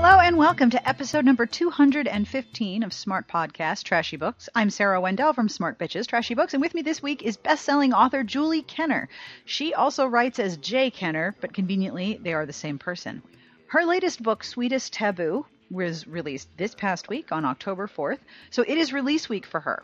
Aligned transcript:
Hello 0.00 0.20
and 0.20 0.36
welcome 0.36 0.70
to 0.70 0.88
episode 0.88 1.24
number 1.24 1.44
215 1.44 2.84
of 2.84 2.92
Smart 2.92 3.26
Podcast 3.26 3.82
Trashy 3.82 4.16
Books. 4.16 4.48
I'm 4.54 4.70
Sarah 4.70 5.00
Wendell 5.00 5.32
from 5.32 5.48
Smart 5.48 5.76
Bitches 5.76 6.06
Trashy 6.06 6.34
Books, 6.34 6.54
and 6.54 6.60
with 6.60 6.72
me 6.72 6.82
this 6.82 7.02
week 7.02 7.24
is 7.24 7.36
best-selling 7.36 7.92
author 7.92 8.22
Julie 8.22 8.62
Kenner. 8.62 9.08
She 9.44 9.74
also 9.74 10.06
writes 10.06 10.38
as 10.38 10.56
J. 10.58 10.92
Kenner, 10.92 11.34
but 11.40 11.52
conveniently 11.52 12.16
they 12.22 12.32
are 12.32 12.46
the 12.46 12.52
same 12.52 12.78
person. 12.78 13.24
Her 13.66 13.84
latest 13.84 14.22
book, 14.22 14.44
Sweetest 14.44 14.92
Taboo, 14.92 15.46
was 15.68 16.06
released 16.06 16.48
this 16.56 16.76
past 16.76 17.08
week 17.08 17.32
on 17.32 17.44
October 17.44 17.88
4th, 17.88 18.20
so 18.50 18.62
it 18.68 18.78
is 18.78 18.92
release 18.92 19.28
week 19.28 19.46
for 19.46 19.58
her. 19.58 19.82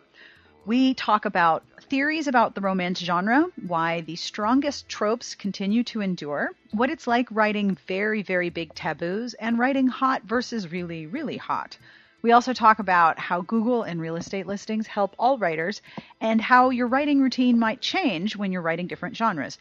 We 0.67 0.95
talk 0.95 1.27
about 1.27 1.63
theories 1.91 2.27
about 2.27 2.55
the 2.55 2.63
romance 2.63 2.99
genre, 2.99 3.49
why 3.67 4.01
the 4.01 4.17
strongest 4.17 4.89
tropes 4.89 5.35
continue 5.35 5.85
to 5.85 6.01
endure, 6.01 6.53
what 6.73 6.89
it's 6.89 7.07
like 7.07 7.29
writing 7.31 7.77
very, 7.87 8.23
very 8.23 8.49
big 8.49 8.75
taboos, 8.75 9.35
and 9.35 9.59
writing 9.59 9.89
hot 9.89 10.23
versus 10.23 10.73
really, 10.73 11.07
really 11.07 11.37
hot. 11.37 11.77
We 12.23 12.33
also 12.33 12.55
talk 12.55 12.79
about 12.79 13.19
how 13.19 13.43
Google 13.43 13.83
and 13.83 14.01
real 14.01 14.17
estate 14.17 14.47
listings 14.47 14.87
help 14.87 15.15
all 15.19 15.37
writers, 15.37 15.83
and 16.23 16.41
how 16.41 16.71
your 16.71 16.87
writing 16.87 17.21
routine 17.21 17.59
might 17.59 17.83
change 17.83 18.35
when 18.35 18.51
you're 18.51 18.63
writing 18.63 18.87
different 18.87 19.19
genres. 19.19 19.59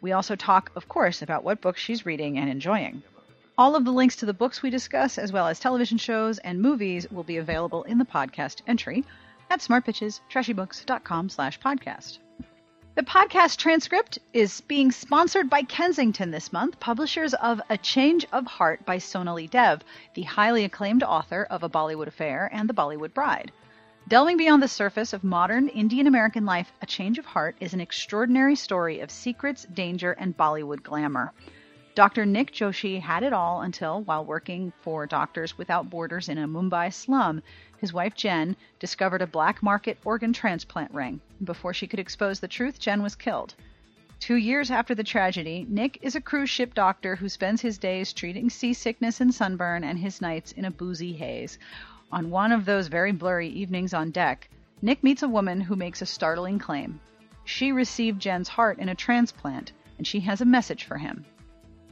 We 0.00 0.12
also 0.12 0.36
talk, 0.36 0.72
of 0.74 0.88
course, 0.88 1.20
about 1.20 1.44
what 1.44 1.60
books 1.60 1.82
she's 1.82 2.06
reading 2.06 2.38
and 2.38 2.48
enjoying. 2.48 3.02
All 3.58 3.76
of 3.76 3.84
the 3.84 3.92
links 3.92 4.16
to 4.16 4.26
the 4.26 4.32
books 4.32 4.62
we 4.62 4.70
discuss, 4.70 5.18
as 5.18 5.32
well 5.32 5.48
as 5.48 5.60
television 5.60 5.98
shows 5.98 6.38
and 6.38 6.62
movies, 6.62 7.10
will 7.10 7.24
be 7.24 7.36
available 7.36 7.82
in 7.82 7.98
the 7.98 8.06
podcast 8.06 8.62
entry 8.66 9.04
at 9.50 9.60
smartbitchestrashybooks.com 9.60 11.28
slash 11.28 11.60
podcast. 11.60 12.18
The 12.96 13.02
podcast 13.02 13.58
transcript 13.58 14.18
is 14.32 14.62
being 14.62 14.90
sponsored 14.90 15.50
by 15.50 15.60
Kensington 15.60 16.30
this 16.30 16.50
month, 16.50 16.80
publishers 16.80 17.34
of 17.34 17.60
A 17.68 17.76
Change 17.76 18.26
of 18.32 18.46
Heart 18.46 18.86
by 18.86 18.96
Sonali 18.96 19.46
Dev, 19.46 19.82
the 20.14 20.22
highly 20.22 20.64
acclaimed 20.64 21.02
author 21.02 21.46
of 21.50 21.62
A 21.62 21.68
Bollywood 21.68 22.06
Affair 22.06 22.48
and 22.50 22.66
The 22.66 22.74
Bollywood 22.74 23.12
Bride. 23.12 23.52
Delving 24.08 24.38
beyond 24.38 24.62
the 24.62 24.68
surface 24.68 25.12
of 25.12 25.24
modern 25.24 25.68
Indian 25.68 26.06
American 26.06 26.46
life, 26.46 26.72
A 26.80 26.86
Change 26.86 27.18
of 27.18 27.26
Heart 27.26 27.56
is 27.60 27.74
an 27.74 27.82
extraordinary 27.82 28.56
story 28.56 29.00
of 29.00 29.10
secrets, 29.10 29.64
danger, 29.64 30.12
and 30.12 30.34
Bollywood 30.34 30.82
glamour. 30.82 31.34
Dr. 31.96 32.26
Nick 32.26 32.52
Joshi 32.52 33.00
had 33.00 33.22
it 33.22 33.32
all 33.32 33.62
until, 33.62 34.02
while 34.02 34.22
working 34.22 34.70
for 34.82 35.06
Doctors 35.06 35.56
Without 35.56 35.88
Borders 35.88 36.28
in 36.28 36.36
a 36.36 36.46
Mumbai 36.46 36.92
slum, 36.92 37.42
his 37.78 37.90
wife 37.90 38.14
Jen 38.14 38.54
discovered 38.78 39.22
a 39.22 39.26
black 39.26 39.62
market 39.62 39.96
organ 40.04 40.34
transplant 40.34 40.92
ring. 40.92 41.22
Before 41.42 41.72
she 41.72 41.86
could 41.86 41.98
expose 41.98 42.38
the 42.38 42.48
truth, 42.48 42.78
Jen 42.78 43.02
was 43.02 43.14
killed. 43.14 43.54
Two 44.20 44.34
years 44.34 44.70
after 44.70 44.94
the 44.94 45.02
tragedy, 45.02 45.64
Nick 45.70 45.98
is 46.02 46.14
a 46.14 46.20
cruise 46.20 46.50
ship 46.50 46.74
doctor 46.74 47.16
who 47.16 47.30
spends 47.30 47.62
his 47.62 47.78
days 47.78 48.12
treating 48.12 48.50
seasickness 48.50 49.22
and 49.22 49.34
sunburn 49.34 49.82
and 49.82 49.98
his 49.98 50.20
nights 50.20 50.52
in 50.52 50.66
a 50.66 50.70
boozy 50.70 51.14
haze. 51.14 51.58
On 52.12 52.28
one 52.28 52.52
of 52.52 52.66
those 52.66 52.88
very 52.88 53.12
blurry 53.12 53.48
evenings 53.48 53.94
on 53.94 54.10
deck, 54.10 54.50
Nick 54.82 55.02
meets 55.02 55.22
a 55.22 55.28
woman 55.28 55.62
who 55.62 55.76
makes 55.76 56.02
a 56.02 56.06
startling 56.06 56.58
claim. 56.58 57.00
She 57.46 57.72
received 57.72 58.20
Jen's 58.20 58.50
heart 58.50 58.80
in 58.80 58.90
a 58.90 58.94
transplant, 58.94 59.72
and 59.96 60.06
she 60.06 60.20
has 60.20 60.42
a 60.42 60.44
message 60.44 60.84
for 60.84 60.98
him. 60.98 61.24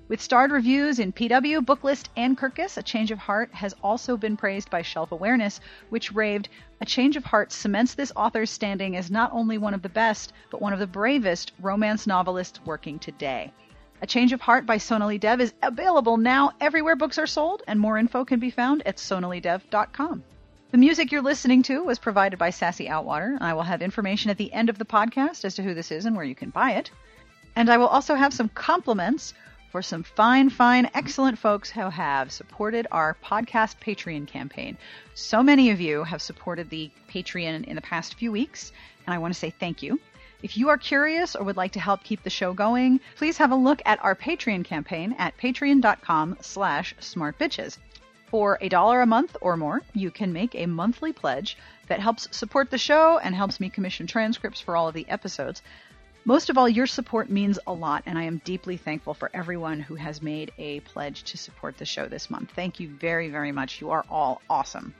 With 0.06 0.20
starred 0.20 0.52
reviews 0.52 0.98
in 0.98 1.14
PW, 1.14 1.64
Booklist, 1.64 2.08
and 2.14 2.36
Kirkus, 2.36 2.76
A 2.76 2.82
Change 2.82 3.10
of 3.10 3.18
Heart 3.18 3.54
has 3.54 3.74
also 3.82 4.18
been 4.18 4.36
praised 4.36 4.68
by 4.68 4.82
Shelf 4.82 5.12
Awareness, 5.12 5.60
which 5.88 6.12
raved, 6.12 6.50
A 6.82 6.84
Change 6.84 7.16
of 7.16 7.24
Heart 7.24 7.52
cements 7.52 7.94
this 7.94 8.12
author's 8.14 8.50
standing 8.50 8.96
as 8.96 9.10
not 9.10 9.32
only 9.32 9.56
one 9.56 9.72
of 9.72 9.80
the 9.80 9.88
best, 9.88 10.34
but 10.50 10.60
one 10.60 10.74
of 10.74 10.78
the 10.78 10.86
bravest 10.86 11.52
romance 11.58 12.06
novelists 12.06 12.60
working 12.66 12.98
today. 12.98 13.50
A 14.02 14.06
Change 14.06 14.34
of 14.34 14.42
Heart 14.42 14.66
by 14.66 14.76
Sonali 14.76 15.16
Dev 15.16 15.40
is 15.40 15.54
available 15.62 16.18
now 16.18 16.52
everywhere 16.60 16.96
books 16.96 17.16
are 17.16 17.26
sold, 17.26 17.62
and 17.66 17.80
more 17.80 17.96
info 17.96 18.26
can 18.26 18.38
be 18.38 18.50
found 18.50 18.86
at 18.86 18.98
sonalidev.com. 18.98 20.22
The 20.70 20.78
music 20.78 21.12
you're 21.12 21.22
listening 21.22 21.62
to 21.62 21.82
was 21.82 21.98
provided 21.98 22.38
by 22.38 22.50
Sassy 22.50 22.88
Outwater. 22.88 23.36
and 23.36 23.42
I 23.42 23.54
will 23.54 23.62
have 23.62 23.80
information 23.80 24.30
at 24.30 24.36
the 24.36 24.52
end 24.52 24.68
of 24.68 24.76
the 24.76 24.84
podcast 24.84 25.46
as 25.46 25.54
to 25.54 25.62
who 25.62 25.72
this 25.72 25.90
is 25.90 26.04
and 26.04 26.14
where 26.14 26.26
you 26.26 26.34
can 26.34 26.50
buy 26.50 26.72
it. 26.72 26.90
And 27.56 27.70
I 27.70 27.78
will 27.78 27.86
also 27.86 28.16
have 28.16 28.34
some 28.34 28.50
compliments 28.50 29.32
for 29.74 29.82
some 29.82 30.04
fine, 30.04 30.48
fine, 30.48 30.88
excellent 30.94 31.36
folks 31.36 31.68
who 31.68 31.80
have 31.80 32.30
supported 32.30 32.86
our 32.92 33.16
podcast 33.24 33.74
Patreon 33.80 34.24
campaign. 34.24 34.78
So 35.14 35.42
many 35.42 35.70
of 35.70 35.80
you 35.80 36.04
have 36.04 36.22
supported 36.22 36.70
the 36.70 36.92
Patreon 37.10 37.64
in 37.64 37.74
the 37.74 37.82
past 37.82 38.14
few 38.14 38.30
weeks, 38.30 38.70
and 39.04 39.12
I 39.12 39.18
want 39.18 39.34
to 39.34 39.40
say 39.40 39.50
thank 39.50 39.82
you. 39.82 39.98
If 40.44 40.56
you 40.56 40.68
are 40.68 40.78
curious 40.78 41.34
or 41.34 41.42
would 41.42 41.56
like 41.56 41.72
to 41.72 41.80
help 41.80 42.04
keep 42.04 42.22
the 42.22 42.30
show 42.30 42.52
going, 42.52 43.00
please 43.16 43.36
have 43.38 43.50
a 43.50 43.56
look 43.56 43.82
at 43.84 43.98
our 44.04 44.14
Patreon 44.14 44.64
campaign 44.64 45.16
at 45.18 45.36
patreon.com 45.38 46.36
slash 46.40 46.94
smartbitches. 47.00 47.78
For 48.28 48.58
a 48.60 48.68
dollar 48.68 49.00
a 49.00 49.06
month 49.06 49.36
or 49.40 49.56
more, 49.56 49.82
you 49.92 50.12
can 50.12 50.32
make 50.32 50.54
a 50.54 50.66
monthly 50.66 51.12
pledge 51.12 51.56
that 51.88 51.98
helps 51.98 52.28
support 52.30 52.70
the 52.70 52.78
show 52.78 53.18
and 53.18 53.34
helps 53.34 53.58
me 53.58 53.70
commission 53.70 54.06
transcripts 54.06 54.60
for 54.60 54.76
all 54.76 54.86
of 54.86 54.94
the 54.94 55.08
episodes. 55.08 55.62
Most 56.26 56.48
of 56.48 56.56
all, 56.56 56.66
your 56.66 56.86
support 56.86 57.28
means 57.28 57.58
a 57.66 57.72
lot, 57.72 58.02
and 58.06 58.18
I 58.18 58.22
am 58.22 58.40
deeply 58.46 58.78
thankful 58.78 59.12
for 59.12 59.30
everyone 59.34 59.78
who 59.78 59.94
has 59.94 60.22
made 60.22 60.52
a 60.56 60.80
pledge 60.80 61.22
to 61.24 61.36
support 61.36 61.76
the 61.76 61.84
show 61.84 62.08
this 62.08 62.30
month. 62.30 62.50
Thank 62.56 62.80
you 62.80 62.88
very, 62.88 63.28
very 63.28 63.52
much. 63.52 63.78
You 63.78 63.90
are 63.90 64.06
all 64.08 64.40
awesome. 64.48 64.94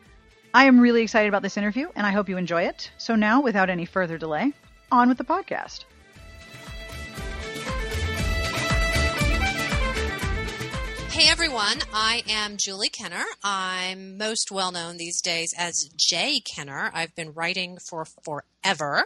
I 0.53 0.67
am 0.67 0.79
really 0.79 1.03
excited 1.03 1.29
about 1.29 1.41
this 1.41 1.57
interview, 1.57 1.89
and 1.97 2.07
I 2.07 2.11
hope 2.11 2.29
you 2.29 2.37
enjoy 2.37 2.65
it. 2.65 2.91
So 2.99 3.17
now, 3.17 3.41
without 3.41 3.71
any 3.71 3.87
further 3.87 4.19
delay, 4.19 4.53
on 4.93 5.09
with 5.09 5.17
the 5.17 5.25
podcast. 5.25 5.85
Hey 11.15 11.31
everyone, 11.31 11.79
I 11.93 12.25
am 12.29 12.57
Julie 12.57 12.89
Kenner. 12.89 13.23
I'm 13.45 14.19
most 14.19 14.51
well 14.51 14.73
known 14.73 14.97
these 14.97 15.21
days 15.21 15.55
as 15.57 15.89
J. 15.97 16.41
Kenner. 16.41 16.91
I've 16.93 17.15
been 17.15 17.35
writing 17.35 17.79
for 17.89 18.05
forever. 18.05 19.05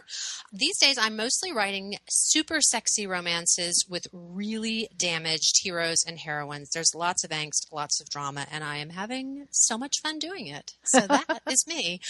These 0.51 0.79
days 0.79 0.97
I'm 0.97 1.15
mostly 1.15 1.53
writing 1.53 1.97
super 2.09 2.61
sexy 2.61 3.05
romances 3.05 3.85
with 3.87 4.07
really 4.11 4.89
damaged 4.97 5.61
heroes 5.61 6.03
and 6.03 6.17
heroines. 6.17 6.71
There's 6.71 6.95
lots 6.95 7.23
of 7.23 7.29
angst, 7.29 7.71
lots 7.71 8.01
of 8.01 8.09
drama, 8.09 8.47
and 8.51 8.63
I 8.63 8.77
am 8.77 8.89
having 8.89 9.45
so 9.51 9.77
much 9.77 10.01
fun 10.01 10.17
doing 10.17 10.47
it. 10.47 10.73
So 10.85 11.01
that 11.01 11.43
is 11.47 11.67
me. 11.67 12.01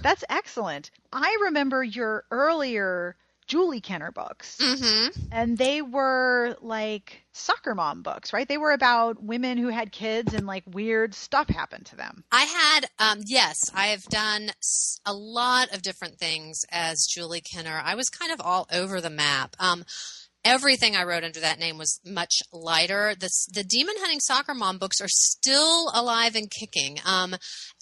That's 0.00 0.24
excellent. 0.30 0.90
I 1.12 1.36
remember 1.42 1.84
your 1.84 2.24
earlier 2.30 3.16
Julie 3.52 3.82
Kenner 3.82 4.10
books. 4.10 4.56
Mm-hmm. 4.56 5.28
And 5.30 5.58
they 5.58 5.82
were 5.82 6.56
like 6.62 7.22
soccer 7.32 7.74
mom 7.74 8.00
books, 8.00 8.32
right? 8.32 8.48
They 8.48 8.56
were 8.56 8.72
about 8.72 9.22
women 9.22 9.58
who 9.58 9.68
had 9.68 9.92
kids 9.92 10.32
and 10.32 10.46
like 10.46 10.62
weird 10.66 11.12
stuff 11.12 11.50
happened 11.50 11.84
to 11.86 11.96
them. 11.96 12.24
I 12.32 12.44
had, 12.44 12.86
um, 12.98 13.18
yes, 13.26 13.70
I 13.74 13.88
have 13.88 14.04
done 14.04 14.52
a 15.04 15.12
lot 15.12 15.74
of 15.74 15.82
different 15.82 16.18
things 16.18 16.64
as 16.70 17.06
Julie 17.06 17.42
Kenner. 17.42 17.78
I 17.84 17.94
was 17.94 18.08
kind 18.08 18.32
of 18.32 18.40
all 18.40 18.66
over 18.72 19.02
the 19.02 19.10
map. 19.10 19.54
Um, 19.60 19.84
everything 20.44 20.96
I 20.96 21.04
wrote 21.04 21.22
under 21.22 21.40
that 21.40 21.58
name 21.58 21.76
was 21.76 22.00
much 22.06 22.40
lighter. 22.54 23.14
The, 23.18 23.30
the 23.52 23.64
Demon 23.64 23.96
Hunting 23.98 24.20
Soccer 24.20 24.54
Mom 24.54 24.78
books 24.78 25.00
are 25.02 25.08
still 25.08 25.90
alive 25.94 26.36
and 26.36 26.50
kicking. 26.50 27.00
Um, 27.04 27.36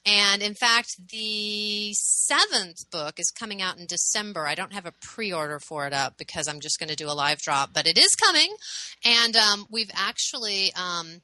and 0.06 0.42
in 0.42 0.54
fact, 0.54 0.96
the 1.10 1.92
seventh 1.94 2.90
book 2.90 3.18
is 3.18 3.30
coming 3.30 3.60
out 3.60 3.78
in 3.78 3.86
December. 3.86 4.46
I 4.46 4.54
don't 4.54 4.72
have 4.72 4.86
a 4.86 4.94
pre 5.00 5.32
order 5.32 5.58
for 5.58 5.86
it 5.86 5.92
up 5.92 6.16
because 6.16 6.48
I'm 6.48 6.60
just 6.60 6.78
going 6.78 6.88
to 6.88 6.96
do 6.96 7.08
a 7.08 7.12
live 7.12 7.38
drop, 7.38 7.70
but 7.72 7.86
it 7.86 7.98
is 7.98 8.14
coming. 8.14 8.54
And 9.04 9.36
um, 9.36 9.66
we've 9.70 9.90
actually. 9.94 10.72
Um, 10.74 11.20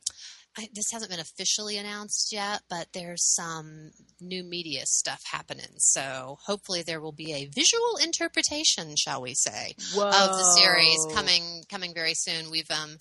I, 0.58 0.68
this 0.72 0.86
hasn't 0.90 1.10
been 1.10 1.20
officially 1.20 1.76
announced 1.76 2.32
yet, 2.32 2.62
but 2.70 2.86
there's 2.94 3.34
some 3.34 3.90
new 4.22 4.42
media 4.42 4.82
stuff 4.86 5.20
happening. 5.30 5.66
So 5.76 6.38
hopefully 6.46 6.82
there 6.82 7.00
will 7.00 7.12
be 7.12 7.34
a 7.34 7.44
visual 7.44 7.98
interpretation, 8.02 8.94
shall 8.96 9.20
we 9.20 9.34
say, 9.34 9.74
Whoa. 9.94 10.06
of 10.06 10.12
the 10.12 10.56
series 10.56 11.06
coming 11.12 11.64
coming 11.68 11.92
very 11.94 12.14
soon. 12.14 12.50
We've 12.50 12.70
um 12.70 12.96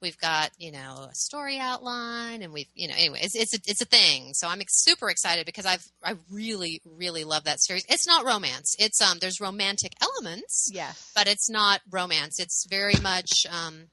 we've 0.00 0.18
got 0.18 0.50
you 0.58 0.72
know 0.72 1.08
a 1.10 1.14
story 1.14 1.58
outline, 1.58 2.42
and 2.42 2.52
we've 2.52 2.68
you 2.74 2.88
know 2.88 2.94
anyway 2.96 3.20
it's 3.22 3.34
it's 3.34 3.54
a, 3.54 3.58
it's 3.66 3.80
a 3.80 3.86
thing. 3.86 4.34
So 4.34 4.48
I'm 4.48 4.60
super 4.68 5.10
excited 5.10 5.46
because 5.46 5.66
I've 5.66 5.84
I 6.02 6.16
really 6.30 6.80
really 6.84 7.24
love 7.24 7.44
that 7.44 7.60
series. 7.60 7.84
It's 7.88 8.06
not 8.06 8.24
romance. 8.24 8.76
It's 8.78 9.00
um 9.00 9.18
there's 9.20 9.40
romantic 9.40 9.92
elements, 10.00 10.70
Yes. 10.72 11.10
but 11.14 11.28
it's 11.28 11.50
not 11.50 11.80
romance. 11.90 12.38
It's 12.40 12.66
very 12.68 12.94
much 13.02 13.46
um 13.50 13.86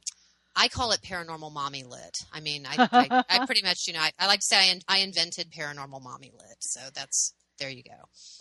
I 0.56 0.70
call 0.70 0.92
it 0.92 1.02
paranormal 1.02 1.54
mommy 1.54 1.84
lit. 1.84 2.18
I 2.34 2.40
mean, 2.40 2.66
I, 2.68 2.90
I, 2.92 3.24
I 3.30 3.40
pretty 3.46 3.62
much, 3.62 3.86
you 3.86 3.94
know, 3.94 4.00
I, 4.00 4.12
I 4.18 4.26
like 4.26 4.40
to 4.40 4.46
say 4.46 4.58
I, 4.58 4.72
in, 4.72 4.82
I 4.88 4.98
invented 5.00 5.52
paranormal 5.52 6.02
mommy 6.02 6.32
lit. 6.34 6.58
So 6.62 6.80
that's 6.96 7.34
there 7.60 7.70
you 7.70 7.84
go. 7.84 7.92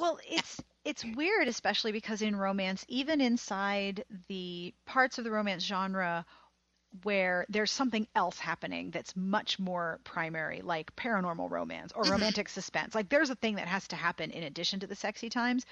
Well, 0.00 0.18
it's 0.26 0.60
it's 0.84 1.04
weird, 1.04 1.48
especially 1.48 1.92
because 1.92 2.22
in 2.22 2.36
romance, 2.36 2.84
even 2.88 3.20
inside 3.20 4.04
the 4.28 4.72
parts 4.86 5.18
of 5.18 5.24
the 5.24 5.30
romance 5.30 5.62
genre 5.64 6.24
where 7.02 7.46
there's 7.48 7.70
something 7.70 8.06
else 8.14 8.38
happening 8.38 8.90
that's 8.90 9.14
much 9.16 9.58
more 9.58 10.00
primary, 10.04 10.62
like 10.62 10.94
paranormal 10.96 11.50
romance 11.50 11.92
or 11.94 12.02
Mhm. 12.04 12.10
romantic 12.10 12.48
suspense. 12.48 12.94
Like 12.94 13.08
there's 13.08 13.30
a 13.30 13.34
thing 13.36 13.56
that 13.56 13.68
has 13.68 13.88
to 13.88 13.96
happen 13.96 14.30
in 14.30 14.42
addition 14.44 14.80
to 14.80 14.86
the 14.86 14.94
sexy 14.94 15.28
times. 15.30 15.64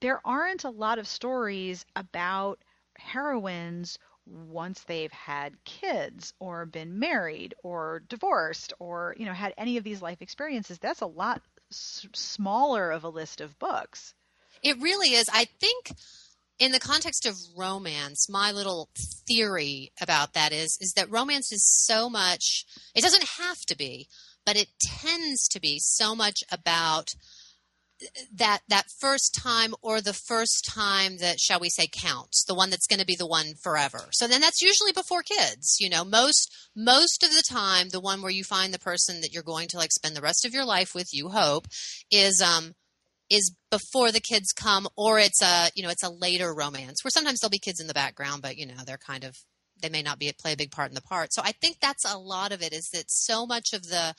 There 0.00 0.20
aren't 0.26 0.64
a 0.64 0.70
lot 0.70 0.98
of 0.98 1.06
stories 1.08 1.84
about 1.96 2.58
heroines 2.96 3.98
once 4.26 4.82
they've 4.84 5.12
had 5.12 5.62
kids 5.64 6.34
or 6.38 6.66
been 6.66 6.98
married 6.98 7.54
or 7.62 8.00
divorced 8.08 8.72
or 8.78 9.14
you 9.18 9.24
know 9.26 9.32
had 9.32 9.54
any 9.56 9.76
of 9.78 9.84
these 9.84 10.02
life 10.02 10.20
experiences 10.20 10.78
that's 10.78 11.00
a 11.00 11.06
lot 11.06 11.40
s- 11.70 12.06
smaller 12.12 12.90
of 12.90 13.04
a 13.04 13.08
list 13.08 13.40
of 13.40 13.58
books 13.58 14.14
it 14.62 14.78
really 14.80 15.14
is 15.14 15.28
i 15.32 15.44
think 15.46 15.92
in 16.58 16.72
the 16.72 16.80
context 16.80 17.26
of 17.26 17.36
romance 17.56 18.28
my 18.28 18.50
little 18.50 18.88
theory 19.26 19.92
about 20.00 20.32
that 20.32 20.52
is 20.52 20.76
is 20.80 20.92
that 20.94 21.10
romance 21.10 21.52
is 21.52 21.64
so 21.64 22.08
much 22.10 22.64
it 22.94 23.02
doesn't 23.02 23.24
have 23.38 23.60
to 23.60 23.76
be 23.76 24.08
but 24.44 24.56
it 24.56 24.68
tends 24.80 25.46
to 25.48 25.60
be 25.60 25.78
so 25.78 26.14
much 26.14 26.42
about 26.50 27.14
that 28.32 28.60
that 28.68 28.86
first 28.98 29.34
time 29.34 29.74
or 29.82 30.00
the 30.00 30.12
first 30.12 30.64
time 30.64 31.18
that 31.18 31.40
shall 31.40 31.60
we 31.60 31.68
say 31.68 31.88
counts 31.90 32.44
the 32.44 32.54
one 32.54 32.70
that's 32.70 32.86
going 32.86 33.00
to 33.00 33.06
be 33.06 33.16
the 33.16 33.26
one 33.26 33.54
forever. 33.60 34.06
So 34.12 34.28
then 34.28 34.40
that's 34.40 34.62
usually 34.62 34.92
before 34.92 35.22
kids 35.22 35.78
you 35.80 35.90
know 35.90 36.04
most 36.04 36.54
most 36.76 37.22
of 37.22 37.30
the 37.30 37.42
time 37.48 37.88
the 37.88 38.00
one 38.00 38.22
where 38.22 38.30
you 38.30 38.44
find 38.44 38.72
the 38.72 38.78
person 38.78 39.20
that 39.20 39.32
you're 39.32 39.42
going 39.42 39.68
to 39.68 39.76
like 39.76 39.92
spend 39.92 40.16
the 40.16 40.22
rest 40.22 40.44
of 40.44 40.54
your 40.54 40.64
life 40.64 40.94
with 40.94 41.12
you 41.12 41.28
hope 41.28 41.66
is 42.10 42.40
um 42.40 42.74
is 43.30 43.54
before 43.70 44.10
the 44.10 44.20
kids 44.20 44.52
come 44.52 44.88
or 44.96 45.18
it's 45.18 45.42
a 45.42 45.70
you 45.74 45.82
know 45.82 45.90
it's 45.90 46.02
a 46.02 46.10
later 46.10 46.54
romance 46.54 47.04
where 47.04 47.10
sometimes 47.10 47.40
there'll 47.40 47.50
be 47.50 47.58
kids 47.58 47.80
in 47.80 47.86
the 47.86 47.94
background 47.94 48.42
but 48.42 48.56
you 48.56 48.66
know 48.66 48.74
they're 48.86 48.98
kind 48.98 49.24
of 49.24 49.36
they 49.80 49.88
may 49.88 50.02
not 50.02 50.18
be 50.18 50.32
play 50.32 50.54
a 50.54 50.56
big 50.56 50.72
part 50.72 50.88
in 50.90 50.94
the 50.94 51.02
part. 51.02 51.32
So 51.32 51.42
i 51.44 51.52
think 51.52 51.78
that's 51.80 52.10
a 52.10 52.18
lot 52.18 52.52
of 52.52 52.62
it 52.62 52.72
is 52.72 52.88
that 52.92 53.10
so 53.10 53.46
much 53.46 53.72
of 53.72 53.82
the 53.82 54.14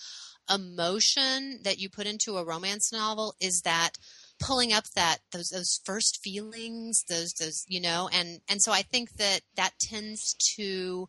emotion 0.50 1.60
that 1.64 1.78
you 1.78 1.90
put 1.90 2.08
into 2.08 2.38
a 2.38 2.46
romance 2.46 2.92
novel 2.92 3.36
is 3.40 3.62
that 3.62 3.92
pulling 4.40 4.74
up 4.74 4.86
that 4.96 5.20
those 5.32 5.50
those 5.50 5.80
first 5.86 6.20
feelings 6.24 7.04
those 7.08 7.34
those 7.34 7.66
you 7.68 7.80
know 7.80 8.10
and 8.12 8.40
and 8.50 8.62
so 8.62 8.72
i 8.72 8.82
think 8.82 9.12
that 9.18 9.42
that 9.56 9.74
tends 9.80 10.34
to 10.56 11.08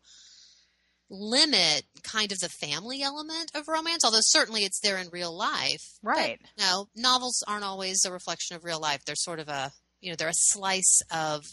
limit 1.10 1.82
kind 2.02 2.30
of 2.32 2.38
the 2.38 2.48
family 2.48 3.02
element 3.02 3.50
of 3.54 3.66
romance 3.66 4.04
although 4.04 4.20
certainly 4.20 4.62
it's 4.62 4.80
there 4.80 4.96
in 4.96 5.08
real 5.12 5.36
life 5.36 5.98
right. 6.02 6.38
but, 6.56 6.62
know 6.62 6.86
novels 6.94 7.42
aren't 7.46 7.64
always 7.64 8.04
a 8.04 8.12
reflection 8.12 8.56
of 8.56 8.64
real 8.64 8.80
life. 8.80 9.04
They're 9.04 9.16
sort 9.16 9.40
of 9.40 9.48
a 9.48 9.72
you 10.00 10.10
know 10.10 10.16
they're 10.16 10.28
a 10.28 10.34
slice 10.34 11.02
of 11.12 11.44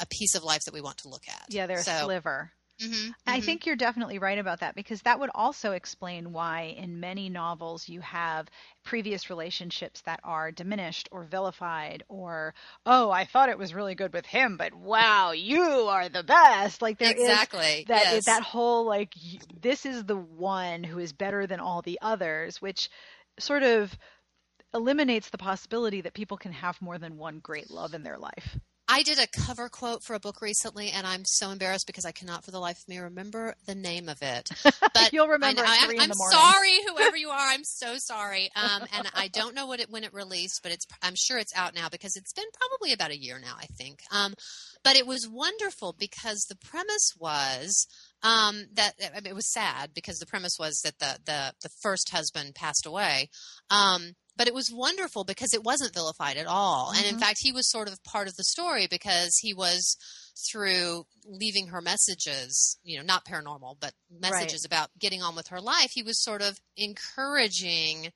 a 0.00 0.06
piece 0.06 0.34
of 0.34 0.44
life 0.44 0.62
that 0.64 0.74
we 0.74 0.80
want 0.80 0.98
to 0.98 1.08
look 1.08 1.24
at. 1.28 1.46
Yeah 1.48 1.66
they're 1.66 1.82
so, 1.82 1.92
a 1.92 2.00
sliver 2.04 2.52
mm-hmm, 2.80 3.10
I 3.26 3.36
mm-hmm. 3.36 3.46
think 3.46 3.66
you're 3.66 3.76
definitely 3.76 4.18
right 4.18 4.38
about 4.38 4.60
that 4.60 4.74
because 4.74 5.02
that 5.02 5.20
would 5.20 5.30
also 5.34 5.72
explain 5.72 6.32
why 6.32 6.74
in 6.76 7.00
many 7.00 7.28
novels 7.28 7.88
you 7.88 8.00
have 8.00 8.48
previous 8.84 9.30
relationships 9.30 10.00
that 10.02 10.20
are 10.24 10.50
diminished 10.50 11.08
or 11.12 11.24
vilified 11.24 12.02
or 12.08 12.54
oh 12.86 13.10
I 13.10 13.24
thought 13.24 13.48
it 13.48 13.58
was 13.58 13.74
really 13.74 13.94
good 13.94 14.12
with 14.12 14.26
him 14.26 14.56
but 14.56 14.74
wow 14.74 15.32
you 15.32 15.62
are 15.62 16.08
the 16.08 16.24
best 16.24 16.82
like 16.82 16.98
there 16.98 17.12
is 17.14 17.20
exactly 17.20 17.84
that 17.88 18.04
yes. 18.04 18.26
that 18.26 18.42
whole 18.42 18.84
like 18.86 19.12
this 19.60 19.84
is 19.86 20.04
the 20.04 20.16
one 20.16 20.82
who 20.82 20.98
is 20.98 21.12
better 21.12 21.46
than 21.46 21.60
all 21.60 21.82
the 21.82 21.98
others 22.02 22.60
which 22.62 22.88
sort 23.38 23.62
of 23.62 23.96
eliminates 24.74 25.30
the 25.30 25.38
possibility 25.38 26.00
that 26.00 26.14
people 26.14 26.36
can 26.36 26.52
have 26.52 26.80
more 26.80 26.98
than 26.98 27.18
one 27.18 27.40
great 27.40 27.70
love 27.70 27.94
in 27.94 28.02
their 28.02 28.18
life. 28.18 28.58
I 28.92 29.04
did 29.04 29.20
a 29.20 29.28
cover 29.28 29.68
quote 29.68 30.02
for 30.02 30.14
a 30.14 30.20
book 30.20 30.42
recently, 30.42 30.90
and 30.90 31.06
I'm 31.06 31.24
so 31.24 31.50
embarrassed 31.50 31.86
because 31.86 32.04
I 32.04 32.10
cannot, 32.10 32.44
for 32.44 32.50
the 32.50 32.58
life 32.58 32.80
of 32.80 32.88
me, 32.88 32.98
remember 32.98 33.54
the 33.64 33.76
name 33.76 34.08
of 34.08 34.20
it. 34.20 34.50
But 34.92 35.12
You'll 35.12 35.28
remember 35.28 35.62
I, 35.64 35.76
at 35.76 35.86
three 35.86 35.96
in 35.96 36.02
am 36.02 36.12
sorry, 36.12 36.80
whoever 36.84 37.16
you 37.16 37.28
are. 37.28 37.38
I'm 37.38 37.62
so 37.62 37.94
sorry. 37.96 38.50
Um, 38.56 38.82
and 38.92 39.08
I 39.14 39.28
don't 39.28 39.54
know 39.54 39.66
what 39.66 39.78
it 39.78 39.88
when 39.88 40.02
it 40.02 40.12
released, 40.12 40.62
but 40.64 40.72
it's 40.72 40.84
I'm 41.00 41.14
sure 41.14 41.38
it's 41.38 41.56
out 41.56 41.74
now 41.74 41.88
because 41.88 42.16
it's 42.16 42.32
been 42.32 42.44
probably 42.58 42.92
about 42.92 43.12
a 43.12 43.16
year 43.16 43.38
now. 43.38 43.54
I 43.56 43.66
think. 43.66 44.00
Um, 44.10 44.34
but 44.82 44.96
it 44.96 45.06
was 45.06 45.28
wonderful 45.28 45.94
because 45.96 46.46
the 46.48 46.56
premise 46.56 47.14
was 47.18 47.86
um, 48.22 48.66
that 48.74 48.94
I 49.00 49.20
mean, 49.20 49.30
it 49.30 49.34
was 49.34 49.52
sad 49.52 49.90
because 49.94 50.18
the 50.18 50.26
premise 50.26 50.56
was 50.58 50.80
that 50.80 50.98
the 50.98 51.18
the 51.24 51.54
the 51.62 51.70
first 51.80 52.10
husband 52.10 52.56
passed 52.56 52.84
away. 52.84 53.30
Um, 53.70 54.14
but 54.40 54.48
it 54.48 54.54
was 54.54 54.72
wonderful 54.72 55.22
because 55.22 55.52
it 55.52 55.62
wasn't 55.62 55.92
vilified 55.92 56.38
at 56.38 56.46
all. 56.46 56.94
And 56.96 57.04
in 57.04 57.16
Mhm. 57.16 57.20
fact, 57.20 57.40
he 57.42 57.52
was 57.52 57.70
sort 57.70 57.88
of 57.88 58.02
part 58.02 58.26
of 58.26 58.36
the 58.36 58.44
story 58.44 58.86
because 58.86 59.36
he 59.36 59.52
was 59.52 59.98
through 60.50 61.06
leaving 61.26 61.66
her 61.66 61.82
messages, 61.82 62.78
you 62.82 62.96
know, 62.96 63.04
not 63.04 63.26
paranormal, 63.26 63.76
but 63.78 63.92
messages 64.10 64.64
about 64.64 64.98
getting 64.98 65.20
on 65.20 65.36
with 65.36 65.48
her 65.48 65.60
life. 65.60 65.90
He 65.90 66.02
was 66.02 66.24
sort 66.24 66.40
of 66.40 66.58
encouraging 66.74 68.12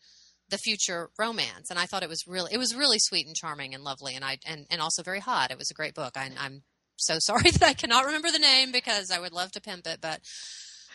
the 0.48 0.56
future 0.56 1.10
romance. 1.18 1.68
And 1.68 1.78
I 1.78 1.84
thought 1.84 2.02
it 2.02 2.08
was 2.08 2.26
really, 2.26 2.54
it 2.54 2.58
was 2.58 2.74
really 2.74 2.98
sweet 2.98 3.26
and 3.26 3.36
charming 3.36 3.74
and 3.74 3.84
lovely. 3.84 4.14
And 4.14 4.24
I, 4.24 4.38
and, 4.46 4.66
and 4.70 4.80
also 4.80 5.02
very 5.02 5.20
hot. 5.20 5.50
It 5.50 5.58
was 5.58 5.70
a 5.70 5.74
great 5.74 5.92
book. 5.92 6.16
I, 6.16 6.30
I'm 6.38 6.62
so 6.96 7.18
sorry 7.18 7.50
that 7.50 7.62
I 7.62 7.74
cannot 7.74 8.06
remember 8.06 8.30
the 8.30 8.38
name 8.38 8.72
because 8.72 9.10
I 9.10 9.20
would 9.20 9.34
love 9.34 9.52
to 9.52 9.60
pimp 9.60 9.86
it, 9.86 10.00
but 10.00 10.22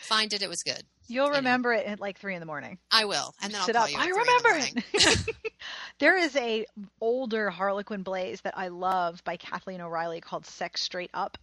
find 0.02 0.32
it. 0.32 0.42
It 0.42 0.48
was 0.48 0.62
good. 0.62 0.82
You'll 1.08 1.26
you 1.28 1.34
remember 1.34 1.72
it 1.72 1.86
at 1.86 1.98
like 2.00 2.18
three 2.18 2.34
in 2.34 2.40
the 2.40 2.46
morning. 2.46 2.78
I 2.90 3.04
will. 3.04 3.34
And 3.42 3.52
then 3.52 3.60
I'll 3.60 3.66
Sit 3.66 3.74
call 3.74 3.84
up. 3.84 3.90
I 3.98 4.04
in 4.04 4.10
the 4.12 4.16
remember 4.18 4.82
it. 4.94 5.18
there 5.98 6.16
is 6.16 6.36
a 6.36 6.66
older 7.00 7.50
Harlequin 7.50 8.02
Blaze 8.02 8.40
that 8.42 8.56
I 8.56 8.68
love 8.68 9.22
by 9.24 9.36
Kathleen 9.36 9.80
O'Reilly 9.80 10.20
called 10.20 10.46
Sex 10.46 10.82
Straight 10.82 11.10
Up. 11.14 11.36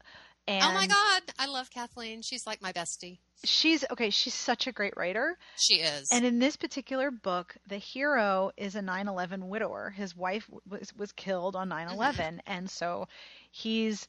And 0.47 0.63
Oh 0.63 0.71
my 0.73 0.87
God. 0.87 1.21
I 1.37 1.47
love 1.47 1.69
Kathleen. 1.69 2.21
She's 2.21 2.47
like 2.47 2.61
my 2.61 2.71
bestie. 2.71 3.17
she's 3.43 3.83
okay, 3.91 4.09
she's 4.09 4.33
such 4.33 4.65
a 4.67 4.71
great 4.71 4.95
writer. 4.95 5.37
She 5.57 5.75
is. 5.81 6.07
And 6.13 6.25
in 6.25 6.39
this 6.39 6.55
particular 6.55 7.11
book, 7.11 7.55
the 7.67 7.77
hero 7.77 8.51
is 8.55 8.75
a 8.75 8.79
9/11 8.81 9.49
widower. 9.49 9.89
His 9.89 10.15
wife 10.15 10.49
was 10.69 10.93
was 10.95 11.11
killed 11.11 11.57
on 11.57 11.67
9/11, 11.67 11.97
Mm-hmm. 11.97 12.37
and 12.47 12.69
so 12.69 13.09
he's 13.51 14.07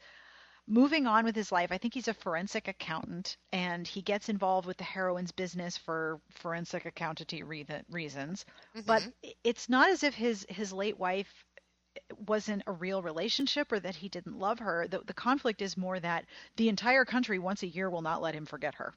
moving 0.68 1.06
on 1.06 1.24
with 1.24 1.34
his 1.36 1.52
life. 1.52 1.72
I 1.72 1.78
think 1.78 1.94
he's 1.94 2.08
a 2.08 2.14
forensic 2.14 2.68
accountant, 2.68 3.36
and 3.52 3.86
he 3.88 4.02
gets 4.02 4.28
involved 4.28 4.66
with 4.66 4.78
the 4.78 4.84
heroine's 4.84 5.32
business 5.32 5.76
for 5.78 6.20
forensic 6.30 6.86
accountancy 6.86 7.42
re- 7.42 7.66
reasons. 7.90 8.44
But 8.86 9.04
Mhm. 9.04 9.14
i- 9.24 9.34
it's 9.44 9.68
not 9.68 9.90
as 9.90 10.04
if 10.04 10.14
his 10.14 10.46
his 10.50 10.72
late 10.72 10.98
wife 10.98 11.44
wasn't 12.26 12.62
a 12.66 12.72
real 12.72 13.02
relationship 13.02 13.72
or 13.72 13.80
that 13.80 13.96
he 13.96 14.08
didn't 14.08 14.38
love 14.38 14.58
her. 14.60 14.86
The, 14.88 15.00
the 15.00 15.14
conflict 15.14 15.62
is 15.62 15.76
more 15.76 15.98
that 16.00 16.26
the 16.56 16.68
entire 16.68 17.04
country 17.04 17.38
once 17.38 17.62
a 17.62 17.68
year 17.68 17.90
will 17.90 18.02
not 18.02 18.22
let 18.22 18.34
him 18.34 18.46
forget 18.46 18.74
her 18.76 18.94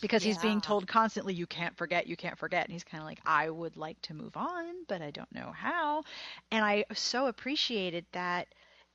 because 0.00 0.22
he's 0.22 0.38
being 0.38 0.60
told 0.60 0.86
constantly 0.86 1.34
you 1.34 1.46
can't 1.46 1.76
forget 1.76 2.06
you 2.06 2.16
can't 2.16 2.38
forget 2.38 2.64
and 2.64 2.72
he's 2.72 2.84
kind 2.84 3.02
of 3.02 3.06
like 3.06 3.20
i 3.26 3.48
would 3.48 3.76
like 3.76 4.00
to 4.02 4.14
move 4.14 4.36
on 4.36 4.84
but 4.88 5.02
i 5.02 5.10
don't 5.10 5.32
know 5.34 5.52
how 5.54 6.02
and 6.50 6.64
i 6.64 6.84
so 6.94 7.26
appreciated 7.26 8.04
that 8.12 8.48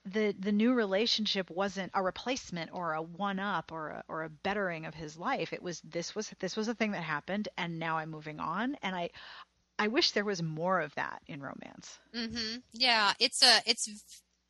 the 0.06 0.34
the 0.40 0.52
new 0.52 0.74
relationship 0.74 1.50
wasn't 1.50 1.92
a 1.94 2.02
replacement 2.02 2.72
or 2.74 2.94
a 2.94 3.02
one 3.02 3.40
up 3.40 3.72
or 3.72 3.90
a, 3.90 4.04
or 4.08 4.24
a 4.24 4.30
bettering 4.30 4.86
of 4.86 4.96
his 4.96 5.18
life 5.18 5.54
it 5.54 5.62
was 5.62 5.80
this 5.82 6.16
was 6.16 6.32
this 6.40 6.56
was 6.56 6.68
a 6.68 6.74
thing 6.74 6.92
that 6.92 7.04
happened 7.04 7.48
and 7.58 7.78
now 7.80 7.98
i'm 7.98 8.10
moving 8.10 8.40
on 8.40 8.76
and 8.82 8.96
i 8.96 9.10
i 9.78 9.88
wish 9.88 10.12
there 10.12 10.26
was 10.26 10.42
more 10.42 10.82
of 10.82 10.94
that 10.96 11.22
in 11.28 11.42
romance 11.42 12.00
mm-hmm. 12.16 12.58
Yeah, 12.74 13.14
it's 13.20 13.44
a 13.44 13.62
it's. 13.66 13.88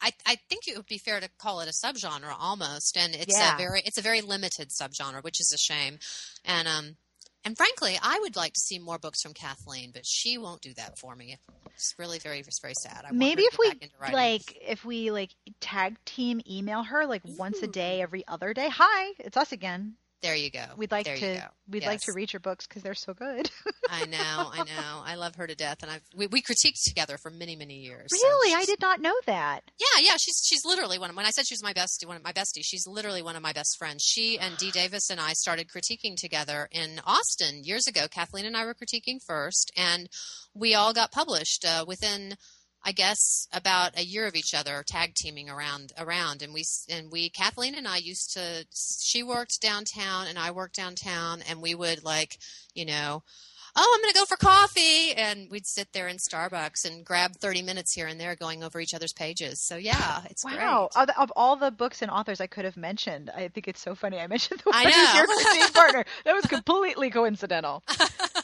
I, 0.03 0.11
I 0.25 0.37
think 0.49 0.67
it 0.67 0.75
would 0.77 0.87
be 0.87 0.97
fair 0.97 1.19
to 1.19 1.29
call 1.37 1.59
it 1.61 1.67
a 1.67 1.71
subgenre 1.71 2.33
almost, 2.39 2.97
and 2.97 3.13
it's 3.13 3.37
Yeah. 3.37 3.53
a 3.53 3.57
very 3.57 3.81
it's 3.85 3.97
a 3.99 4.01
very 4.01 4.21
limited 4.21 4.69
subgenre, 4.69 5.23
which 5.23 5.39
is 5.39 5.51
a 5.53 5.57
shame. 5.57 5.99
And 6.43 6.67
um 6.67 6.95
and 7.43 7.57
frankly, 7.57 7.97
I 8.01 8.19
would 8.21 8.35
like 8.35 8.53
to 8.53 8.59
see 8.59 8.79
more 8.79 8.99
books 8.99 9.21
from 9.21 9.33
Kathleen, 9.33 9.91
but 9.93 10.05
she 10.05 10.37
won't 10.37 10.61
do 10.61 10.73
that 10.75 10.99
for 10.99 11.15
me. 11.15 11.37
It's 11.73 11.95
really 11.97 12.19
very 12.19 12.39
it's 12.39 12.59
very 12.59 12.75
sad. 12.75 13.05
I 13.07 13.11
maybe 13.11 13.43
if 13.43 13.57
we 13.57 13.69
get 13.69 13.79
back 13.79 13.83
into 13.83 13.95
writing. 13.99 14.15
like 14.15 14.57
if 14.67 14.85
we 14.85 15.11
like 15.11 15.31
tag 15.59 15.97
team 16.05 16.41
email 16.49 16.83
her 16.83 17.05
like 17.05 17.21
once 17.25 17.61
a 17.61 17.67
day 17.67 18.01
every 18.01 18.23
other 18.27 18.53
day 18.53 18.69
hi 18.69 19.13
it's 19.19 19.37
us 19.37 19.51
again 19.51 19.95
there 20.21 20.35
you 20.35 20.51
go. 20.51 20.65
we'd 20.77 20.91
like 20.91 21.05
there 21.05 21.17
to 21.17 21.49
we'd 21.69 21.85
like 21.85 21.99
to 22.01 22.13
read 22.13 22.31
your 22.31 22.39
books 22.39 22.67
because 22.67 22.83
they're 22.83 22.93
so 22.93 23.13
good 23.13 23.49
I 23.89 24.05
know, 24.05 24.17
I 24.53 24.59
know. 24.59 25.01
I 25.03 25.15
love 25.15 25.35
her 25.35 25.47
to 25.47 25.55
death, 25.55 25.83
and 25.83 25.91
I've 25.91 26.01
we, 26.15 26.27
we 26.27 26.41
critiqued 26.41 26.83
together 26.87 27.17
for 27.17 27.29
many 27.29 27.55
many 27.55 27.79
years. 27.79 28.07
so 28.09 28.27
really 28.27 28.53
i 28.55 28.63
did 28.63 28.79
not 28.79 29.01
know 29.01 29.13
that 29.25 29.63
Yeah, 29.79 30.01
yeah, 30.01 30.17
she's 30.19 30.41
she's 30.45 30.61
literally 30.65 30.97
one 30.97 31.09
of 31.09 31.15
when 31.15 31.25
I 31.25 31.29
said 31.31 31.45
she 31.47 31.53
was 31.53 31.63
my 31.63 31.73
bestie, 31.73 32.07
one 32.07 32.17
of 32.17 32.23
my 32.23 32.31
bestie, 32.31 32.61
she's 32.63 32.85
literally 32.87 33.21
one 33.21 33.35
of 33.35 33.41
my 33.41 33.53
best 33.53 33.75
friends. 33.77 34.03
She 34.03 34.39
and 34.39 34.57
Dee 34.57 34.71
Davis 34.71 35.09
and 35.09 35.19
I 35.19 35.33
started 35.33 35.67
critiquing 35.67 36.15
together 36.15 36.67
in 36.71 37.01
Austin 37.05 37.63
years 37.63 37.87
ago. 37.87 38.07
Kathleen 38.09 38.45
and 38.45 38.55
I 38.55 38.65
were 38.65 38.73
critiquing 38.75 39.17
first, 39.25 39.71
and 39.75 40.07
we 40.53 40.73
all 40.75 40.93
got 40.93 41.11
published 41.11 41.65
uh, 41.65 41.83
within, 41.87 42.35
I 42.83 42.91
guess, 42.91 43.47
about 43.53 43.97
a 43.97 44.03
year 44.03 44.25
of 44.25 44.35
each 44.35 44.53
other, 44.53 44.83
tag 44.85 45.13
teaming 45.15 45.49
around 45.49 45.93
around. 45.97 46.41
And 46.41 46.53
we 46.53 46.63
and 46.89 47.11
we 47.11 47.29
Kathleen 47.29 47.75
and 47.75 47.87
I 47.87 47.97
used 47.97 48.33
to. 48.33 48.65
She 48.73 49.23
worked 49.23 49.61
downtown, 49.61 50.27
and 50.27 50.39
I 50.39 50.51
worked 50.51 50.75
downtown, 50.75 51.41
and 51.47 51.61
we 51.61 51.75
would 51.75 52.03
like, 52.03 52.37
you 52.73 52.85
know 52.85 53.23
oh, 53.75 53.93
I'm 53.95 54.01
going 54.01 54.13
to 54.13 54.19
go 54.19 54.25
for 54.25 54.37
coffee. 54.37 55.13
And 55.13 55.49
we'd 55.49 55.65
sit 55.65 55.93
there 55.93 56.07
in 56.07 56.17
Starbucks 56.17 56.85
and 56.85 57.05
grab 57.05 57.35
30 57.37 57.61
minutes 57.61 57.93
here 57.93 58.07
and 58.07 58.19
there 58.19 58.35
going 58.35 58.63
over 58.63 58.79
each 58.79 58.93
other's 58.93 59.13
pages. 59.13 59.61
So, 59.61 59.75
yeah, 59.77 60.21
it's 60.29 60.43
wow 60.43 60.89
great. 60.93 61.09
of, 61.09 61.15
of 61.17 61.31
all 61.35 61.55
the 61.55 61.71
books 61.71 62.01
and 62.01 62.11
authors 62.11 62.41
i 62.41 62.47
could 62.47 62.65
have 62.65 62.77
mentioned 62.77 63.29
i 63.35 63.47
think 63.47 63.67
it's 63.67 63.81
so 63.81 63.95
funny 63.95 64.19
i 64.19 64.27
mentioned 64.27 64.61
the 64.63 64.71
I 64.73 64.83
one 64.83 64.93
your 65.15 65.27
know. 65.27 65.33
critique 65.35 65.73
partner 65.73 66.05
that 66.25 66.33
was 66.33 66.45
completely 66.45 67.09
coincidental 67.09 67.83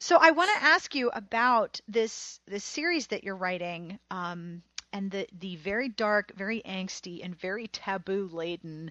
so 0.00 0.16
i 0.20 0.32
want 0.32 0.50
to 0.56 0.64
ask 0.64 0.94
you 0.94 1.10
about 1.14 1.80
this 1.88 2.40
this 2.48 2.64
series 2.64 3.06
that 3.08 3.24
you're 3.24 3.36
writing 3.36 3.98
um, 4.10 4.62
and 4.92 5.10
the 5.12 5.26
the 5.38 5.56
very 5.56 5.88
dark 5.88 6.32
very 6.36 6.62
angsty 6.66 7.24
and 7.24 7.38
very 7.38 7.68
taboo 7.68 8.28
laden 8.32 8.90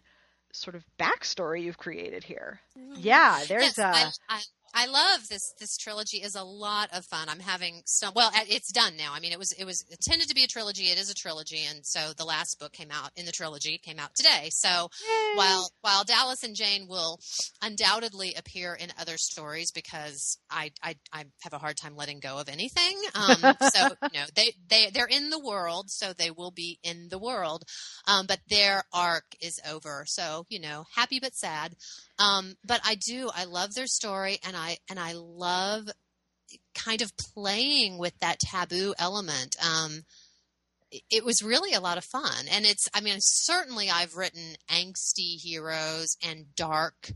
sort 0.53 0.75
of 0.75 0.85
backstory 0.99 1.63
you've 1.63 1.77
created 1.77 2.23
here. 2.23 2.59
Yeah, 2.95 3.45
there's 3.47 3.77
Yes, 3.77 3.79
a. 3.79 4.13
I, 4.29 4.37
I, 4.37 4.41
I 4.73 4.85
love 4.87 5.27
this. 5.29 5.53
This 5.59 5.77
trilogy 5.77 6.17
is 6.17 6.35
a 6.35 6.43
lot 6.43 6.89
of 6.93 7.05
fun. 7.05 7.27
I'm 7.29 7.39
having 7.39 7.81
some. 7.85 8.13
Well, 8.15 8.31
it's 8.33 8.71
done 8.71 8.97
now. 8.97 9.13
I 9.13 9.19
mean, 9.19 9.31
it 9.31 9.39
was 9.39 9.51
it 9.53 9.65
was 9.65 9.85
intended 9.89 10.27
to 10.29 10.35
be 10.35 10.43
a 10.43 10.47
trilogy. 10.47 10.85
It 10.85 10.99
is 10.99 11.09
a 11.09 11.15
trilogy, 11.15 11.63
and 11.69 11.85
so 11.85 12.13
the 12.17 12.25
last 12.25 12.59
book 12.59 12.71
came 12.73 12.91
out 12.91 13.11
in 13.15 13.25
the 13.25 13.31
trilogy 13.31 13.77
came 13.77 13.99
out 13.99 14.15
today. 14.15 14.49
So 14.51 14.69
Yay. 14.69 15.35
while 15.35 15.69
while 15.81 16.03
Dallas 16.03 16.43
and 16.43 16.55
Jane 16.55 16.87
will 16.87 17.19
undoubtedly 17.61 18.35
appear 18.35 18.73
in 18.73 18.89
other 18.99 19.17
stories 19.17 19.71
because 19.71 20.37
I 20.49 20.71
I, 20.83 20.95
I 21.11 21.25
have 21.41 21.53
a 21.53 21.59
hard 21.59 21.77
time 21.77 21.95
letting 21.95 22.19
go 22.19 22.37
of 22.37 22.49
anything. 22.49 22.97
Um, 23.15 23.55
so 23.73 23.87
you 24.13 24.19
know 24.19 24.25
they 24.35 24.53
they 24.69 24.89
they're 24.93 25.07
in 25.07 25.29
the 25.29 25.39
world, 25.39 25.89
so 25.89 26.13
they 26.13 26.31
will 26.31 26.51
be 26.51 26.79
in 26.83 27.07
the 27.09 27.19
world. 27.19 27.63
Um, 28.07 28.25
but 28.27 28.39
their 28.49 28.83
arc 28.93 29.25
is 29.41 29.59
over. 29.69 30.05
So 30.07 30.45
you 30.49 30.59
know, 30.59 30.85
happy 30.95 31.19
but 31.19 31.35
sad. 31.35 31.75
Um, 32.19 32.55
but 32.65 32.81
I 32.83 32.95
do 32.95 33.29
I 33.33 33.45
love 33.45 33.73
their 33.73 33.87
story, 33.87 34.39
and 34.45 34.55
I 34.55 34.77
and 34.89 34.99
I 34.99 35.13
love 35.13 35.89
kind 36.75 37.01
of 37.01 37.15
playing 37.17 37.97
with 37.97 38.17
that 38.19 38.39
taboo 38.39 38.93
element. 38.99 39.55
Um, 39.63 40.03
it- 40.91 41.25
was 41.25 41.41
really 41.43 41.73
a 41.73 41.79
lot 41.79 41.97
of 41.97 42.05
fun. 42.05 42.47
And 42.51 42.65
it's 42.65 42.89
i 42.93 43.01
mean 43.01 43.17
certainly 43.19 43.89
i've 43.89 44.15
written 44.15 44.55
angsty 44.69 45.39
heroes 45.39 46.17
and 46.23 46.55
dark 46.55 47.11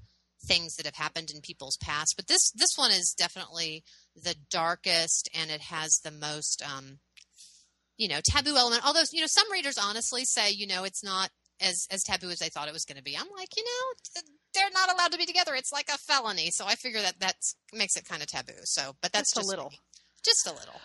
things 0.45 0.75
that 0.75 0.85
have 0.85 0.95
happened 0.95 1.31
in 1.31 1.41
people's 1.41 1.77
past 1.77 2.15
but 2.17 2.27
this 2.27 2.51
this 2.51 2.77
one 2.77 2.91
is 2.91 3.15
definitely 3.17 3.83
the 4.15 4.35
darkest 4.51 5.29
and 5.33 5.49
it 5.49 5.61
has 5.61 5.99
the 6.03 6.11
most 6.11 6.61
um 6.61 6.99
you 7.97 8.07
know 8.07 8.19
taboo 8.23 8.55
element. 8.57 8.85
Although 8.85 9.03
you 9.11 9.21
know 9.21 9.27
some 9.27 9.51
readers 9.51 9.77
honestly 9.77 10.25
say 10.25 10.51
you 10.51 10.67
know 10.67 10.83
it's 10.83 11.03
not 11.03 11.29
as 11.61 11.87
as 11.91 12.03
taboo 12.03 12.29
as 12.29 12.39
they 12.39 12.49
thought 12.49 12.67
it 12.67 12.73
was 12.73 12.85
going 12.85 12.97
to 12.97 13.03
be. 13.03 13.17
I'm 13.17 13.29
like 13.37 13.55
you 13.55 13.63
know 13.63 14.21
they're 14.53 14.69
not 14.73 14.93
allowed 14.93 15.11
to 15.11 15.17
be 15.17 15.25
together 15.25 15.53
it's 15.55 15.71
like 15.73 15.89
a 15.89 15.97
felony 15.97 16.49
so 16.51 16.65
i 16.65 16.75
figure 16.75 17.01
that 17.01 17.19
that 17.19 17.35
makes 17.73 17.95
it 17.97 18.07
kind 18.07 18.21
of 18.21 18.27
taboo 18.27 18.53
so 18.63 18.95
but 19.01 19.11
that's 19.11 19.33
Just 19.33 19.45
a 19.45 19.49
little. 19.49 19.69
me. 19.69 19.79
just 20.23 20.47
a 20.47 20.51
little 20.51 20.79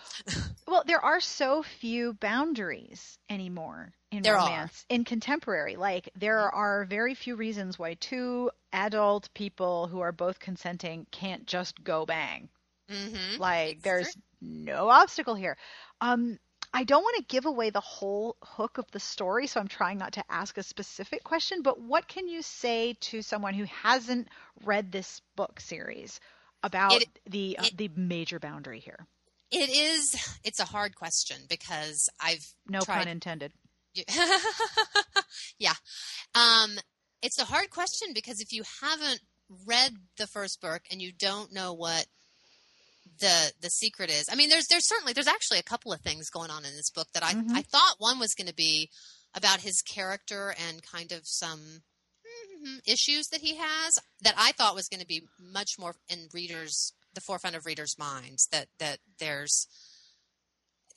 Well, 0.67 0.83
there 0.85 1.03
are 1.03 1.19
so 1.19 1.63
few 1.63 2.13
boundaries 2.13 3.17
anymore 3.27 3.91
in 4.11 4.21
There 4.21 4.37
are. 4.37 4.45
romance 4.47 4.85
in 4.87 5.03
contemporary. 5.03 5.77
Like 5.77 6.09
there 6.15 6.41
are 6.53 6.85
very 6.85 7.15
few 7.15 7.35
reasons 7.35 7.79
why 7.79 7.95
two 7.95 8.51
adult 8.71 9.33
people 9.33 9.87
who 9.87 9.99
are 10.01 10.11
both 10.11 10.37
consenting 10.39 11.07
can't 11.09 11.47
just 11.47 11.83
go 11.83 12.05
bang. 12.05 12.49
mm-hmm. 12.91 13.39
Like 13.41 13.81
there's 13.81 14.15
no 14.41 14.89
obstacle 14.89 15.33
here. 15.33 15.57
Um 16.01 16.37
I 16.73 16.83
don't 16.83 17.03
want 17.03 17.17
to 17.17 17.23
give 17.23 17.45
away 17.45 17.71
the 17.71 17.79
whole 17.79 18.37
hook 18.43 18.77
of 18.77 18.85
the 18.91 18.99
story, 18.99 19.47
so 19.47 19.59
I'm 19.59 19.67
trying 19.67 19.97
not 19.97 20.13
to 20.13 20.23
ask 20.29 20.57
a 20.57 20.63
specific 20.63 21.23
question, 21.23 21.61
but 21.63 21.81
what 21.81 22.07
can 22.07 22.27
you 22.27 22.41
say 22.41 22.95
to 23.01 23.21
someone 23.21 23.53
who 23.55 23.63
hasn't 23.65 24.27
read 24.63 24.91
this 24.91 25.21
book 25.35 25.59
series 25.59 26.19
about 26.63 27.01
It- 27.01 27.19
the 27.27 27.57
uh, 27.59 27.65
the 27.75 27.89
major 27.95 28.39
boundary 28.39 28.79
here? 28.79 29.07
It 29.51 29.69
is. 29.71 30.15
It's 30.43 30.59
a 30.59 30.65
hard 30.65 30.95
question 30.95 31.37
because 31.49 32.07
I've 32.21 32.45
No 32.67 32.81
tried. 32.81 32.99
pun 32.99 33.07
intended. 33.07 33.51
yeah. 35.57 35.73
Um, 36.35 36.77
it's 37.23 37.39
a 37.39 37.45
hard 37.45 37.71
question 37.71 38.09
because 38.13 38.41
if 38.41 38.53
you 38.53 38.61
haven't 38.81 39.21
read 39.65 39.93
the 40.17 40.27
first 40.27 40.61
book 40.61 40.83
and 40.91 41.01
you 41.01 41.11
don't 41.11 41.51
know 41.51 41.73
what 41.73 42.05
the 43.19 43.53
the 43.61 43.69
secret 43.69 44.09
is, 44.09 44.25
I 44.31 44.35
mean, 44.35 44.49
there's 44.49 44.67
there's 44.67 44.87
certainly 44.87 45.13
there's 45.13 45.27
actually 45.27 45.59
a 45.59 45.63
couple 45.63 45.91
of 45.93 46.01
things 46.01 46.29
going 46.29 46.51
on 46.51 46.65
in 46.65 46.75
this 46.75 46.89
book 46.89 47.07
that 47.13 47.23
I 47.23 47.33
Mhm. 47.33 47.55
I 47.55 47.61
thought 47.61 47.95
one 47.99 48.19
was 48.19 48.33
going 48.33 48.47
to 48.47 48.53
be 48.53 48.89
about 49.33 49.61
his 49.61 49.81
character 49.81 50.53
and 50.67 50.81
kind 50.83 51.11
of 51.11 51.21
some 51.27 51.83
mhm, 52.63 52.81
issues 52.85 53.27
that 53.29 53.41
he 53.41 53.55
has 53.55 53.99
that 54.21 54.35
I 54.37 54.51
thought 54.53 54.75
was 54.75 54.87
going 54.87 55.01
to 55.01 55.07
be 55.07 55.23
much 55.39 55.77
more 55.79 55.95
in 56.07 56.27
readers 56.33 56.93
the 57.13 57.21
forefront 57.21 57.55
of 57.55 57.65
readers' 57.65 57.97
minds 57.97 58.47
that 58.51 58.67
that 58.79 58.99
there's 59.19 59.67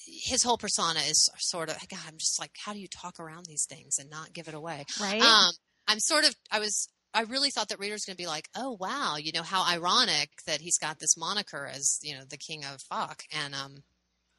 his 0.04 0.42
whole 0.42 0.58
persona 0.58 1.00
is 1.00 1.28
sort 1.38 1.68
of 1.68 1.76
God. 1.88 2.00
I'm 2.06 2.18
just 2.18 2.40
like, 2.40 2.52
how 2.64 2.72
do 2.72 2.80
you 2.80 2.88
talk 2.88 3.20
around 3.20 3.46
these 3.46 3.66
things 3.66 3.98
and 3.98 4.10
not 4.10 4.32
give 4.32 4.48
it 4.48 4.54
away? 4.54 4.84
Right? 5.00 5.22
Um, 5.22 5.54
I'm 5.86 6.00
sort 6.00 6.24
of. 6.24 6.34
I 6.50 6.58
was. 6.58 6.88
I 7.14 7.22
really 7.22 7.50
thought 7.50 7.68
that 7.68 7.78
readers 7.78 8.04
going 8.04 8.16
to 8.16 8.22
be 8.22 8.26
like, 8.26 8.48
oh 8.54 8.76
wow, 8.78 9.16
you 9.16 9.32
know 9.32 9.42
how 9.42 9.66
ironic 9.68 10.30
that 10.46 10.60
he's 10.60 10.78
got 10.78 10.98
this 10.98 11.16
moniker 11.16 11.68
as 11.72 11.98
you 12.02 12.14
know 12.14 12.24
the 12.28 12.36
king 12.36 12.64
of 12.64 12.80
fuck, 12.80 13.24
and 13.32 13.54
um, 13.54 13.82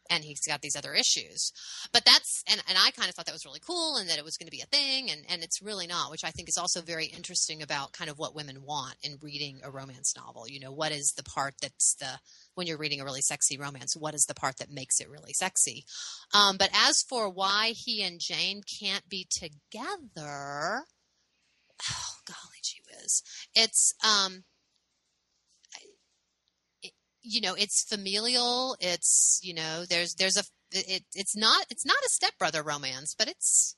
and 0.10 0.24
he's 0.24 0.46
got 0.46 0.62
these 0.62 0.76
other 0.76 0.94
issues. 0.94 1.52
But 1.92 2.06
that's 2.06 2.44
and 2.50 2.62
and 2.68 2.78
I 2.78 2.92
kind 2.92 3.10
of 3.10 3.16
thought 3.16 3.26
that 3.26 3.34
was 3.34 3.46
really 3.46 3.60
cool, 3.60 3.98
and 3.98 4.10
that 4.10 4.18
it 4.18 4.26
was 4.26 4.38
going 4.38 4.48
to 4.48 4.52
be 4.52 4.62
a 4.62 4.66
thing, 4.66 5.10
and 5.12 5.22
and 5.30 5.44
it's 5.44 5.62
really 5.62 5.88
not, 5.88 6.12
which 6.12 6.24
I 6.24 6.32
think 6.32 6.50
is 6.50 6.58
also 6.58 6.82
very 6.82 7.06
interesting 7.06 7.62
about 7.62 7.94
kind 7.94 8.10
of 8.10 8.18
what 8.18 8.36
women 8.36 8.64
want 8.64 8.96
in 9.04 9.18
reading 9.22 9.62
a 9.64 9.72
romance 9.72 10.14
novel. 10.16 10.48
You 10.48 10.60
know, 10.60 10.72
what 10.72 10.92
is 10.92 11.14
the 11.14 11.24
part 11.24 11.56
that's 11.62 11.96
the 11.96 12.20
when 12.56 12.68
you're 12.68 12.78
reading 12.78 13.02
a 13.02 13.06
really 13.06 13.22
sexy 13.22 13.58
romance, 13.58 13.96
what 13.96 14.14
is 14.14 14.26
the 14.26 14.36
part 14.36 14.58
that 14.58 14.72
makes 14.72 15.00
it 15.00 15.10
really 15.10 15.34
sexy? 15.34 15.86
Um, 16.34 16.58
but 16.58 16.70
as 16.74 17.02
for 17.02 17.30
why 17.30 17.74
he 17.76 18.04
and 18.04 18.20
Jane 18.20 18.62
can't 18.80 19.08
be 19.10 19.28
together, 19.30 20.84
oh 21.92 22.14
golly 22.26 22.60
gee 22.64 22.82
whiz, 22.88 23.24
it's 23.56 23.94
um, 24.04 24.44
it, 26.82 26.92
you 27.22 27.42
know, 27.42 27.54
it's 27.56 27.84
familial. 27.84 28.76
It's 28.80 29.40
you 29.44 29.54
know, 29.54 29.86
there's 29.90 30.16
there's 30.16 30.38
a 30.38 30.44
it, 30.72 31.04
it's 31.14 31.36
not 31.36 31.66
it's 31.70 31.86
not 31.86 31.98
a 32.06 32.10
stepbrother 32.10 32.64
romance, 32.64 33.16
but 33.18 33.28
it's 33.28 33.76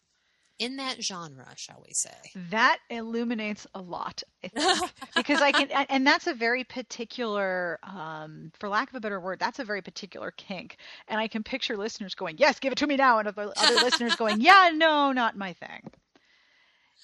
in 0.58 0.78
that 0.78 1.04
genre, 1.04 1.52
shall 1.58 1.84
we 1.86 1.94
say? 1.94 2.16
That 2.50 2.78
illuminates 2.90 3.68
a 3.74 3.82
lot, 3.82 4.24
I 4.42 4.48
think. 4.56 4.92
because 5.14 5.42
I 5.42 5.52
can, 5.52 5.70
and- 5.90 6.08
that's 6.08 6.28
a 6.28 6.34
very 6.34 6.64
particular, 6.64 7.78
um, 7.84 8.54
for 8.58 8.70
lack 8.70 8.88
of 8.90 8.96
a 8.96 9.02
better 9.02 9.20
word, 9.20 9.38
that's 9.38 9.60
a 9.60 9.66
very 9.66 9.82
particular 9.82 10.32
kink. 10.32 10.78
And 11.10 11.20
I 11.20 11.28
can 11.28 11.44
picture 11.44 11.76
listeners 11.76 12.16
going, 12.16 12.38
"Yes, 12.38 12.60
give 12.60 12.72
it 12.72 12.78
to 12.78 12.88
me 12.88 12.96
now," 12.96 13.20
and 13.20 13.28
other, 13.28 13.52
other 13.58 13.76
listeners 13.84 14.16
going, 14.16 14.40
"Yeah, 14.40 14.72
no, 14.74 15.12
not 15.12 15.36
my 15.36 15.52
thing." 15.54 15.82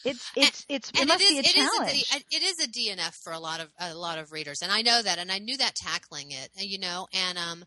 It's 0.03 0.31
it's 0.35 0.65
it's 0.67 0.89
it 0.91 0.99
and 0.99 1.07
must 1.07 1.21
it 1.21 1.25
is, 1.25 1.31
be 1.31 1.37
a 1.37 1.39
it 1.39 1.45
is 1.47 1.53
challenge. 1.53 1.91
a, 1.91 2.19
D- 2.19 2.25
it 2.31 2.43
is 2.43 2.59
a 2.65 2.67
DNF 2.69 3.15
for 3.23 3.33
a 3.33 3.39
lot 3.39 3.59
of 3.59 3.69
a 3.79 3.93
lot 3.93 4.17
of 4.17 4.31
readers, 4.31 4.61
and 4.61 4.71
I 4.71 4.81
know 4.81 5.01
that, 5.01 5.19
and 5.19 5.31
I 5.31 5.39
knew 5.39 5.57
that 5.57 5.75
tackling 5.75 6.31
it, 6.31 6.49
you 6.57 6.79
know, 6.79 7.07
and 7.13 7.37
um, 7.37 7.65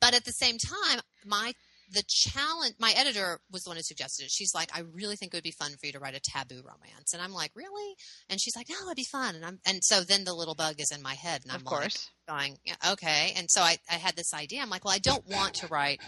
but 0.00 0.14
at 0.14 0.24
the 0.24 0.32
same 0.32 0.56
time, 0.58 1.00
my 1.26 1.52
the 1.90 2.02
challenge, 2.08 2.74
my 2.78 2.94
editor 2.96 3.40
was 3.52 3.64
the 3.64 3.70
one 3.70 3.76
who 3.76 3.82
suggested 3.82 4.24
it. 4.24 4.30
She's 4.30 4.54
like, 4.54 4.70
I 4.74 4.80
really 4.94 5.16
think 5.16 5.34
it 5.34 5.36
would 5.36 5.44
be 5.44 5.50
fun 5.50 5.72
for 5.72 5.86
you 5.86 5.92
to 5.92 5.98
write 5.98 6.16
a 6.16 6.20
taboo 6.20 6.62
romance, 6.64 7.12
and 7.12 7.22
I'm 7.22 7.32
like, 7.32 7.50
really? 7.54 7.94
And 8.30 8.40
she's 8.40 8.56
like, 8.56 8.68
no, 8.70 8.76
it'd 8.86 8.96
be 8.96 9.04
fun, 9.04 9.34
and 9.34 9.44
I'm, 9.44 9.58
and 9.66 9.84
so 9.84 10.00
then 10.00 10.24
the 10.24 10.32
little 10.34 10.54
bug 10.54 10.76
is 10.78 10.90
in 10.90 11.02
my 11.02 11.14
head, 11.14 11.42
and 11.42 11.52
I'm 11.52 11.58
of 11.66 11.70
like, 11.70 11.92
going, 12.26 12.56
yeah, 12.64 12.92
okay. 12.92 13.32
And 13.36 13.50
so 13.50 13.60
I, 13.60 13.76
I 13.90 13.94
had 13.94 14.16
this 14.16 14.32
idea. 14.32 14.62
I'm 14.62 14.70
like, 14.70 14.84
well, 14.84 14.94
I 14.94 14.98
don't 14.98 15.26
want 15.28 15.54
to 15.56 15.66
write 15.66 16.00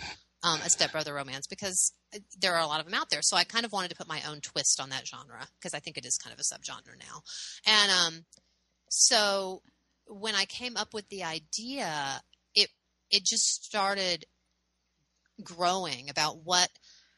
um, 0.43 0.61
a 0.65 0.71
stepbrother 0.71 1.15
romance 1.15 1.47
because 1.47 1.93
uh, 2.15 2.19
there 2.39 2.55
are 2.55 2.61
a 2.63 2.67
lot 2.67 2.81
of 2.81 2.87
them 2.87 2.95
out 2.95 3.11
there. 3.11 3.23
So 3.23 3.37
I 3.37 3.45
kind 3.45 3.65
of 3.65 3.73
wanted 3.73 3.91
to 3.91 3.97
put 3.97 4.09
my 4.09 4.23
own 4.29 4.41
twist 4.41 4.81
on 4.81 4.91
that 4.91 5.07
genre 5.07 5.49
because 5.59 5.75
I 5.75 5.81
think 5.81 5.97
it 5.97 6.07
is 6.07 6.17
kind 6.17 6.33
of 6.33 6.41
a 6.41 6.43
subgenre 6.43 6.99
now. 6.99 7.23
And 7.67 7.91
um, 7.91 8.25
so 8.91 9.63
when 10.07 10.35
I 10.35 10.45
came 10.45 10.77
up 10.77 10.95
with 10.95 11.09
the 11.09 11.25
idea, 11.25 12.23
it 12.55 12.69
it 13.11 13.25
just 13.25 13.65
started 13.65 14.25
growing 15.43 16.09
about 16.09 16.39
what 16.45 16.69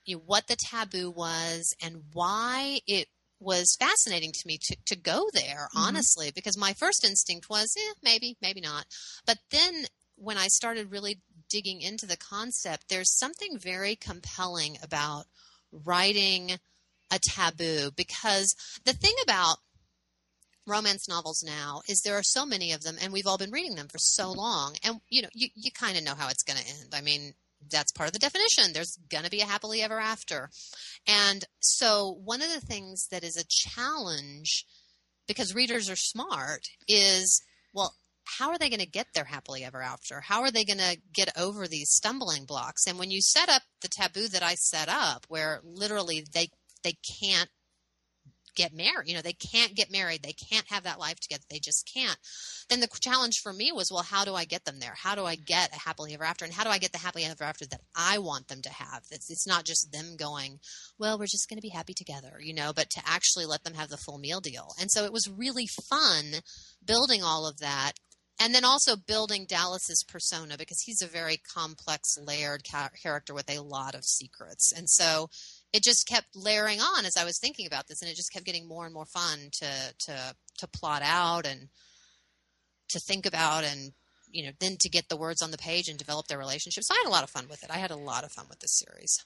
you 0.05 0.17
know, 0.17 0.23
what 0.25 0.47
the 0.47 0.57
taboo 0.57 1.11
was 1.11 1.75
and 1.83 2.05
why 2.13 2.81
it 2.87 3.09
was 3.41 3.77
fascinating 3.79 4.33
to 4.33 4.47
me 4.47 4.59
to, 4.61 4.77
to 4.87 4.97
go 4.97 5.29
there, 5.33 5.69
Mhm. 5.75 5.87
honestly, 5.87 6.33
because 6.35 6.57
my 6.57 6.73
first 6.73 7.05
instinct 7.05 7.49
was, 7.49 7.75
eh, 7.79 7.93
maybe, 8.03 8.37
maybe 8.41 8.61
not. 8.61 8.87
But 9.27 9.39
then 9.51 9.87
when 10.17 10.37
I 10.39 10.49
started 10.49 10.91
really 10.91 11.21
digging 11.49 11.81
into 11.81 12.07
the 12.07 12.17
concept, 12.17 12.88
there's 12.88 13.17
something 13.17 13.59
very 13.59 13.97
compelling 13.97 14.76
about 14.83 15.25
writing 15.73 16.59
a 17.11 17.19
taboo 17.19 17.90
because 17.97 18.55
the 18.85 18.93
thing 18.93 19.14
about 19.23 19.59
romance 20.67 21.09
novels 21.09 21.43
now 21.43 21.81
is 21.88 22.02
there 22.02 22.19
are 22.19 22.23
so 22.23 22.45
many 22.45 22.73
of 22.73 22.83
them 22.83 22.97
and 23.00 23.12
we've 23.12 23.26
all 23.26 23.38
been 23.38 23.50
reading 23.50 23.75
them 23.75 23.88
for 23.88 23.97
so 23.99 24.31
long 24.31 24.76
and 24.85 25.00
you 25.09 25.23
know 25.23 25.28
you, 25.33 25.49
you 25.55 25.71
kind 25.71 25.97
of 25.97 26.05
know 26.05 26.14
how 26.14 26.28
it's 26.28 26.43
going 26.43 26.59
to 26.59 26.69
end. 26.69 26.95
I 26.95 27.00
mean 27.00 27.33
that's 27.71 27.93
part 27.93 28.09
of 28.09 28.12
the 28.12 28.19
definition. 28.19 28.73
There's 28.73 28.99
going 29.11 29.25
to 29.25 29.31
be 29.31 29.40
a 29.40 29.47
happily 29.47 29.83
ever 29.83 29.99
after. 29.99 30.50
And 31.07 31.45
so 31.61 32.19
one 32.23 32.43
of 32.43 32.52
the 32.52 32.64
things 32.64 33.09
that 33.11 33.25
is 33.25 33.37
a 33.37 33.47
challenge 33.49 34.64
because 35.26 35.55
readers 35.55 35.90
are 35.90 35.97
smart 35.97 36.69
is 36.87 37.43
well 37.73 37.95
how 38.39 38.51
are 38.51 38.59
they 38.59 38.69
going 38.69 38.81
to 38.81 38.87
get 38.87 39.07
their 39.15 39.25
happily 39.25 39.65
ever 39.65 39.83
after 39.83 40.21
how 40.21 40.43
are 40.43 40.51
they 40.51 40.65
going 40.65 40.79
to 40.79 40.99
get 41.13 41.31
over 41.37 41.67
these 41.67 41.91
stumbling 41.91 42.45
blocks 42.45 42.87
and 42.87 42.99
when 42.99 43.11
you 43.11 43.21
set 43.21 43.49
up 43.49 43.63
the 43.83 43.89
taboo 43.89 44.29
that 44.29 44.43
i 44.43 44.55
set 44.55 44.89
up 44.89 45.25
where 45.29 45.61
literally 45.65 46.25
they 46.35 46.49
they 46.85 46.95
can't 47.21 47.51
get 48.59 48.75
married. 48.75 49.09
You 49.09 49.15
know, 49.15 49.23
they 49.23 49.33
can't 49.33 49.75
get 49.75 49.91
married. 49.91 50.23
They 50.23 50.33
can't 50.33 50.67
have 50.69 50.83
that 50.83 50.99
life 50.99 51.19
together. 51.21 51.45
They 51.49 51.61
just 51.61 51.89
can't. 51.95 52.19
Then 52.69 52.81
the 52.81 52.89
challenge 53.01 53.39
for 53.41 53.53
me 53.53 53.71
was, 53.73 53.91
well, 53.91 54.03
how 54.03 54.25
do 54.25 54.35
I 54.35 54.45
get 54.45 54.65
them 54.65 54.81
there? 54.81 54.95
How 54.97 55.15
do 55.15 55.25
I 55.25 55.37
get 55.37 55.75
a 55.75 55.79
happily 55.79 56.13
ever 56.13 56.25
after? 56.25 56.45
And 56.45 56.53
how 56.53 56.65
do 56.65 56.71
I 56.71 56.79
get 56.79 56.93
the 56.93 56.99
happily 56.99 57.25
ever 57.25 57.45
after 57.45 57.67
that 57.67 57.81
I 57.97 58.19
want 58.19 58.49
them 58.49 58.61
to 58.63 58.71
have? 58.71 59.05
It's, 59.13 59.31
it's 59.31 59.47
not 59.47 59.65
just 59.65 59.93
them 59.93 60.17
going, 60.19 60.59
well, 60.99 61.19
we're 61.19 61.27
just 61.27 61.49
going 61.49 61.59
to 61.59 61.63
be 61.63 61.69
happy 61.69 61.95
together, 61.95 62.39
you 62.41 62.53
know, 62.53 62.73
but 62.75 62.91
to 62.91 63.03
actually 63.07 63.47
let 63.47 63.63
them 63.63 63.75
have 63.75 63.91
the 63.91 63.97
full 63.97 64.19
meal 64.19 64.41
deal. 64.41 64.75
And 64.81 64.91
so 64.91 65.05
it 65.05 65.13
was 65.13 65.31
really 65.31 65.69
fun 65.89 66.25
building 66.85 67.23
all 67.23 67.47
of 67.47 67.59
that 67.59 67.93
and 68.40 68.54
then 68.54 68.64
also 68.64 68.97
building 68.97 69.47
Dallas's 69.47 70.04
persona 70.04 70.57
because 70.57 70.80
he's 70.80 71.02
a 71.02 71.07
very 71.07 71.37
complex, 71.37 72.16
layered 72.18 72.62
ca- 72.68 72.90
character 73.02 73.35
with 73.35 73.50
a 73.50 73.61
lot 73.61 73.95
of 73.95 74.04
secrets, 74.04 74.73
and 74.73 74.88
so 74.88 75.28
it 75.73 75.83
just 75.83 76.07
kept 76.07 76.35
layering 76.35 76.80
on 76.80 77.04
as 77.04 77.16
I 77.16 77.25
was 77.25 77.38
thinking 77.38 77.66
about 77.66 77.88
this, 77.88 78.00
and 78.02 78.11
it 78.11 78.16
just 78.16 78.33
kept 78.33 78.47
getting 78.47 78.68
more 78.68 78.85
and 78.85 78.95
more 78.95 79.07
fun 79.07 79.50
to 79.52 79.95
to 80.07 80.35
to 80.59 80.66
plot 80.68 81.02
out 81.04 81.47
and 81.47 81.68
to 82.88 83.00
think 83.00 83.26
about, 83.26 83.64
and 83.64 83.92
you 84.30 84.45
know, 84.45 84.52
then 84.61 84.76
to 84.80 84.88
get 84.88 85.09
the 85.09 85.16
words 85.16 85.42
on 85.42 85.50
the 85.50 85.59
page 85.59 85.88
and 85.88 85.99
develop 85.99 86.26
their 86.26 86.38
relationships. 86.38 86.88
So 86.88 86.95
I 86.95 87.02
had 87.02 87.09
a 87.09 87.12
lot 87.12 87.25
of 87.25 87.30
fun 87.30 87.47
with 87.49 87.62
it. 87.62 87.71
I 87.71 87.78
had 87.78 87.90
a 87.90 87.97
lot 87.97 88.25
of 88.25 88.33
fun 88.33 88.47
with 88.49 88.61
this 88.61 88.78
series. 88.78 89.25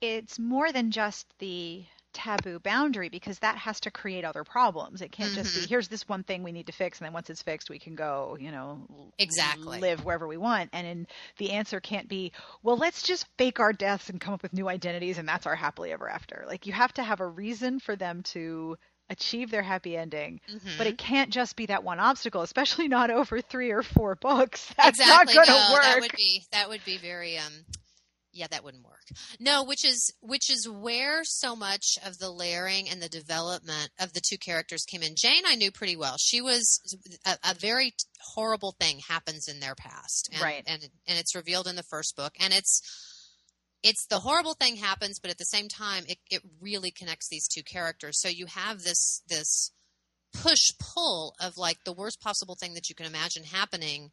It's 0.00 0.38
more 0.38 0.72
than 0.72 0.90
just 0.90 1.26
the 1.38 1.84
taboo 2.18 2.58
boundary 2.58 3.08
because 3.08 3.38
that 3.38 3.56
has 3.56 3.78
to 3.80 3.90
create 3.90 4.24
other 4.24 4.42
problems. 4.42 5.00
It 5.02 5.12
can't 5.12 5.30
mm-hmm. 5.30 5.42
just 5.42 5.54
be 5.54 5.60
mm-hmm. 5.60 5.68
here's 5.68 5.88
this 5.88 6.08
one 6.08 6.24
thing 6.24 6.42
we 6.42 6.50
need 6.50 6.66
to 6.66 6.72
fix 6.72 6.98
and 6.98 7.06
then 7.06 7.12
once 7.12 7.30
it's 7.30 7.42
fixed 7.42 7.70
we 7.70 7.78
can 7.78 7.94
go, 7.94 8.36
you 8.40 8.50
know, 8.50 8.80
exactly 9.18 9.80
live 9.80 10.04
wherever 10.04 10.26
we 10.26 10.36
want. 10.36 10.70
And 10.72 10.86
in, 10.86 11.06
the 11.38 11.52
answer 11.52 11.78
can't 11.78 12.08
be, 12.08 12.32
well, 12.62 12.76
let's 12.76 13.02
just 13.02 13.26
fake 13.38 13.60
our 13.60 13.72
deaths 13.72 14.10
and 14.10 14.20
come 14.20 14.34
up 14.34 14.42
with 14.42 14.52
new 14.52 14.68
identities 14.68 15.18
and 15.18 15.28
that's 15.28 15.46
our 15.46 15.54
happily 15.54 15.92
ever 15.92 16.08
after. 16.08 16.44
Like 16.46 16.66
you 16.66 16.72
have 16.72 16.92
to 16.94 17.02
have 17.02 17.20
a 17.20 17.26
reason 17.26 17.78
for 17.78 17.94
them 17.94 18.22
to 18.34 18.76
achieve 19.10 19.50
their 19.50 19.62
happy 19.62 19.96
ending, 19.96 20.40
mm-hmm. 20.52 20.68
but 20.76 20.88
it 20.88 20.98
can't 20.98 21.30
just 21.30 21.54
be 21.54 21.66
that 21.66 21.84
one 21.84 22.00
obstacle, 22.00 22.42
especially 22.42 22.88
not 22.88 23.10
over 23.10 23.40
three 23.40 23.70
or 23.70 23.82
four 23.82 24.16
books. 24.16 24.72
That's 24.76 24.98
exactly. 24.98 25.34
not 25.34 25.46
going 25.46 25.58
to 25.58 25.68
no, 25.68 25.72
work. 25.72 25.82
That 25.82 26.00
would 26.00 26.16
be 26.16 26.42
that 26.52 26.68
would 26.68 26.84
be 26.84 26.98
very 26.98 27.38
um 27.38 27.52
yeah, 28.38 28.46
that 28.50 28.62
wouldn't 28.62 28.84
work. 28.84 29.02
No, 29.40 29.64
which 29.64 29.84
is 29.84 30.12
which 30.20 30.48
is 30.48 30.68
where 30.68 31.24
so 31.24 31.56
much 31.56 31.98
of 32.04 32.18
the 32.18 32.30
layering 32.30 32.88
and 32.88 33.02
the 33.02 33.08
development 33.08 33.90
of 33.98 34.12
the 34.12 34.20
two 34.20 34.38
characters 34.38 34.84
came 34.84 35.02
in. 35.02 35.14
Jane, 35.16 35.42
I 35.46 35.56
knew 35.56 35.72
pretty 35.72 35.96
well. 35.96 36.16
She 36.18 36.40
was 36.40 36.80
a, 37.26 37.36
a 37.50 37.54
very 37.54 37.94
horrible 38.20 38.76
thing 38.78 39.00
happens 39.08 39.48
in 39.48 39.60
their 39.60 39.74
past, 39.74 40.30
and, 40.32 40.40
right? 40.40 40.62
And 40.66 40.88
and 41.06 41.18
it's 41.18 41.34
revealed 41.34 41.66
in 41.66 41.76
the 41.76 41.82
first 41.82 42.16
book, 42.16 42.34
and 42.40 42.52
it's 42.52 42.80
it's 43.82 44.06
the 44.06 44.20
horrible 44.20 44.54
thing 44.54 44.76
happens, 44.76 45.18
but 45.18 45.30
at 45.30 45.38
the 45.38 45.44
same 45.44 45.68
time, 45.68 46.04
it 46.08 46.18
it 46.30 46.42
really 46.60 46.92
connects 46.92 47.28
these 47.28 47.48
two 47.48 47.62
characters. 47.62 48.20
So 48.20 48.28
you 48.28 48.46
have 48.46 48.82
this 48.82 49.22
this 49.28 49.72
push 50.32 50.72
pull 50.78 51.34
of 51.40 51.56
like 51.56 51.78
the 51.84 51.92
worst 51.92 52.20
possible 52.20 52.54
thing 52.54 52.74
that 52.74 52.88
you 52.88 52.94
can 52.94 53.06
imagine 53.06 53.44
happening 53.44 54.10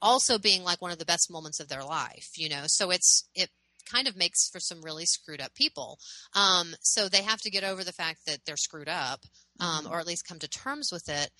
also 0.00 0.38
being 0.38 0.62
like 0.64 0.80
one 0.80 0.90
of 0.90 0.98
the 0.98 1.04
best 1.04 1.30
moments 1.30 1.60
of 1.60 1.68
their 1.68 1.84
life, 1.84 2.30
you 2.36 2.48
know. 2.48 2.64
So 2.66 2.90
it's 2.90 3.28
it 3.34 3.50
kind 3.90 4.08
of 4.08 4.16
makes 4.16 4.48
for 4.50 4.60
some 4.60 4.82
really 4.82 5.06
screwed 5.06 5.40
up 5.40 5.54
people. 5.54 5.98
Um, 6.34 6.74
so 6.80 7.08
they 7.08 7.22
have 7.22 7.40
to 7.40 7.50
get 7.50 7.64
over 7.64 7.84
the 7.84 7.92
fact 7.92 8.20
that 8.26 8.40
they're 8.46 8.56
screwed 8.56 8.88
up, 8.88 9.20
um, 9.60 9.84
mm-hmm. 9.84 9.92
or 9.92 9.98
at 9.98 10.06
least 10.06 10.26
come 10.28 10.38
to 10.40 10.48
terms 10.48 10.90
with 10.92 11.08
it. 11.08 11.30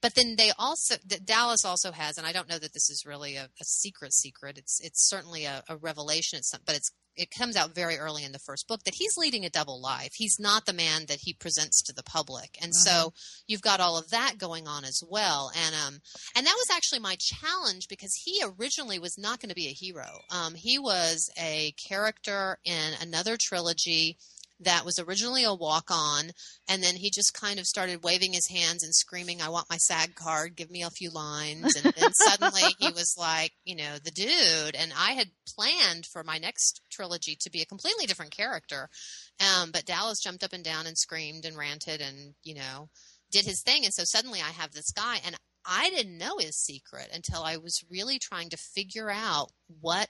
But 0.00 0.14
then 0.14 0.36
they 0.36 0.52
also 0.56 0.94
Dallas 1.24 1.64
also 1.64 1.90
has, 1.90 2.18
and 2.18 2.26
I 2.26 2.32
don't 2.32 2.48
know 2.48 2.58
that 2.58 2.72
this 2.72 2.88
is 2.88 3.04
really 3.04 3.34
a, 3.34 3.44
a 3.44 3.64
secret 3.64 4.12
secret. 4.12 4.56
It's 4.56 4.80
it's 4.80 5.08
certainly 5.08 5.44
a, 5.44 5.64
a 5.68 5.76
revelation. 5.76 6.38
It's 6.38 6.52
but 6.64 6.76
it's 6.76 6.92
it 7.18 7.30
comes 7.30 7.56
out 7.56 7.74
very 7.74 7.98
early 7.98 8.24
in 8.24 8.32
the 8.32 8.38
first 8.38 8.68
book 8.68 8.84
that 8.84 8.94
he's 8.94 9.16
leading 9.16 9.44
a 9.44 9.50
double 9.50 9.80
life. 9.80 10.12
He's 10.14 10.38
not 10.38 10.66
the 10.66 10.72
man 10.72 11.06
that 11.08 11.20
he 11.22 11.34
presents 11.34 11.82
to 11.82 11.92
the 11.92 12.02
public, 12.02 12.56
and 12.62 12.74
so 12.74 12.90
uh-huh. 12.90 13.10
you've 13.46 13.62
got 13.62 13.80
all 13.80 13.98
of 13.98 14.10
that 14.10 14.34
going 14.38 14.66
on 14.66 14.84
as 14.84 15.02
well. 15.08 15.50
And 15.54 15.74
um, 15.74 16.00
and 16.36 16.46
that 16.46 16.56
was 16.56 16.70
actually 16.74 17.00
my 17.00 17.16
challenge 17.18 17.88
because 17.88 18.14
he 18.14 18.42
originally 18.58 18.98
was 18.98 19.18
not 19.18 19.40
going 19.40 19.50
to 19.50 19.54
be 19.54 19.68
a 19.68 19.72
hero. 19.72 20.20
Um, 20.30 20.54
he 20.54 20.78
was 20.78 21.30
a 21.38 21.72
character 21.72 22.58
in 22.64 22.92
another 23.00 23.36
trilogy 23.36 24.16
that 24.60 24.84
was 24.84 24.98
originally 24.98 25.44
a 25.44 25.54
walk 25.54 25.90
on, 25.90 26.30
and 26.68 26.82
then 26.82 26.96
he 26.96 27.10
just 27.10 27.34
kind 27.34 27.58
of 27.58 27.66
started 27.66 28.02
waving 28.02 28.32
his 28.32 28.48
hands 28.48 28.82
and 28.82 28.94
screaming, 28.94 29.40
I 29.40 29.48
want 29.48 29.70
my 29.70 29.76
SAG 29.76 30.14
card, 30.14 30.56
give 30.56 30.70
me 30.70 30.82
a 30.82 30.90
few 30.90 31.10
lines. 31.10 31.76
And 31.76 31.94
then 31.94 32.12
suddenly 32.12 32.62
he 32.78 32.88
was 32.94 33.14
like, 33.18 33.52
you 33.64 33.76
know, 33.76 33.98
the 34.02 34.10
dude. 34.10 34.74
And 34.74 34.92
I 34.96 35.12
had 35.12 35.30
planned 35.46 36.06
for 36.06 36.24
my 36.24 36.38
next 36.38 36.82
trilogy 36.90 37.36
to 37.40 37.50
be 37.50 37.62
a 37.62 37.66
completely 37.66 38.06
different 38.06 38.36
character. 38.36 38.88
Um, 39.40 39.70
but 39.70 39.86
Dallas 39.86 40.20
jumped 40.20 40.42
up 40.42 40.52
and 40.52 40.64
down 40.64 40.86
and 40.86 40.98
screamed 40.98 41.44
and 41.44 41.56
ranted 41.56 42.00
and, 42.00 42.34
you 42.42 42.54
know, 42.54 42.88
did 43.30 43.44
his 43.44 43.62
thing. 43.62 43.84
And 43.84 43.94
so 43.94 44.04
suddenly 44.04 44.40
I 44.40 44.50
have 44.50 44.72
this 44.72 44.90
guy, 44.90 45.18
and 45.24 45.36
I 45.64 45.90
didn't 45.90 46.18
know 46.18 46.38
his 46.38 46.56
secret 46.56 47.10
until 47.12 47.42
I 47.42 47.58
was 47.58 47.84
really 47.90 48.18
trying 48.18 48.50
to 48.50 48.56
figure 48.56 49.10
out 49.10 49.50
what 49.80 50.08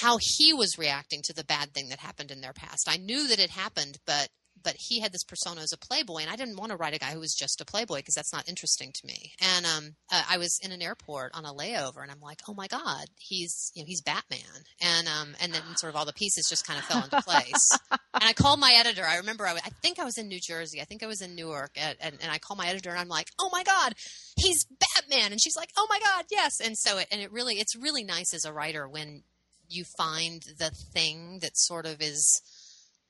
how 0.00 0.18
he 0.20 0.52
was 0.52 0.78
reacting 0.78 1.20
to 1.24 1.32
the 1.32 1.44
bad 1.44 1.72
thing 1.72 1.88
that 1.88 1.98
happened 1.98 2.30
in 2.30 2.40
their 2.40 2.52
past. 2.52 2.88
I 2.88 2.96
knew 2.96 3.28
that 3.28 3.40
it 3.40 3.50
happened, 3.50 3.98
but 4.06 4.28
but 4.62 4.74
he 4.78 5.00
had 5.00 5.12
this 5.12 5.24
persona 5.24 5.62
as 5.62 5.72
a 5.72 5.78
playboy, 5.78 6.18
and 6.18 6.30
I 6.30 6.36
didn't 6.36 6.56
want 6.56 6.70
to 6.70 6.76
write 6.76 6.94
a 6.94 6.98
guy 6.98 7.12
who 7.12 7.20
was 7.20 7.34
just 7.34 7.60
a 7.60 7.64
playboy 7.64 7.98
because 7.98 8.14
that's 8.14 8.32
not 8.32 8.48
interesting 8.48 8.92
to 8.94 9.06
me. 9.06 9.32
And 9.40 9.66
um, 9.66 9.90
uh, 10.12 10.22
I 10.28 10.38
was 10.38 10.58
in 10.62 10.72
an 10.72 10.82
airport 10.82 11.32
on 11.34 11.44
a 11.44 11.54
layover, 11.54 12.02
and 12.02 12.10
I'm 12.10 12.20
like, 12.20 12.40
oh 12.48 12.54
my 12.54 12.66
god, 12.66 13.06
he's 13.18 13.72
you 13.74 13.82
know 13.82 13.86
he's 13.86 14.02
Batman, 14.02 14.40
and 14.80 15.08
um, 15.08 15.34
and 15.40 15.52
then 15.52 15.62
sort 15.76 15.90
of 15.90 15.96
all 15.96 16.04
the 16.04 16.12
pieces 16.12 16.46
just 16.48 16.66
kind 16.66 16.78
of 16.78 16.84
fell 16.84 17.04
into 17.04 17.22
place. 17.22 17.78
and 17.90 18.24
I 18.24 18.32
called 18.32 18.60
my 18.60 18.72
editor. 18.72 19.04
I 19.04 19.16
remember 19.16 19.46
I, 19.46 19.52
I 19.52 19.70
think 19.82 19.98
I 19.98 20.04
was 20.04 20.18
in 20.18 20.28
New 20.28 20.40
Jersey, 20.40 20.80
I 20.80 20.84
think 20.84 21.02
I 21.02 21.06
was 21.06 21.22
in 21.22 21.34
Newark, 21.34 21.72
at, 21.76 21.96
and, 22.00 22.16
and 22.22 22.30
I 22.30 22.38
called 22.38 22.58
my 22.58 22.68
editor, 22.68 22.90
and 22.90 22.98
I'm 22.98 23.08
like, 23.08 23.28
oh 23.38 23.50
my 23.52 23.62
god, 23.62 23.94
he's 24.36 24.66
Batman, 24.66 25.32
and 25.32 25.40
she's 25.40 25.56
like, 25.56 25.70
oh 25.76 25.86
my 25.88 26.00
god, 26.00 26.26
yes. 26.30 26.60
And 26.62 26.76
so 26.76 26.98
it 26.98 27.08
and 27.10 27.20
it 27.20 27.32
really 27.32 27.54
it's 27.54 27.76
really 27.76 28.04
nice 28.04 28.34
as 28.34 28.44
a 28.44 28.52
writer 28.52 28.88
when 28.88 29.22
you 29.70 29.84
find 29.96 30.42
the 30.58 30.70
thing 30.70 31.38
that 31.40 31.56
sort 31.56 31.86
of 31.86 32.00
is 32.00 32.42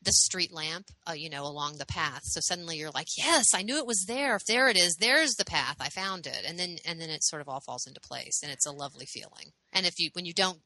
the 0.02 0.12
street 0.12 0.52
lamp, 0.52 0.86
uh, 1.08 1.12
you 1.12 1.28
know, 1.28 1.44
along 1.44 1.76
the 1.76 1.86
path. 1.86 2.22
So 2.24 2.40
suddenly 2.40 2.76
you're 2.76 2.90
like, 2.90 3.08
yes, 3.18 3.48
I 3.54 3.62
knew 3.62 3.76
it 3.76 3.86
was 3.86 4.06
there. 4.06 4.34
If 4.36 4.46
there 4.46 4.68
it 4.68 4.76
is, 4.76 4.96
there's 4.96 5.34
the 5.34 5.44
path. 5.44 5.76
I 5.78 5.88
found 5.88 6.26
it. 6.26 6.42
And 6.46 6.58
then, 6.58 6.76
and 6.86 7.00
then 7.00 7.10
it 7.10 7.22
sort 7.22 7.42
of 7.42 7.48
all 7.48 7.60
falls 7.60 7.86
into 7.86 8.00
place 8.00 8.40
and 8.42 8.50
it's 8.50 8.66
a 8.66 8.72
lovely 8.72 9.06
feeling. 9.06 9.52
And 9.72 9.86
if 9.86 9.98
you, 9.98 10.10
when 10.14 10.24
you 10.24 10.32
don't 10.32 10.60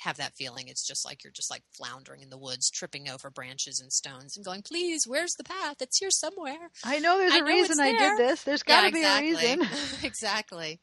have 0.00 0.16
that 0.16 0.34
feeling, 0.34 0.66
it's 0.66 0.86
just 0.86 1.04
like 1.04 1.22
you're 1.22 1.32
just 1.32 1.50
like 1.50 1.62
floundering 1.76 2.22
in 2.22 2.30
the 2.30 2.38
woods, 2.38 2.68
tripping 2.68 3.08
over 3.08 3.30
branches 3.30 3.80
and 3.80 3.92
stones 3.92 4.36
and 4.36 4.44
going, 4.44 4.62
please, 4.62 5.04
where's 5.06 5.34
the 5.34 5.44
path? 5.44 5.76
It's 5.80 5.98
here 5.98 6.10
somewhere. 6.10 6.70
I 6.82 6.98
know 6.98 7.18
there's 7.18 7.34
a 7.34 7.44
reason 7.44 7.78
I 7.78 7.92
did 7.92 8.18
this. 8.18 8.42
There's 8.42 8.64
got 8.64 8.90
to 8.90 8.98
yeah, 8.98 9.20
exactly. 9.20 9.30
be 9.30 9.52
a 9.52 9.56
reason. 9.56 9.78
exactly. 10.02 10.80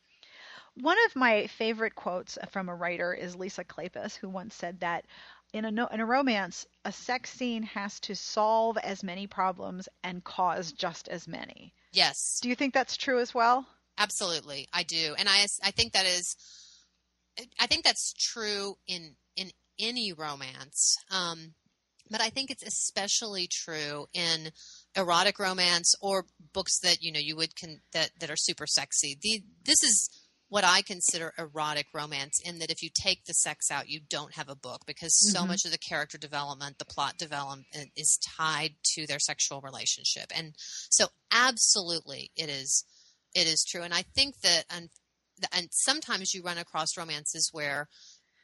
One 0.81 0.97
of 1.05 1.15
my 1.15 1.47
favorite 1.47 1.95
quotes 1.95 2.37
from 2.51 2.69
a 2.69 2.75
writer 2.75 3.13
is 3.13 3.35
Lisa 3.35 3.63
Kleypas, 3.63 4.15
who 4.15 4.29
once 4.29 4.53
said 4.55 4.81
that 4.81 5.05
in 5.53 5.65
a 5.65 5.71
no, 5.71 5.87
in 5.87 5.99
a 5.99 6.05
romance, 6.05 6.65
a 6.85 6.91
sex 6.91 7.31
scene 7.31 7.63
has 7.63 7.99
to 8.01 8.15
solve 8.15 8.77
as 8.77 9.03
many 9.03 9.27
problems 9.27 9.87
and 10.03 10.23
cause 10.23 10.71
just 10.71 11.07
as 11.07 11.27
many. 11.27 11.73
Yes. 11.93 12.39
Do 12.41 12.49
you 12.49 12.55
think 12.55 12.73
that's 12.73 12.97
true 12.97 13.19
as 13.19 13.33
well? 13.33 13.65
Absolutely, 13.97 14.67
I 14.71 14.83
do, 14.83 15.15
and 15.17 15.27
I 15.27 15.45
I 15.63 15.71
think 15.71 15.93
that 15.93 16.05
is, 16.05 16.35
I 17.59 17.65
think 17.65 17.83
that's 17.83 18.13
true 18.13 18.75
in 18.87 19.15
in 19.35 19.51
any 19.79 20.13
romance. 20.13 20.95
Um, 21.09 21.55
but 22.09 22.21
I 22.21 22.29
think 22.29 22.51
it's 22.51 22.63
especially 22.63 23.47
true 23.47 24.05
in 24.13 24.51
erotic 24.95 25.39
romance 25.39 25.95
or 26.01 26.25
books 26.53 26.79
that 26.79 27.01
you 27.01 27.11
know 27.11 27.19
you 27.19 27.35
would 27.35 27.59
con- 27.59 27.81
that 27.93 28.11
that 28.19 28.29
are 28.29 28.37
super 28.37 28.67
sexy. 28.67 29.17
The 29.19 29.41
this 29.65 29.81
is 29.83 30.09
what 30.49 30.63
I 30.63 30.81
consider 30.81 31.33
erotic 31.37 31.87
romance 31.93 32.39
in 32.39 32.59
that 32.59 32.71
if 32.71 32.81
you 32.81 32.89
take 32.93 33.25
the 33.25 33.33
sex 33.33 33.69
out, 33.69 33.89
you 33.89 33.99
don't 34.09 34.35
have 34.35 34.47
a 34.47 34.55
book 34.55 34.83
because 34.85 35.13
so 35.17 35.39
mm-hmm. 35.39 35.49
much 35.49 35.65
of 35.65 35.71
the 35.71 35.77
character 35.77 36.17
development, 36.17 36.77
the 36.79 36.85
plot 36.85 37.17
development 37.17 37.91
is 37.97 38.17
tied 38.17 38.75
to 38.95 39.05
their 39.05 39.19
sexual 39.19 39.59
relationship. 39.59 40.31
And 40.33 40.53
so 40.57 41.07
absolutely 41.31 42.31
it 42.37 42.49
is, 42.49 42.85
it 43.35 43.45
is 43.45 43.65
true. 43.65 43.81
And 43.81 43.93
I 43.93 44.03
think 44.15 44.39
that, 44.41 44.63
and, 44.69 44.89
and 45.53 45.67
sometimes 45.71 46.33
you 46.33 46.41
run 46.41 46.57
across 46.57 46.97
romances 46.97 47.49
where 47.51 47.89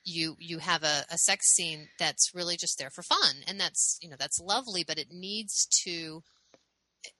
you, 0.03 0.35
you 0.39 0.57
have 0.57 0.83
a, 0.83 1.05
a 1.09 1.17
sex 1.17 1.47
scene 1.53 1.87
that's 1.97 2.35
really 2.35 2.57
just 2.57 2.77
there 2.77 2.89
for 2.89 3.03
fun. 3.03 3.35
And 3.47 3.57
that's, 3.57 3.97
you 4.01 4.09
know, 4.09 4.17
that's 4.19 4.41
lovely, 4.41 4.83
but 4.85 4.99
it 4.99 5.07
needs 5.09 5.65
to, 5.85 6.21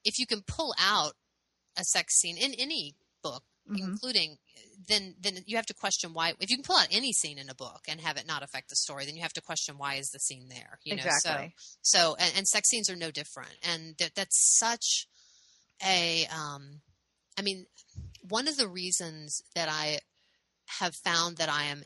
if 0.04 0.20
you 0.20 0.28
can 0.28 0.44
pull 0.46 0.76
out 0.78 1.14
a 1.78 1.86
sex 1.86 2.16
scene 2.16 2.36
in 2.36 2.54
any 2.54 2.96
book, 3.24 3.44
mm-hmm. 3.68 3.82
including 3.82 4.38
then 4.88 5.16
then 5.20 5.38
you 5.46 5.56
have 5.56 5.66
to 5.66 5.74
question 5.74 6.14
why 6.14 6.34
if 6.40 6.50
you 6.50 6.58
can 6.58 6.64
pull 6.64 6.78
out 6.78 6.88
any 6.92 7.14
scene 7.14 7.38
in 7.38 7.50
a 7.50 7.56
book 7.56 7.82
and 7.88 8.02
have 8.02 8.18
it 8.18 8.28
not 8.28 8.44
affect 8.44 8.70
the 8.70 8.76
story 8.76 9.06
then 9.06 9.16
you 9.16 9.22
have 9.22 9.34
to 9.34 9.42
question 9.42 9.78
why 9.78 9.96
is 9.96 10.10
the 10.10 10.20
scene 10.20 10.48
there 10.50 10.80
you 10.84 10.96
know 10.96 11.04
exactly. 11.04 11.54
so 11.82 12.14
so 12.14 12.16
and, 12.20 12.34
and 12.38 12.48
sex 12.48 12.70
scenes 12.70 12.90
are 12.90 12.96
no 12.96 13.12
different 13.12 13.56
and 13.64 13.96
that, 14.00 14.12
that's 14.16 14.58
such 14.58 15.08
a 15.86 16.26
um 16.28 16.82
i 17.38 17.42
mean 17.42 17.66
one 18.28 18.48
of 18.48 18.58
the 18.58 18.68
reasons 18.68 19.42
that 19.56 19.70
i 19.70 20.00
have 20.80 20.96
found 20.96 21.38
that 21.38 21.50
i 21.50 21.64
am 21.64 21.84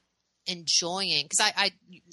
enjoying 0.47 1.25
because 1.25 1.39
I, 1.41 1.65
I, 1.65 1.71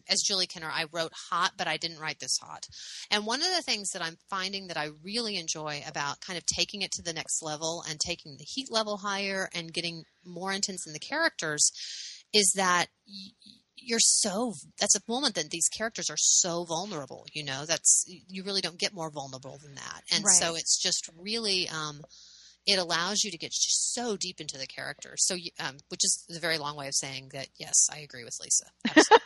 as 0.08 0.20
Julie 0.22 0.46
Kenner, 0.46 0.70
I 0.70 0.86
wrote 0.92 1.12
hot, 1.30 1.52
but 1.56 1.66
I 1.68 1.76
didn't 1.76 2.00
write 2.00 2.18
this 2.20 2.36
hot. 2.42 2.66
And 3.10 3.24
one 3.26 3.40
of 3.42 3.48
the 3.54 3.62
things 3.62 3.90
that 3.90 4.02
I'm 4.02 4.16
finding 4.28 4.66
that 4.68 4.76
I 4.76 4.90
really 5.02 5.36
enjoy 5.36 5.82
about 5.88 6.20
kind 6.20 6.36
of 6.36 6.44
taking 6.46 6.82
it 6.82 6.92
to 6.92 7.02
the 7.02 7.12
next 7.12 7.42
level 7.42 7.82
and 7.88 7.98
taking 8.00 8.36
the 8.36 8.44
heat 8.44 8.68
level 8.70 8.98
higher 8.98 9.48
and 9.54 9.72
getting 9.72 10.04
more 10.24 10.52
intense 10.52 10.86
in 10.86 10.92
the 10.92 10.98
characters 10.98 11.70
is 12.32 12.52
that. 12.56 12.86
you're 13.76 13.98
so 14.00 14.54
that's 14.80 14.96
a 14.96 15.00
moment 15.08 15.34
that 15.34 15.50
these 15.50 15.68
characters 15.68 16.08
are 16.08 16.16
so 16.16 16.64
vulnerable 16.64 17.26
you 17.34 17.44
know 17.44 17.66
that's 17.66 18.04
you 18.06 18.42
really 18.42 18.62
don't 18.62 18.78
get 18.78 18.94
more 18.94 19.10
vulnerable 19.10 19.58
than 19.62 19.74
that 19.74 20.00
and 20.10 20.24
Right. 20.24 20.32
so 20.32 20.54
it's 20.54 20.80
just 20.80 21.10
really 21.18 21.68
um 21.68 22.00
it 22.66 22.78
allows 22.78 23.22
you 23.24 23.30
to 23.30 23.38
get 23.38 23.50
just 23.50 23.92
so 23.94 24.16
deep 24.16 24.40
into 24.40 24.56
the 24.58 24.66
character. 24.66 25.14
so 25.18 25.34
you, 25.34 25.50
um 25.60 25.76
which 25.88 26.04
is 26.04 26.24
a 26.34 26.38
very 26.40 26.58
long 26.58 26.76
way 26.76 26.88
of 26.88 26.94
saying 26.94 27.28
that 27.32 27.48
yes 27.58 27.88
i 27.92 27.98
agree 27.98 28.24
with 28.24 28.38
lisa 28.40 28.64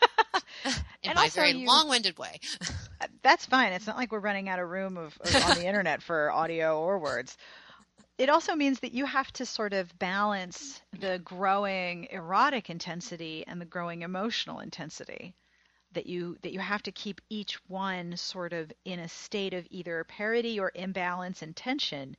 in 0.65 0.73
And 1.05 1.15
my 1.15 1.29
very 1.29 1.53
you- 1.53 1.67
long-winded 1.67 2.19
way 2.19 2.41
Uh, 3.01 3.07
That's 3.23 3.47
fine. 3.47 3.73
It's 3.73 3.87
not 3.87 3.97
like 3.97 4.11
we're 4.11 4.19
running 4.19 4.49
out 4.49 4.59
of 4.59 4.69
room 4.69 4.97
of, 4.97 5.17
of 5.21 5.35
on 5.45 5.55
the 5.57 5.65
internet 5.67 6.03
for 6.03 6.33
audio 6.33 6.81
or 6.81 6.99
words. 6.99 7.37
It 8.19 8.29
also 8.29 8.57
means 8.57 8.81
that 8.81 8.93
you 8.93 9.05
have 9.07 9.33
to 9.35 9.47
sort 9.47 9.73
of 9.73 9.97
balance 10.01 10.81
the 10.99 11.21
growing 11.21 12.09
erotic 12.11 12.71
intensity 12.71 13.45
and 13.47 13.61
the 13.61 13.65
growing 13.65 14.03
emotional 14.03 14.59
intensity. 14.59 15.35
That 15.93 16.07
you 16.07 16.37
that 16.43 16.53
you 16.53 16.59
have 16.59 16.83
to 16.83 16.93
keep 16.93 17.21
each 17.31 17.57
one 17.69 18.17
sort 18.17 18.53
of 18.53 18.73
in 18.85 18.99
a 18.99 19.09
state 19.09 19.55
of 19.55 19.65
either 19.71 20.03
parity 20.05 20.59
or 20.59 20.73
imbalance 20.75 21.43
and 21.43 21.55
tension. 21.55 22.17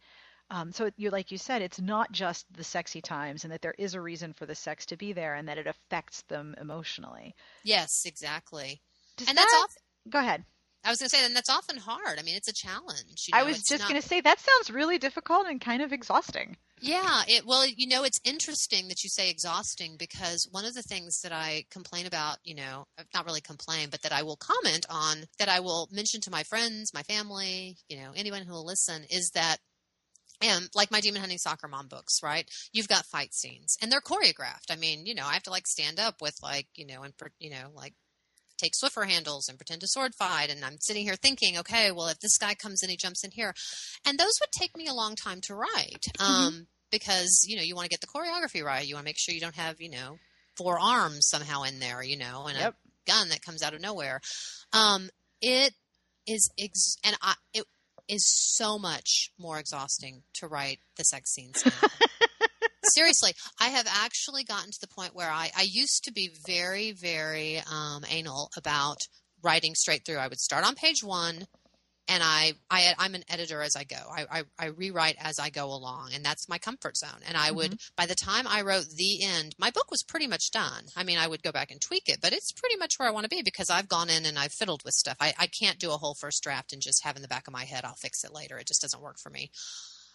Um, 0.52 0.72
so 0.72 0.90
you 0.98 1.10
like 1.12 1.32
you 1.32 1.38
said, 1.38 1.62
it's 1.62 1.80
not 1.80 2.12
just 2.12 2.46
the 2.52 2.64
sexy 2.64 3.02
times, 3.02 3.44
and 3.44 3.54
that 3.54 3.62
there 3.62 3.76
is 3.78 3.94
a 3.94 4.02
reason 4.02 4.34
for 4.34 4.46
the 4.48 4.56
sex 4.56 4.86
to 4.88 4.98
be 4.98 5.14
there, 5.14 5.36
and 5.36 5.48
that 5.48 5.58
it 5.60 5.68
affects 5.68 6.24
them 6.24 6.56
emotionally. 6.60 7.36
yes 7.64 8.04
exactly 8.06 8.82
Does 9.18 9.28
and 9.30 9.38
that- 9.38 9.48
that's 9.52 9.64
often 9.64 9.82
Go 10.10 10.20
ahead. 10.20 10.44
i 10.84 10.90
was 10.90 11.00
going 11.00 11.10
to 11.10 11.16
say 11.16 11.24
and 11.26 11.36
that's 11.36 11.50
often 11.50 11.78
hard 11.78 12.18
i 12.18 12.24
mean 12.24 12.36
it's 12.36 12.48
a 12.48 12.54
challenge 12.54 13.26
you 13.28 13.34
I 13.34 13.44
was 13.44 13.58
it's 13.58 13.70
just 13.70 13.82
not- 13.84 13.90
going 13.90 14.02
to 14.02 14.08
say 14.08 14.22
that 14.22 14.40
sounds 14.40 14.72
really 14.72 14.98
difficult 14.98 15.46
and 15.48 15.60
kind 15.62 15.82
of 15.82 15.92
exhausting. 15.94 16.58
Yeah, 16.82 17.24
it 17.28 17.46
well, 17.46 17.66
you 17.68 17.88
know, 17.90 18.06
it's 18.06 18.22
interesting 18.24 18.88
that 18.88 19.04
you 19.04 19.10
say 19.10 19.30
exhausting 19.30 19.98
because 20.00 20.48
one 20.50 20.64
of 20.64 20.74
the 20.74 20.82
things 20.82 21.20
that 21.24 21.34
I 21.34 21.66
complain 21.70 22.06
about, 22.06 22.38
you 22.46 22.56
know, 22.56 22.86
uh, 22.98 23.04
not 23.14 23.26
really 23.26 23.42
complain, 23.42 23.90
but 23.92 24.02
that 24.04 24.14
I 24.14 24.24
will 24.24 24.38
comment 24.38 24.86
on, 24.90 25.26
that 25.40 25.50
I 25.50 25.60
will 25.60 25.90
mention 25.92 26.22
to 26.22 26.32
my 26.32 26.44
friends, 26.44 26.94
my 26.94 27.04
family, 27.04 27.76
you 27.90 27.98
know, 27.98 28.12
anyone 28.16 28.44
who 28.44 28.54
will 28.54 28.66
listen, 28.66 29.04
is 29.10 29.32
that. 29.32 29.58
And 30.42 30.70
like 30.74 30.92
my 30.92 31.02
demon 31.02 31.20
hunting 31.20 31.38
soccer 31.38 31.68
mom 31.68 31.88
books, 31.88 32.20
right? 32.24 32.50
You've 32.72 32.88
got 32.88 33.06
fight 33.06 33.34
scenes, 33.34 33.78
and 33.82 33.92
they're 33.92 34.02
choreographed. 34.02 34.72
I 34.72 34.76
mean, 34.78 35.06
you 35.06 35.14
know, 35.14 35.26
I 35.26 35.34
have 35.34 35.44
to 35.44 35.50
like 35.50 35.68
stand 35.68 36.00
up 36.00 36.22
with 36.22 36.36
like, 36.42 36.68
you 36.76 36.86
know, 36.86 37.04
and 37.04 37.14
you 37.40 37.50
know, 37.50 37.72
like 37.74 37.94
take 38.60 38.74
Swiffer 38.74 39.08
handles 39.10 39.48
and 39.48 39.58
pretend 39.58 39.82
to 39.82 39.88
sword 39.88 40.14
fight. 40.16 40.50
And 40.50 40.64
I'm 40.64 40.78
sitting 40.80 41.04
here 41.04 41.16
thinking, 41.16 41.58
okay, 41.58 41.92
well, 41.92 42.08
if 42.08 42.20
this 42.20 42.38
guy 42.38 42.54
comes 42.54 42.84
in, 42.84 42.90
he 42.90 42.98
jumps 42.98 43.24
in 43.24 43.32
here. 43.32 43.54
And 44.06 44.18
those 44.18 44.38
would 44.42 44.52
take 44.52 44.76
me 44.78 44.88
a 44.88 44.94
long 44.94 45.16
time 45.16 45.42
to 45.44 45.56
write 45.56 46.06
um, 46.20 46.68
because, 46.92 47.46
you 47.48 47.56
know, 47.56 47.64
you 47.64 47.76
want 47.76 47.86
to 47.86 47.90
get 47.90 48.02
the 48.02 48.08
choreography 48.08 48.64
right. 48.64 48.86
You 48.86 48.96
want 48.96 49.06
to 49.06 49.10
make 49.10 49.20
sure 49.20 49.34
you 49.34 49.42
don't 49.42 49.56
have, 49.56 49.80
you 49.82 49.90
know, 49.90 50.18
four 50.58 50.80
arms 50.80 51.28
somehow 51.30 51.64
in 51.64 51.80
there, 51.80 52.04
you 52.04 52.18
know, 52.18 52.46
and 52.48 52.58
Yep. 52.58 52.76
a 52.76 53.12
gun 53.12 53.30
that 53.30 53.42
comes 53.42 53.64
out 53.64 53.74
of 53.74 53.82
nowhere. 53.82 54.20
Um, 54.74 55.10
it 55.42 55.74
is, 56.28 56.52
ex- 56.60 56.98
and 57.04 57.18
I, 57.22 57.36
it 57.54 57.64
is 58.10 58.26
so 58.28 58.78
much 58.78 59.32
more 59.38 59.60
exhausting 59.60 60.24
to 60.34 60.48
write 60.48 60.80
the 60.98 61.04
sex 61.04 61.32
scenes. 61.32 61.64
Seriously, 62.94 63.34
I 63.60 63.70
have 63.70 63.88
actually 63.88 64.44
gotten 64.44 64.72
to 64.72 64.82
the 64.82 64.88
point 64.88 65.14
where 65.14 65.30
I, 65.30 65.52
I 65.56 65.62
used 65.62 66.06
to 66.06 66.12
be 66.12 66.32
very, 66.46 66.92
very 66.92 67.62
um, 67.72 68.04
anal 68.10 68.50
about 68.58 68.98
writing 69.44 69.76
straight 69.76 70.06
through. 70.06 70.18
I 70.18 70.28
would 70.28 70.40
start 70.40 70.66
on 70.66 70.76
page 70.76 71.04
one, 71.04 71.46
and 72.10 72.24
I, 72.24 72.54
I 72.70 72.94
I'm 72.98 73.16
an 73.16 73.24
editor 73.30 73.62
as 73.62 73.76
I 73.76 73.84
go. 73.84 73.96
I, 73.96 74.26
I, 74.32 74.44
I 74.58 74.66
rewrite 74.68 75.18
as 75.20 75.40
I 75.40 75.50
go 75.50 75.68
along, 75.68 76.12
and 76.14 76.26
that's 76.26 76.50
my 76.50 76.58
comfort 76.58 76.98
zone. 76.98 77.22
And 77.28 77.38
I 77.38 77.48
mm-hmm. 77.48 77.56
would, 77.58 77.80
by 77.96 78.08
the 78.08 78.16
time 78.16 78.48
I 78.48 78.62
wrote 78.62 78.88
the 78.90 79.24
end, 79.24 79.56
my 79.58 79.70
book 79.70 79.92
was 79.92 80.04
pretty 80.04 80.28
much 80.28 80.52
done. 80.52 80.86
I 80.96 81.04
mean, 81.04 81.18
I 81.18 81.28
would 81.28 81.44
go 81.44 81.52
back 81.52 81.72
and 81.72 81.80
tweak 81.80 82.04
it, 82.08 82.20
but 82.22 82.34
it's 82.34 82.52
pretty 82.52 82.78
much 82.78 82.96
where 82.98 83.08
I 83.08 83.12
want 83.12 83.26
to 83.26 83.30
be 83.30 83.44
because 83.44 83.70
I've 83.70 83.88
gone 83.88 84.10
in 84.10 84.26
and 84.26 84.40
I've 84.40 84.52
fiddled 84.52 84.84
with 84.84 84.96
stuff. 84.96 85.18
I, 85.22 85.34
I 85.38 85.48
can't 85.48 85.80
do 85.80 85.92
a 85.92 85.98
whole 85.98 86.16
first 86.16 86.44
draft 86.44 86.74
and 86.74 86.82
just 86.82 87.04
have 87.04 87.16
in 87.16 87.22
the 87.22 87.28
back 87.28 87.48
of 87.48 87.54
my 87.54 87.66
head, 87.66 87.86
I'll 87.86 87.96
fix 87.96 88.24
it 88.24 88.34
later. 88.34 88.58
It 88.58 88.68
just 88.68 88.82
doesn't 88.82 89.02
work 89.02 89.20
for 89.20 89.30
me. 89.30 89.52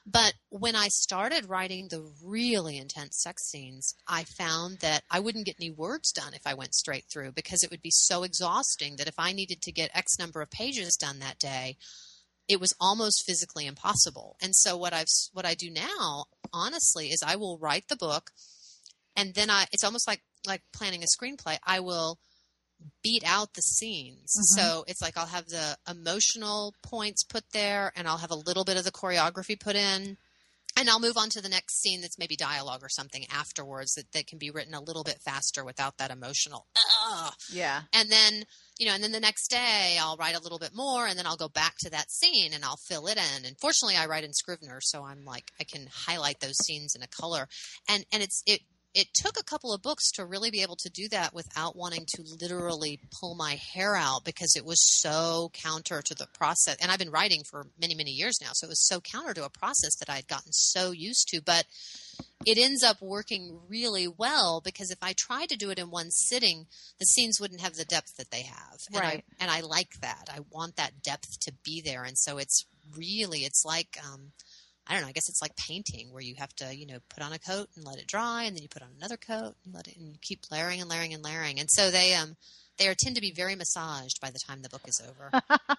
But 0.07 0.35
when 0.51 0.77
I 0.77 0.89
started 0.89 1.49
writing 1.49 1.89
the 1.89 2.07
really 2.23 2.77
intense 2.77 3.23
sex 3.23 3.49
scenes, 3.49 3.95
I 4.07 4.25
found 4.25 4.81
that 4.81 5.03
I 5.11 5.19
wouldn't 5.21 5.47
get 5.47 5.57
any 5.59 5.71
words 5.71 6.13
done 6.13 6.35
if 6.35 6.47
I 6.47 6.53
went 6.53 6.75
straight 6.75 7.05
through 7.11 7.33
because 7.33 7.63
it 7.63 7.71
would 7.71 7.81
be 7.81 7.91
so 7.91 8.23
exhausting 8.23 8.97
that 8.97 9.09
if 9.09 9.19
I 9.19 9.33
needed 9.33 9.63
to 9.63 9.73
get 9.73 9.91
X 9.95 10.19
number 10.19 10.43
of 10.43 10.51
pages 10.51 10.97
done 10.97 11.21
that 11.21 11.39
day, 11.39 11.79
it 12.49 12.61
was 12.61 12.75
almost 12.79 13.25
physically 13.25 13.67
impossible. 13.67 14.37
And 14.43 14.55
so 14.55 14.77
what 14.77 14.93
I've 14.93 15.09
what 15.33 15.47
I 15.47 15.55
do 15.55 15.71
now, 15.71 16.27
honestly, 16.53 17.09
is 17.09 17.23
I 17.25 17.37
will 17.37 17.59
write 17.59 17.89
the 17.89 17.97
book 17.97 18.31
and 19.17 19.35
then 19.35 19.51
I 19.51 19.67
it's 19.73 19.85
almost 19.85 20.07
like 20.07 20.23
like 20.47 20.63
planning 20.73 21.03
a 21.03 21.07
screenplay. 21.07 21.57
I 21.65 21.81
will 21.81 22.19
beat 23.03 23.23
out 23.25 23.55
the 23.55 23.63
scenes. 23.63 24.35
Mhm. 24.37 24.45
So 24.57 24.85
it's 24.87 25.03
like 25.03 25.17
I'll 25.17 25.27
have 25.27 25.49
the 25.49 25.79
emotional 25.89 26.75
points 26.83 27.23
put 27.23 27.45
there 27.53 27.93
and 27.97 28.09
I'll 28.09 28.19
have 28.19 28.31
a 28.31 28.37
little 28.37 28.65
bit 28.65 28.77
of 28.77 28.85
the 28.85 28.93
choreography 28.93 29.59
put 29.59 29.77
in. 29.77 30.17
And 30.77 30.91
I'll 30.91 30.99
move 30.99 31.17
on 31.17 31.31
to 31.31 31.41
the 31.41 31.49
next 31.49 31.81
scene 31.81 32.01
that's 32.01 32.19
maybe 32.19 32.35
dialogue 32.35 32.83
or 32.83 32.89
something 32.89 33.27
afterwards 33.31 33.95
that, 33.95 34.11
that 34.11 34.27
can 34.27 34.39
be 34.39 34.51
written 34.51 34.75
a 34.75 34.81
little 34.81 35.05
bit 35.05 35.21
faster 35.25 35.65
without 35.65 35.99
that 35.99 36.11
emotional. 36.11 36.67
Ugh. 37.07 37.33
Yeah. 37.53 37.83
And 37.93 38.11
then, 38.11 38.45
you 38.77 38.87
know, 38.87 38.95
and 38.95 39.03
then 39.05 39.13
the 39.13 39.21
next 39.21 39.53
day 39.53 39.97
I'll 40.01 40.17
write 40.17 40.35
a 40.35 40.43
little 40.43 40.59
bit 40.59 40.75
more 40.75 41.07
and 41.07 41.17
then 41.17 41.27
I'll 41.29 41.37
go 41.37 41.49
back 41.49 41.77
to 41.81 41.91
that 41.91 42.11
scene 42.11 42.53
and 42.53 42.65
I'll 42.65 42.77
fill 42.89 43.07
it 43.07 43.19
in. 43.19 43.45
And 43.45 43.57
fortunately 43.61 43.97
I 43.97 44.07
write 44.07 44.25
in 44.25 44.33
Scrivener, 44.33 44.81
so 44.81 45.05
I'm 45.05 45.25
like 45.25 45.53
I 45.61 45.65
can 45.65 45.87
highlight 45.93 46.41
those 46.41 46.59
scenes 46.65 46.97
in 46.97 47.03
a 47.05 47.09
color. 47.09 47.47
And 47.89 48.05
and 48.13 48.21
it's 48.21 48.43
it 48.45 48.63
it 48.95 49.09
took 49.13 49.39
a 49.39 49.45
couple 49.45 49.73
of 49.73 49.83
books 49.83 50.13
to 50.13 50.25
really 50.25 50.51
be 50.51 50.63
able 50.63 50.77
to 50.77 50.89
do 50.89 51.09
that 51.09 51.35
without 51.35 51.75
wanting 51.75 52.07
to 52.15 52.23
literally 52.41 53.01
pull 53.21 53.35
my 53.35 53.55
hair 53.55 53.97
out 53.97 54.25
because 54.25 54.55
it 54.57 54.65
was 54.65 54.81
so 55.01 55.51
counter 55.53 56.01
to 56.01 56.15
the 56.15 56.29
process. 56.33 56.77
And 56.81 56.93
I've 56.93 56.99
been 57.01 57.11
writing 57.11 57.43
for 57.51 57.67
many, 57.81 57.95
many 57.95 58.13
years 58.13 58.39
now, 58.41 58.51
so 58.53 58.67
it 58.67 58.71
was 58.71 58.87
so 58.87 59.01
counter 59.01 59.35
to 59.35 59.45
a 59.45 59.51
process 59.51 59.97
that 59.97 60.09
I 60.09 60.17
had 60.17 60.29
gotten 60.29 60.53
so 60.53 60.93
used 60.93 61.29
to. 61.29 61.43
But 61.43 61.67
it 62.47 62.57
ends 62.57 62.85
up 62.85 63.03
working 63.03 63.59
really 63.69 64.07
well 64.07 64.61
because 64.65 64.91
if 64.91 64.99
I 65.03 65.13
tried 65.13 65.49
to 65.49 65.57
do 65.57 65.71
it 65.71 65.79
in 65.79 65.91
one 65.91 66.11
sitting, 66.11 66.67
the 67.01 67.07
scenes 67.07 67.41
wouldn't 67.41 67.63
have 67.63 67.75
the 67.75 67.85
depth 67.85 68.17
that 68.19 68.31
they 68.31 68.43
have. 68.43 68.79
And 68.93 69.03
Right. 69.03 69.25
I, 69.41 69.43
and 69.43 69.51
I 69.51 69.61
like 69.61 70.01
that. 70.03 70.29
I 70.33 70.41
want 70.51 70.77
that 70.77 71.03
depth 71.03 71.41
to 71.41 71.53
be 71.65 71.81
there. 71.85 72.05
And 72.05 72.17
so 72.17 72.39
it's 72.39 72.65
really, 72.97 73.41
it's 73.41 73.65
like, 73.65 73.99
um, 74.05 74.33
I 74.87 74.93
don't 74.93 75.03
know, 75.03 75.09
I 75.09 75.13
guess 75.13 75.29
it's 75.29 75.43
like 75.43 75.57
painting 75.57 76.13
where 76.13 76.23
you 76.23 76.35
have 76.39 76.55
to, 76.57 76.75
you 76.75 76.87
know, 76.87 76.99
put 77.09 77.23
on 77.23 77.33
a 77.33 77.39
coat 77.39 77.69
and 77.77 77.85
let 77.85 77.99
it 77.99 78.07
dry 78.07 78.45
and 78.45 78.57
then 78.57 78.63
you 78.63 78.69
put 78.69 78.83
on 78.83 78.91
another 78.97 79.17
coat 79.17 79.55
and 79.65 79.75
let 79.75 79.89
it, 79.89 79.97
and 79.97 80.09
you 80.09 80.15
keep 80.21 80.41
layering 80.51 80.81
and 80.81 80.91
layering 80.91 81.15
and 81.15 81.23
layering. 81.25 81.59
And 81.59 81.71
so 81.71 81.91
they, 81.91 82.15
um, 82.15 82.37
they 82.79 82.89
are, 82.89 82.95
tend 82.95 83.15
to 83.17 83.21
be 83.21 83.33
very 83.33 83.55
massaged 83.55 84.21
by 84.21 84.31
the 84.31 84.39
time 84.47 84.63
the 84.63 84.69
book 84.69 84.83
is 84.87 85.01
over. 85.09 85.31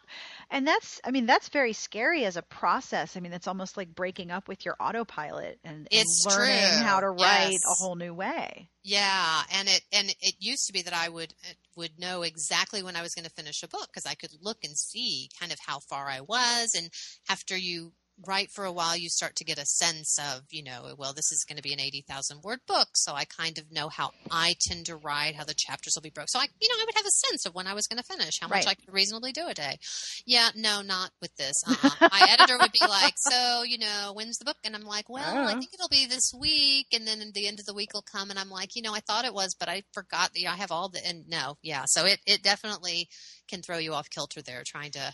and 0.50 0.66
that's 0.68 1.02
I 1.04 1.12
mean 1.12 1.26
that's 1.26 1.50
very 1.50 1.74
scary 1.74 2.26
as 2.26 2.38
a 2.38 2.42
process. 2.42 3.18
I 3.18 3.20
mean 3.20 3.34
it's 3.34 3.48
almost 3.48 3.78
like 3.78 3.94
breaking 3.94 4.32
up 4.32 4.48
with 4.48 4.66
your 4.66 4.76
autopilot 4.80 5.60
and, 5.64 5.88
and 5.92 6.06
learning 6.26 6.80
true. 6.80 6.84
how 6.84 7.00
to 7.00 7.10
write 7.10 7.52
Yes. 7.52 7.64
a 7.66 7.84
whole 7.84 7.96
new 7.96 8.14
way. 8.14 8.70
Yeah, 8.84 9.42
and 9.52 9.68
it 9.68 9.82
and 9.92 10.10
it 10.22 10.36
used 10.40 10.68
to 10.68 10.74
be 10.74 10.84
that 10.84 10.94
I 10.94 11.10
would 11.10 11.34
would 11.76 11.98
know 12.00 12.22
exactly 12.22 12.84
when 12.84 12.96
I 12.96 13.02
was 13.02 13.16
going 13.16 13.26
to 13.26 13.32
finish 13.32 13.64
a 13.64 13.68
book 13.68 13.88
because 13.92 14.06
I 14.06 14.14
could 14.16 14.32
look 14.42 14.60
and 14.64 14.78
see 14.78 15.30
kind 15.40 15.52
of 15.52 15.58
how 15.66 15.80
far 15.90 16.08
I 16.08 16.22
was, 16.22 16.74
and 16.78 16.90
after 17.30 17.58
you 17.58 17.94
write 18.26 18.50
for 18.52 18.66
a 18.66 18.72
while, 18.72 18.96
you 18.96 19.10
start 19.10 19.36
to 19.38 19.44
get 19.44 19.58
a 19.58 19.66
sense 19.66 20.18
of 20.20 20.44
you 20.50 20.64
know, 20.64 20.96
well, 20.98 21.14
this 21.14 21.32
is 21.32 21.44
going 21.44 21.58
to 21.58 21.64
be 21.64 21.74
an 21.74 21.80
eighty 21.80 22.04
thousand 22.08 22.42
word 22.44 22.60
book, 22.68 22.90
so 22.96 23.14
I 23.14 23.26
kind 23.26 23.58
of 23.58 23.72
know 23.72 23.90
how 23.90 24.12
I 24.32 24.56
tend 24.62 24.86
to 24.88 24.96
write, 24.96 25.36
how 25.36 25.44
the 25.44 25.54
chapters 25.54 25.94
will 25.96 26.02
be 26.02 26.10
broke. 26.10 26.30
So 26.30 26.40
I, 26.40 26.48
you 26.62 26.70
know, 26.70 26.76
I 26.82 26.86
would 26.86 26.96
have 26.96 27.06
a 27.06 27.28
sense 27.30 27.46
of 27.46 27.54
when 27.54 27.68
I 27.68 27.74
was 27.74 27.88
going 27.88 27.98
to 28.02 28.04
finish, 28.04 28.40
how 28.40 28.48
much 28.48 28.68
I 28.68 28.76
could 28.76 28.94
reasonably 28.94 29.32
do 29.32 29.48
a 29.48 29.54
day. 29.54 29.78
Yeah, 30.26 30.50
no, 30.56 30.82
not 30.82 31.12
with 31.22 31.36
this. 31.36 31.56
Uh-uh. 31.68 32.08
My 32.12 32.24
editor 32.30 32.58
would 32.60 32.72
be 32.72 32.86
like, 32.88 33.16
"So, 33.18 33.64
you 33.64 33.78
know, 33.78 34.12
when's 34.16 34.38
the 34.38 34.46
book?" 34.46 34.58
And 34.64 34.76
I'm 34.76 34.84
like, 34.84 35.10
"Well, 35.10 35.46
I 35.48 35.54
Oh. 35.54 35.58
think 35.60 35.74
it'll 35.74 35.90
be 35.90 36.06
this 36.06 36.32
week." 36.38 36.88
And 36.94 37.08
then 37.08 37.32
the 37.34 37.48
end 37.48 37.60
of 37.60 37.66
the 37.66 37.74
week 37.74 37.94
will 37.94 38.02
come, 38.04 38.30
and 38.30 38.40
I'm 38.40 38.50
like, 38.50 38.76
"You 38.76 38.82
know, 38.82 38.94
I 38.94 39.02
thought 39.02 39.26
it 39.26 39.34
was, 39.34 39.56
but 39.60 39.70
I 39.70 39.84
forgot. 39.94 40.32
that 40.34 40.46
I 40.48 40.56
have 40.56 40.72
all 40.72 40.90
the 40.90 41.06
and 41.06 41.28
no, 41.28 41.58
yeah." 41.62 41.84
So 41.88 42.06
it 42.06 42.20
it 42.26 42.42
definitely 42.44 43.10
can 43.50 43.62
throw 43.62 43.78
you 43.78 43.94
off 43.94 44.10
kilter 44.10 44.42
there, 44.42 44.64
trying 44.66 44.92
to. 44.92 45.14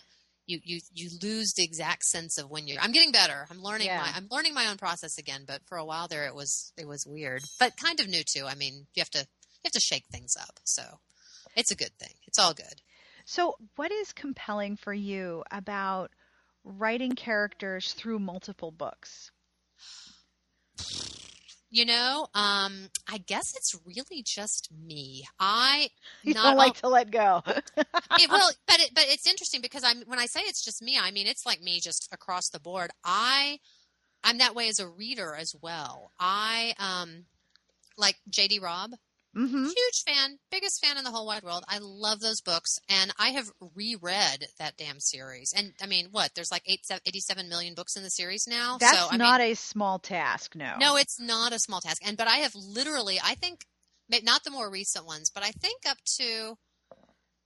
You, 0.52 0.60
you 0.64 0.80
you 0.94 1.10
lose 1.22 1.54
the 1.54 1.64
exact 1.64 2.04
sense 2.04 2.38
of 2.38 2.50
when 2.50 2.68
you're. 2.68 2.82
I'm 2.82 2.92
getting 2.92 3.12
better. 3.12 3.48
I'm 3.50 3.62
learning 3.62 3.88
Yeah. 3.88 4.02
my 4.02 4.12
I'm 4.16 4.28
learning 4.30 4.54
my 4.54 4.68
own 4.68 4.78
process 4.78 5.18
again. 5.18 5.46
But 5.48 5.62
for 5.68 5.78
a 5.78 5.86
while 5.86 6.08
there, 6.08 6.26
it 6.26 6.36
was 6.36 6.74
it 6.78 6.88
was 6.88 7.06
weird, 7.08 7.42
but 7.60 7.78
kind 7.78 8.00
of 8.00 8.08
new 8.10 8.24
too. 8.24 8.46
I 8.46 8.56
mean, 8.56 8.86
you 8.94 9.00
have 9.02 9.10
to 9.12 9.20
you 9.20 9.62
have 9.66 9.72
to 9.74 9.80
shake 9.80 10.06
things 10.12 10.36
up. 10.40 10.60
So 10.66 10.84
it's 11.56 11.72
a 11.72 11.76
good 11.76 11.92
thing. 12.00 12.14
It's 12.28 12.38
all 12.40 12.54
good. 12.54 12.82
So 13.26 13.56
what 13.78 13.92
is 13.92 14.12
compelling 14.12 14.76
for 14.76 14.94
you 14.94 15.44
about 15.52 16.12
writing 16.64 17.14
characters 17.14 17.94
through 17.94 18.20
multiple 18.20 18.72
books? 18.72 19.32
You 21.74 21.86
know, 21.86 22.28
um, 22.36 22.90
I 23.10 23.18
guess 23.26 23.56
it's 23.56 23.74
really 23.86 24.22
just 24.24 24.70
me. 24.74 25.24
I 25.40 25.90
You 26.24 26.34
not 26.34 26.44
don't 26.44 26.58
like 26.58 26.68
all- 26.70 26.74
to 26.74 26.88
let 26.90 27.12
go. 27.12 27.42
it, 27.48 28.30
well, 28.30 28.52
but 28.68 28.80
it, 28.82 28.92
but 28.94 29.06
it's 29.08 29.26
interesting 29.26 29.62
because 29.62 29.84
I'm 29.84 30.02
when 30.06 30.20
I 30.20 30.26
say 30.26 30.42
it's 30.42 30.64
just 30.64 30.82
me, 30.82 31.00
I 31.02 31.12
mean 31.12 31.28
it's 31.28 31.46
like 31.46 31.62
me 31.62 31.80
just 31.80 32.10
across 32.12 32.50
the 32.50 32.60
board. 32.60 32.92
I 33.06 33.60
I'm 34.24 34.38
that 34.40 34.54
way 34.54 34.68
as 34.68 34.80
a 34.80 34.88
reader 34.88 35.34
as 35.34 35.56
well. 35.62 36.12
I 36.20 36.74
um 36.78 37.26
like 37.98 38.18
J.D. 38.30 38.60
Robb, 38.60 38.92
hmm 39.34 39.66
huge 39.66 40.04
fan, 40.06 40.38
biggest 40.50 40.84
fan 40.84 40.98
in 40.98 41.04
the 41.04 41.12
whole 41.12 41.26
wide 41.26 41.44
world. 41.44 41.64
I 41.68 41.80
love 41.82 42.20
those 42.20 42.42
books, 42.42 42.80
and 42.90 43.14
I 43.18 43.30
have 43.30 43.52
reread 43.76 44.48
that 44.60 44.78
damn 44.78 45.00
series. 45.00 45.54
And 45.56 45.74
I 45.82 45.86
mean, 45.86 46.08
what? 46.12 46.32
There's 46.36 46.52
like 46.52 46.64
eight, 46.66 46.82
87 47.06 47.50
million 47.50 47.74
books 47.74 47.96
in 47.96 48.04
the 48.04 48.10
series 48.10 48.48
now. 48.48 48.78
That's 48.80 48.98
so, 48.98 49.08
I 49.12 49.18
not 49.18 49.42
mean, 49.42 49.52
a 49.52 49.56
small 49.56 50.00
task. 50.00 50.56
No. 50.56 50.76
no, 50.80 50.98
it's 50.98 51.20
not 51.20 51.54
a 51.54 51.60
small 51.60 51.82
task. 51.82 52.02
And 52.06 52.18
but 52.18 52.28
I 52.28 52.38
have 52.38 52.56
literally, 52.56 53.20
I 53.24 53.36
think, 53.36 53.66
not 54.24 54.44
the 54.44 54.52
more 54.52 54.70
recent 54.70 55.06
ones, 55.06 55.30
but 55.30 55.44
I 55.44 55.52
think 55.52 55.82
up 55.88 55.98
to, 56.18 56.58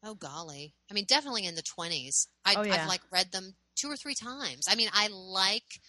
oh 0.04 0.16
golly, 0.16 0.74
I 0.90 0.94
mean, 0.94 1.06
definitely 1.06 1.46
in 1.46 1.56
the 1.56 1.64
20s. 1.64 2.28
I, 2.46 2.56
Oh, 2.56 2.64
yeah. 2.64 2.74
I've 2.74 2.88
like 2.88 3.02
read 3.12 3.32
them 3.32 3.56
two 3.76 3.90
or 3.90 3.98
three 3.98 4.16
times. 4.16 4.68
I 4.70 4.76
mean, 4.76 4.90
I 4.94 5.08
like. 5.08 5.82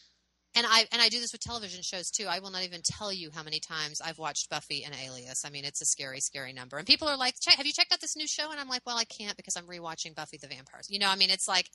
And 0.56 0.66
I 0.66 0.86
and 0.90 1.02
I 1.02 1.10
do 1.10 1.20
this 1.20 1.32
with 1.32 1.42
television 1.42 1.82
shows 1.82 2.10
too. 2.10 2.26
I 2.28 2.38
will 2.38 2.50
not 2.50 2.64
even 2.64 2.80
tell 2.82 3.12
you 3.12 3.30
how 3.32 3.42
many 3.42 3.60
times 3.60 4.00
I've 4.00 4.18
watched 4.18 4.48
Buffy 4.48 4.84
and 4.84 4.94
Alias. 5.04 5.44
I 5.44 5.50
mean, 5.50 5.66
it's 5.66 5.82
a 5.82 5.84
scary, 5.84 6.20
scary 6.20 6.54
number. 6.54 6.78
And 6.78 6.86
people 6.86 7.08
are 7.08 7.16
like, 7.16 7.34
"Have 7.46 7.66
you 7.66 7.72
checked 7.72 7.92
out 7.92 8.00
this 8.00 8.16
new 8.16 8.26
show?" 8.26 8.50
And 8.50 8.58
I'm 8.58 8.68
like, 8.68 8.80
"Well, 8.86 8.96
I 8.96 9.04
can't 9.04 9.36
because 9.36 9.54
I'm 9.56 9.66
rewatching 9.66 10.14
Buffy 10.14 10.38
the 10.38 10.48
Vampire." 10.48 10.80
You 10.88 10.98
know, 10.98 11.08
I 11.10 11.16
mean, 11.16 11.30
it's 11.30 11.46
like 11.46 11.70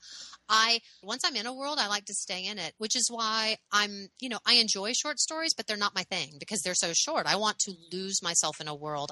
I 0.50 0.82
once 1.04 1.24
I'm 1.24 1.36
in 1.36 1.46
a 1.46 1.54
world, 1.54 1.78
I 1.80 1.88
like 1.88 2.06
to 2.06 2.13
stay 2.15 2.46
in 2.46 2.58
it, 2.58 2.74
which 2.80 2.96
is 2.96 3.10
why 3.10 3.58
I'm, 3.72 4.10
you 4.20 4.30
know, 4.30 4.39
I 4.46 4.56
enjoy 4.56 4.94
short 4.94 5.20
stories, 5.20 5.54
but 5.54 5.67
they're 5.67 5.78
not 5.78 5.96
my 5.96 6.04
thing 6.04 6.38
because 6.39 6.62
they're 6.62 6.74
so 6.74 6.91
short. 6.94 7.28
I 7.28 7.36
want 7.36 7.60
to 7.60 7.76
lose 7.91 8.24
myself 8.24 8.60
in 8.60 8.67
a 8.67 8.76
world. 8.76 9.12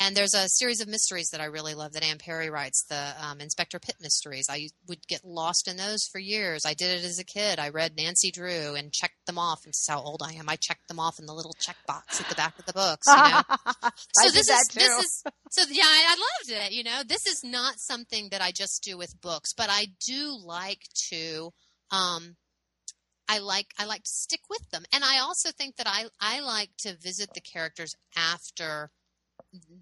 And 0.00 0.16
there's 0.16 0.34
a 0.34 0.48
series 0.48 0.80
of 0.80 0.88
mysteries 0.88 1.30
that 1.30 1.40
I 1.40 1.46
really 1.46 1.74
love 1.74 1.92
that 1.94 2.04
Anne 2.04 2.18
Perry 2.18 2.50
writes, 2.50 2.84
the 2.88 3.14
um, 3.20 3.40
Inspector 3.40 3.78
Pitt 3.80 3.96
mysteries. 4.00 4.46
I 4.48 4.68
would 4.86 5.06
get 5.08 5.24
lost 5.24 5.66
in 5.66 5.76
those 5.76 6.06
for 6.06 6.20
years. 6.20 6.62
I 6.64 6.74
did 6.74 6.98
it 7.00 7.04
as 7.04 7.18
a 7.18 7.24
kid. 7.24 7.58
I 7.58 7.70
read 7.70 7.96
Nancy 7.96 8.30
Drew 8.30 8.76
and 8.76 8.92
checked 8.92 9.26
them 9.26 9.38
off. 9.38 9.64
And 9.64 9.72
this 9.72 9.80
is 9.80 9.88
how 9.88 10.00
old 10.00 10.22
I 10.24 10.34
am. 10.34 10.48
I 10.48 10.54
checked 10.56 10.86
them 10.86 11.00
off 11.00 11.18
in 11.18 11.26
the 11.26 11.34
little 11.34 11.54
check 11.58 11.76
box 11.86 12.20
at 12.20 12.28
the 12.28 12.36
back 12.36 12.56
of 12.58 12.66
the 12.66 12.72
books. 12.72 13.06
You 13.06 13.14
know? 13.14 13.42
So 14.20 14.30
this 14.30 14.48
is 14.48 14.68
too. 14.68 14.80
this 14.80 15.04
is 15.04 15.22
so 15.50 15.62
yeah 15.70 15.84
I, 15.84 16.16
I 16.16 16.50
loved 16.50 16.64
it 16.66 16.72
you 16.72 16.82
know 16.84 17.02
this 17.06 17.26
is 17.26 17.44
not 17.44 17.78
something 17.78 18.28
that 18.30 18.42
i 18.42 18.50
just 18.50 18.82
do 18.82 18.98
with 18.98 19.20
books 19.20 19.52
but 19.52 19.68
i 19.70 19.86
do 20.06 20.36
like 20.44 20.82
to 21.10 21.52
um 21.90 22.36
i 23.28 23.38
like 23.38 23.68
i 23.78 23.84
like 23.84 24.02
to 24.02 24.10
stick 24.10 24.40
with 24.50 24.68
them 24.70 24.84
and 24.92 25.04
i 25.04 25.18
also 25.20 25.50
think 25.50 25.76
that 25.76 25.86
i 25.88 26.04
i 26.20 26.40
like 26.40 26.70
to 26.78 26.96
visit 26.96 27.30
the 27.34 27.40
characters 27.40 27.94
after 28.16 28.90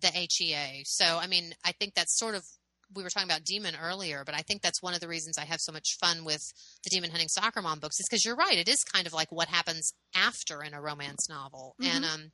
the 0.00 0.08
hea 0.08 0.82
so 0.84 1.18
i 1.20 1.26
mean 1.26 1.54
i 1.64 1.72
think 1.72 1.94
that's 1.94 2.16
sort 2.18 2.34
of 2.34 2.44
we 2.94 3.02
were 3.02 3.08
talking 3.10 3.28
about 3.28 3.44
demon 3.44 3.74
earlier 3.82 4.22
but 4.24 4.34
i 4.34 4.38
think 4.42 4.62
that's 4.62 4.80
one 4.82 4.94
of 4.94 5.00
the 5.00 5.08
reasons 5.08 5.38
i 5.38 5.44
have 5.44 5.60
so 5.60 5.72
much 5.72 5.96
fun 6.00 6.24
with 6.24 6.52
the 6.84 6.90
demon 6.90 7.10
hunting 7.10 7.28
soccer 7.28 7.60
mom 7.60 7.80
books 7.80 7.98
is 7.98 8.06
because 8.08 8.24
you're 8.24 8.36
right 8.36 8.58
it 8.58 8.68
is 8.68 8.84
kind 8.84 9.06
of 9.06 9.12
like 9.12 9.30
what 9.32 9.48
happens 9.48 9.92
after 10.14 10.62
in 10.62 10.72
a 10.72 10.80
romance 10.80 11.28
novel. 11.28 11.74
And 11.82 12.04
um 12.04 12.32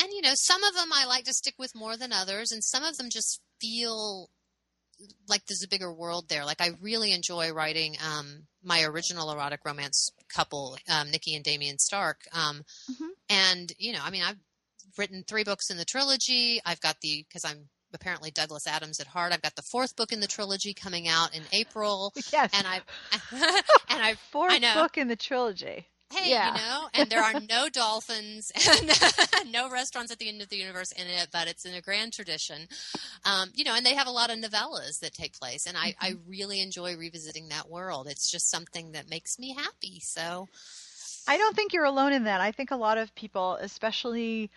and 0.00 0.08
you 0.12 0.22
know 0.22 0.32
some 0.34 0.64
of 0.64 0.74
them 0.74 0.88
i 0.92 1.04
like 1.06 1.24
to 1.24 1.32
stick 1.34 1.54
with 1.58 1.74
more 1.74 1.96
than 1.96 2.12
others 2.12 2.50
and 2.50 2.64
some 2.64 2.82
of 2.82 2.96
them 2.96 3.08
just 3.10 3.40
feel 3.60 4.30
like 5.28 5.44
there's 5.46 5.64
a 5.64 5.68
bigger 5.68 5.92
world 5.92 6.28
there. 6.28 6.44
Like 6.44 6.60
i 6.60 6.70
really 6.80 7.12
enjoy 7.12 7.52
writing 7.52 7.96
um 8.04 8.46
my 8.62 8.82
original 8.84 9.30
erotic 9.30 9.60
romance 9.64 10.10
couple 10.34 10.78
um 10.88 11.10
nikki 11.10 11.34
and 11.34 11.44
damien 11.44 11.78
stark 11.78 12.22
um 12.32 12.62
Mhm. 12.90 13.08
and 13.28 13.72
you 13.78 13.92
know 13.92 14.00
i 14.02 14.10
mean 14.10 14.22
i've 14.22 14.38
written 14.98 15.24
three 15.26 15.44
books 15.44 15.70
in 15.70 15.76
the 15.76 15.84
trilogy 15.84 16.60
i've 16.64 16.80
got 16.80 16.96
the 17.02 17.24
because 17.28 17.44
i'm 17.44 17.68
apparently 17.92 18.30
douglas 18.30 18.66
adams 18.66 18.98
at 19.00 19.06
heart 19.06 19.32
i've 19.32 19.42
got 19.42 19.54
the 19.54 19.62
fourth 19.62 19.94
book 19.96 20.12
in 20.12 20.20
the 20.20 20.26
trilogy 20.26 20.74
coming 20.74 21.06
out 21.08 21.34
in 21.34 21.42
april 21.52 22.12
yes. 22.32 22.52
and 22.52 22.66
i've 22.66 22.82
and 23.88 24.02
i've 24.02 24.18
Fourth 24.32 24.52
I 24.52 24.58
know. 24.58 24.82
book 24.82 24.98
in 24.98 25.08
the 25.08 25.16
trilogy. 25.16 25.86
hey, 26.12 26.30
Yeah. 26.30 26.46
you 26.48 26.52
know, 26.54 26.88
and 26.94 27.10
there 27.10 27.22
are 27.22 27.34
no 27.34 27.68
dolphins 27.68 28.52
and 28.68 29.52
no 29.52 29.68
restaurants 29.70 30.12
at 30.12 30.18
the 30.18 30.28
end 30.28 30.42
of 30.42 30.48
the 30.48 30.56
universe 30.56 30.92
in 30.92 31.06
it, 31.06 31.28
but 31.32 31.48
it's 31.48 31.64
in 31.64 31.74
a 31.74 31.80
grand 31.80 32.12
tradition. 32.12 32.68
Um, 33.24 33.50
you 33.54 33.64
know, 33.64 33.74
and 33.74 33.84
they 33.84 33.94
have 33.94 34.06
a 34.06 34.12
lot 34.12 34.30
of 34.30 34.38
novellas 34.38 35.00
that 35.00 35.12
take 35.14 35.38
place, 35.38 35.66
and 35.66 35.76
I, 35.76 35.94
I 36.00 36.10
Mm-hmm. 36.10 36.28
really 36.28 36.60
enjoy 36.60 36.96
revisiting 36.96 37.48
that 37.48 37.68
world. 37.70 38.06
It's 38.08 38.30
just 38.30 38.50
something 38.50 38.92
that 38.92 39.08
makes 39.10 39.38
me 39.38 39.54
happy. 39.54 40.00
So, 40.00 40.48
I 41.26 41.36
don't 41.38 41.56
think 41.56 41.72
you're 41.72 41.84
alone 41.84 42.12
in 42.12 42.24
that. 42.24 42.40
I 42.40 42.52
think 42.52 42.70
a 42.70 42.76
lot 42.76 42.98
of 42.98 43.14
people, 43.14 43.56
especially 43.60 44.50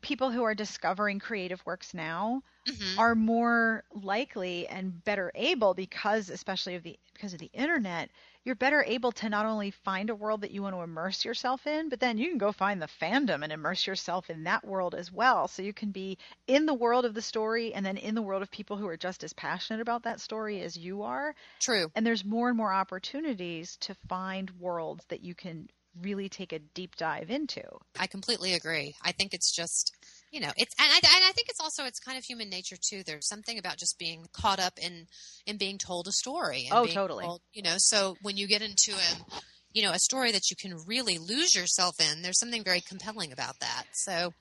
people 0.00 0.30
who 0.30 0.42
are 0.42 0.54
discovering 0.54 1.18
creative 1.18 1.64
works 1.66 1.94
now, 1.94 2.42
mhm. 2.66 2.98
are 2.98 3.14
more 3.14 3.84
likely 3.92 4.66
and 4.66 5.02
better 5.04 5.32
able 5.34 5.74
because 5.74 6.28
especially 6.30 6.74
of 6.74 6.82
the 6.82 6.98
because 7.14 7.32
of 7.32 7.38
the 7.40 7.50
internet 7.52 8.10
you're 8.44 8.54
better 8.54 8.82
able 8.84 9.12
to 9.12 9.28
not 9.28 9.44
only 9.44 9.70
find 9.70 10.08
a 10.08 10.14
world 10.14 10.40
that 10.42 10.50
you 10.52 10.62
want 10.62 10.74
to 10.74 10.80
immerse 10.82 11.24
yourself 11.24 11.66
in 11.66 11.88
but 11.88 12.00
then 12.00 12.16
you 12.18 12.28
can 12.28 12.38
go 12.38 12.52
find 12.52 12.80
the 12.80 12.88
fandom 13.00 13.42
and 13.42 13.52
immerse 13.52 13.86
yourself 13.86 14.30
in 14.30 14.44
that 14.44 14.64
world 14.64 14.94
as 14.94 15.10
well 15.12 15.48
so 15.48 15.62
you 15.62 15.72
can 15.72 15.90
be 15.90 16.16
in 16.46 16.64
the 16.66 16.74
world 16.74 17.04
of 17.04 17.14
the 17.14 17.22
story 17.22 17.74
and 17.74 17.84
then 17.84 17.96
in 17.96 18.14
the 18.14 18.22
world 18.22 18.42
of 18.42 18.50
people 18.50 18.76
who 18.76 18.86
are 18.86 18.96
just 18.96 19.24
as 19.24 19.32
passionate 19.32 19.80
about 19.80 20.02
that 20.04 20.20
story 20.20 20.60
as 20.62 20.76
you 20.76 21.02
are 21.02 21.34
true. 21.60 21.90
and 21.94 22.06
there's 22.06 22.24
more 22.24 22.48
and 22.48 22.56
more 22.56 22.72
opportunities 22.72 23.76
to 23.76 23.94
find 24.08 24.50
worlds 24.58 25.04
that 25.08 25.22
you 25.24 25.34
can 25.34 25.68
really 26.02 26.28
take 26.28 26.52
a 26.52 26.58
deep 26.58 26.96
dive 26.96 27.30
into 27.30 27.62
I 27.98 28.06
completely 28.06 28.54
agree. 28.54 28.94
I 29.02 29.12
think 29.12 29.34
it's 29.34 29.54
just, 29.54 29.92
you 30.30 30.40
know, 30.40 30.52
it's 30.56 30.74
and 30.78 30.88
I, 30.90 30.96
and 30.96 31.24
I 31.24 31.32
think 31.32 31.48
it's 31.48 31.60
also 31.60 31.84
it's 31.84 31.98
kind 31.98 32.16
of 32.18 32.24
human 32.24 32.48
nature 32.48 32.76
too. 32.80 33.02
There's 33.04 33.28
something 33.28 33.58
about 33.58 33.78
just 33.78 33.98
being 33.98 34.26
caught 34.32 34.60
up 34.60 34.78
in 34.80 35.06
in 35.46 35.56
being 35.56 35.78
told 35.78 36.06
a 36.06 36.12
story. 36.12 36.66
And 36.68 36.78
Oh, 36.78 36.84
being 36.84 36.94
totally. 36.94 37.24
told- 37.24 37.42
you 37.52 37.62
know, 37.62 37.74
so 37.78 38.16
when 38.22 38.36
you 38.36 38.46
get 38.46 38.62
into 38.62 38.92
a 38.92 39.24
you 39.72 39.82
know 39.82 39.92
a 39.92 39.98
story 39.98 40.32
that 40.32 40.50
you 40.50 40.56
can 40.56 40.76
really 40.86 41.18
lose 41.18 41.54
yourself 41.54 41.96
in, 42.00 42.22
there's 42.22 42.38
something 42.38 42.64
very 42.64 42.80
compelling 42.80 43.32
about 43.32 43.58
that. 43.60 43.84
So. 43.92 44.32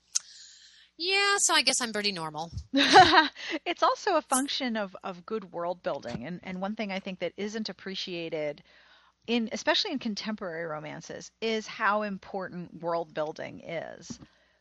Yeah, 1.00 1.36
so 1.38 1.54
I 1.54 1.62
guess 1.62 1.80
I'm 1.80 1.94
pretty 1.94 2.12
normal. 2.12 2.50
it's 2.74 3.84
also 3.84 4.16
a 4.16 4.22
function 4.24 4.76
of, 4.76 4.96
of 5.04 5.28
good 5.28 5.52
world 5.52 5.84
building 5.84 6.26
and, 6.26 6.40
and 6.42 6.60
one 6.60 6.76
thing 6.76 6.92
I 6.92 7.00
think 7.00 7.20
that 7.20 7.34
isn't 7.38 7.70
appreciated 7.70 8.64
in 9.28 9.50
especially 9.52 9.92
in 9.92 10.00
contemporary 10.00 10.66
romances 10.66 11.32
is 11.42 11.68
how 11.68 12.02
important 12.02 12.82
world 12.82 13.14
building 13.14 13.62
is. 13.62 14.20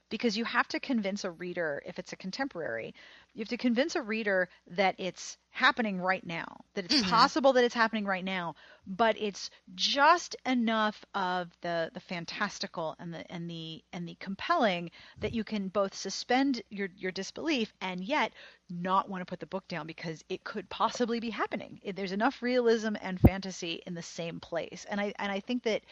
Because 0.09 0.37
you 0.37 0.45
have 0.45 0.69
to 0.69 0.79
convince 0.79 1.25
a 1.25 1.31
reader 1.31 1.83
if 1.85 1.99
it's 1.99 2.13
a 2.13 2.17
contemporary, 2.17 2.95
you 3.37 3.42
have 3.42 3.49
to 3.51 3.59
convince 3.59 3.96
a 3.96 4.03
reader 4.03 4.49
that 4.68 4.96
it's 4.99 5.38
happening 5.51 6.01
right 6.01 6.27
now, 6.27 6.64
that 6.75 6.85
it's 6.85 6.94
Mhm. 6.94 6.96
possible 6.96 7.53
that 7.55 7.64
it's 7.64 7.75
happening 7.75 8.07
right 8.07 8.25
now, 8.25 8.57
but 8.87 9.16
it's 9.18 9.51
just 9.75 10.37
enough 10.46 11.05
of 11.14 11.51
the 11.62 11.90
the 11.94 12.01
fantastical 12.01 12.96
and 13.01 13.14
the 13.14 13.31
and 13.33 13.51
the 13.51 13.85
and 13.92 14.09
the 14.09 14.16
compelling 14.20 14.90
that 15.20 15.35
you 15.35 15.44
can 15.44 15.68
both 15.68 15.94
suspend 15.94 16.62
your 16.70 16.88
your 16.96 17.12
disbelief 17.12 17.72
and 17.81 18.05
yet 18.05 18.33
not 18.70 19.09
want 19.09 19.22
to 19.22 19.27
put 19.27 19.40
the 19.40 19.46
book 19.46 19.68
down 19.68 19.87
because 19.87 20.25
it 20.29 20.44
could 20.44 20.68
possibly 20.70 21.20
be 21.20 21.31
happening. 21.31 21.81
There's 21.94 22.12
enough 22.12 22.42
realism 22.42 22.96
and 23.01 23.20
fantasy 23.20 23.83
in 23.87 23.94
the 23.94 24.03
same 24.03 24.40
place, 24.40 24.87
and 24.88 25.01
I 25.01 25.14
and 25.18 25.33
I 25.33 25.40
think 25.40 25.64
that 25.64 25.83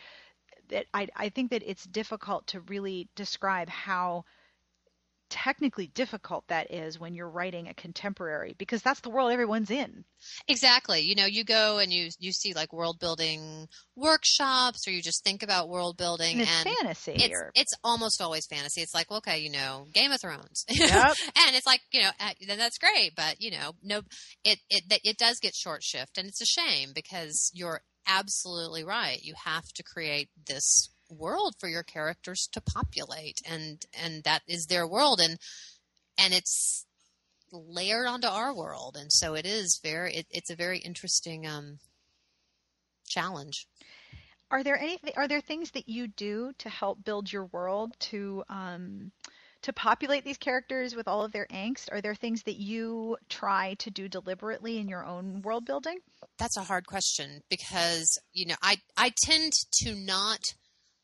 that 0.69 0.87
I 0.95 1.09
I 1.17 1.31
think 1.31 1.51
that 1.51 1.63
it's 1.69 1.85
difficult 1.85 2.49
to 2.49 2.61
really 2.61 3.09
describe 3.17 3.69
how 3.69 4.25
technically 5.31 5.87
difficult 5.89 6.45
that 6.49 6.73
is 6.73 6.99
when 6.99 7.15
you're 7.15 7.29
writing 7.29 7.69
a 7.69 7.75
contemporary 7.75 8.55
because 8.59 8.83
that's 8.83 9.01
the 9.01 9.11
world 9.11 9.33
everyone's 9.33 9.71
in. 9.71 10.05
Exactly. 10.49 11.01
You 11.01 11.15
know, 11.15 11.27
you 11.27 11.45
go 11.45 11.79
and 11.79 11.93
you 11.93 12.11
you 12.19 12.33
see 12.33 12.55
like 12.55 12.73
world 12.73 12.99
building 12.99 13.69
workshops 13.97 14.87
or 14.87 14.91
you 14.91 15.03
just 15.03 15.25
think 15.25 15.43
about 15.43 15.69
world 15.69 15.97
building 15.97 16.33
And 16.33 16.43
it's 16.43 16.67
and 16.67 16.77
fantasy 16.77 17.13
it's 17.13 17.35
or 17.35 17.51
it's 17.55 17.75
almost 17.83 18.21
always 18.21 18.47
fantasy. 18.47 18.81
It's 18.81 18.95
like, 18.95 19.11
okay, 19.11 19.39
you 19.39 19.51
know, 19.51 19.87
Game 19.93 20.13
of 20.13 20.21
Thrones. 20.21 20.65
Yep. 20.85 21.17
and 21.47 21.57
it's 21.57 21.67
like, 21.67 21.81
you 21.93 22.03
know, 22.03 22.11
eh, 22.21 22.33
then 22.47 22.59
that's 22.59 22.79
great, 22.79 23.13
but 23.17 23.41
you 23.41 23.51
know, 23.51 23.73
no 23.83 24.03
it 24.45 24.59
it 24.71 24.85
it 25.05 25.19
does 25.19 25.39
get 25.41 25.55
short 25.55 25.83
shift 25.83 26.19
and 26.19 26.29
it's 26.29 26.43
a 26.43 26.47
shame 26.47 26.91
because 26.95 27.51
you're 27.55 27.81
absolutely 28.07 28.85
right. 28.85 29.21
You 29.23 29.35
have 29.45 29.65
to 29.75 29.83
create 29.83 30.29
this 30.47 30.91
world 31.11 31.55
for 31.59 31.69
your 31.69 31.83
characters 31.83 32.49
to 32.53 32.61
populate 32.61 33.41
and 33.49 33.85
and 34.03 34.23
that 34.25 34.43
is 34.49 34.67
their 34.67 34.87
world 34.87 35.21
and 35.21 35.39
and 36.19 36.33
it's 36.35 36.87
layered 37.53 38.07
onto 38.07 38.27
our 38.27 38.55
world 38.55 38.97
and 38.99 39.13
so 39.13 39.35
it 39.35 39.47
is 39.47 39.81
very 39.83 40.15
it, 40.15 40.27
it's 40.31 40.51
a 40.51 40.57
very 40.57 40.79
interesting 40.79 41.47
um 41.47 41.79
challenge 43.07 43.67
Are 44.51 44.63
there 44.63 44.79
any 44.79 44.99
are 45.17 45.29
there 45.29 45.41
things 45.41 45.71
that 45.73 45.89
you 45.89 46.09
do 46.09 46.53
to 46.59 46.69
help 46.69 47.05
build 47.05 47.33
your 47.33 47.47
world 47.47 47.95
to 48.01 48.43
um 48.49 49.13
to 49.63 49.73
populate 49.73 50.25
these 50.25 50.37
characters 50.37 50.95
with 50.95 51.09
all 51.09 51.25
of 51.25 51.33
their 51.33 51.47
angst? 51.47 51.89
Are 51.91 52.03
there 52.03 52.15
things 52.15 52.43
that 52.43 52.57
you 52.57 53.17
try 53.31 53.75
to 53.79 53.91
do 53.91 54.09
deliberately 54.09 54.77
in 54.79 54.89
your 54.89 55.07
own 55.07 55.41
world 55.43 55.65
building? 55.65 55.99
that's 56.39 56.57
a 56.57 56.63
hard 56.63 56.87
question 56.87 57.41
because 57.51 58.19
you 58.33 58.47
know 58.47 58.57
i 58.63 58.77
i 58.97 59.13
tend 59.23 59.53
to 59.73 59.95
not 59.95 60.41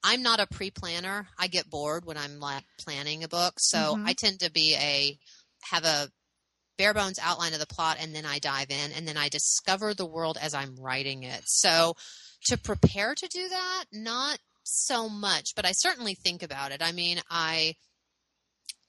I'm 0.02 0.22
not 0.22 0.40
a 0.40 0.46
pre-planner. 0.46 1.28
I 1.38 1.46
get 1.48 1.68
bored 1.68 2.04
when 2.04 2.16
I'm 2.16 2.40
like 2.40 2.64
planning 2.78 3.22
a 3.24 3.28
book, 3.28 3.54
so 3.58 3.96
Mhm. 3.96 4.08
I 4.08 4.12
tend 4.14 4.40
to 4.40 4.50
be 4.50 4.74
a 4.76 5.18
have 5.70 5.84
a 5.84 6.10
bare 6.78 6.94
bones 6.94 7.18
outline 7.18 7.52
of 7.52 7.60
the 7.60 7.66
plot 7.66 7.98
and 8.00 8.14
then 8.14 8.24
I 8.24 8.38
dive 8.38 8.70
in 8.70 8.92
and 8.92 9.06
then 9.06 9.18
I 9.18 9.28
discover 9.28 9.92
the 9.92 10.06
world 10.06 10.38
as 10.40 10.54
I'm 10.54 10.76
writing 10.76 11.24
it. 11.24 11.42
So 11.46 11.94
to 12.46 12.56
prepare 12.56 13.14
to 13.14 13.28
do 13.28 13.48
that, 13.50 13.84
not 13.92 14.38
so 14.64 15.08
much, 15.08 15.54
but 15.54 15.66
I 15.66 15.72
certainly 15.72 16.14
think 16.14 16.42
about 16.42 16.72
it. 16.72 16.82
I 16.82 16.92
mean, 16.92 17.20
I 17.28 17.76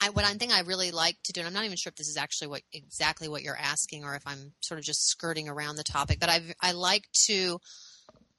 I, 0.04 0.10
what 0.10 0.26
I 0.26 0.34
think 0.34 0.52
I 0.52 0.62
really 0.62 0.89
like 0.91 1.17
to 1.26 1.34
do, 1.34 1.41
and 1.41 1.47
I'm 1.47 1.54
not 1.54 1.65
even 1.65 1.78
sure 1.78 1.91
if 1.91 1.95
this 1.95 2.08
is 2.08 2.17
actually 2.17 2.47
what 2.47 2.63
exactly 2.74 3.28
what 3.28 3.43
you're 3.43 3.56
asking, 3.58 4.04
or 4.04 4.15
if 4.15 4.24
I'm 4.26 4.54
sort 4.62 4.80
of 4.80 4.86
just 4.86 5.08
skirting 5.08 5.47
around 5.47 5.76
the 5.76 5.84
topic, 5.84 6.19
but 6.19 6.30
I 6.30 6.41
I 6.60 6.71
like 6.71 7.04
to 7.28 7.60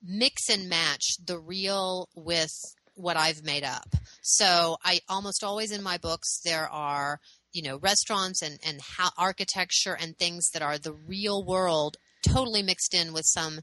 mix 0.03 0.49
and 0.49 0.69
match 0.69 1.17
the 1.25 1.38
real 1.38 2.09
with 2.15 2.53
what 2.95 3.17
I've 3.17 3.43
made 3.43 3.65
up. 3.65 3.95
So 4.23 4.77
I 4.85 5.01
almost 5.09 5.43
always 5.43 5.73
in 5.73 5.83
my 5.83 5.99
books 5.99 6.41
there 6.45 6.69
are 6.69 7.21
you 7.53 7.62
know 7.62 7.79
restaurants 7.79 8.43
and 8.43 8.59
and 8.67 8.81
how 8.97 9.11
architecture 9.17 9.97
and 9.99 10.17
things 10.17 10.51
that 10.53 10.62
are 10.62 10.79
the 10.79 10.93
real 10.93 11.45
world 11.45 11.97
totally 12.27 12.62
mixed 12.62 12.95
in 12.95 13.12
with 13.12 13.25
some 13.27 13.61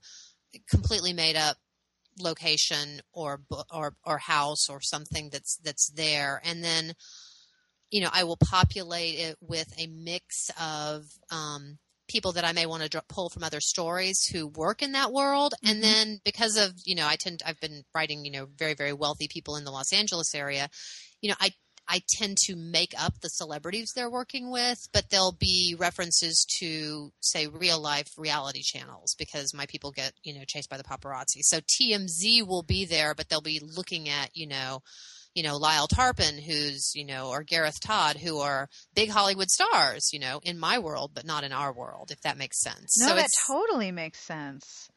completely 0.70 1.14
made 1.14 1.36
up 1.36 1.58
location 2.20 3.02
or 3.14 3.42
or 3.72 3.96
or 4.06 4.18
house 4.18 4.70
or 4.70 4.82
something 4.82 5.30
that's 5.32 5.58
that's 5.64 5.90
there 5.92 6.42
and 6.44 6.64
then 6.64 6.94
you 7.90 8.02
know 8.02 8.10
I 8.12 8.24
will 8.26 8.38
populate 8.38 9.18
it 9.20 9.38
with 9.42 9.72
a 9.80 9.88
mix 9.88 10.52
of 10.60 11.06
um 11.32 11.78
people 12.10 12.34
that 12.34 12.44
I 12.44 12.52
may 12.52 12.66
want 12.66 12.84
to 12.84 12.90
dr- 12.90 13.08
pull 13.08 13.30
from 13.30 13.44
other 13.44 13.62
stories 13.62 14.26
who 14.32 14.48
work 14.48 14.82
in 14.82 14.92
that 14.92 15.14
world 15.14 15.54
Mhm. 15.64 15.70
and 15.72 15.84
then 15.84 16.22
because 16.26 16.58
of 16.58 16.74
you 16.84 16.96
know 16.96 17.08
I 17.08 17.16
tend 17.16 17.42
I've 17.46 17.60
been 17.62 17.86
writing 17.96 18.26
you 18.26 18.32
know 18.32 18.48
very 18.58 18.74
very 18.74 18.94
wealthy 18.94 19.28
people 19.30 19.56
in 19.56 19.64
the 19.64 19.72
Los 19.72 19.94
Angeles 19.94 20.36
area 20.36 20.70
you 21.22 21.30
know 21.30 21.36
I 21.40 21.54
I 21.92 22.04
tend 22.08 22.38
to 22.46 22.56
make 22.56 22.94
up 22.96 23.20
the 23.22 23.30
celebrities 23.30 23.94
they're 23.96 24.12
working 24.12 24.52
with, 24.52 24.88
but 24.94 25.10
there'll 25.10 25.32
be 25.40 25.76
references 25.78 26.46
to, 26.60 27.12
say, 27.20 27.48
real 27.48 27.80
life 27.80 28.10
reality 28.16 28.62
channels 28.62 29.16
because 29.18 29.56
my 29.56 29.66
people 29.66 29.92
get, 29.92 30.14
you 30.22 30.36
know, 30.36 30.44
chased 30.46 30.70
by 30.70 30.78
the 30.78 30.84
paparazzi. 30.84 31.42
So 31.42 31.62
TMZ 31.62 32.46
will 32.46 32.62
be 32.62 32.86
there, 32.86 33.16
but 33.16 33.28
they'll 33.28 33.42
be 33.42 33.60
looking 33.60 34.08
at, 34.08 34.30
you 34.36 34.46
know, 34.46 34.84
you 35.36 35.44
know, 35.44 35.58
Lyle 35.58 35.88
Tarpon, 35.88 36.38
who's, 36.38 36.92
you 36.96 37.06
know, 37.06 37.30
or 37.30 37.44
Gareth 37.44 37.80
Todd, 37.80 38.18
who 38.18 38.40
are 38.40 38.68
big 38.96 39.10
Hollywood 39.10 39.50
stars, 39.50 40.10
you 40.12 40.20
know, 40.20 40.40
in 40.44 40.58
my 40.60 40.80
world, 40.80 41.12
but 41.14 41.26
not 41.26 41.44
in 41.44 41.52
our 41.52 41.72
world, 41.72 42.12
if 42.12 42.22
that 42.22 42.38
makes 42.38 42.60
sense. 42.62 42.96
No, 42.98 43.08
so 43.08 43.16
that 43.16 43.30
totally 43.48 43.92
makes 43.92 44.20
sense. 44.20 44.90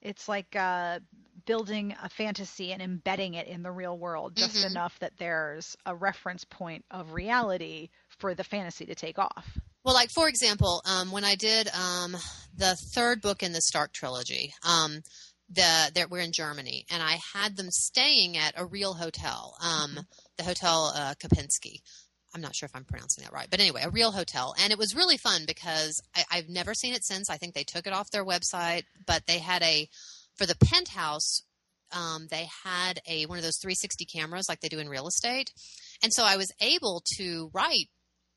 It's 0.00 0.28
like 0.28 0.54
uh, 0.54 1.00
building 1.46 1.94
a 2.02 2.08
fantasy 2.08 2.72
and 2.72 2.82
embedding 2.82 3.34
it 3.34 3.46
in 3.46 3.62
the 3.62 3.70
real 3.70 3.98
world 3.98 4.36
just 4.36 4.56
Mhm. 4.56 4.70
enough 4.70 4.98
that 5.00 5.16
there's 5.18 5.76
a 5.86 5.94
reference 5.94 6.44
point 6.44 6.84
of 6.90 7.12
reality 7.12 7.88
for 8.08 8.34
the 8.34 8.44
fantasy 8.44 8.86
to 8.86 8.94
take 8.94 9.18
off. 9.18 9.58
Well, 9.84 9.94
like 9.94 10.10
for 10.10 10.28
example, 10.28 10.82
um, 10.86 11.10
when 11.10 11.24
I 11.24 11.34
did 11.34 11.68
um, 11.68 12.16
the 12.56 12.76
third 12.94 13.20
book 13.20 13.42
in 13.42 13.52
the 13.52 13.60
Stark 13.60 13.92
trilogy, 13.92 14.54
um, 14.62 15.02
the 15.50 15.90
that 15.94 16.10
we're 16.10 16.20
in 16.20 16.32
Germany, 16.32 16.86
and 16.90 17.02
I 17.02 17.18
had 17.34 17.56
them 17.56 17.70
staying 17.70 18.36
at 18.36 18.54
a 18.56 18.64
real 18.64 18.94
hotel, 18.94 19.56
um, 19.62 20.00
the 20.38 20.44
Hotel 20.44 20.92
uh, 20.94 21.14
Kempinski. 21.14 21.80
I'm 22.34 22.40
not 22.40 22.56
sure 22.56 22.66
if 22.66 22.74
I'm 22.74 22.84
pronouncing 22.84 23.22
that 23.22 23.32
right, 23.32 23.48
but 23.48 23.60
anyway, 23.60 23.82
a 23.84 23.90
real 23.90 24.10
hotel, 24.10 24.54
and 24.60 24.72
it 24.72 24.78
was 24.78 24.96
really 24.96 25.16
fun 25.16 25.42
because 25.46 26.00
I, 26.16 26.24
I've 26.32 26.48
never 26.48 26.74
seen 26.74 26.94
it 26.94 27.04
since. 27.04 27.30
I 27.30 27.36
think 27.36 27.54
they 27.54 27.64
took 27.64 27.86
it 27.86 27.92
off 27.92 28.10
their 28.10 28.24
website, 28.24 28.82
but 29.06 29.26
they 29.26 29.38
had 29.38 29.62
a 29.62 29.88
for 30.36 30.46
the 30.46 30.56
penthouse. 30.56 31.42
Um, 31.92 32.26
they 32.30 32.48
had 32.64 32.98
a 33.06 33.26
one 33.26 33.38
of 33.38 33.44
those 33.44 33.58
360 33.58 34.06
cameras 34.06 34.46
like 34.48 34.60
they 34.60 34.68
do 34.68 34.80
in 34.80 34.88
real 34.88 35.06
estate, 35.06 35.50
and 36.02 36.12
so 36.12 36.24
I 36.24 36.36
was 36.36 36.50
able 36.60 37.02
to 37.18 37.50
write 37.52 37.88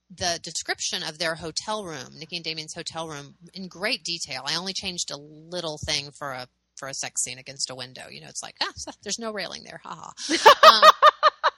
the 0.10 0.40
description 0.42 1.04
of 1.04 1.18
their 1.18 1.36
hotel 1.36 1.84
room, 1.84 2.18
Nikki 2.18 2.38
and 2.38 2.46
Damien's 2.46 2.74
hotel 2.74 3.08
room, 3.08 3.36
in 3.54 3.68
great 3.68 4.04
detail. 4.04 4.44
I 4.46 4.56
only 4.56 4.74
changed 4.74 5.12
a 5.12 5.18
little 5.18 5.80
thing 5.86 6.12
for 6.18 6.32
a 6.32 6.48
for 6.78 6.88
a 6.88 6.94
sex 6.94 7.22
scene 7.22 7.40
against 7.40 7.70
a 7.70 7.76
window. 7.76 8.04
You 8.10 8.22
know, 8.22 8.28
it's 8.30 8.44
like 8.44 8.56
ah, 8.62 8.72
there's 9.04 9.20
no 9.20 9.32
railing 9.32 9.64
there, 9.64 9.82
haha. 9.84 10.12
um, 10.68 10.84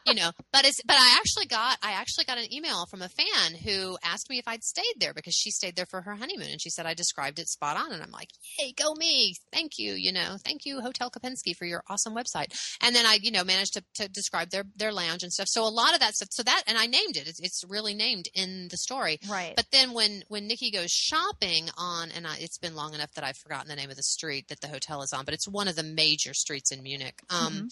you 0.10 0.16
know, 0.16 0.32
but 0.52 0.66
it's 0.66 0.82
but 0.86 0.98
I 0.98 1.18
actually 1.18 1.46
got 1.46 1.78
I 1.82 1.92
actually 1.92 2.26
got 2.26 2.38
an 2.38 2.52
email 2.54 2.86
from 2.86 3.02
a 3.02 3.10
fan 3.10 3.56
who 3.64 3.98
asked 4.04 4.30
me 4.30 4.40
if 4.40 4.48
I'd 4.48 4.64
stayed 4.64 4.96
there 5.00 5.14
because 5.14 5.34
she 5.34 5.52
stayed 5.52 5.76
there 5.76 5.86
for 5.86 6.02
her 6.02 6.16
honeymoon 6.16 6.50
and 6.50 6.62
she 6.62 6.70
said 6.70 6.86
I 6.86 6.94
described 6.94 7.40
it 7.40 7.48
spot 7.48 7.78
on 7.78 7.92
and 7.92 8.02
I'm 8.02 8.12
like, 8.12 8.30
yay, 8.58 8.74
go 8.74 8.94
me, 8.96 9.36
thank 9.54 9.74
you, 9.78 9.94
you 9.94 10.12
know, 10.12 10.38
thank 10.44 10.66
you 10.66 10.82
Hotel 10.82 11.10
Kempinski 11.10 11.56
for 11.56 11.66
your 11.66 11.84
awesome 11.90 12.16
website. 12.16 12.54
And 12.82 12.96
then 12.96 13.06
I 13.06 13.20
you 13.22 13.32
know 13.32 13.44
managed 13.44 13.74
to, 13.74 13.84
to 13.96 14.10
describe 14.10 14.50
their 14.50 14.64
their 14.76 14.92
lounge 14.92 15.24
and 15.24 15.32
stuff. 15.32 15.48
So 15.50 15.64
a 15.64 15.70
lot 15.70 15.94
of 15.94 16.00
that 16.00 16.16
stuff. 16.16 16.30
So 16.32 16.44
that 16.44 16.64
and 16.68 16.78
I 16.78 16.86
named 16.86 17.18
it. 17.18 17.28
It's, 17.28 17.40
it's 17.40 17.64
really 17.68 17.94
named 17.94 18.28
in 18.34 18.68
the 18.70 18.78
story. 18.78 19.20
Right. 19.30 19.54
But 19.56 19.68
then 19.72 19.94
when 19.94 20.24
when 20.28 20.48
Nikki 20.48 20.72
goes 20.72 20.92
shopping 20.92 21.70
on, 21.78 22.10
and 22.16 22.26
I, 22.28 22.38
it's 22.40 22.58
been 22.58 22.76
long 22.76 22.94
enough 22.94 23.12
that 23.14 23.24
I've 23.24 23.38
forgotten 23.38 23.68
the 23.68 23.76
name 23.76 23.90
of 23.90 23.96
the 23.96 24.04
street 24.04 24.48
that 24.50 24.62
the 24.62 24.68
hotel 24.68 25.02
is 25.02 25.14
on, 25.14 25.26
but 25.26 25.34
it's 25.34 25.48
one 25.48 25.68
of 25.68 25.76
the 25.76 25.84
major 25.84 26.34
streets 26.34 26.72
in 26.72 26.82
Munich. 26.84 27.20
Um, 27.30 27.70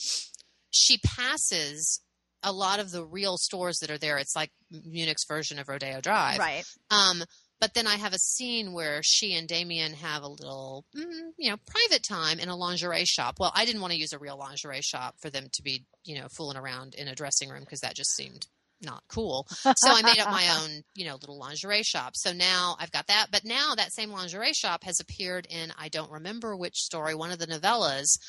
She 0.69 0.97
passes 0.97 2.01
a 2.43 2.51
lot 2.51 2.79
of 2.79 2.91
the 2.91 3.03
real 3.03 3.37
stores 3.37 3.79
that 3.79 3.91
are 3.91 3.97
there. 3.97 4.17
It's 4.17 4.35
like 4.35 4.51
Munich's 4.71 5.25
version 5.27 5.59
of 5.59 5.67
Rodeo 5.67 6.01
Drive. 6.01 6.39
right. 6.39 6.63
Um, 6.91 7.23
but 7.59 7.73
then 7.73 7.87
I 7.87 7.95
have 7.95 8.13
a 8.13 8.19
scene 8.19 8.71
where 8.71 9.01
she 9.03 9.33
and 9.33 9.47
Damien 9.47 9.93
have 9.93 10.21
a 10.21 10.27
little, 10.27 10.85
mm, 10.95 11.31
you 11.37 11.49
know, 11.49 11.57
private 11.65 12.03
time 12.03 12.39
in 12.39 12.49
a 12.49 12.55
lingerie 12.55 13.05
shop. 13.05 13.37
Well, 13.39 13.51
I 13.55 13.65
didn't 13.65 13.81
want 13.81 13.93
to 13.93 13.99
use 13.99 14.13
a 14.13 14.19
real 14.19 14.37
lingerie 14.37 14.81
shop 14.81 15.15
for 15.19 15.29
them 15.29 15.47
to 15.53 15.63
be, 15.63 15.85
you 16.05 16.19
know, 16.19 16.27
fooling 16.29 16.57
around 16.57 16.93
in 16.93 17.07
a 17.07 17.15
dressing 17.15 17.49
room 17.49 17.61
because 17.61 17.79
that 17.79 17.95
just 17.95 18.15
seemed 18.15 18.45
not 18.81 19.01
cool. 19.09 19.47
So 19.49 19.89
I 19.89 20.03
made 20.03 20.19
up 20.19 20.29
my 20.29 20.47
own, 20.61 20.83
you 20.93 21.05
know, 21.05 21.15
little 21.15 21.39
lingerie 21.39 21.81
shop. 21.81 22.15
So 22.15 22.31
now 22.31 22.75
I've 22.79 22.91
got 22.91 23.07
that. 23.07 23.27
But 23.31 23.43
now 23.43 23.73
that 23.75 23.91
same 23.91 24.11
lingerie 24.11 24.53
shop 24.53 24.83
has 24.83 24.99
appeared 24.99 25.47
in 25.49 25.73
I 25.79 25.89
don't 25.89 26.11
remember 26.11 26.55
which 26.55 26.75
story, 26.75 27.15
one 27.15 27.31
of 27.31 27.39
the 27.39 27.47
novellas. 27.47 28.19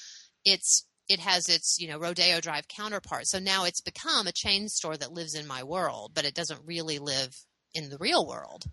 It's 0.44 0.86
it 1.08 1.20
has 1.20 1.48
its, 1.48 1.78
you 1.78 1.88
know, 1.88 1.98
Rodeo 1.98 2.40
Drive 2.40 2.68
counterpart. 2.68 3.26
So 3.26 3.38
now 3.38 3.64
it's 3.64 3.80
become 3.80 4.26
a 4.26 4.32
chain 4.32 4.68
store 4.68 4.96
that 4.96 5.12
lives 5.12 5.34
in 5.34 5.46
my 5.46 5.62
world, 5.62 6.12
but 6.14 6.24
it 6.24 6.34
doesn't 6.34 6.60
really 6.66 6.98
live 6.98 7.34
in 7.74 7.88
the 7.88 7.98
real 7.98 8.26
world. 8.26 8.64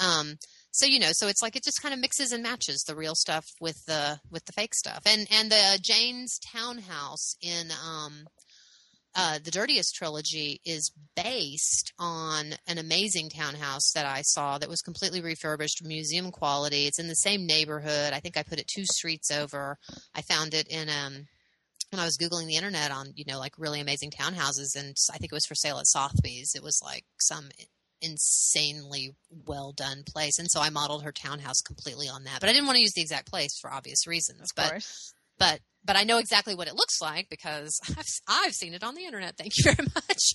Um, 0.00 0.36
so 0.70 0.86
you 0.86 1.00
know, 1.00 1.10
so 1.12 1.26
it's 1.26 1.42
like 1.42 1.56
it 1.56 1.64
just 1.64 1.82
kind 1.82 1.94
of 1.94 2.00
mixes 2.00 2.32
and 2.32 2.42
matches 2.42 2.84
the 2.86 2.94
real 2.94 3.14
stuff 3.14 3.46
with 3.60 3.84
the 3.86 4.20
with 4.30 4.44
the 4.44 4.52
fake 4.52 4.74
stuff. 4.74 5.02
And 5.06 5.26
and 5.30 5.50
the 5.50 5.78
Jane's 5.82 6.38
townhouse 6.38 7.36
in 7.40 7.70
um, 7.84 8.26
uh, 9.14 9.38
the 9.42 9.50
Dirtiest 9.50 9.94
trilogy 9.96 10.60
is 10.64 10.92
based 11.16 11.92
on 11.98 12.54
an 12.68 12.78
amazing 12.78 13.30
townhouse 13.30 13.90
that 13.92 14.06
I 14.06 14.22
saw 14.22 14.58
that 14.58 14.68
was 14.68 14.80
completely 14.80 15.20
refurbished, 15.20 15.84
museum 15.84 16.30
quality. 16.30 16.86
It's 16.86 17.00
in 17.00 17.08
the 17.08 17.14
same 17.14 17.46
neighborhood. 17.46 18.12
I 18.12 18.20
think 18.20 18.36
I 18.36 18.42
put 18.42 18.60
it 18.60 18.68
two 18.68 18.84
streets 18.84 19.32
over. 19.32 19.78
I 20.14 20.22
found 20.22 20.54
it 20.54 20.68
in 20.68 20.88
um 20.88 21.26
when 21.90 22.00
I 22.00 22.04
was 22.04 22.18
googling 22.18 22.46
the 22.46 22.56
internet 22.56 22.90
on 22.90 23.12
you 23.14 23.24
know 23.26 23.38
like 23.38 23.54
really 23.58 23.80
amazing 23.80 24.10
townhouses, 24.10 24.76
and 24.76 24.96
I 25.12 25.18
think 25.18 25.32
it 25.32 25.36
was 25.36 25.46
for 25.46 25.54
sale 25.54 25.78
at 25.78 25.86
Sotheby's. 25.86 26.54
It 26.54 26.62
was 26.62 26.80
like 26.84 27.04
some 27.20 27.48
insanely 28.00 29.14
well 29.46 29.72
done 29.72 30.02
place, 30.06 30.38
and 30.38 30.50
so 30.50 30.60
I 30.60 30.70
modeled 30.70 31.04
her 31.04 31.12
townhouse 31.12 31.60
completely 31.60 32.08
on 32.08 32.24
that. 32.24 32.40
But 32.40 32.48
I 32.48 32.52
didn't 32.52 32.66
want 32.66 32.76
to 32.76 32.82
use 32.82 32.92
the 32.94 33.02
exact 33.02 33.30
place 33.30 33.58
for 33.58 33.72
obvious 33.72 34.06
reasons. 34.06 34.50
Of 34.50 34.56
but 34.56 34.70
course. 34.70 35.14
but 35.38 35.60
but 35.88 35.96
I 35.96 36.04
know 36.04 36.18
exactly 36.18 36.54
what 36.54 36.68
it 36.68 36.74
looks 36.74 37.00
like 37.00 37.30
because 37.30 37.80
I've 37.98 38.04
I've 38.28 38.52
seen 38.52 38.74
it 38.74 38.84
on 38.84 38.94
the 38.94 39.06
internet. 39.06 39.38
Thank 39.38 39.52
you 39.56 39.72
very 39.72 39.88
much. 39.94 40.34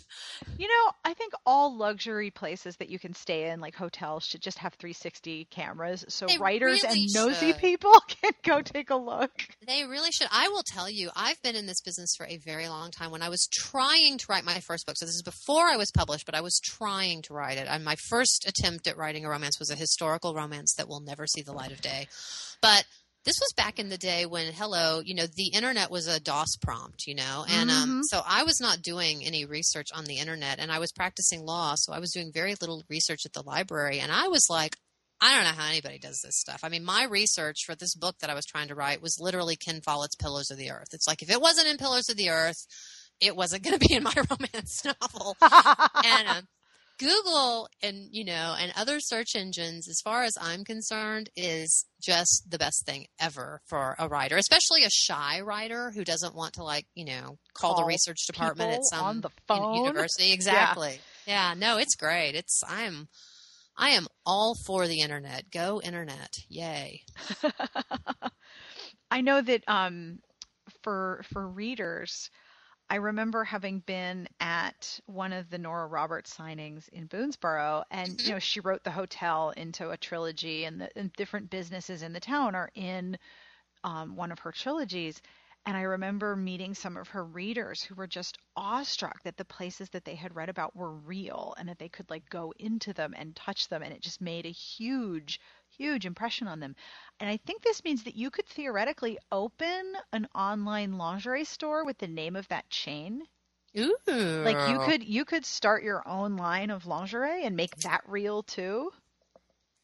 You 0.57 0.67
know, 0.67 0.91
I 1.05 1.13
think 1.13 1.33
all 1.45 1.77
luxury 1.77 2.31
places 2.31 2.75
that 2.77 2.89
you 2.89 2.97
can 2.97 3.13
stay 3.13 3.51
in, 3.51 3.61
like 3.61 3.75
hotels, 3.75 4.25
should 4.25 4.41
just 4.41 4.57
have 4.57 4.73
360 4.73 5.45
cameras 5.51 6.05
so 6.09 6.25
They 6.25 6.39
writers 6.39 6.81
really 6.83 7.03
and 7.03 7.09
nosy 7.13 7.51
should. 7.51 7.57
people 7.59 7.93
can 8.07 8.31
go 8.43 8.53
mm-hmm. 8.53 8.63
take 8.63 8.89
a 8.89 8.95
look. 8.95 9.31
They 9.67 9.83
really 9.83 10.09
should. 10.11 10.27
I 10.31 10.49
will 10.49 10.63
tell 10.65 10.89
you, 10.89 11.11
I've 11.15 11.41
been 11.43 11.55
in 11.55 11.67
this 11.67 11.81
business 11.81 12.15
for 12.17 12.25
a 12.25 12.37
very 12.37 12.67
long 12.67 12.89
time. 12.89 13.11
When 13.11 13.21
I 13.21 13.29
was 13.29 13.47
trying 13.53 14.17
to 14.17 14.25
write 14.27 14.43
my 14.43 14.59
first 14.59 14.87
book, 14.87 14.97
so 14.97 15.05
this 15.05 15.15
is 15.15 15.21
before 15.21 15.67
I 15.67 15.77
was 15.77 15.91
published, 15.91 16.25
but 16.25 16.35
I 16.35 16.41
was 16.41 16.59
trying 16.63 17.21
to 17.23 17.33
write 17.35 17.59
it. 17.59 17.67
And 17.69 17.85
my 17.85 17.95
first 18.09 18.47
attempt 18.47 18.87
at 18.87 18.97
writing 18.97 19.23
a 19.23 19.29
romance 19.29 19.59
was 19.59 19.69
a 19.69 19.75
historical 19.75 20.33
romance 20.33 20.73
that 20.77 20.87
will 20.87 20.99
never 20.99 21.27
see 21.27 21.43
the 21.43 21.53
light 21.53 21.71
of 21.71 21.81
day. 21.81 22.07
But 22.59 22.85
this 23.25 23.39
was 23.39 23.53
back 23.55 23.79
in 23.79 23.89
the 23.89 23.97
day 23.97 24.25
when, 24.25 24.51
hello, 24.53 24.99
you 25.03 25.15
know, 25.15 25.25
the 25.25 25.47
internet 25.53 25.89
was 25.89 26.07
a 26.07 26.19
DOS 26.19 26.57
prompt, 26.61 27.07
you 27.07 27.15
know, 27.15 27.45
and 27.49 27.71
um, 27.71 27.89
Mhm. 27.89 28.01
so 28.03 28.21
I 28.25 28.43
was 28.43 28.59
not 28.59 28.81
doing 28.81 29.23
any 29.25 29.45
research 29.45 29.89
on 29.93 30.05
the 30.05 30.17
internet, 30.19 30.59
and 30.59 30.71
I 30.71 30.79
was 30.79 30.91
practicing 30.91 31.45
law, 31.45 31.75
so 31.75 31.93
I 31.93 31.99
was 31.99 32.11
doing 32.11 32.31
very 32.33 32.55
little 32.59 32.83
research 32.89 33.25
at 33.25 33.33
the 33.33 33.43
library, 33.43 33.99
and 33.99 34.11
I 34.11 34.27
was 34.27 34.47
like, 34.49 34.75
I 35.21 35.35
don't 35.35 35.45
know 35.45 35.61
how 35.61 35.69
anybody 35.69 35.99
does 35.99 36.19
this 36.21 36.37
stuff. 36.37 36.61
I 36.63 36.69
mean, 36.69 36.83
my 36.83 37.05
research 37.05 37.63
for 37.65 37.75
this 37.75 37.95
book 37.95 38.17
that 38.19 38.29
I 38.29 38.33
was 38.33 38.45
trying 38.45 38.67
to 38.67 38.75
write 38.75 39.01
was 39.01 39.19
literally 39.21 39.55
Ken 39.55 39.79
Follett's 39.79 40.15
Pillars 40.15 40.51
of 40.51 40.57
the 40.57 40.69
Earth. 40.71 40.89
It's 40.91 41.07
like 41.07 41.21
if 41.21 41.29
it 41.29 41.39
wasn't 41.39 41.67
in 41.67 41.77
Pillars 41.77 42.09
of 42.09 42.17
the 42.17 42.29
Earth, 42.29 42.65
it 43.21 43.33
wasn't 43.33 43.63
going 43.63 43.79
to 43.79 43.87
be 43.87 43.93
in 43.93 44.03
my 44.03 44.11
romance 44.29 44.83
novel. 44.83 45.37
and 45.41 46.27
um, 46.27 46.47
Google 46.99 47.67
and 47.81 48.07
you 48.11 48.23
know 48.25 48.55
and 48.59 48.71
other 48.75 48.99
search 48.99 49.35
engines, 49.35 49.87
as 49.89 49.99
far 50.01 50.23
as 50.23 50.37
I'm 50.39 50.63
concerned, 50.63 51.29
is 51.35 51.85
just 52.01 52.45
the 52.49 52.57
best 52.57 52.85
thing 52.85 53.07
ever 53.19 53.61
for 53.65 53.95
a 53.99 54.07
writer, 54.07 54.37
especially 54.37 54.83
a 54.83 54.89
shy 54.89 55.41
writer 55.41 55.91
who 55.91 56.03
doesn't 56.03 56.35
want 56.35 56.53
to 56.55 56.63
like 56.63 56.85
you 56.95 57.05
know 57.05 57.37
call, 57.53 57.73
Call 57.73 57.81
the 57.81 57.87
research 57.87 58.25
department 58.27 58.71
at 58.73 58.85
some 58.85 59.05
on 59.05 59.21
the 59.21 59.29
phone. 59.47 59.75
university. 59.75 60.31
Exactly. 60.33 60.99
Yeah. 61.25 61.53
No, 61.57 61.77
it's 61.77 61.95
great. 61.95 62.35
It's 62.35 62.61
I'm 62.67 63.07
I 63.75 63.89
am 63.91 64.07
all 64.25 64.55
for 64.65 64.87
the 64.87 65.01
internet. 65.01 65.49
Go 65.51 65.81
internet. 65.83 66.37
Yay. 66.47 67.01
I 69.11 69.21
know 69.21 69.41
that 69.41 69.63
um, 69.67 70.19
for 70.83 71.23
for 71.31 71.47
readers, 71.47 72.29
I 72.89 72.95
remember 72.95 73.43
having 73.43 73.79
been 73.79 74.27
at 74.39 74.99
one 75.05 75.33
of 75.33 75.49
the 75.49 75.57
Nora 75.57 75.87
Roberts 75.87 76.35
signings 76.35 76.89
in 76.89 77.07
Boonsboro, 77.07 77.83
and 77.89 78.21
you 78.21 78.33
know 78.33 78.39
she 78.39 78.59
wrote 78.59 78.83
the 78.83 78.91
hotel 78.91 79.51
into 79.51 79.89
a 79.89 79.97
trilogy, 79.97 80.65
and 80.65 80.81
the 80.81 80.89
and 80.97 81.11
different 81.13 81.49
businesses 81.49 82.03
in 82.03 82.13
the 82.13 82.19
town 82.19 82.55
are 82.55 82.69
in 82.75 83.17
um, 83.83 84.15
one 84.15 84.31
of 84.31 84.39
her 84.39 84.51
trilogies. 84.51 85.21
And 85.65 85.77
I 85.77 85.83
remember 85.83 86.35
meeting 86.35 86.73
some 86.73 86.97
of 86.97 87.07
her 87.09 87.23
readers 87.23 87.81
who 87.81 87.95
were 87.95 88.07
just 88.07 88.37
awestruck 88.55 89.23
that 89.23 89.37
the 89.37 89.45
places 89.45 89.89
that 89.91 90.03
they 90.03 90.15
had 90.15 90.35
read 90.35 90.49
about 90.49 90.75
were 90.75 90.91
real 90.91 91.55
and 91.57 91.69
that 91.69 91.79
they 91.79 91.87
could 91.87 92.09
like 92.09 92.29
go 92.29 92.53
into 92.59 92.91
them 92.91 93.13
and 93.17 93.33
touch 93.33 93.69
them. 93.69 93.81
And 93.81 93.93
it 93.93 94.01
just 94.01 94.19
made 94.19 94.45
a 94.45 94.49
huge, 94.51 95.39
huge 95.77 96.05
impression 96.05 96.47
on 96.47 96.59
them. 96.59 96.75
And 97.19 97.29
I 97.29 97.37
think 97.37 97.61
this 97.61 97.83
means 97.83 98.03
that 98.03 98.15
you 98.15 98.29
could 98.29 98.47
theoretically 98.47 99.17
open 99.31 99.93
an 100.11 100.27
online 100.35 100.97
lingerie 100.97 101.45
store 101.45 101.85
with 101.85 101.97
the 101.97 102.07
name 102.07 102.35
of 102.35 102.47
that 102.49 102.69
chain. 102.69 103.23
Ooh. 103.77 103.95
Like 104.07 104.67
you 104.69 104.79
could 104.79 105.03
you 105.03 105.25
could 105.25 105.45
start 105.45 105.83
your 105.83 106.07
own 106.07 106.37
line 106.37 106.69
of 106.69 106.85
lingerie 106.85 107.43
and 107.45 107.55
make 107.55 107.75
that 107.77 108.01
real 108.07 108.43
too. 108.43 108.91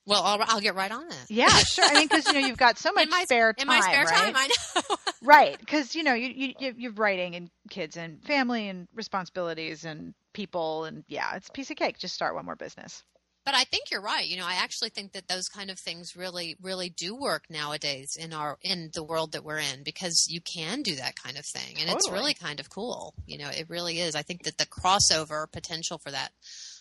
Well, 0.05 0.23
I'll, 0.23 0.39
I'll 0.47 0.59
get 0.61 0.75
right 0.75 0.91
on 0.91 1.05
it. 1.07 1.17
Yeah, 1.29 1.49
sure. 1.49 1.85
I 1.85 1.95
mean, 1.95 2.07
because 2.07 2.27
you 2.27 2.33
know 2.33 2.39
you've 2.39 2.57
got 2.57 2.77
so 2.77 2.91
much 2.95 3.09
my 3.09 3.23
spare 3.23 3.53
time, 3.53 3.61
in 3.61 3.67
my 3.67 3.79
spare 3.81 4.05
right? 4.05 4.33
time, 4.33 4.35
I 4.35 4.47
know. 4.47 4.81
Right, 5.21 5.59
because 5.59 5.95
you 5.95 6.03
know 6.03 6.13
you, 6.13 6.29
you 6.29 6.53
you- 6.59 6.75
you're 6.77 6.91
writing 6.93 7.35
and 7.35 7.49
kids 7.69 7.97
and 7.97 8.23
family 8.23 8.69
and 8.69 8.87
responsibilities 8.95 9.83
and 9.83 10.13
people 10.33 10.85
and 10.85 11.03
yeah, 11.09 11.35
it's 11.35 11.49
a 11.49 11.51
piece 11.51 11.69
of 11.71 11.75
cake. 11.77 11.97
Just 11.99 12.13
start 12.15 12.35
one 12.35 12.45
more 12.45 12.55
business. 12.55 13.03
But 13.49 13.57
I 13.57 13.63
think 13.63 13.89
you're 13.89 13.99
right. 13.99 14.27
You 14.27 14.37
know, 14.37 14.45
I 14.45 14.59
actually 14.61 14.89
think 14.89 15.13
that 15.13 15.27
those 15.27 15.49
kind 15.49 15.71
of 15.71 15.79
things 15.79 16.15
really, 16.15 16.55
really 16.61 16.91
do 16.91 17.15
work 17.15 17.45
nowadays 17.49 18.15
in 18.15 18.31
our 18.31 18.59
in 18.61 18.91
the 18.93 19.03
world 19.03 19.31
that 19.31 19.43
we're 19.43 19.57
in 19.57 19.81
because 19.81 20.27
you 20.29 20.39
can 20.39 20.83
do 20.83 20.95
that 20.97 21.15
kind 21.15 21.35
of 21.35 21.47
thing, 21.47 21.77
and 21.79 21.89
it's 21.89 22.11
really 22.11 22.35
kind 22.35 22.59
of 22.59 22.69
cool. 22.69 23.15
You 23.25 23.39
know, 23.39 23.49
it 23.49 23.67
really 23.67 24.01
is. 24.01 24.13
I 24.13 24.21
think 24.21 24.43
that 24.43 24.59
the 24.59 24.67
crossover 24.67 25.51
potential 25.51 25.97
for 25.97 26.11
that 26.11 26.29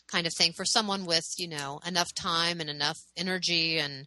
kind 0.08 0.26
of 0.26 0.34
thing 0.34 0.52
for 0.52 0.66
someone 0.66 1.06
with 1.06 1.26
you 1.38 1.48
know 1.48 1.80
enough 1.86 2.14
time 2.14 2.60
and 2.60 2.68
enough 2.68 3.00
energy 3.16 3.78
and 3.78 4.06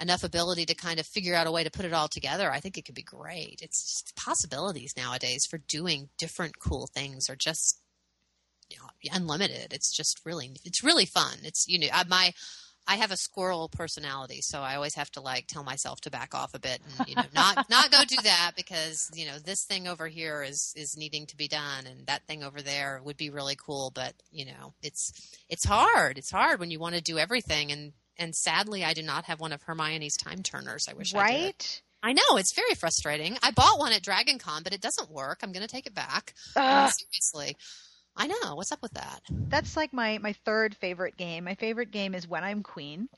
enough 0.00 0.24
ability 0.24 0.66
to 0.66 0.74
kind 0.74 0.98
of 0.98 1.06
figure 1.06 1.36
out 1.36 1.46
a 1.46 1.52
way 1.52 1.62
to 1.62 1.70
put 1.70 1.84
it 1.84 1.92
all 1.92 2.08
together, 2.08 2.50
I 2.50 2.58
think 2.58 2.78
it 2.78 2.84
could 2.84 2.96
be 2.96 3.04
great. 3.04 3.60
It's 3.62 3.80
just 3.80 4.16
possibilities 4.16 4.94
nowadays 4.96 5.46
for 5.48 5.58
doing 5.58 6.08
different 6.18 6.58
cool 6.58 6.88
things 6.92 7.30
or 7.30 7.36
just 7.36 7.80
you 8.70 8.78
know, 8.78 9.16
unlimited. 9.16 9.72
It's 9.72 9.94
just 9.94 10.20
really, 10.24 10.56
it's 10.64 10.82
really 10.82 11.06
fun. 11.06 11.38
It's 11.42 11.66
you 11.68 11.78
know, 11.78 11.88
I, 11.92 12.04
my, 12.04 12.32
I 12.88 12.96
have 12.96 13.10
a 13.10 13.16
squirrel 13.16 13.68
personality, 13.68 14.40
so 14.42 14.60
I 14.60 14.76
always 14.76 14.94
have 14.94 15.10
to 15.12 15.20
like 15.20 15.46
tell 15.48 15.64
myself 15.64 16.00
to 16.02 16.10
back 16.10 16.34
off 16.34 16.54
a 16.54 16.60
bit 16.60 16.80
and 16.98 17.08
you 17.08 17.16
know, 17.16 17.24
not 17.34 17.66
not 17.70 17.90
go 17.90 18.04
do 18.04 18.16
that 18.22 18.52
because 18.56 19.10
you 19.14 19.26
know 19.26 19.38
this 19.38 19.64
thing 19.64 19.88
over 19.88 20.06
here 20.06 20.42
is 20.42 20.72
is 20.76 20.96
needing 20.96 21.26
to 21.26 21.36
be 21.36 21.48
done, 21.48 21.86
and 21.86 22.06
that 22.06 22.26
thing 22.26 22.44
over 22.44 22.62
there 22.62 23.00
would 23.04 23.16
be 23.16 23.30
really 23.30 23.56
cool, 23.56 23.90
but 23.94 24.14
you 24.30 24.46
know, 24.46 24.74
it's 24.82 25.12
it's 25.48 25.64
hard. 25.64 26.18
It's 26.18 26.30
hard 26.30 26.60
when 26.60 26.70
you 26.70 26.78
want 26.78 26.94
to 26.94 27.00
do 27.00 27.18
everything, 27.18 27.72
and 27.72 27.92
and 28.18 28.34
sadly, 28.34 28.84
I 28.84 28.94
do 28.94 29.02
not 29.02 29.24
have 29.24 29.40
one 29.40 29.52
of 29.52 29.62
Hermione's 29.62 30.16
time 30.16 30.42
turners. 30.42 30.86
I 30.88 30.94
wish 30.94 31.14
I 31.14 31.30
did. 31.32 31.42
right? 31.42 31.82
I 32.02 32.12
know 32.12 32.36
it's 32.36 32.54
very 32.54 32.74
frustrating. 32.74 33.36
I 33.42 33.50
bought 33.50 33.80
one 33.80 33.92
at 33.92 34.02
Dragon 34.02 34.38
Con, 34.38 34.62
but 34.62 34.72
it 34.72 34.80
doesn't 34.80 35.10
work. 35.10 35.40
I'm 35.42 35.50
going 35.50 35.66
to 35.66 35.72
take 35.72 35.86
it 35.86 35.94
back. 35.94 36.34
I 36.54 36.60
mean, 36.60 36.84
Ugh. 36.84 36.92
seriously. 36.92 37.56
I 38.16 38.26
know. 38.26 38.54
What's 38.54 38.72
up 38.72 38.80
with 38.82 38.94
that? 38.94 39.20
That's 39.30 39.76
like 39.76 39.92
my 39.92 40.18
my 40.18 40.32
third 40.32 40.74
favorite 40.74 41.16
game. 41.16 41.44
My 41.44 41.54
favorite 41.54 41.90
game 41.90 42.14
is 42.14 42.26
When 42.26 42.44
I'm 42.44 42.62
Queen. 42.62 43.08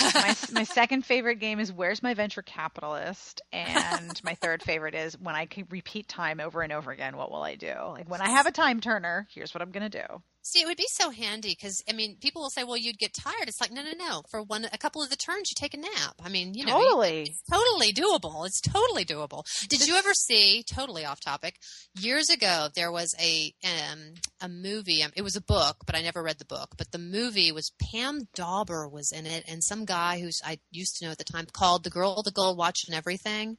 My 0.14 0.34
my 0.52 0.64
second 0.64 1.04
favorite 1.04 1.36
game 1.36 1.60
is 1.60 1.72
Where's 1.72 2.02
My 2.02 2.14
Venture 2.14 2.42
Capitalist, 2.42 3.40
and 3.52 4.20
my 4.22 4.34
third 4.34 4.62
favorite 4.62 4.94
is 4.94 5.18
When 5.18 5.34
I 5.34 5.46
can 5.46 5.66
repeat 5.70 6.08
time 6.08 6.40
over 6.40 6.62
and 6.62 6.72
over 6.72 6.90
again. 6.90 7.16
What 7.16 7.30
will 7.30 7.42
I 7.42 7.54
do? 7.56 7.74
Like 7.88 8.08
when 8.10 8.20
I 8.20 8.28
have 8.30 8.46
a 8.46 8.52
time 8.52 8.80
turner, 8.80 9.26
here's 9.30 9.54
what 9.54 9.62
I'm 9.62 9.70
gonna 9.70 9.88
do. 9.88 10.04
See, 10.48 10.62
it 10.62 10.66
would 10.66 10.78
be 10.78 10.86
so 10.88 11.10
handy 11.10 11.50
because 11.50 11.82
I 11.86 11.92
mean, 11.92 12.16
people 12.22 12.40
will 12.40 12.48
say, 12.48 12.64
"Well, 12.64 12.78
you'd 12.78 12.98
get 12.98 13.12
tired." 13.12 13.48
It's 13.48 13.60
like, 13.60 13.70
no, 13.70 13.82
no, 13.82 13.92
no. 13.92 14.22
For 14.30 14.42
one, 14.42 14.66
a 14.72 14.78
couple 14.78 15.02
of 15.02 15.10
the 15.10 15.16
turns, 15.16 15.50
you 15.50 15.54
take 15.54 15.74
a 15.74 15.76
nap. 15.76 16.14
I 16.24 16.30
mean, 16.30 16.54
you 16.54 16.64
know, 16.64 16.72
Totally. 16.72 17.24
it's 17.24 17.42
totally 17.50 17.92
doable. 17.92 18.46
It's 18.46 18.62
totally 18.62 19.04
doable. 19.04 19.44
Did 19.68 19.86
you 19.86 19.96
ever 19.96 20.14
see? 20.14 20.62
Totally 20.62 21.04
off 21.04 21.20
topic. 21.20 21.56
Years 22.00 22.30
ago, 22.30 22.68
there 22.74 22.90
was 22.90 23.14
a 23.20 23.52
um, 23.62 24.14
a 24.40 24.48
movie. 24.48 25.02
Um, 25.02 25.10
it 25.14 25.20
was 25.20 25.36
a 25.36 25.42
book, 25.42 25.76
but 25.84 25.94
I 25.94 26.00
never 26.00 26.22
read 26.22 26.38
the 26.38 26.46
book. 26.46 26.76
But 26.78 26.92
the 26.92 26.98
movie 26.98 27.52
was 27.52 27.72
Pam 27.78 28.22
Dawber 28.34 28.88
was 28.88 29.12
in 29.12 29.26
it, 29.26 29.44
and 29.46 29.62
some 29.62 29.84
guy 29.84 30.18
who's 30.18 30.40
I 30.42 30.60
used 30.70 30.96
to 30.96 31.04
know 31.04 31.10
at 31.10 31.18
the 31.18 31.24
time 31.24 31.44
called 31.52 31.84
the 31.84 31.90
girl, 31.90 32.22
the 32.22 32.30
girl 32.30 32.56
watching 32.56 32.94
everything. 32.94 33.58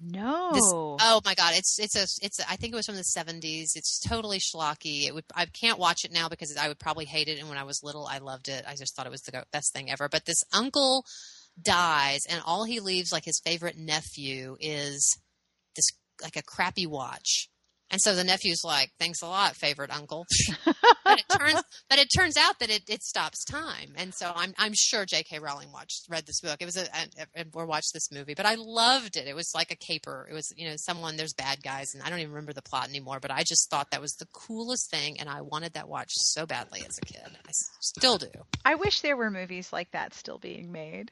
No. 0.00 0.50
This- 0.52 0.62
oh 0.72 1.20
my 1.24 1.34
god, 1.34 1.54
it's 1.54 1.78
it's 1.78 1.96
a 1.96 2.24
it's 2.24 2.38
a, 2.40 2.50
I 2.50 2.56
think 2.56 2.72
it 2.72 2.76
was 2.76 2.86
from 2.86 2.96
the 2.96 3.04
seventies. 3.04 3.72
It's 3.76 4.00
totally 4.00 4.38
schlocky. 4.38 5.06
It 5.06 5.14
would 5.14 5.24
I 5.34 5.46
can't 5.46 5.78
watch 5.78 6.04
it 6.04 6.12
now 6.12 6.28
because 6.28 6.56
I 6.56 6.68
would 6.68 6.78
probably 6.78 7.04
hate 7.04 7.28
it. 7.28 7.38
And 7.38 7.48
when 7.48 7.58
I 7.58 7.64
was 7.64 7.82
little, 7.82 8.06
I 8.06 8.18
loved 8.18 8.48
it. 8.48 8.64
I 8.66 8.76
just 8.76 8.96
thought 8.96 9.06
it 9.06 9.12
was 9.12 9.22
the 9.22 9.44
best 9.52 9.72
thing 9.72 9.90
ever. 9.90 10.08
But 10.08 10.24
this 10.24 10.42
uncle 10.52 11.04
dies, 11.60 12.24
and 12.28 12.42
all 12.46 12.64
he 12.64 12.80
leaves 12.80 13.12
like 13.12 13.24
his 13.24 13.40
favorite 13.44 13.76
nephew 13.76 14.56
is 14.60 15.18
this 15.76 15.90
like 16.22 16.36
a 16.36 16.42
crappy 16.42 16.86
watch. 16.86 17.48
And 17.90 18.00
so 18.00 18.14
the 18.14 18.24
nephew's 18.24 18.62
like, 18.64 18.90
"Thanks 18.98 19.22
a 19.22 19.26
lot, 19.26 19.56
favorite 19.56 19.90
uncle." 19.90 20.26
but 20.64 21.18
it 21.18 21.24
turns, 21.36 21.62
but 21.88 21.98
it 21.98 22.08
turns 22.16 22.36
out 22.36 22.58
that 22.60 22.70
it, 22.70 22.82
it 22.88 23.02
stops 23.02 23.44
time. 23.44 23.94
And 23.96 24.14
so 24.14 24.32
I'm 24.34 24.54
I'm 24.58 24.72
sure 24.74 25.04
J.K. 25.04 25.40
Rowling 25.40 25.72
watched 25.72 26.06
read 26.08 26.26
this 26.26 26.40
book. 26.40 26.58
It 26.60 26.66
was 26.66 26.76
a, 26.76 26.86
a, 27.36 27.44
or 27.52 27.66
watched 27.66 27.92
this 27.92 28.12
movie, 28.12 28.34
but 28.34 28.46
I 28.46 28.54
loved 28.56 29.16
it. 29.16 29.26
It 29.26 29.34
was 29.34 29.52
like 29.54 29.72
a 29.72 29.76
caper. 29.76 30.28
It 30.30 30.34
was 30.34 30.52
you 30.56 30.68
know 30.68 30.76
someone 30.76 31.16
there's 31.16 31.34
bad 31.34 31.62
guys, 31.62 31.94
and 31.94 32.02
I 32.02 32.10
don't 32.10 32.20
even 32.20 32.32
remember 32.32 32.52
the 32.52 32.62
plot 32.62 32.88
anymore. 32.88 33.18
But 33.20 33.32
I 33.32 33.42
just 33.42 33.68
thought 33.70 33.90
that 33.90 34.00
was 34.00 34.14
the 34.14 34.26
coolest 34.32 34.90
thing, 34.90 35.18
and 35.18 35.28
I 35.28 35.40
wanted 35.40 35.74
that 35.74 35.88
watch 35.88 36.10
so 36.12 36.46
badly 36.46 36.82
as 36.88 36.98
a 36.98 37.06
kid. 37.06 37.36
I 37.46 37.50
still 37.80 38.18
do. 38.18 38.30
I 38.64 38.76
wish 38.76 39.00
there 39.00 39.16
were 39.16 39.30
movies 39.30 39.72
like 39.72 39.90
that 39.92 40.14
still 40.14 40.38
being 40.38 40.70
made. 40.70 41.10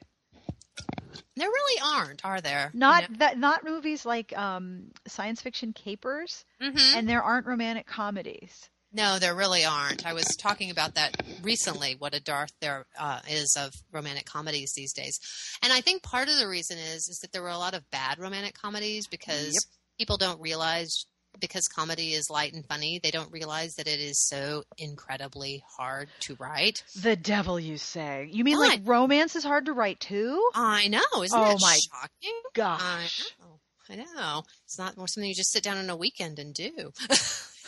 There 1.35 1.47
really 1.47 1.81
aren't, 1.81 2.25
are 2.25 2.41
there? 2.41 2.71
Not 2.73 3.05
that 3.19 3.37
not 3.37 3.63
movies 3.63 4.05
like 4.05 4.37
um, 4.37 4.91
science 5.07 5.41
fiction 5.41 5.73
capers, 5.73 6.45
hmm 6.61 6.77
and 6.95 7.07
there 7.07 7.23
aren't 7.23 7.45
romantic 7.47 7.87
comedies. 7.87 8.69
No, 8.91 9.19
there 9.19 9.35
really 9.35 9.63
aren't. 9.63 10.05
I 10.05 10.13
was 10.13 10.35
talking 10.35 10.71
about 10.71 10.95
that 10.95 11.15
recently. 11.43 11.95
What 11.99 12.15
a 12.15 12.19
dearth 12.19 12.51
there 12.59 12.87
uh, 12.97 13.19
is 13.29 13.55
of 13.57 13.71
romantic 13.91 14.25
comedies 14.25 14.73
these 14.75 14.93
days, 14.93 15.19
and 15.63 15.71
I 15.71 15.81
think 15.81 16.03
part 16.03 16.27
of 16.27 16.37
the 16.37 16.47
reason 16.47 16.77
is 16.77 17.07
is 17.07 17.19
that 17.21 17.31
there 17.31 17.43
were 17.43 17.49
a 17.49 17.57
lot 17.57 17.75
of 17.75 17.89
bad 17.91 18.17
romantic 18.19 18.55
comedies 18.55 19.07
because 19.07 19.53
Yep. 19.53 19.63
people 19.99 20.17
don't 20.17 20.41
realize 20.41 21.05
because 21.39 21.67
comedy 21.67 22.13
is 22.13 22.29
light 22.29 22.53
and 22.53 22.65
funny, 22.65 22.99
they 23.01 23.11
don't 23.11 23.31
realize 23.31 23.75
that 23.75 23.87
it 23.87 23.99
is 23.99 24.19
so 24.27 24.63
incredibly 24.77 25.63
hard 25.77 26.09
to 26.21 26.35
write. 26.39 26.83
The 27.01 27.15
devil, 27.15 27.59
you 27.59 27.77
say? 27.77 28.29
You 28.31 28.43
mean 28.43 28.57
like 28.57 28.81
romance 28.83 29.35
is 29.35 29.43
hard 29.43 29.65
to 29.65 29.73
write 29.73 29.99
too? 29.99 30.49
I 30.55 30.87
know, 30.87 31.23
isn't 31.23 31.39
Oh 31.39 31.53
that 31.53 31.61
my 31.61 31.77
shocking? 31.77 32.41
I 32.55 33.03
Gosh. 33.03 33.33
know. 33.39 33.59
I 33.89 33.95
know. 33.95 34.43
It's 34.65 34.77
not 34.77 34.97
more 34.97 35.07
something 35.07 35.27
you 35.27 35.35
just 35.35 35.51
sit 35.51 35.63
down 35.63 35.77
on 35.77 35.89
a 35.89 35.95
weekend 35.95 36.37
and 36.37 36.53
do. 36.53 36.91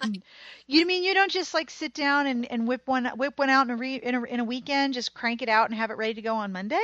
you 0.67 0.85
mean 0.85 1.03
you 1.03 1.13
don't 1.13 1.31
just 1.31 1.53
like 1.53 1.69
sit 1.69 1.93
down 1.93 2.27
and, 2.27 2.49
and 2.51 2.67
whip 2.67 2.87
one 2.87 3.05
whip 3.17 3.37
one 3.37 3.49
out 3.49 3.67
in 3.67 3.71
a, 3.71 3.75
re, 3.75 3.95
in 3.95 4.15
a 4.15 4.23
in 4.23 4.39
a 4.39 4.43
weekend, 4.43 4.93
just 4.93 5.13
crank 5.13 5.41
it 5.41 5.49
out 5.49 5.69
and 5.69 5.77
have 5.77 5.91
it 5.91 5.97
ready 5.97 6.15
to 6.15 6.21
go 6.21 6.35
on 6.35 6.51
Monday? 6.51 6.83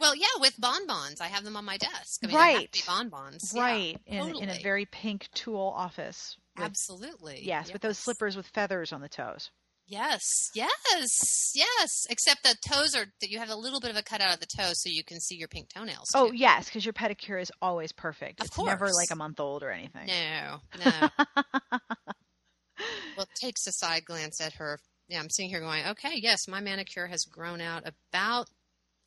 Well, 0.00 0.16
yeah, 0.16 0.26
with 0.38 0.58
bonbons, 0.58 1.20
I 1.20 1.26
have 1.28 1.44
them 1.44 1.56
on 1.56 1.64
my 1.64 1.76
desk. 1.76 2.20
I 2.24 2.26
mean, 2.26 2.36
they 2.36 2.42
have 2.42 2.62
to 2.62 2.70
be 2.72 2.78
Right. 2.80 2.86
bonbons, 2.86 3.52
Yeah, 3.54 3.62
right. 3.62 3.98
In, 4.06 4.34
in 4.36 4.48
a 4.48 4.62
very 4.62 4.86
pink 4.86 5.28
tulle 5.34 5.72
office. 5.76 6.36
with- 6.56 6.64
Absolutely. 6.64 7.40
Yes, 7.44 7.72
with 7.72 7.82
those 7.82 7.98
slippers 7.98 8.36
with 8.36 8.46
feathers 8.48 8.92
on 8.92 9.00
the 9.00 9.08
toes. 9.08 9.50
Yes, 9.86 10.22
yes, 10.54 11.50
yes. 11.54 12.06
Except 12.08 12.44
the 12.44 12.54
toes 12.68 12.94
are 12.94 13.06
that 13.20 13.28
you 13.28 13.38
have 13.40 13.48
a 13.50 13.56
little 13.56 13.80
bit 13.80 13.90
of 13.90 13.96
a 13.96 14.02
cutout 14.04 14.34
of 14.34 14.38
the 14.40 14.46
toe, 14.46 14.70
so 14.72 14.88
you 14.88 15.02
can 15.02 15.18
see 15.20 15.34
your 15.34 15.48
pink 15.48 15.68
toenails. 15.74 16.06
Oh 16.14 16.30
yes, 16.30 16.66
because 16.66 16.84
your 16.86 16.92
pedicure 16.92 17.40
is 17.42 17.50
always 17.60 17.90
perfect. 17.90 18.40
Of 18.40 18.46
it's 18.46 18.58
never 18.58 18.86
like 18.92 19.10
a 19.10 19.16
month 19.16 19.40
old 19.40 19.64
or 19.64 19.70
anything. 19.72 20.06
no, 20.06 20.58
no. 20.78 21.08
well, 23.16 23.26
takes 23.34 23.66
a 23.66 23.72
side 23.72 24.04
glance 24.04 24.40
at 24.40 24.52
her. 24.54 24.78
Yeah, 25.08 25.18
I'm 25.18 25.28
sitting 25.30 25.50
here 25.50 25.60
going, 25.60 25.84
okay, 25.88 26.12
yes, 26.14 26.46
my 26.46 26.60
manicure 26.60 27.08
has 27.08 27.24
grown 27.24 27.60
out 27.60 27.82
about 27.88 28.46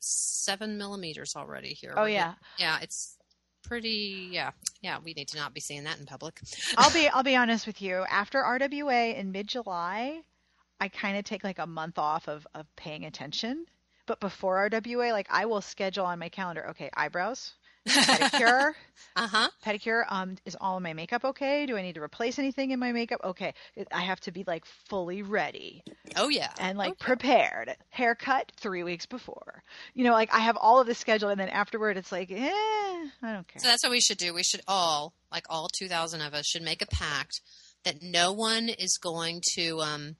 seven 0.04 0.76
millimeters 0.76 1.36
already 1.36 1.74
here. 1.74 1.94
Oh 1.96 2.04
yeah, 2.04 2.34
yeah, 2.58 2.78
it's 2.82 3.16
pretty. 3.62 4.28
Yeah, 4.30 4.50
yeah. 4.82 4.98
We 5.02 5.14
need 5.14 5.28
to 5.28 5.36
not 5.38 5.54
be 5.54 5.60
seeing 5.60 5.84
that 5.84 5.98
in 5.98 6.06
public. 6.06 6.40
I'll 6.76 6.92
be 6.92 7.08
I'll 7.12 7.22
be 7.22 7.36
honest 7.36 7.66
with 7.66 7.80
you. 7.80 8.04
After 8.10 8.42
RWA 8.42 9.16
in 9.16 9.32
mid 9.32 9.48
July, 9.48 10.20
I 10.80 10.88
kind 10.88 11.16
of 11.16 11.24
take 11.24 11.44
like 11.44 11.58
a 11.58 11.66
month 11.66 11.98
off 11.98 12.28
of 12.28 12.46
of 12.54 12.66
paying 12.76 13.04
attention. 13.04 13.66
But 14.06 14.20
before 14.20 14.68
RWA, 14.68 15.12
like 15.12 15.28
I 15.30 15.46
will 15.46 15.62
schedule 15.62 16.04
on 16.04 16.18
my 16.18 16.28
calendar. 16.28 16.68
Okay, 16.70 16.90
eyebrows, 16.94 17.54
pedicure, 17.88 18.72
Uh 19.16 19.26
huh. 19.28 19.48
pedicure. 19.64 20.04
Um, 20.08 20.36
is 20.44 20.56
all 20.60 20.76
of 20.76 20.82
my 20.82 20.92
makeup 20.92 21.24
okay? 21.24 21.66
Do 21.66 21.76
I 21.76 21.82
need 21.82 21.94
to 21.94 22.02
replace 22.02 22.38
anything 22.38 22.70
in 22.70 22.78
my 22.80 22.92
makeup? 22.92 23.20
Okay, 23.22 23.54
I 23.92 24.00
have 24.02 24.20
to 24.20 24.32
be 24.32 24.44
like 24.46 24.64
fully 24.88 25.22
ready 25.22 25.82
Oh 26.16 26.28
yeah. 26.28 26.50
and 26.58 26.76
like 26.78 26.92
Okay. 26.92 27.04
prepared. 27.04 27.76
Haircut 27.90 28.52
three 28.56 28.82
weeks 28.82 29.06
before. 29.06 29.62
You 29.94 30.04
know, 30.04 30.12
like 30.12 30.32
I 30.34 30.40
have 30.40 30.56
all 30.56 30.80
of 30.80 30.86
this 30.86 30.98
scheduled, 30.98 31.32
and 31.32 31.40
then 31.40 31.48
afterward, 31.48 31.96
it's 31.96 32.10
like, 32.12 32.30
eh, 32.30 32.36
I 32.50 33.32
don't 33.32 33.46
care. 33.46 33.60
So 33.62 33.68
that's 33.68 33.82
what 33.84 33.92
we 33.92 34.00
should 34.00 34.18
do. 34.18 34.34
We 34.34 34.42
should 34.42 34.62
all, 34.66 35.14
like 35.30 35.46
all 35.48 35.68
2,000 35.78 36.20
of 36.20 36.34
us, 36.34 36.46
should 36.46 36.62
make 36.62 36.82
a 36.82 36.86
pact 36.86 37.40
that 37.84 38.02
no 38.02 38.32
one 38.32 38.68
is 38.68 38.98
going 38.98 39.42
to 39.56 39.80
um 39.80 40.16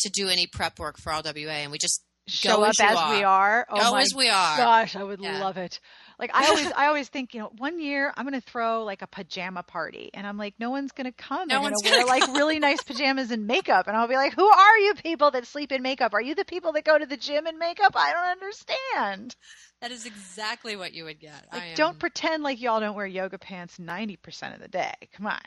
to 0.00 0.10
do 0.10 0.28
any 0.28 0.46
prep 0.46 0.78
work 0.78 0.96
for 0.98 1.10
RWA, 1.12 1.48
and 1.50 1.72
we 1.72 1.78
just 1.78 2.04
Show 2.28 2.58
go 2.58 2.64
up 2.64 2.74
as 2.80 2.80
as 2.80 3.10
we 3.10 3.22
are. 3.24 3.66
Oh 3.70 3.76
go 3.78 3.92
my 3.92 4.02
as 4.02 4.14
we 4.14 4.28
are. 4.28 4.56
gosh, 4.58 4.96
I 4.96 5.02
would 5.02 5.20
Yeah. 5.20 5.40
love 5.40 5.56
it. 5.56 5.80
Like 6.18 6.30
I 6.34 6.48
always, 6.48 6.72
I 6.72 6.86
always 6.86 7.08
think, 7.08 7.32
you 7.32 7.40
know, 7.40 7.52
one 7.58 7.80
year 7.80 8.12
I'm 8.16 8.24
gonna 8.24 8.40
throw 8.40 8.84
like 8.84 9.02
a 9.02 9.06
pajama 9.06 9.62
party, 9.62 10.10
and 10.12 10.26
I'm 10.26 10.36
like, 10.36 10.54
no 10.58 10.70
one's 10.70 10.90
gonna 10.90 11.12
come. 11.12 11.46
No 11.48 11.54
They're 11.54 11.62
one's 11.62 11.80
gonna 11.82 11.96
wear 11.96 12.06
gonna 12.06 12.20
like 12.20 12.36
really 12.36 12.58
nice 12.58 12.82
pajamas 12.82 13.30
and 13.30 13.46
makeup, 13.46 13.86
and 13.86 13.96
I'll 13.96 14.08
be 14.08 14.16
like, 14.16 14.34
who 14.34 14.46
are 14.46 14.78
you 14.78 14.94
people 14.94 15.30
that 15.30 15.46
sleep 15.46 15.70
in 15.70 15.80
makeup? 15.82 16.14
Are 16.14 16.20
you 16.20 16.34
the 16.34 16.44
people 16.44 16.72
that 16.72 16.84
go 16.84 16.98
to 16.98 17.06
the 17.06 17.16
gym 17.16 17.46
in 17.46 17.58
makeup? 17.58 17.92
I 17.94 18.12
don't 18.12 18.42
understand. 18.42 19.36
That 19.80 19.92
is 19.92 20.06
exactly 20.06 20.74
what 20.74 20.92
you 20.92 21.04
would 21.04 21.20
get. 21.20 21.46
Like, 21.52 21.62
I 21.62 21.74
don't 21.74 21.98
pretend 22.00 22.42
like 22.42 22.60
y'all 22.60 22.80
don't 22.80 22.96
wear 22.96 23.06
yoga 23.06 23.38
pants 23.38 23.78
90% 23.78 24.54
of 24.54 24.60
the 24.60 24.68
day. 24.68 24.94
Come 25.12 25.26
on. 25.26 25.38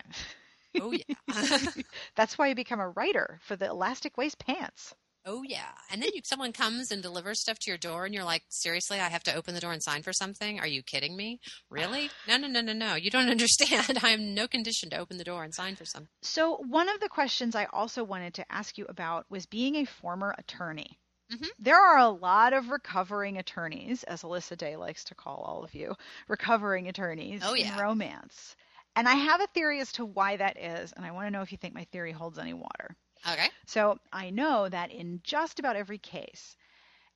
Oh 0.80 0.91
yeah. 0.93 1.15
That's 2.15 2.38
why 2.38 2.47
you 2.47 2.55
become 2.55 2.80
a 2.80 2.88
writer 2.88 3.39
for 3.43 3.57
the 3.57 3.67
elastic 3.67 4.17
waist 4.17 4.39
pants. 4.39 4.95
Oh 5.26 5.43
yeah. 5.43 5.72
And 5.91 6.01
then 6.01 6.09
you, 6.13 6.22
someone 6.24 6.53
comes 6.53 6.91
and 6.91 7.01
delivers 7.01 7.39
stuff 7.41 7.59
to 7.59 7.72
your 7.72 7.78
door, 7.78 8.05
and 8.05 8.13
you're 8.13 8.24
like, 8.24 8.43
seriously, 8.49 8.99
I 8.99 9.09
have 9.09 9.24
to 9.24 9.36
open 9.36 9.53
the 9.53 9.59
door 9.61 9.72
and 9.74 9.82
sign 9.84 10.03
for 10.03 10.13
something? 10.13 10.59
Are 10.59 10.67
you 10.67 10.84
kidding 10.84 11.15
me? 11.15 11.39
Really? 11.69 12.09
No, 12.28 12.38
no, 12.38 12.47
no, 12.47 12.61
no, 12.61 12.74
no. 12.74 12.95
You 12.95 13.09
don't 13.09 13.30
understand. 13.38 13.99
I 14.03 14.09
am 14.09 14.34
no 14.34 14.47
condition 14.47 14.89
to 14.91 14.97
open 14.97 15.17
the 15.17 15.24
door 15.24 15.43
and 15.43 15.53
sign 15.53 15.76
for 15.76 15.86
something. 15.86 16.09
So, 16.22 16.57
one 16.67 16.89
of 16.89 16.99
the 16.99 17.09
questions 17.09 17.55
I 17.55 17.65
also 17.74 18.03
wanted 18.03 18.34
to 18.36 18.51
ask 18.51 18.78
you 18.78 18.86
about 18.88 19.26
was 19.30 19.45
being 19.45 19.76
a 19.76 19.86
former 19.86 20.34
attorney. 20.38 20.97
Mhm. 21.32 21.47
There 21.59 21.80
are 21.80 21.97
a 21.97 22.09
lot 22.09 22.51
of 22.53 22.69
recovering 22.69 23.38
attorneys, 23.38 24.03
as 24.03 24.24
Alyssa 24.24 24.57
Day 24.57 24.76
likes 24.76 25.05
to 25.05 25.15
call 25.15 25.38
all 25.38 25.63
of 25.63 25.74
you, 25.74 25.95
recovering 26.28 26.88
attorneys 26.89 27.41
Oh, 27.43 27.53
in 27.53 27.74
romance. 27.78 28.55
And 28.97 29.07
I 29.07 29.15
have 29.15 29.39
a 29.39 29.47
theory 29.47 29.80
as 29.80 29.93
to 29.93 30.03
why 30.05 30.36
that 30.36 30.57
is, 30.57 30.91
and 30.91 31.05
I 31.05 31.11
want 31.11 31.28
to 31.28 31.32
know 31.32 31.41
if 31.41 31.53
you 31.53 31.57
think 31.57 31.74
my 31.74 31.86
theory 31.86 32.11
holds 32.11 32.38
any 32.38 32.53
water. 32.53 32.97
Okay. 33.30 33.49
So 33.65 33.99
I 34.11 34.30
know 34.30 34.67
that 34.69 34.91
in 34.91 35.22
just 35.24 35.59
about 35.59 35.76
every 35.76 35.97
case, 35.97 36.55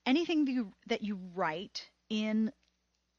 anything 0.06 0.46
that 0.46 0.52
you, 0.52 0.74
that 0.88 1.04
you 1.04 1.20
write 1.34 1.90
in 2.10 2.52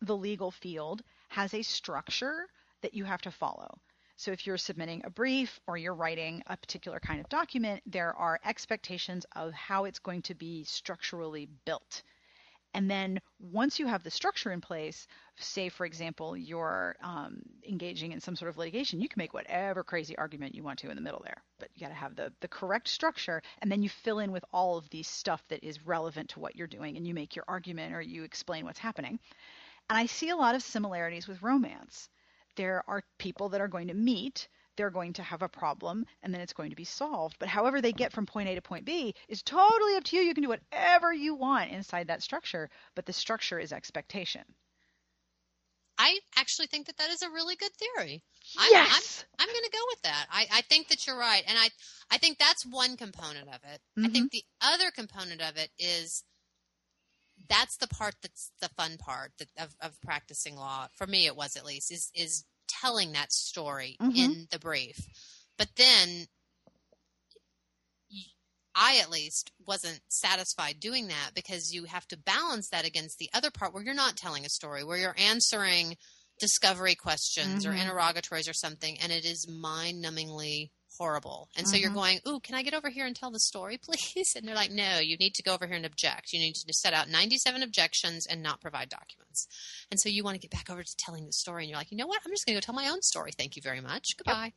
the 0.01 0.16
legal 0.16 0.51
field 0.51 1.03
has 1.28 1.55
a 1.55 1.62
structure 1.62 2.47
that 2.82 2.95
you 2.95 3.05
have 3.05 3.22
to 3.22 3.30
follow. 3.30 3.78
So 4.16 4.30
if 4.30 4.47
you're 4.47 4.57
submitting 4.57 5.03
a 5.05 5.11
brief 5.11 5.61
or 5.66 5.76
you're 5.76 5.95
writing 5.95 6.43
a 6.47 6.57
particular 6.57 7.01
kind 7.01 7.20
of 7.20 7.28
document, 7.28 7.82
there 7.87 8.14
are 8.14 8.41
expectations 8.45 9.26
of 9.34 9.53
how 9.53 9.84
it's 9.84 9.99
going 9.99 10.22
to 10.22 10.34
be 10.34 10.64
structurally 10.64 11.49
built. 11.66 12.03
And 12.72 12.91
then 12.91 13.20
once 13.41 13.78
you 13.78 13.87
have 13.87 14.03
the 14.03 14.11
structure 14.11 14.53
in 14.53 14.61
place, 14.61 15.07
say, 15.39 15.68
for 15.68 15.87
example, 15.87 16.37
you're 16.37 16.97
um, 17.03 17.41
engaging 17.66 18.12
in 18.12 18.20
some 18.20 18.37
sort 18.37 18.51
of 18.51 18.59
litigation, 18.59 19.01
you 19.01 19.09
can 19.09 19.18
make 19.18 19.34
whatever 19.34 19.82
crazy 19.82 20.16
argument 20.16 20.55
you 20.55 20.62
want 20.62 20.78
to 20.80 20.91
in 20.91 20.97
the 20.97 21.03
middle 21.03 21.22
there. 21.24 21.65
You 21.77 21.87
got 21.87 21.89
to 21.89 21.95
have 21.95 22.16
the, 22.16 22.33
the 22.41 22.49
correct 22.49 22.89
structure, 22.89 23.43
and 23.61 23.70
then 23.70 23.83
you 23.83 23.91
fill 23.91 24.20
in 24.20 24.33
with 24.33 24.45
all 24.51 24.79
of 24.79 24.89
these 24.89 25.07
stuff 25.07 25.47
that 25.49 25.62
is 25.62 25.85
relevant 25.85 26.31
to 26.31 26.41
what 26.41 26.57
you're 26.57 26.66
doing, 26.66 26.97
and 26.97 27.07
you 27.07 27.12
make 27.12 27.37
your 27.37 27.45
argument 27.47 27.95
or 27.95 28.01
you 28.01 28.24
explain 28.24 28.64
what's 28.64 28.79
happening. 28.79 29.18
And 29.91 29.99
I 29.99 30.07
see 30.07 30.31
a 30.31 30.37
lot 30.37 30.55
of 30.55 30.62
similarities 30.62 31.29
with 31.29 31.43
romance. 31.43 32.09
There 32.55 32.83
are 32.89 33.03
people 33.18 33.51
that 33.51 33.61
are 33.61 33.68
going 33.68 33.89
to 33.89 33.95
meet, 33.95 34.49
they're 34.77 34.91
going 34.91 35.12
to 35.14 35.22
have 35.22 35.43
a 35.43 35.49
problem, 35.49 36.07
and 36.22 36.33
then 36.33 36.41
it's 36.41 36.55
going 36.55 36.70
to 36.70 36.77
be 36.77 36.85
solved. 36.85 37.37
But 37.39 37.49
however 37.49 37.83
they 37.83 37.93
get 37.93 38.12
from 38.12 38.24
point 38.24 38.49
A 38.49 38.55
to 38.55 38.62
point 38.62 38.87
B 38.87 39.14
is 39.29 39.43
totally 39.43 39.97
up 39.97 40.05
to 40.05 40.16
you. 40.16 40.22
You 40.22 40.33
can 40.33 40.45
do 40.45 40.49
whatever 40.49 41.12
you 41.12 41.35
want 41.35 41.72
inside 41.72 42.09
that 42.09 42.22
structure, 42.22 42.70
but 42.95 43.05
the 43.05 43.12
structure 43.12 43.59
is 43.59 43.72
expectation. 43.72 44.45
I 45.99 46.18
actually 46.36 46.66
think 46.66 46.86
that 46.86 46.97
that 46.99 47.11
is 47.11 47.22
a 47.22 47.30
really 47.30 47.57
good 47.57 47.72
theory. 47.74 48.22
I'm- 48.59 48.70
yes. 48.70 49.24
I'm 49.38 49.49
going 49.49 49.64
to 49.64 49.70
go 49.72 49.84
with 49.90 50.03
that. 50.03 50.26
I, 50.30 50.47
I 50.53 50.61
think 50.62 50.88
that 50.88 51.07
you're 51.07 51.18
right, 51.18 51.42
and 51.47 51.59
I 51.59 51.68
I 52.11 52.18
think 52.18 52.38
that's 52.38 52.64
one 52.66 52.97
component 52.97 53.49
of 53.49 53.61
it. 53.64 53.80
I 53.97 54.01
Mm-hmm. 54.01 54.12
think 54.12 54.30
the 54.32 54.44
other 54.61 54.90
component 54.90 55.40
of 55.40 55.57
it 55.57 55.70
is 55.78 56.22
that's 57.49 57.76
the 57.76 57.88
part 57.88 58.14
that's 58.22 58.51
the 58.61 58.68
fun 58.70 58.97
part 58.99 59.32
that, 59.38 59.49
of 59.59 59.74
of 59.80 60.01
practicing 60.03 60.57
law. 60.57 60.88
For 60.97 61.07
me, 61.07 61.26
it 61.26 61.36
was 61.36 61.57
at 61.57 61.64
least 61.64 61.92
is 61.92 62.11
is 62.14 62.44
telling 62.68 63.12
that 63.12 63.32
story 63.32 63.97
Mhm. 64.01 64.16
in 64.16 64.49
the 64.51 64.59
brief. 64.59 64.99
But 65.59 65.68
then 65.76 66.26
I 68.77 68.99
at 68.99 69.11
least 69.11 69.51
wasn't 69.66 70.01
satisfied 70.09 70.79
doing 70.81 71.09
that 71.09 71.31
because 71.35 71.72
you 71.72 71.85
have 71.85 72.07
to 72.09 72.18
balance 72.18 72.68
that 72.68 72.85
against 72.85 73.18
the 73.18 73.31
other 73.33 73.51
part 73.51 73.72
where 73.72 73.83
you're 73.83 73.95
not 73.95 74.16
telling 74.16 74.45
a 74.45 74.51
story, 74.51 74.85
where 74.85 74.99
you're 74.99 75.16
answering 75.18 75.97
discovery 76.39 76.95
questions 76.95 77.64
or 77.64 77.72
Mhm. 77.72 77.81
interrogatories 77.81 78.49
or 78.49 78.53
something, 78.53 78.99
and 79.01 79.11
it 79.12 79.24
is 79.24 79.49
mind 79.49 80.05
numbingly 80.05 80.70
horrible. 80.99 81.49
And 81.57 81.68
so 81.68 81.76
you're 81.76 81.90
Mhm. 81.90 81.94
going, 81.94 82.20
Ooh, 82.28 82.40
can 82.40 82.55
I 82.55 82.62
get 82.62 82.74
over 82.74 82.88
here 82.90 83.07
and 83.07 83.14
tell 83.16 83.30
the 83.30 83.40
story, 83.40 83.78
please? 83.82 84.34
And 84.36 84.47
they're 84.47 84.55
like, 84.55 84.70
No, 84.70 84.99
you 84.99 85.16
need 85.16 85.34
to 85.34 85.42
go 85.42 85.55
over 85.55 85.66
here 85.66 85.76
and 85.76 85.86
object. 85.86 86.32
You 86.32 86.40
need 86.40 86.55
to 86.55 86.72
set 86.72 86.92
out 86.94 87.09
97 87.09 87.62
objections 87.62 88.26
and 88.26 88.42
not 88.42 88.61
provide 88.61 88.88
documents. 88.88 89.47
And 89.90 90.01
so 90.01 90.09
you 90.09 90.24
want 90.24 90.34
to 90.34 90.40
get 90.40 90.51
back 90.51 90.70
over 90.70 90.82
to 90.82 90.97
telling 90.97 91.26
the 91.26 91.32
story, 91.32 91.64
and 91.64 91.70
you're 91.70 91.78
like, 91.78 91.90
You 91.90 91.97
know 91.97 92.07
what? 92.07 92.20
I'm 92.24 92.32
just 92.32 92.47
going 92.47 92.55
to 92.55 92.61
go 92.61 92.64
tell 92.64 92.74
my 92.74 92.88
own 92.90 93.03
story. 93.03 93.32
Thank 93.36 93.57
you 93.57 93.62
very 93.62 93.80
much. 93.80 94.16
Goodbye. 94.16 94.53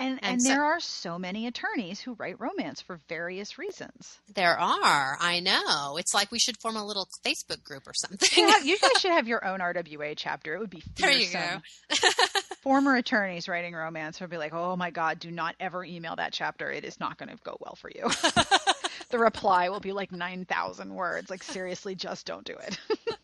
And, 0.00 0.18
and, 0.22 0.32
and 0.34 0.42
so- 0.42 0.48
there 0.48 0.62
are 0.64 0.80
so 0.80 1.18
many 1.18 1.46
attorneys 1.46 2.00
who 2.00 2.14
write 2.14 2.38
romance 2.40 2.80
for 2.80 3.00
various 3.08 3.58
reasons. 3.58 4.18
There 4.32 4.56
are. 4.58 5.16
I 5.20 5.40
know. 5.40 5.96
It's 5.98 6.14
like 6.14 6.30
we 6.30 6.38
should 6.38 6.56
form 6.60 6.76
a 6.76 6.86
little 6.86 7.08
Facebook 7.26 7.64
group 7.64 7.86
or 7.86 7.94
something. 7.94 8.28
You, 8.36 8.48
have, 8.48 8.64
you 8.66 8.78
guys 8.78 8.92
should 9.00 9.10
have 9.12 9.26
your 9.26 9.44
own 9.44 9.58
RWA 9.60 10.14
chapter. 10.16 10.54
It 10.54 10.60
would 10.60 10.70
be 10.70 10.82
There 10.96 11.10
fearsome. 11.10 11.62
you 11.90 11.96
go. 12.00 12.08
Former 12.68 12.96
attorneys 12.96 13.48
writing 13.48 13.74
romance 13.74 14.20
would 14.20 14.28
be 14.28 14.36
like, 14.36 14.52
"Oh 14.52 14.76
my 14.76 14.90
God, 14.90 15.20
do 15.20 15.30
not 15.30 15.56
ever 15.58 15.86
email 15.86 16.14
that 16.16 16.34
chapter. 16.34 16.70
It 16.70 16.84
is 16.84 17.00
not 17.00 17.16
going 17.16 17.30
to 17.30 17.38
go 17.42 17.56
well 17.60 17.74
for 17.76 17.88
you." 17.88 18.02
the 19.08 19.18
reply 19.18 19.70
will 19.70 19.80
be 19.80 19.92
like 19.92 20.12
nine 20.12 20.44
thousand 20.44 20.94
words. 20.94 21.30
Like 21.30 21.42
seriously, 21.42 21.94
just 21.94 22.26
don't 22.26 22.44
do 22.44 22.52
it. 22.52 22.78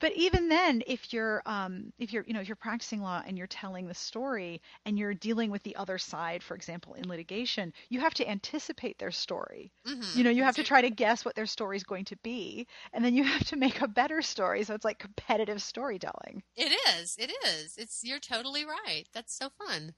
but 0.00 0.12
even 0.14 0.48
then, 0.48 0.82
if 0.86 1.12
you're 1.12 1.42
um, 1.46 1.92
if 1.98 2.12
you're 2.12 2.24
you 2.26 2.32
know 2.34 2.40
if 2.40 2.48
you're 2.48 2.56
practicing 2.56 3.00
law 3.02 3.22
and 3.26 3.36
you're 3.38 3.46
telling 3.46 3.86
the 3.86 3.94
story 3.94 4.60
and 4.84 4.98
you're 4.98 5.14
dealing 5.14 5.50
with 5.50 5.62
the 5.62 5.76
other 5.76 5.98
side, 5.98 6.42
for 6.42 6.54
example, 6.54 6.94
in 6.94 7.08
litigation, 7.08 7.72
you 7.88 8.00
have 8.00 8.14
to 8.14 8.28
anticipate 8.28 8.98
their 8.98 9.10
story. 9.10 9.72
Mhm. 9.84 10.04
You 10.12 10.24
know, 10.24 10.30
you 10.30 10.42
have 10.44 10.56
to 10.56 10.64
try 10.64 10.80
to 10.82 10.90
guess 10.90 11.24
what 11.24 11.34
their 11.34 11.46
story 11.46 11.76
is 11.76 11.84
going 11.84 12.04
to 12.06 12.16
be, 12.16 12.66
and 12.92 13.04
then 13.04 13.14
you 13.14 13.24
have 13.24 13.44
to 13.46 13.56
make 13.56 13.80
a 13.80 13.88
better 13.88 14.22
story. 14.22 14.64
So 14.64 14.74
it's 14.74 14.84
like 14.84 14.98
competitive 14.98 15.62
storytelling. 15.62 16.42
It 16.56 16.72
is. 16.98 17.16
It 17.18 17.32
is. 17.46 17.76
It's. 17.78 18.04
You're 18.04 18.18
totally 18.20 18.64
right. 18.64 19.04
That's 19.14 19.34
so 19.34 19.48
fun. 19.48 19.94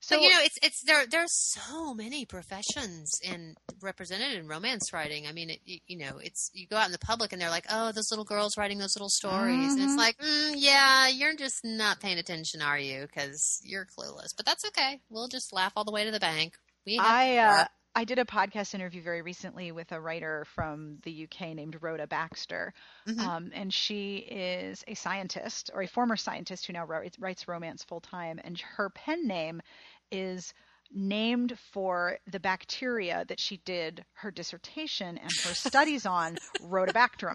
So 0.00 0.16
So 0.16 0.22
you 0.22 0.30
know, 0.30 0.38
it's 0.42 0.58
it's 0.62 0.82
there. 0.82 1.06
There's 1.06 1.32
so 1.32 1.92
many 1.94 2.24
professions 2.24 3.20
in 3.22 3.54
represented 3.80 4.32
in 4.38 4.46
romance 4.46 4.92
writing. 4.92 5.26
I 5.26 5.32
mean, 5.32 5.50
it, 5.50 5.60
you, 5.64 5.78
you 5.86 5.98
know, 5.98 6.18
it's 6.18 6.50
you 6.54 6.66
go 6.66 6.76
out 6.76 6.86
in 6.86 6.92
the 6.92 6.98
public 6.98 7.32
and 7.32 7.42
they're 7.42 7.50
like, 7.50 7.66
oh, 7.70 7.92
those 7.92 8.10
little 8.10 8.24
girls 8.24 8.56
writing 8.56 8.78
those 8.78 8.94
little 8.96 9.08
stories, 9.10 9.72
and 9.74 9.80
Mhm. 9.80 9.84
it's 9.84 9.96
like, 9.96 10.16
mm, 10.18 10.52
yeah, 10.56 11.08
you're 11.08 11.34
just 11.36 11.64
not 11.64 12.00
paying 12.00 12.18
attention, 12.18 12.62
are 12.62 12.78
you? 12.78 13.02
Because 13.06 13.60
you're 13.64 13.86
clueless. 13.86 14.34
But 14.36 14.46
that's 14.46 14.64
okay. 14.66 15.00
We'll 15.10 15.28
just 15.28 15.52
laugh 15.52 15.72
all 15.76 15.84
the 15.84 15.92
way 15.92 16.04
to 16.04 16.10
the 16.10 16.20
bank. 16.20 16.54
We 16.86 16.98
I 16.98 17.38
uh. 17.38 17.66
I 17.94 18.04
did 18.04 18.20
a 18.20 18.24
podcast 18.24 18.74
interview 18.74 19.02
very 19.02 19.22
recently 19.22 19.72
with 19.72 19.90
a 19.90 20.00
writer 20.00 20.44
from 20.54 20.98
the 21.02 21.24
UK 21.24 21.52
named 21.54 21.78
Rhoda 21.82 22.06
Baxter, 22.06 22.72
Mhm. 23.08 23.18
um, 23.18 23.50
and 23.52 23.74
she 23.74 24.18
is 24.18 24.84
a 24.86 24.94
scientist 24.94 25.70
or 25.74 25.82
a 25.82 25.88
former 25.88 26.14
scientist 26.16 26.66
who 26.66 26.74
now 26.74 26.84
writes, 26.84 27.18
writes 27.18 27.48
romance 27.48 27.82
full 27.82 28.00
time, 28.00 28.38
and 28.44 28.60
her 28.60 28.90
pen 28.90 29.26
name 29.26 29.60
is 30.10 30.54
named 30.90 31.58
for 31.72 32.18
the 32.30 32.40
bacteria 32.40 33.24
that 33.28 33.40
she 33.40 33.58
did 33.58 34.04
her 34.14 34.30
dissertation 34.30 35.18
and 35.18 35.32
her 35.44 35.54
studies 35.54 36.06
on, 36.06 36.38
Rhodobacter. 36.62 37.34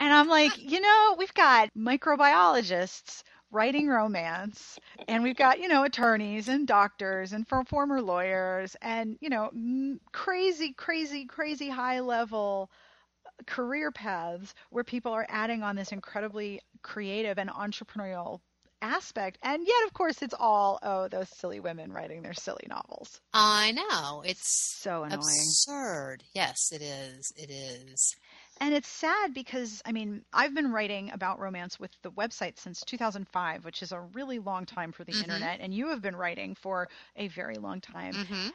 And 0.00 0.12
I'm 0.12 0.28
like, 0.28 0.56
you 0.56 0.80
know, 0.80 1.16
we've 1.18 1.34
got 1.34 1.70
microbiologists 1.76 3.22
writing 3.50 3.88
romance, 3.88 4.78
and 5.08 5.22
we've 5.22 5.36
got, 5.36 5.58
you 5.58 5.68
know, 5.68 5.84
attorneys 5.84 6.48
and 6.48 6.66
doctors 6.66 7.32
and 7.32 7.48
for 7.48 7.64
former 7.64 8.00
lawyers 8.00 8.76
and, 8.82 9.16
you 9.20 9.30
know, 9.30 9.50
crazy, 10.12 10.72
crazy, 10.74 11.24
crazy 11.24 11.68
high 11.68 12.00
level 12.00 12.70
career 13.46 13.90
paths 13.90 14.54
where 14.70 14.84
people 14.84 15.12
are 15.12 15.26
adding 15.28 15.62
on 15.62 15.76
this 15.76 15.92
incredibly 15.92 16.60
creative 16.82 17.38
and 17.38 17.50
entrepreneurial 17.50 18.40
aspect. 18.82 19.38
And 19.42 19.66
yet, 19.66 19.84
of 19.86 19.92
course, 19.92 20.22
it's 20.22 20.34
all, 20.38 20.78
oh, 20.82 21.08
those 21.08 21.28
silly 21.30 21.60
women 21.60 21.92
writing 21.92 22.22
their 22.22 22.34
silly 22.34 22.66
novels. 22.68 23.20
I 23.32 23.72
know. 23.72 24.22
It's 24.24 24.84
So 24.84 25.04
annoying. 25.04 25.56
absurd. 25.62 26.24
Yes, 26.34 26.70
it 26.72 26.82
is. 26.82 27.32
It 27.36 27.50
is. 27.50 28.16
And 28.58 28.72
it's 28.74 28.88
sad 28.88 29.34
because, 29.34 29.82
I 29.84 29.90
mean, 29.92 30.24
I've 30.32 30.54
been 30.54 30.70
writing 30.70 31.10
about 31.10 31.40
romance 31.40 31.78
with 31.80 31.90
the 32.02 32.12
website 32.12 32.56
since 32.58 32.84
2005, 32.84 33.64
which 33.64 33.82
is 33.82 33.90
a 33.90 34.00
really 34.00 34.38
long 34.38 34.64
time 34.64 34.92
for 34.92 35.02
the 35.04 35.12
Mhm. 35.12 35.18
internet. 35.18 35.60
And 35.60 35.74
you 35.74 35.88
have 35.88 36.00
been 36.02 36.14
writing 36.14 36.54
for 36.54 36.88
a 37.16 37.26
very 37.28 37.56
long 37.56 37.80
time. 37.80 38.20
hmm 38.20 38.48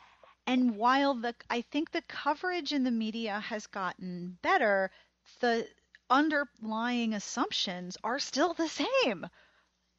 And 0.48 0.78
while 0.78 1.16
the 1.16 1.36
I 1.50 1.62
think 1.62 1.92
the 1.92 2.02
coverage 2.04 2.74
in 2.74 2.84
the 2.84 2.92
media 2.92 3.40
has 3.40 3.68
gotten 3.68 4.40
better, 4.42 4.92
the 5.40 5.70
underlying 6.10 7.14
assumptions 7.14 7.98
are 8.04 8.20
still 8.20 8.54
the 8.54 8.70
same. 8.70 9.28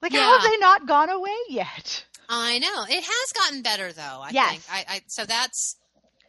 Like 0.03 0.13
how 0.13 0.39
have 0.39 0.51
they 0.51 0.57
not 0.59 0.87
gone 0.87 1.11
away 1.11 1.37
yet? 1.49 2.05
I 2.29 2.59
know. 2.59 2.85
It 2.89 3.05
has 3.05 3.33
gotten 3.33 3.63
better, 3.63 3.93
though. 3.93 4.21
I 4.23 4.31
Yes. 4.31 4.51
think. 4.53 4.65
I, 4.71 4.95
I 4.97 5.01
so 5.07 5.25
that's 5.25 5.77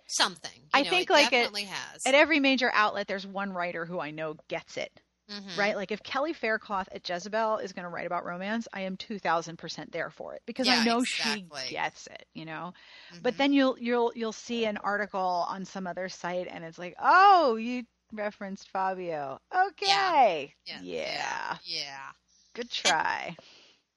something. 0.07 0.51
You 0.55 0.69
I 0.73 0.83
know, 0.83 0.89
think, 0.89 1.09
it 1.09 1.13
like, 1.13 1.27
it- 1.27 1.31
definitely 1.37 1.63
has. 1.63 2.05
At 2.05 2.15
every 2.15 2.39
major 2.39 2.69
outlet 2.73 3.07
there's 3.07 3.25
one 3.25 3.51
writer 3.53 3.85
who 3.85 3.99
I 3.99 4.11
know 4.11 4.35
gets 4.47 4.77
it, 4.77 4.91
Mhm. 5.29 5.57
right? 5.57 5.75
Like 5.75 5.91
if 5.91 6.03
Kelly 6.03 6.33
Faircloth 6.33 6.89
at 6.91 7.07
Jezebel 7.07 7.57
is 7.57 7.73
going 7.73 7.83
to 7.83 7.89
write 7.89 8.05
about 8.05 8.25
romance, 8.25 8.67
I 8.73 8.81
am 8.81 8.97
2000% 8.97 9.91
there 9.91 10.09
for 10.11 10.35
it 10.35 10.41
because 10.45 10.67
I 10.67 10.83
know 10.83 10.99
exactly. 10.99 11.61
she 11.65 11.71
gets 11.71 12.07
it, 12.07 12.25
you 12.33 12.45
know. 12.45 12.73
But 13.23 13.33
Mhm. 13.33 13.37
then 13.37 13.53
you'll 13.53 13.79
you'll 13.79 14.11
you'll 14.15 14.31
see 14.33 14.65
an 14.65 14.77
article 14.77 15.45
on 15.49 15.65
some 15.65 15.87
other 15.87 16.09
site 16.09 16.47
and 16.49 16.63
it's 16.63 16.77
like, 16.77 16.95
"Oh, 16.99 17.55
you 17.55 17.83
referenced 18.11 18.69
Fabio." 18.69 19.39
Okay. 19.55 20.53
yeah, 20.65 20.79
yeah. 20.81 21.57
yeah. 21.63 22.11
Good 22.53 22.69
try. 22.69 23.35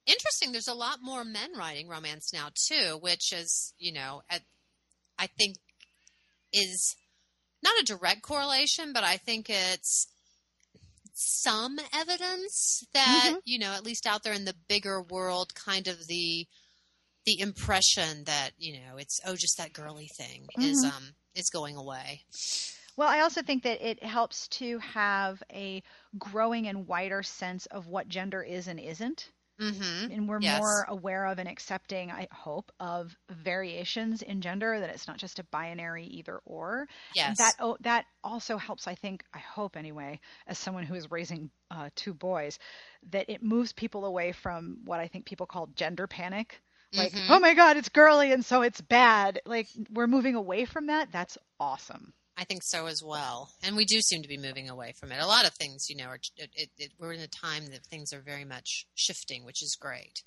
Interesting. 0.08 0.52
There's 0.52 0.68
a 0.68 0.74
lot 0.74 1.02
more 1.02 1.22
men 1.24 1.52
writing 1.56 1.86
romance 1.86 2.32
now 2.32 2.48
too, 2.54 2.96
which 3.00 3.32
is 3.32 3.74
you 3.78 3.92
know, 3.92 4.22
at, 4.30 4.42
I 5.18 5.26
think 5.26 5.56
is 6.52 6.96
not 7.62 7.78
a 7.80 7.84
direct 7.84 8.22
correlation, 8.22 8.92
but 8.94 9.04
I 9.04 9.18
think 9.18 9.50
it's 9.50 10.08
some 11.12 11.78
evidence 11.92 12.84
that 12.94 13.34
Mhm. 13.34 13.40
you 13.44 13.58
know, 13.58 13.72
at 13.74 13.84
least 13.84 14.06
out 14.06 14.22
there 14.22 14.32
in 14.32 14.46
the 14.46 14.54
bigger 14.68 15.02
world, 15.02 15.54
kind 15.54 15.86
of 15.88 16.06
the 16.06 16.46
the 17.26 17.40
impression 17.40 18.24
that 18.24 18.52
you 18.56 18.80
know 18.80 18.96
it's 18.96 19.20
oh 19.26 19.36
just 19.36 19.58
that 19.58 19.74
girly 19.74 20.08
thing 20.08 20.48
is 20.62 20.82
Mhm. 20.82 20.94
um 20.96 21.14
is 21.34 21.50
going 21.50 21.76
away. 21.76 22.24
Well, 22.96 23.08
I 23.08 23.20
also 23.20 23.42
think 23.42 23.62
that 23.62 23.80
it 23.86 24.02
helps 24.02 24.48
to 24.48 24.78
have 24.78 25.42
a 25.52 25.82
growing 26.18 26.66
and 26.66 26.86
wider 26.86 27.22
sense 27.22 27.66
of 27.66 27.86
what 27.86 28.08
gender 28.08 28.42
is 28.42 28.66
and 28.66 28.80
isn't. 28.80 29.30
Mm-hmm. 29.60 30.12
And 30.12 30.28
we're 30.28 30.40
Yes. 30.40 30.58
more 30.60 30.84
aware 30.88 31.26
of 31.26 31.38
and 31.38 31.48
accepting, 31.48 32.10
I 32.10 32.28
hope, 32.32 32.70
of 32.78 33.16
variations 33.30 34.22
in 34.22 34.40
gender, 34.40 34.78
that 34.80 34.90
it's 34.90 35.08
not 35.08 35.16
just 35.18 35.38
a 35.38 35.44
binary 35.44 36.04
either 36.06 36.38
or. 36.44 36.88
Yes. 37.14 37.38
That 37.38 37.54
oh, 37.58 37.76
that 37.80 38.06
also 38.22 38.56
helps, 38.56 38.86
I 38.86 38.94
think, 38.94 39.24
I 39.34 39.38
hope 39.38 39.76
anyway, 39.76 40.20
as 40.46 40.58
someone 40.58 40.84
who 40.84 40.94
is 40.94 41.10
raising 41.10 41.50
uh, 41.70 41.90
two 41.96 42.14
boys, 42.14 42.58
that 43.10 43.28
it 43.28 43.42
moves 43.42 43.72
people 43.72 44.04
away 44.04 44.32
from 44.32 44.78
what 44.84 45.00
I 45.00 45.08
think 45.08 45.24
people 45.26 45.46
call 45.46 45.66
gender 45.74 46.06
panic. 46.06 46.60
Like, 46.94 47.12
Mhm. 47.12 47.26
oh 47.28 47.38
my 47.40 47.52
God, 47.54 47.76
it's 47.76 47.90
girly 47.90 48.32
and 48.32 48.44
so 48.44 48.62
it's 48.62 48.80
bad. 48.80 49.42
Like, 49.44 49.68
we're 49.90 50.06
moving 50.06 50.36
away 50.36 50.64
from 50.64 50.86
that. 50.86 51.12
That's 51.12 51.36
awesome. 51.60 52.14
I 52.38 52.44
think 52.44 52.62
so 52.62 52.86
as 52.86 53.02
well, 53.02 53.50
and 53.64 53.74
we 53.74 53.84
do 53.84 54.00
seem 54.00 54.22
to 54.22 54.28
be 54.28 54.38
moving 54.38 54.70
away 54.70 54.92
from 54.92 55.10
it. 55.10 55.20
A 55.20 55.26
lot 55.26 55.44
of 55.44 55.54
things, 55.54 55.90
you 55.90 55.96
know, 55.96 56.04
are, 56.04 56.20
it, 56.36 56.50
it, 56.54 56.70
it, 56.78 56.92
we're 56.96 57.12
in 57.12 57.20
a 57.20 57.26
time 57.26 57.66
that 57.72 57.84
things 57.84 58.12
are 58.12 58.20
very 58.20 58.44
much 58.44 58.86
shifting, 58.94 59.44
which 59.44 59.60
is 59.60 59.74
great. 59.74 60.22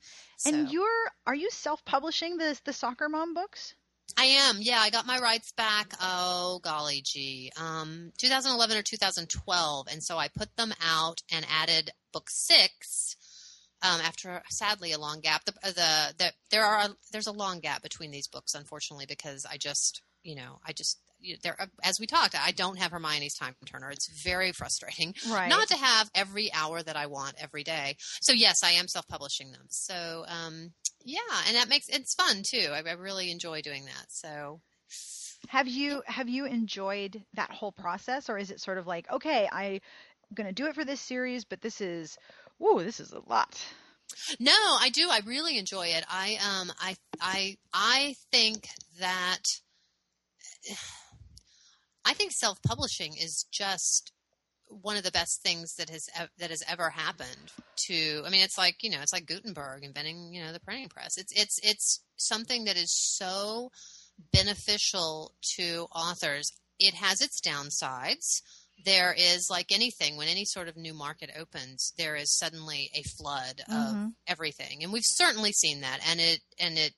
And 0.45 0.69
you're, 0.69 1.11
are 1.25 1.35
you 1.35 1.49
self-publishing 1.49 2.35
the 2.35 2.59
the 2.65 2.73
soccer 2.73 3.07
mom 3.07 3.33
books? 3.33 3.75
I 4.17 4.25
am, 4.25 4.57
yeah. 4.59 4.79
I 4.79 4.89
got 4.89 5.07
my 5.07 5.19
rights 5.19 5.53
back. 5.53 5.93
Oh 6.01 6.59
golly 6.61 7.01
gee, 7.01 7.49
um, 7.57 8.11
2011 8.17 8.77
or 8.77 8.81
2012, 8.81 9.87
and 9.89 10.03
so 10.03 10.17
I 10.17 10.27
put 10.27 10.53
them 10.57 10.73
out 10.85 11.21
and 11.31 11.45
added 11.49 11.91
book 12.11 12.29
six. 12.29 13.15
Um, 13.83 13.99
after 14.01 14.43
sadly 14.49 14.91
a 14.91 14.99
long 14.99 15.21
gap, 15.21 15.45
the, 15.45 15.53
the 15.63 16.13
the 16.17 16.33
there 16.49 16.65
are 16.65 16.89
there's 17.13 17.27
a 17.27 17.31
long 17.31 17.61
gap 17.61 17.81
between 17.81 18.11
these 18.11 18.27
books, 18.27 18.53
unfortunately, 18.53 19.05
because 19.07 19.45
I 19.49 19.55
just 19.55 20.01
you 20.23 20.35
know 20.35 20.59
I 20.67 20.73
just 20.73 20.99
there 21.43 21.57
as 21.83 21.99
we 21.99 22.07
talked, 22.07 22.35
I 22.35 22.51
don't 22.51 22.77
have 22.79 22.91
Hermione's 22.91 23.35
time 23.35 23.55
turner. 23.65 23.89
It's 23.91 24.07
very 24.23 24.51
frustrating 24.51 25.13
Right. 25.31 25.49
not 25.49 25.67
to 25.69 25.77
have 25.77 26.09
every 26.15 26.51
hour 26.53 26.81
that 26.81 26.95
I 26.95 27.07
want 27.07 27.35
every 27.39 27.63
day. 27.63 27.95
So 28.21 28.33
yes, 28.33 28.63
I 28.63 28.71
am 28.71 28.87
self-publishing 28.87 29.51
them. 29.51 29.65
So 29.69 30.25
um, 30.27 30.71
yeah, 31.03 31.19
and 31.47 31.55
that 31.55 31.69
makes 31.69 31.87
it's 31.89 32.13
fun 32.15 32.43
too. 32.43 32.69
I, 32.71 32.81
I 32.87 32.93
really 32.93 33.31
enjoy 33.31 33.61
doing 33.61 33.85
that. 33.85 34.05
So 34.09 34.61
Have 35.47 35.67
you 35.67 36.03
have 36.05 36.29
you 36.29 36.45
enjoyed 36.45 37.23
that 37.33 37.51
whole 37.51 37.71
process, 37.71 38.29
or 38.29 38.37
is 38.37 38.51
it 38.51 38.59
sort 38.61 38.77
of 38.77 38.87
like, 38.87 39.11
okay, 39.11 39.47
I'm 39.51 39.79
going 40.33 40.47
to 40.47 40.53
do 40.53 40.67
it 40.67 40.75
for 40.75 40.85
this 40.85 41.01
series, 41.01 41.43
but 41.45 41.61
this 41.61 41.81
is, 41.81 42.17
whoa, 42.57 42.81
this 42.83 42.99
is 42.99 43.11
a 43.11 43.21
lot. 43.29 43.59
no, 44.39 44.51
I 44.53 44.89
do. 44.93 45.07
I 45.09 45.21
really 45.25 45.57
enjoy 45.57 45.87
it. 45.87 46.03
I 46.09 46.37
um 46.59 46.71
I 46.79 46.95
I 47.21 47.57
I 47.73 48.15
think 48.31 48.67
that 48.99 49.41
I 52.05 52.13
think 52.13 52.31
self-publishing 52.31 53.15
is 53.17 53.45
just 53.51 54.11
one 54.67 54.95
of 54.95 55.03
the 55.03 55.11
best 55.11 55.41
things 55.43 55.75
that 55.75 55.89
has 55.89 56.07
that 56.39 56.49
has 56.49 56.63
ever 56.67 56.89
happened 56.91 57.51
to 57.75 58.23
I 58.25 58.29
mean 58.29 58.41
it's 58.41 58.57
like 58.57 58.77
you 58.81 58.89
know 58.89 59.01
it's 59.01 59.11
like 59.11 59.25
Gutenberg 59.25 59.83
inventing 59.83 60.33
you 60.33 60.41
know 60.43 60.53
the 60.53 60.59
printing 60.61 60.87
press. 60.89 61.17
It's 61.17 61.33
it's 61.35 61.59
it's 61.61 62.01
something 62.15 62.63
that 62.65 62.77
is 62.77 62.93
so 62.93 63.71
beneficial 64.31 65.33
to 65.57 65.87
authors. 65.95 66.51
It 66.79 66.93
has 66.95 67.21
its 67.21 67.41
downsides. 67.41 68.41
There 68.83 69.13
is 69.15 69.47
like 69.49 69.71
anything 69.71 70.17
when 70.17 70.27
any 70.27 70.45
sort 70.45 70.67
of 70.67 70.75
new 70.77 70.93
market 70.93 71.29
opens 71.37 71.93
there 71.97 72.15
is 72.15 72.35
suddenly 72.35 72.89
a 72.95 73.03
flood 73.03 73.61
of 73.67 73.93
Mhm. 73.95 74.13
everything. 74.25 74.83
And 74.83 74.91
we've 74.91 75.03
certainly 75.05 75.51
seen 75.51 75.81
that. 75.81 75.99
And 76.07 76.19
it 76.19 76.41
and 76.57 76.77
it 76.77 76.93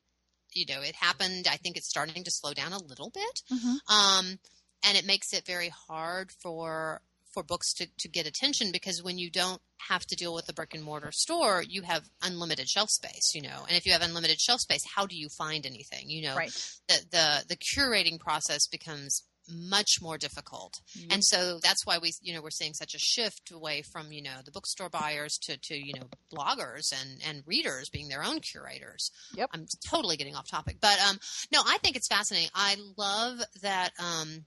you 0.54 0.66
know 0.68 0.82
it 0.82 0.96
happened. 0.96 1.48
I 1.50 1.58
think 1.58 1.76
it's 1.76 1.90
starting 1.90 2.24
to 2.24 2.32
slow 2.32 2.54
down 2.54 2.72
a 2.74 2.78
little 2.78 3.10
bit. 3.10 3.42
Um, 3.88 4.40
and 4.84 4.98
it 4.98 5.06
makes 5.06 5.34
it 5.34 5.46
very 5.46 5.70
hard 5.70 6.32
for 6.32 7.02
for 7.34 7.42
books 7.42 7.74
to, 7.74 7.88
to 7.98 8.08
get 8.08 8.28
attention 8.28 8.72
because 8.72 9.02
when 9.02 9.18
you 9.18 9.28
don't 9.32 9.60
have 9.90 10.06
to 10.06 10.16
deal 10.16 10.36
with 10.36 10.46
the 10.46 10.54
brick 10.54 10.76
and 10.76 10.84
mortar 10.84 11.12
store, 11.12 11.64
you 11.68 11.82
have 11.82 12.04
unlimited 12.22 12.70
shelf 12.70 12.92
space, 12.92 13.32
you 13.34 13.42
know. 13.42 13.66
And 13.68 13.76
if 13.76 13.88
you 13.88 13.92
have 13.94 14.04
unlimited 14.04 14.40
shelf 14.40 14.60
space, 14.62 14.84
how 14.96 15.08
do 15.08 15.18
you 15.18 15.30
find 15.30 15.66
anything? 15.66 16.10
You 16.10 16.28
know, 16.28 16.36
Right. 16.36 16.52
the 16.88 17.00
the 17.10 17.46
the 17.50 17.56
curating 17.58 18.20
process 18.20 18.68
becomes 18.68 19.24
much 19.50 19.98
more 20.02 20.18
difficult. 20.18 20.80
Yep. 20.96 21.08
And 21.12 21.24
so 21.24 21.60
that's 21.62 21.86
why 21.86 21.98
we 21.98 22.14
you 22.22 22.34
know 22.36 22.42
we're 22.42 22.50
seeing 22.52 22.74
such 22.74 22.94
a 22.94 23.00
shift 23.00 23.52
away 23.52 23.82
from, 23.82 24.12
you 24.12 24.22
know, 24.22 24.38
the 24.46 24.52
bookstore 24.52 24.90
buyers 24.90 25.38
to 25.44 25.58
to, 25.58 25.76
you 25.76 25.94
know, 25.96 26.06
bloggers 26.32 26.94
and 26.94 27.20
and 27.28 27.44
readers 27.48 27.90
being 27.90 28.10
their 28.10 28.24
own 28.24 28.40
curators. 28.42 29.10
Yep. 29.36 29.50
I'm 29.54 29.66
totally 29.90 30.18
getting 30.18 30.36
off 30.36 30.48
topic. 30.48 30.78
But 30.80 31.00
um 31.02 31.18
no, 31.52 31.62
I 31.66 31.78
think 31.80 31.96
it's 31.96 32.08
fascinating. 32.08 32.52
I 32.54 32.78
love 32.96 33.40
that 33.64 33.92
um 34.00 34.46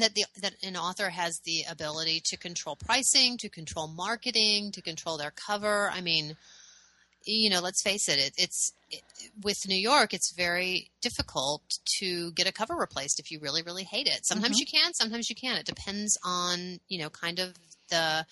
that 0.00 0.14
the 0.14 0.24
that 0.40 0.54
an 0.62 0.76
author 0.76 1.10
has 1.10 1.40
the 1.44 1.64
ability 1.68 2.20
to 2.26 2.36
control 2.36 2.76
pricing, 2.76 3.36
to 3.38 3.48
control 3.48 3.88
marketing, 3.88 4.72
to 4.72 4.82
control 4.82 5.16
their 5.18 5.32
cover. 5.32 5.90
I 5.92 6.00
mean, 6.00 6.36
you 7.24 7.50
know, 7.50 7.60
let's 7.60 7.82
face 7.82 8.08
it, 8.08 8.18
it 8.18 8.32
it's 8.36 8.72
it, 8.90 9.02
with 9.42 9.58
New 9.68 9.76
York, 9.76 10.14
it's 10.14 10.32
very 10.34 10.90
difficult 11.02 11.62
to 11.98 12.32
get 12.32 12.48
a 12.48 12.52
cover 12.52 12.74
replaced 12.74 13.18
if 13.20 13.30
you 13.30 13.38
really 13.40 13.62
really 13.62 13.84
hate 13.84 14.06
it. 14.06 14.24
Sometimes 14.26 14.56
Mhm. 14.56 14.60
you 14.60 14.66
can, 14.66 14.94
sometimes 14.94 15.28
you 15.28 15.36
can't. 15.36 15.58
It 15.58 15.66
depends 15.66 16.18
on, 16.24 16.80
you 16.88 16.98
know, 16.98 17.10
kind 17.10 17.38
of 17.38 17.54
the 17.90 18.26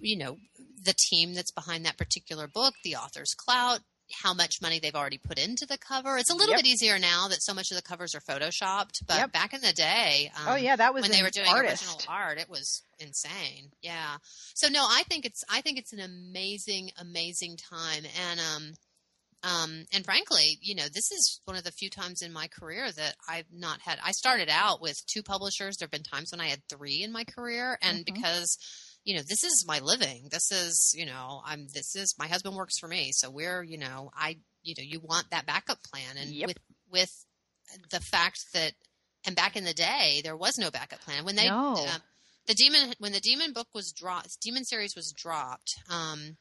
you 0.00 0.16
know, 0.16 0.38
the 0.84 0.94
team 0.94 1.34
that's 1.34 1.52
behind 1.52 1.84
that 1.84 1.96
particular 1.96 2.48
book, 2.48 2.74
the 2.82 2.96
author's 2.96 3.34
clout, 3.34 3.80
how 4.12 4.34
much 4.34 4.60
money 4.60 4.78
they've 4.78 4.94
already 4.94 5.18
put 5.18 5.38
into 5.38 5.66
the 5.66 5.78
cover. 5.78 6.18
It's 6.18 6.30
a 6.30 6.34
little 6.34 6.52
Yep. 6.54 6.62
bit 6.64 6.66
easier 6.66 6.98
now 6.98 7.28
that 7.28 7.42
so 7.42 7.54
much 7.54 7.70
of 7.70 7.76
the 7.76 7.82
covers 7.82 8.14
are 8.14 8.20
photoshopped, 8.20 9.06
but 9.06 9.16
Yep. 9.16 9.32
back 9.32 9.54
in 9.54 9.60
the 9.60 9.72
day, 9.72 10.30
um, 10.36 10.48
oh 10.48 10.56
yeah, 10.56 10.76
that 10.76 10.92
was 10.94 11.02
when 11.02 11.10
they 11.10 11.22
were 11.22 11.30
doing 11.30 11.48
artist. 11.48 11.82
original 11.82 12.02
art, 12.08 12.38
it 12.38 12.48
was 12.48 12.82
insane. 12.98 13.72
Yeah. 13.82 14.18
So 14.54 14.68
no, 14.68 14.86
I 14.88 15.02
think 15.08 15.24
it's 15.24 15.42
I 15.48 15.60
think 15.60 15.78
it's 15.78 15.92
an 15.92 16.00
amazing, 16.00 16.90
amazing 16.98 17.56
time, 17.56 18.04
and 18.20 18.40
um, 18.40 18.74
um, 19.42 19.86
and 19.92 20.04
frankly, 20.04 20.58
you 20.60 20.74
know, 20.74 20.84
this 20.92 21.10
is 21.10 21.40
one 21.46 21.56
of 21.56 21.64
the 21.64 21.72
few 21.72 21.88
times 21.88 22.20
in 22.20 22.30
my 22.32 22.46
career 22.48 22.92
that 22.92 23.16
I've 23.28 23.50
not 23.50 23.80
had. 23.80 23.98
I 24.04 24.12
started 24.12 24.48
out 24.50 24.82
with 24.82 25.04
two 25.06 25.22
publishers. 25.22 25.76
There 25.78 25.86
have 25.86 25.90
been 25.90 26.02
times 26.02 26.30
when 26.30 26.40
I 26.42 26.48
had 26.48 26.60
three 26.68 27.02
in 27.02 27.10
my 27.10 27.24
career, 27.24 27.78
and 27.80 28.00
Mhm. 28.00 28.04
because 28.04 28.58
you 29.04 29.14
know 29.16 29.22
this 29.22 29.44
is 29.44 29.64
my 29.66 29.78
living. 29.80 30.28
This 30.30 30.50
is 30.52 30.94
you 30.96 31.06
know 31.06 31.40
i'm 31.44 31.66
this 31.74 31.96
is 31.96 32.14
my 32.18 32.26
husband 32.26 32.56
works 32.56 32.78
for 32.78 32.88
me. 32.88 33.10
So 33.12 33.30
we're 33.30 33.62
you 33.62 33.78
know 33.78 34.10
i 34.14 34.36
you 34.62 34.74
know 34.76 34.84
you 34.86 35.00
want 35.00 35.30
that 35.30 35.46
backup 35.46 35.78
plan. 35.82 36.16
And 36.18 36.30
Yep. 36.30 36.46
with 36.48 36.58
with 36.90 37.26
the 37.90 38.00
fact 38.00 38.52
that 38.52 38.72
and 39.26 39.36
back 39.36 39.56
in 39.56 39.64
the 39.64 39.74
day 39.74 40.20
there 40.22 40.36
was 40.36 40.58
no 40.58 40.70
backup 40.70 41.00
plan. 41.00 41.24
When 41.24 41.36
they 41.36 41.48
No. 41.48 41.74
um, 41.76 42.02
the 42.46 42.54
demon 42.54 42.94
when 42.98 43.12
the 43.12 43.20
demon 43.20 43.52
book 43.52 43.68
was 43.74 43.92
dropped 43.92 44.40
demon 44.42 44.64
series 44.64 44.94
was 44.96 45.12
dropped 45.16 45.74
um 45.88 46.36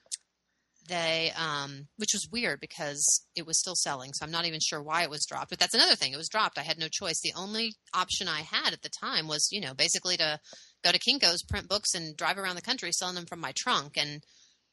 they 0.88 1.32
um 1.38 1.88
which 1.98 2.14
was 2.14 2.28
weird 2.32 2.60
because 2.60 3.24
it 3.36 3.46
was 3.46 3.60
still 3.60 3.76
selling. 3.76 4.12
So 4.14 4.26
i'm 4.26 4.32
not 4.32 4.46
even 4.46 4.60
sure 4.60 4.82
why 4.82 5.04
it 5.04 5.10
was 5.10 5.26
dropped. 5.26 5.50
But 5.52 5.60
that's 5.60 5.76
another 5.76 5.96
thing. 5.96 6.14
It 6.14 6.18
was 6.18 6.30
dropped. 6.30 6.58
I 6.58 6.64
had 6.64 6.80
no 6.80 6.88
choice. 6.90 7.20
The 7.22 7.34
only 7.38 7.76
option 7.94 8.28
i 8.28 8.42
had 8.42 8.74
at 8.74 8.82
the 8.82 8.90
time 8.90 9.28
was 9.28 9.50
you 9.52 9.62
know 9.62 9.74
basically 9.74 10.18
to 10.18 10.40
go 10.84 10.92
to 10.92 11.00
kinko's 11.00 11.44
print 11.44 11.68
books 11.68 11.94
and 11.94 12.16
drive 12.16 12.38
around 12.38 12.56
the 12.56 12.62
country 12.62 12.92
selling 12.92 13.16
them 13.16 13.26
from 13.26 13.40
my 13.40 13.54
trunk. 13.56 13.98
And 13.98 14.24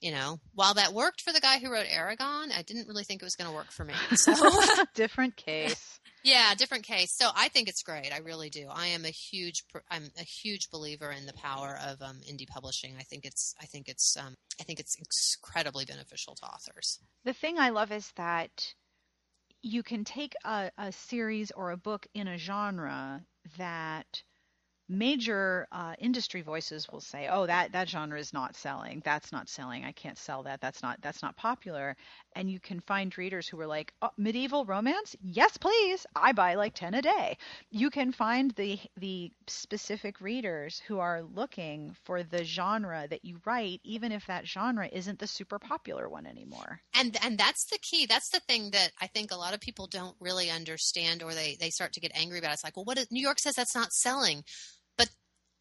you 0.00 0.12
know 0.12 0.38
while 0.54 0.74
that 0.74 0.92
worked 0.92 1.22
for 1.22 1.32
the 1.32 1.40
guy 1.40 1.58
who 1.58 1.72
wrote 1.72 1.86
Eragon 1.86 2.48
i 2.54 2.62
didn't 2.66 2.86
really 2.86 3.04
think 3.04 3.22
it 3.22 3.24
was 3.24 3.34
going 3.34 3.48
to 3.48 3.56
work 3.56 3.70
for 3.70 3.84
me. 3.84 3.94
So 4.14 4.34
different 4.94 5.36
case. 5.36 6.00
Yeah 6.24 6.54
different 6.56 6.84
case. 6.84 7.16
So 7.16 7.28
i 7.36 7.48
think 7.48 7.68
it's 7.68 7.82
great. 7.82 8.12
I 8.12 8.18
really 8.18 8.50
do. 8.50 8.66
I 8.68 8.88
am 8.88 9.04
a 9.04 9.10
huge 9.10 9.62
i'm 9.90 10.08
a 10.18 10.24
huge 10.24 10.70
believer 10.70 11.10
in 11.10 11.24
the 11.24 11.32
power 11.32 11.78
of 11.86 12.02
um, 12.02 12.20
indie 12.28 12.48
publishing. 12.48 12.94
I 12.98 13.04
think 13.04 13.24
it's 13.24 13.54
i 13.60 13.66
think 13.66 13.88
it's 13.88 14.16
um, 14.16 14.34
i 14.60 14.64
think 14.64 14.80
it's 14.80 14.96
incredibly 14.98 15.84
beneficial 15.84 16.34
to 16.34 16.46
authors. 16.46 16.98
The 17.24 17.32
thing 17.32 17.58
i 17.58 17.70
love 17.70 17.92
is 17.92 18.10
that 18.16 18.74
you 19.62 19.82
can 19.82 20.04
take 20.04 20.34
a, 20.44 20.70
a 20.78 20.92
series 20.92 21.50
or 21.52 21.70
a 21.70 21.76
book 21.76 22.06
in 22.14 22.28
a 22.28 22.38
genre 22.38 23.24
that 23.58 24.22
major 24.88 25.66
uh, 25.72 25.94
industry 25.98 26.42
voices 26.42 26.88
will 26.90 27.00
say, 27.00 27.28
"Oh, 27.28 27.46
that 27.46 27.72
that 27.72 27.88
genre 27.88 28.18
is 28.18 28.32
not 28.32 28.54
selling. 28.56 29.02
That's 29.04 29.32
not 29.32 29.48
selling. 29.48 29.84
I 29.84 29.92
can't 29.92 30.18
sell 30.18 30.42
that. 30.44 30.60
That's 30.60 30.82
not 30.82 31.00
that's 31.02 31.22
not 31.22 31.36
popular." 31.36 31.96
And 32.34 32.50
you 32.50 32.60
can 32.60 32.80
find 32.80 33.16
readers 33.18 33.48
who 33.48 33.60
are 33.60 33.66
like, 33.66 33.92
oh, 34.02 34.10
"Medieval 34.16 34.64
romance? 34.64 35.16
Yes, 35.22 35.56
please. 35.56 36.06
I 36.14 36.32
buy 36.32 36.54
like 36.54 36.74
10 36.74 36.94
a 36.94 37.02
day." 37.02 37.36
You 37.70 37.90
can 37.90 38.12
find 38.12 38.52
the 38.52 38.78
the 38.96 39.32
specific 39.46 40.20
readers 40.20 40.78
who 40.86 40.98
are 40.98 41.22
looking 41.22 41.96
for 42.04 42.22
the 42.22 42.44
genre 42.44 43.06
that 43.08 43.24
you 43.24 43.40
write 43.44 43.80
even 43.84 44.12
if 44.12 44.26
that 44.26 44.46
genre 44.46 44.88
isn't 44.92 45.18
the 45.18 45.26
super 45.26 45.58
popular 45.58 46.08
one 46.08 46.26
anymore. 46.26 46.80
And 46.94 47.16
and 47.22 47.36
that's 47.36 47.66
the 47.66 47.78
key. 47.78 48.06
That's 48.06 48.30
the 48.30 48.40
thing 48.40 48.70
that 48.70 48.92
I 49.00 49.06
think 49.06 49.30
a 49.30 49.36
lot 49.36 49.52
of 49.54 49.60
people 49.60 49.86
don't 49.86 50.16
really 50.18 50.50
understand 50.50 51.22
or 51.22 51.34
they 51.34 51.56
they 51.60 51.70
start 51.70 51.92
to 51.94 52.00
get 52.00 52.12
angry 52.14 52.38
about. 52.38 52.54
It's 52.54 52.64
like, 52.64 52.76
"Well, 52.76 52.84
what 52.86 52.98
is, 52.98 53.10
New 53.10 53.20
York 53.20 53.38
says 53.38 53.54
that's 53.54 53.74
not 53.74 53.92
selling." 53.92 54.44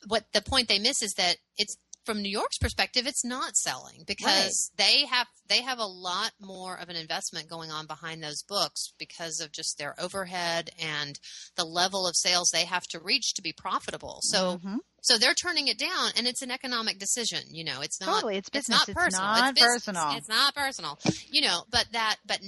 What 0.08 0.26
the 0.34 0.42
point 0.42 0.68
they 0.68 0.80
miss 0.80 1.02
is 1.02 1.14
that 1.14 1.38
it's 1.58 1.78
from 2.06 2.22
New 2.22 2.30
York's 2.30 2.58
perspective, 2.58 3.08
it's 3.08 3.26
not 3.26 3.58
selling 3.58 4.04
because 4.06 4.72
right. 4.78 4.86
they 4.86 5.06
have 5.06 5.28
they 5.48 5.62
have 5.62 5.80
a 5.80 5.86
lot 5.86 6.32
more 6.40 6.76
of 6.76 6.90
an 6.90 6.96
investment 6.96 7.50
going 7.50 7.72
on 7.72 7.88
behind 7.88 8.24
those 8.24 8.44
books 8.44 8.94
because 9.00 9.40
of 9.40 9.52
just 9.52 9.78
their 9.78 10.00
overhead 10.00 10.70
and 10.80 11.20
the 11.56 11.66
level 11.66 12.08
of 12.08 12.16
sales 12.16 12.52
they 12.52 12.66
have 12.66 12.86
to 12.88 13.00
reach 13.00 13.34
to 13.34 13.42
be 13.42 13.52
profitable. 13.52 14.20
So 14.22 14.58
mm-hmm. 14.58 14.78
so 15.02 15.18
they're 15.18 15.34
turning 15.34 15.68
it 15.68 15.80
down, 15.80 16.12
and 16.16 16.28
it's 16.28 16.42
an 16.42 16.52
economic 16.52 17.00
decision. 17.00 17.42
You 17.50 17.66
know, 17.66 17.82
it's 17.82 18.00
not 18.00 18.14
totally 18.14 18.38
it's 18.38 18.50
business. 18.50 18.88
It's 18.88 18.96
not 18.96 19.04
personal. 19.04 19.32
It's, 19.32 19.42
not 19.42 19.52
it's 19.52 19.62
personal. 19.62 20.18
It's 20.18 20.30
not 20.30 20.56
personal. 20.56 21.00
You 21.30 21.42
know, 21.42 21.64
but 21.70 21.88
that 21.92 22.18
but 22.26 22.40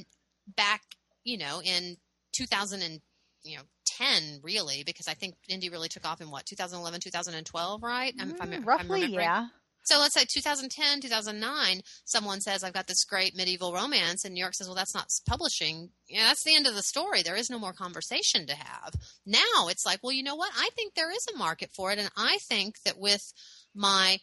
back 0.56 0.82
you 1.24 1.38
know 1.38 1.62
in 1.64 1.98
2000 2.34 2.82
and 2.82 3.02
you 3.48 3.58
know 3.58 3.64
10 3.86 4.40
really 4.44 4.84
because 4.84 5.08
I 5.08 5.14
think 5.14 5.36
indie 5.50 5.72
really 5.72 5.90
took 5.90 6.06
off 6.06 6.22
in 6.22 6.30
what 6.30 6.46
2011 6.46 7.00
2012 7.00 7.84
right? 7.84 8.16
Mm, 8.18 8.36
I'm, 8.40 8.66
roughly 8.66 9.04
I'm 9.06 9.12
yeah. 9.12 9.48
So 9.84 10.00
let's 10.00 10.14
say 10.14 10.26
2010 10.26 11.02
2009 11.02 11.82
someone 12.06 12.42
says 12.42 12.64
I've 12.64 12.74
got 12.74 12.88
this 12.88 13.06
great 13.06 13.36
medieval 13.36 13.74
romance 13.74 14.26
and 14.26 14.34
New 14.34 14.42
York 14.42 14.54
says 14.54 14.68
well 14.68 14.76
that's 14.76 14.94
not 14.94 15.10
publishing. 15.28 15.90
Yeah 16.08 16.26
that's 16.28 16.44
the 16.44 16.56
end 16.56 16.68
of 16.68 16.76
the 16.76 16.84
story. 16.84 17.24
There 17.24 17.38
is 17.38 17.50
no 17.50 17.60
more 17.60 17.74
conversation 17.74 18.46
to 18.48 18.56
have. 18.56 18.94
Now 19.26 19.68
it's 19.70 19.86
like 19.86 20.00
well 20.04 20.14
you 20.14 20.24
know 20.24 20.36
what? 20.36 20.52
I 20.56 20.70
think 20.76 20.94
there 20.94 21.12
is 21.12 21.26
a 21.34 21.38
market 21.38 21.72
for 21.74 21.92
it 21.92 22.00
and 22.00 22.12
I 22.18 22.38
think 22.42 22.82
that 22.84 23.00
with 23.00 23.34
my 23.74 24.20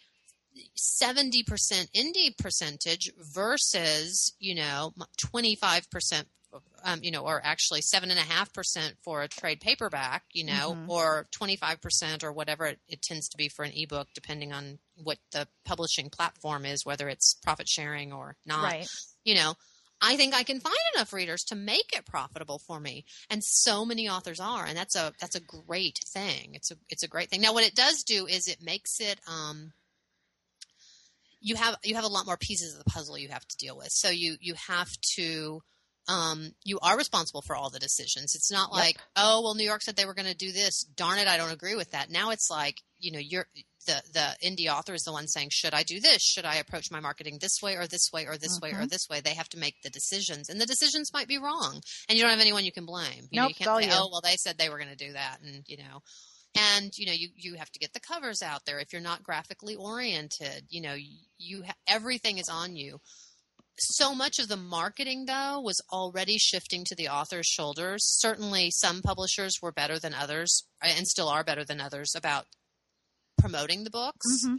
70% 0.77 1.45
indie 1.97 2.37
percentage 2.37 3.11
versus, 3.19 4.35
you 4.39 4.55
know, 4.55 4.93
25% 5.19 6.25
um, 6.85 7.01
you 7.03 7.11
know, 7.11 7.25
or 7.25 7.41
actually 7.45 7.81
seven 7.81 8.11
and 8.11 8.19
a 8.19 8.23
half 8.23 8.53
percent 8.53 8.97
for 9.03 9.23
a 9.23 9.29
trade 9.29 9.61
paperback, 9.61 10.25
you 10.33 10.45
know, 10.45 10.73
mm-hmm. 10.73 10.91
or 10.91 11.27
twenty 11.31 11.57
five 11.57 11.81
percent 11.81 12.25
or 12.25 12.33
whatever 12.33 12.67
it, 12.67 12.79
it, 12.89 13.03
tends 13.03 13.29
to 13.29 13.37
be 13.37 13.49
for 13.49 13.65
an 13.65 13.73
ebook, 13.75 14.09
depending 14.15 14.53
on 14.53 14.79
what 14.97 15.19
the 15.33 15.47
publishing 15.65 16.11
platform 16.11 16.65
is, 16.65 16.85
whether 16.85 17.09
it's 17.09 17.35
profit 17.43 17.69
sharing 17.69 18.13
or 18.13 18.37
not. 18.47 18.65
Right. 18.65 18.89
You 19.25 19.35
know, 19.35 19.55
I 20.01 20.17
think 20.17 20.35
I 20.35 20.43
can 20.43 20.61
find 20.61 20.77
enough 20.95 21.13
readers 21.13 21.45
to 21.45 21.55
make 21.55 21.97
it 21.97 22.07
profitable 22.07 22.59
for 22.59 22.79
me, 22.79 23.05
and 23.31 23.43
so 23.43 23.85
many 23.85 24.09
authors 24.09 24.41
are, 24.41 24.67
and 24.67 24.77
that's 24.77 24.97
a 24.97 25.13
that's 25.21 25.37
a 25.37 25.41
great 25.41 25.99
thing. 26.07 26.51
It's 26.55 26.71
a 26.71 26.77
it's 26.89 27.03
a 27.03 27.09
great 27.09 27.31
thing. 27.31 27.41
Now, 27.41 27.55
what 27.55 27.65
it 27.65 27.75
does 27.75 28.03
do 28.03 28.27
is 28.27 28.47
it 28.49 28.63
makes 28.63 29.01
it. 29.01 29.19
Um, 29.27 29.73
you 31.41 31.57
have 31.57 31.77
you 31.85 31.95
have 31.95 32.05
a 32.05 32.09
lot 32.09 32.27
more 32.27 32.39
pieces 32.39 32.73
of 32.73 32.83
the 32.83 32.91
puzzle 32.91 33.19
you 33.19 33.29
have 33.29 33.47
to 33.47 33.57
deal 33.57 33.77
with. 33.77 33.91
So 33.91 34.09
you 34.09 34.37
you 34.41 34.55
have 34.67 34.91
to 35.17 35.63
um, 36.09 36.53
you 36.65 36.79
are 36.81 36.99
responsible 36.99 37.43
for 37.43 37.57
all 37.57 37.71
the 37.71 37.79
decisions. 37.79 38.35
It's 38.35 38.53
not 38.53 38.73
like, 38.73 38.97
yep. 38.97 39.05
oh, 39.17 39.43
well, 39.43 39.55
New 39.55 39.65
York 39.65 39.83
said 39.83 39.97
they 39.97 40.05
were 40.05 40.15
going 40.15 40.29
to 40.29 40.37
do 40.37 40.53
this. 40.53 40.85
Darn 40.97 41.19
it, 41.19 41.29
I 41.29 41.37
don't 41.37 41.53
agree 41.53 41.75
with 41.75 41.91
that. 41.93 42.11
Now 42.11 42.31
it's 42.31 42.51
like, 42.51 42.83
you 42.99 43.13
know, 43.13 43.19
you're 43.19 43.47
the 43.87 44.03
the 44.13 44.37
indie 44.47 44.73
author 44.73 44.95
is 44.95 45.03
the 45.03 45.13
one 45.13 45.29
saying, 45.29 45.49
should 45.51 45.75
I 45.75 45.83
do 45.83 46.01
this? 46.01 46.23
Should 46.23 46.45
I 46.45 46.57
approach 46.57 46.91
my 46.91 47.01
marketing 47.01 47.39
this 47.41 47.61
way 47.63 47.77
or 47.77 47.87
this 47.87 48.11
way 48.13 48.27
or 48.27 48.37
this 48.37 48.57
mm-hmm. 48.57 48.65
way 48.65 48.71
or 48.71 48.83
mm-hmm. 48.83 48.89
this 48.89 49.09
way? 49.09 49.21
They 49.21 49.35
have 49.35 49.49
to 49.51 49.59
make 49.59 49.77
the 49.83 49.91
decisions, 49.91 50.49
and 50.49 50.61
the 50.61 50.67
decisions 50.67 51.13
might 51.13 51.29
be 51.29 51.39
wrong, 51.39 51.81
and 52.09 52.19
you 52.19 52.25
don't 52.25 52.33
have 52.33 52.41
anyone 52.41 52.65
you 52.65 52.73
can 52.73 52.87
blame. 52.87 53.29
You, 53.31 53.41
nope, 53.41 53.43
know, 53.43 53.49
you 53.49 53.55
can't 53.55 53.83
say, 53.83 53.89
you. 53.89 53.95
oh, 53.95 54.09
well, 54.11 54.21
they 54.23 54.37
said 54.37 54.57
they 54.57 54.69
were 54.69 54.79
going 54.79 54.97
to 54.97 54.97
do 54.97 55.13
that, 55.13 55.39
and 55.45 55.65
you 55.67 55.79
know. 55.79 56.01
And 56.57 56.97
you 56.97 57.07
know 57.07 57.13
you 57.13 57.31
you 57.35 57.55
have 57.55 57.71
to 57.73 57.81
get 57.81 57.93
the 57.95 58.01
covers 58.01 58.41
out 58.41 58.61
there. 58.65 58.79
If 58.79 58.93
you're 58.93 59.03
not 59.03 59.25
graphically 59.25 59.75
oriented, 59.75 60.67
you 60.69 60.83
know 60.83 60.95
you, 60.95 61.19
you 61.37 61.65
ha- 61.65 61.75
everything 61.89 62.39
is 62.39 62.49
on 62.49 62.77
you 62.77 63.01
so 63.79 64.15
much 64.15 64.39
of 64.39 64.49
the 64.49 64.57
marketing 64.57 65.27
though 65.27 65.61
was 65.61 65.83
already 65.93 66.39
shifting 66.39 66.85
to 66.85 66.95
the 66.95 67.09
author's 67.09 67.47
shoulders 67.47 68.05
certainly 68.05 68.71
some 68.71 69.03
publishers 69.03 69.59
were 69.61 69.73
better 69.73 69.99
than 69.99 70.15
others 70.15 70.67
and 70.83 71.07
still 71.07 71.29
are 71.29 71.45
better 71.45 71.65
than 71.65 71.81
others 71.81 72.15
about 72.17 72.47
promoting 73.39 73.85
the 73.85 73.91
books 73.91 74.45
mm-hmm. 74.45 74.57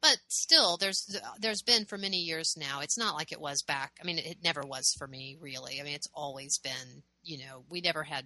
but 0.00 0.18
still 0.28 0.76
there's 0.76 1.16
there's 1.40 1.62
been 1.62 1.84
for 1.84 1.96
many 1.96 2.18
years 2.18 2.54
now 2.58 2.80
it's 2.80 2.98
not 2.98 3.14
like 3.14 3.32
it 3.32 3.40
was 3.40 3.62
back 3.62 3.92
i 4.02 4.06
mean 4.06 4.18
it 4.18 4.38
never 4.44 4.62
was 4.62 4.94
for 4.98 5.06
me 5.06 5.36
really 5.40 5.80
i 5.80 5.82
mean 5.82 5.94
it's 5.94 6.10
always 6.14 6.58
been 6.58 7.02
you 7.22 7.38
know 7.38 7.64
we 7.70 7.80
never 7.80 8.02
had 8.02 8.24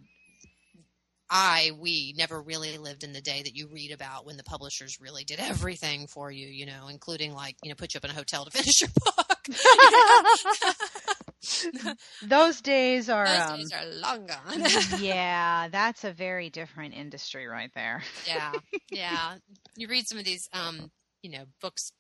I, 1.29 1.73
we 1.81 2.15
never 2.17 2.41
really 2.41 2.79
lived 2.79 3.03
in 3.03 3.13
the 3.13 3.21
day 3.21 3.43
that 3.43 3.57
you 3.57 3.67
read 3.67 3.91
about 3.91 4.27
when 4.27 4.37
the 4.37 4.45
publishers 4.45 5.01
really 5.01 5.25
did 5.25 5.41
everything 5.41 6.07
for 6.07 6.31
you, 6.31 6.47
you 6.47 6.67
know, 6.67 6.89
including 6.89 7.35
like, 7.35 7.57
you 7.63 7.71
know, 7.71 7.75
put 7.75 7.95
you 7.95 7.99
up 7.99 8.05
in 8.05 8.11
a 8.11 8.15
hotel 8.15 8.45
to 8.45 8.51
finish 8.57 8.81
your 8.81 8.91
book. 8.95 9.26
Those 12.23 12.61
days 12.61 13.09
are 13.09 13.27
Those 13.27 13.41
um, 13.41 13.57
days 13.59 13.73
are 13.73 13.87
long 13.87 14.27
gone. 14.27 14.65
yeah, 15.01 15.69
that's 15.69 16.05
a 16.05 16.13
very 16.13 16.51
different 16.51 16.95
industry 16.95 17.47
right 17.47 17.71
there. 17.75 18.03
yeah. 18.27 18.53
Yeah. 18.91 19.37
You 19.77 19.89
read 19.89 20.09
some 20.09 20.19
of 20.19 20.25
these 20.25 20.49
um, 20.53 20.91
you 21.23 21.31
know, 21.31 21.45
books 21.61 21.93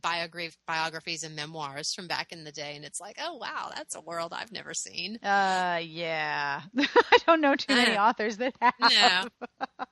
biograph- 0.00 0.56
biographies 0.66 1.22
and 1.22 1.34
memoirs 1.36 1.94
from 1.94 2.06
back 2.06 2.32
in 2.32 2.44
the 2.44 2.52
day, 2.52 2.76
and 2.76 2.84
it's 2.84 3.00
like, 3.00 3.18
oh 3.20 3.36
wow, 3.36 3.70
that's 3.74 3.94
a 3.94 4.00
world 4.00 4.32
I've 4.34 4.52
never 4.52 4.74
seen. 4.74 5.18
Uh, 5.22 5.80
yeah, 5.82 6.62
I 6.78 7.18
don't 7.26 7.40
know 7.40 7.56
too 7.56 7.74
many 7.74 7.96
authors 7.96 8.36
that 8.38 8.54
have. 8.60 8.74
No, 8.80 9.46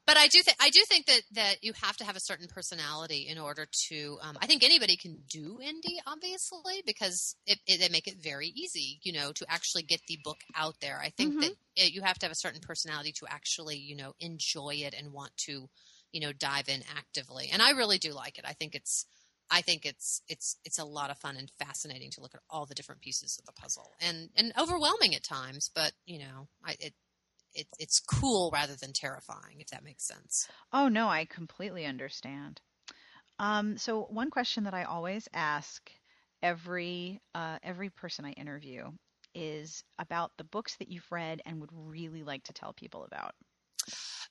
but 0.07 0.16
I 0.16 0.28
do 0.28 0.43
think 0.43 0.57
I 0.61 0.70
do 0.70 0.83
think 0.89 1.07
that 1.07 1.22
that 1.33 1.55
you 1.62 1.72
have 1.83 1.97
to 1.99 2.05
have 2.05 2.16
a 2.16 2.20
certain 2.20 2.49
personality 2.49 3.26
in 3.28 3.39
order 3.39 3.66
to. 3.89 4.18
Um, 4.22 4.37
I 4.41 4.47
think 4.47 4.62
anybody 4.62 4.97
can 4.97 5.18
do 5.28 5.59
indie, 5.62 5.99
obviously, 6.07 6.83
because 6.87 7.37
it, 7.47 7.59
it, 7.66 7.80
they 7.80 7.89
make 7.89 8.07
it 8.07 8.22
very 8.22 8.49
easy, 8.49 9.01
you 9.03 9.12
know, 9.12 9.33
to 9.33 9.47
actually 9.49 9.83
get 9.83 10.01
the 10.09 10.18
book 10.24 10.39
out 10.57 10.74
there. 10.80 10.99
I 11.03 11.11
think 11.11 11.33
mm-hmm. 11.33 11.41
that 11.41 11.53
it, 11.76 11.93
you 11.93 12.03
have 12.03 12.18
to 12.20 12.26
have 12.26 12.33
a 12.33 12.37
certain 12.37 12.61
personality 12.61 13.12
to 13.18 13.26
actually, 13.28 13.76
you 13.76 13.97
know, 13.97 14.14
enjoy 14.20 14.74
it 14.76 14.95
and 14.97 15.12
want 15.12 15.37
to, 15.49 15.68
you 16.12 16.20
know, 16.20 16.33
dive 16.33 16.68
in 16.68 16.83
actively. 16.97 17.51
And 17.53 17.62
I 17.62 17.70
really 17.70 17.99
do 17.99 18.12
like 18.12 18.39
it. 18.39 18.45
I 18.47 18.53
think 18.53 18.74
it's 18.74 19.07
I 19.53 19.61
think 19.61 19.84
it's 19.84 20.22
it's 20.28 20.57
it's 20.64 20.78
a 20.78 20.84
lot 20.84 21.11
of 21.11 21.18
fun 21.18 21.36
and 21.36 21.50
fascinating 21.59 22.11
to 22.12 22.22
look 22.22 22.34
at 22.34 22.40
all 22.48 22.64
the 22.64 22.74
different 22.74 23.03
pieces 23.03 23.38
of 23.38 23.44
the 23.44 23.53
puzzle, 23.53 23.92
and 24.00 24.30
and 24.34 24.53
overwhelming 24.59 25.14
at 25.14 25.22
times. 25.22 25.70
But 25.74 25.92
you 26.07 26.20
know, 26.20 26.48
I, 26.64 26.76
it 26.80 26.94
it 27.55 27.66
it's 27.78 28.00
cool 28.00 28.50
rather 28.53 28.74
than 28.76 28.94
terrifying, 28.94 29.61
if 29.61 29.68
that 29.68 29.84
makes 29.84 30.05
sense. 30.09 30.48
Oh 30.72 30.88
no, 30.88 31.07
I 31.09 31.26
completely 31.26 31.84
understand. 31.84 32.61
Um, 33.38 33.76
so 33.76 34.05
one 34.05 34.30
question 34.30 34.64
that 34.64 34.74
I 34.74 34.84
always 34.84 35.28
ask 35.34 35.90
every 36.42 37.20
uh, 37.34 37.59
every 37.62 37.90
person 37.90 38.24
I 38.24 38.32
interview 38.32 38.90
is 39.34 39.84
about 39.98 40.32
the 40.38 40.44
books 40.44 40.76
that 40.76 40.88
you've 40.88 41.11
read 41.11 41.42
and 41.44 41.61
would 41.61 41.70
really 41.72 42.22
like 42.22 42.44
to 42.44 42.53
tell 42.55 42.72
people 42.72 43.05
about. 43.05 43.34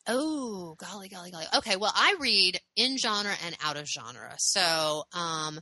Oh, 0.08 0.76
golly, 0.78 1.10
golly, 1.10 1.32
golly. 1.32 1.45
Okay, 1.58 1.76
well, 1.76 1.93
I 1.95 2.16
read 2.20 2.60
in 2.76 2.97
genre 2.97 3.34
and 3.45 3.56
out 3.64 3.78
of 3.78 3.88
genre. 3.88 4.34
So, 4.38 5.04
um, 5.14 5.60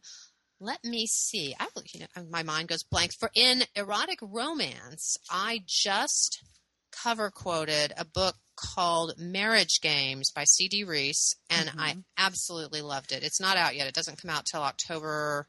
let 0.61 0.83
me 0.83 1.07
see. 1.07 1.55
I 1.59 1.67
you 1.93 2.01
know, 2.01 2.23
my 2.29 2.43
mind 2.43 2.67
goes 2.69 2.83
blank. 2.83 3.13
For 3.13 3.29
in 3.35 3.63
erotic 3.75 4.19
romance, 4.21 5.17
I 5.29 5.61
just 5.65 6.43
cover 6.91 7.31
quoted 7.31 7.93
a 7.97 8.05
book 8.05 8.35
called 8.55 9.13
Marriage 9.17 9.79
Games 9.81 10.31
by 10.31 10.43
C.D. 10.43 10.83
Reiss, 10.83 11.35
and 11.49 11.69
mm-hmm. 11.69 11.79
I 11.79 11.95
absolutely 12.17 12.81
loved 12.81 13.11
it. 13.11 13.23
It's 13.23 13.39
not 13.39 13.57
out 13.57 13.75
yet. 13.75 13.87
It 13.87 13.93
doesn't 13.93 14.21
come 14.21 14.31
out 14.31 14.45
till 14.45 14.61
October 14.61 15.47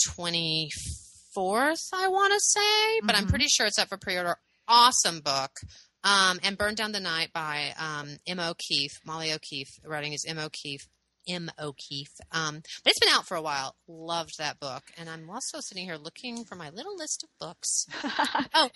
24th 0.00 1.88
I 1.92 2.08
want 2.08 2.32
to 2.32 2.40
say, 2.40 3.00
but 3.04 3.14
I'm 3.14 3.26
Mhm. 3.26 3.30
pretty 3.30 3.48
sure 3.48 3.66
it's 3.66 3.78
up 3.78 3.88
for 3.88 3.98
pre 3.98 4.16
order. 4.16 4.38
Awesome 4.68 5.20
book. 5.20 5.60
Um, 6.04 6.40
and 6.42 6.58
Burn 6.58 6.74
Down 6.74 6.92
the 6.92 7.00
Night 7.00 7.32
by 7.32 7.74
um, 7.78 8.16
M. 8.26 8.40
O'Keefe, 8.40 9.00
Molly 9.04 9.32
O'Keefe, 9.32 9.78
writing 9.84 10.12
is 10.12 10.24
M. 10.26 10.38
O'Keefe. 10.38 10.88
M. 11.28 11.52
O'Keefe. 11.56 12.16
Um, 12.32 12.62
but 12.82 12.90
it's 12.90 12.98
been 12.98 13.08
out 13.12 13.28
for 13.28 13.36
a 13.36 13.42
while. 13.42 13.76
Loved 13.86 14.38
that 14.38 14.58
book. 14.58 14.82
And 14.98 15.08
I'm 15.08 15.30
also 15.30 15.60
sitting 15.60 15.84
here 15.84 15.94
looking 15.96 16.44
for 16.44 16.56
my 16.56 16.70
little 16.70 16.96
list 16.96 17.22
of 17.22 17.28
books. 17.38 17.86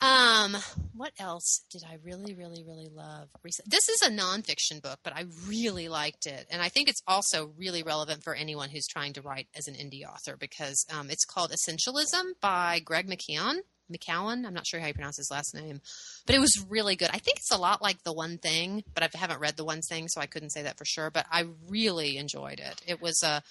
Um, 0.00 0.56
what 0.94 1.12
else 1.18 1.62
did 1.70 1.82
I 1.82 1.96
really, 2.04 2.34
really, 2.34 2.62
really 2.62 2.90
love? 2.92 3.28
recent- 3.42 3.70
This 3.70 3.88
is 3.88 4.02
a 4.02 4.10
nonfiction 4.10 4.82
book, 4.82 4.98
but 5.02 5.14
I 5.16 5.24
really 5.46 5.88
liked 5.88 6.26
it, 6.26 6.46
and 6.50 6.60
I 6.60 6.68
think 6.68 6.88
it's 6.90 7.00
also 7.06 7.52
really 7.56 7.82
relevant 7.82 8.22
for 8.22 8.34
anyone 8.34 8.68
who's 8.68 8.86
trying 8.86 9.14
to 9.14 9.22
write 9.22 9.48
as 9.56 9.66
an 9.66 9.74
indie 9.74 10.04
author 10.06 10.36
because 10.36 10.84
um, 10.94 11.08
it's 11.08 11.24
called 11.24 11.52
Essentialism 11.52 12.32
by 12.42 12.80
Greg 12.80 13.08
McKeown. 13.08 13.58
McCowan, 13.92 14.46
I'm 14.46 14.54
not 14.54 14.66
sure 14.66 14.80
how 14.80 14.86
you 14.86 14.94
pronounce 14.94 15.16
his 15.16 15.30
last 15.30 15.54
name, 15.54 15.80
but 16.26 16.34
it 16.34 16.40
was 16.40 16.64
really 16.68 16.96
good. 16.96 17.10
I 17.12 17.18
think 17.18 17.38
it's 17.38 17.50
a 17.52 17.58
lot 17.58 17.82
like 17.82 18.02
The 18.02 18.12
One 18.12 18.38
Thing, 18.38 18.84
but 18.94 19.02
I 19.02 19.08
haven't 19.14 19.40
read 19.40 19.56
The 19.56 19.64
One 19.64 19.82
Thing, 19.82 20.08
so 20.08 20.20
I 20.20 20.26
couldn't 20.26 20.50
say 20.50 20.62
that 20.62 20.78
for 20.78 20.84
sure. 20.84 21.10
But 21.10 21.26
I 21.30 21.46
really 21.68 22.16
enjoyed 22.16 22.60
it. 22.60 22.80
It 22.86 23.00
was 23.00 23.22
a, 23.22 23.42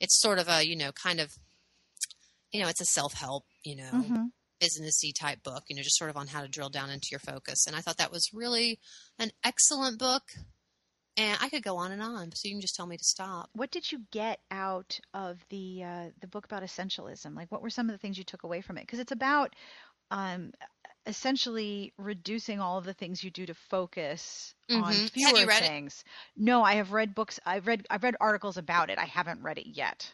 it's 0.00 0.20
sort 0.20 0.38
of 0.38 0.48
a, 0.48 0.64
you 0.66 0.76
know, 0.76 0.92
kind 0.92 1.20
of, 1.20 1.32
you 2.50 2.60
know, 2.60 2.68
it's 2.68 2.80
a 2.80 2.86
self 2.86 3.14
help, 3.14 3.44
you 3.64 3.76
know, 3.76 3.90
Mhm. 3.92 4.32
businessy 4.60 5.12
type 5.14 5.42
book, 5.42 5.64
you 5.68 5.74
know, 5.76 5.82
just 5.82 5.98
sort 5.98 6.10
of 6.10 6.16
on 6.16 6.28
how 6.28 6.40
to 6.40 6.48
drill 6.48 6.68
down 6.70 6.90
into 6.90 7.08
your 7.10 7.20
focus. 7.20 7.66
And 7.66 7.74
I 7.74 7.80
thought 7.80 7.98
that 7.98 8.12
was 8.12 8.30
really 8.32 8.78
an 9.18 9.32
excellent 9.42 9.98
book. 9.98 10.22
And 11.16 11.38
I 11.40 11.48
could 11.50 11.62
go 11.62 11.76
on 11.78 11.92
and 11.92 12.02
on, 12.02 12.32
so 12.32 12.48
you 12.48 12.54
can 12.54 12.60
just 12.60 12.74
tell 12.74 12.86
me 12.86 12.96
to 12.96 13.04
stop. 13.04 13.50
What 13.52 13.70
did 13.70 13.90
you 13.92 14.00
get 14.10 14.40
out 14.50 14.98
of 15.14 15.46
the 15.48 15.82
uh, 15.84 16.10
the 16.20 16.26
book 16.26 16.44
about 16.44 16.62
essentialism? 16.62 17.34
Like, 17.34 17.50
what 17.52 17.62
were 17.62 17.70
some 17.70 17.88
of 17.88 17.92
the 17.94 17.98
things 17.98 18.16
you 18.18 18.24
took 18.24 18.42
away 18.44 18.60
from 18.62 18.76
it? 18.78 18.82
Because 18.82 18.98
it's 18.98 19.12
about 19.12 19.54
um, 20.10 20.52
essentially 21.06 21.94
reducing 21.98 22.60
all 22.60 22.78
of 22.78 22.84
the 22.84 22.94
things 22.94 23.24
you 23.24 23.30
do 23.32 23.46
to 23.46 23.54
focus 23.54 24.54
on 24.72 25.00
Mhm. 25.00 25.12
Have 25.20 25.38
fewer 25.38 25.46
read 25.46 25.62
it? 25.64 25.72
things. 25.72 26.04
No, 26.36 26.62
I 26.64 26.74
have 26.74 26.92
read 26.92 27.14
books. 27.14 27.40
I've 27.46 27.66
read 27.66 27.86
I've 27.90 28.04
read 28.04 28.16
articles 28.20 28.56
about 28.58 28.90
it. 28.90 28.98
I 28.98 29.06
haven't 29.06 29.42
read 29.42 29.58
it 29.58 29.68
yet. 29.68 30.12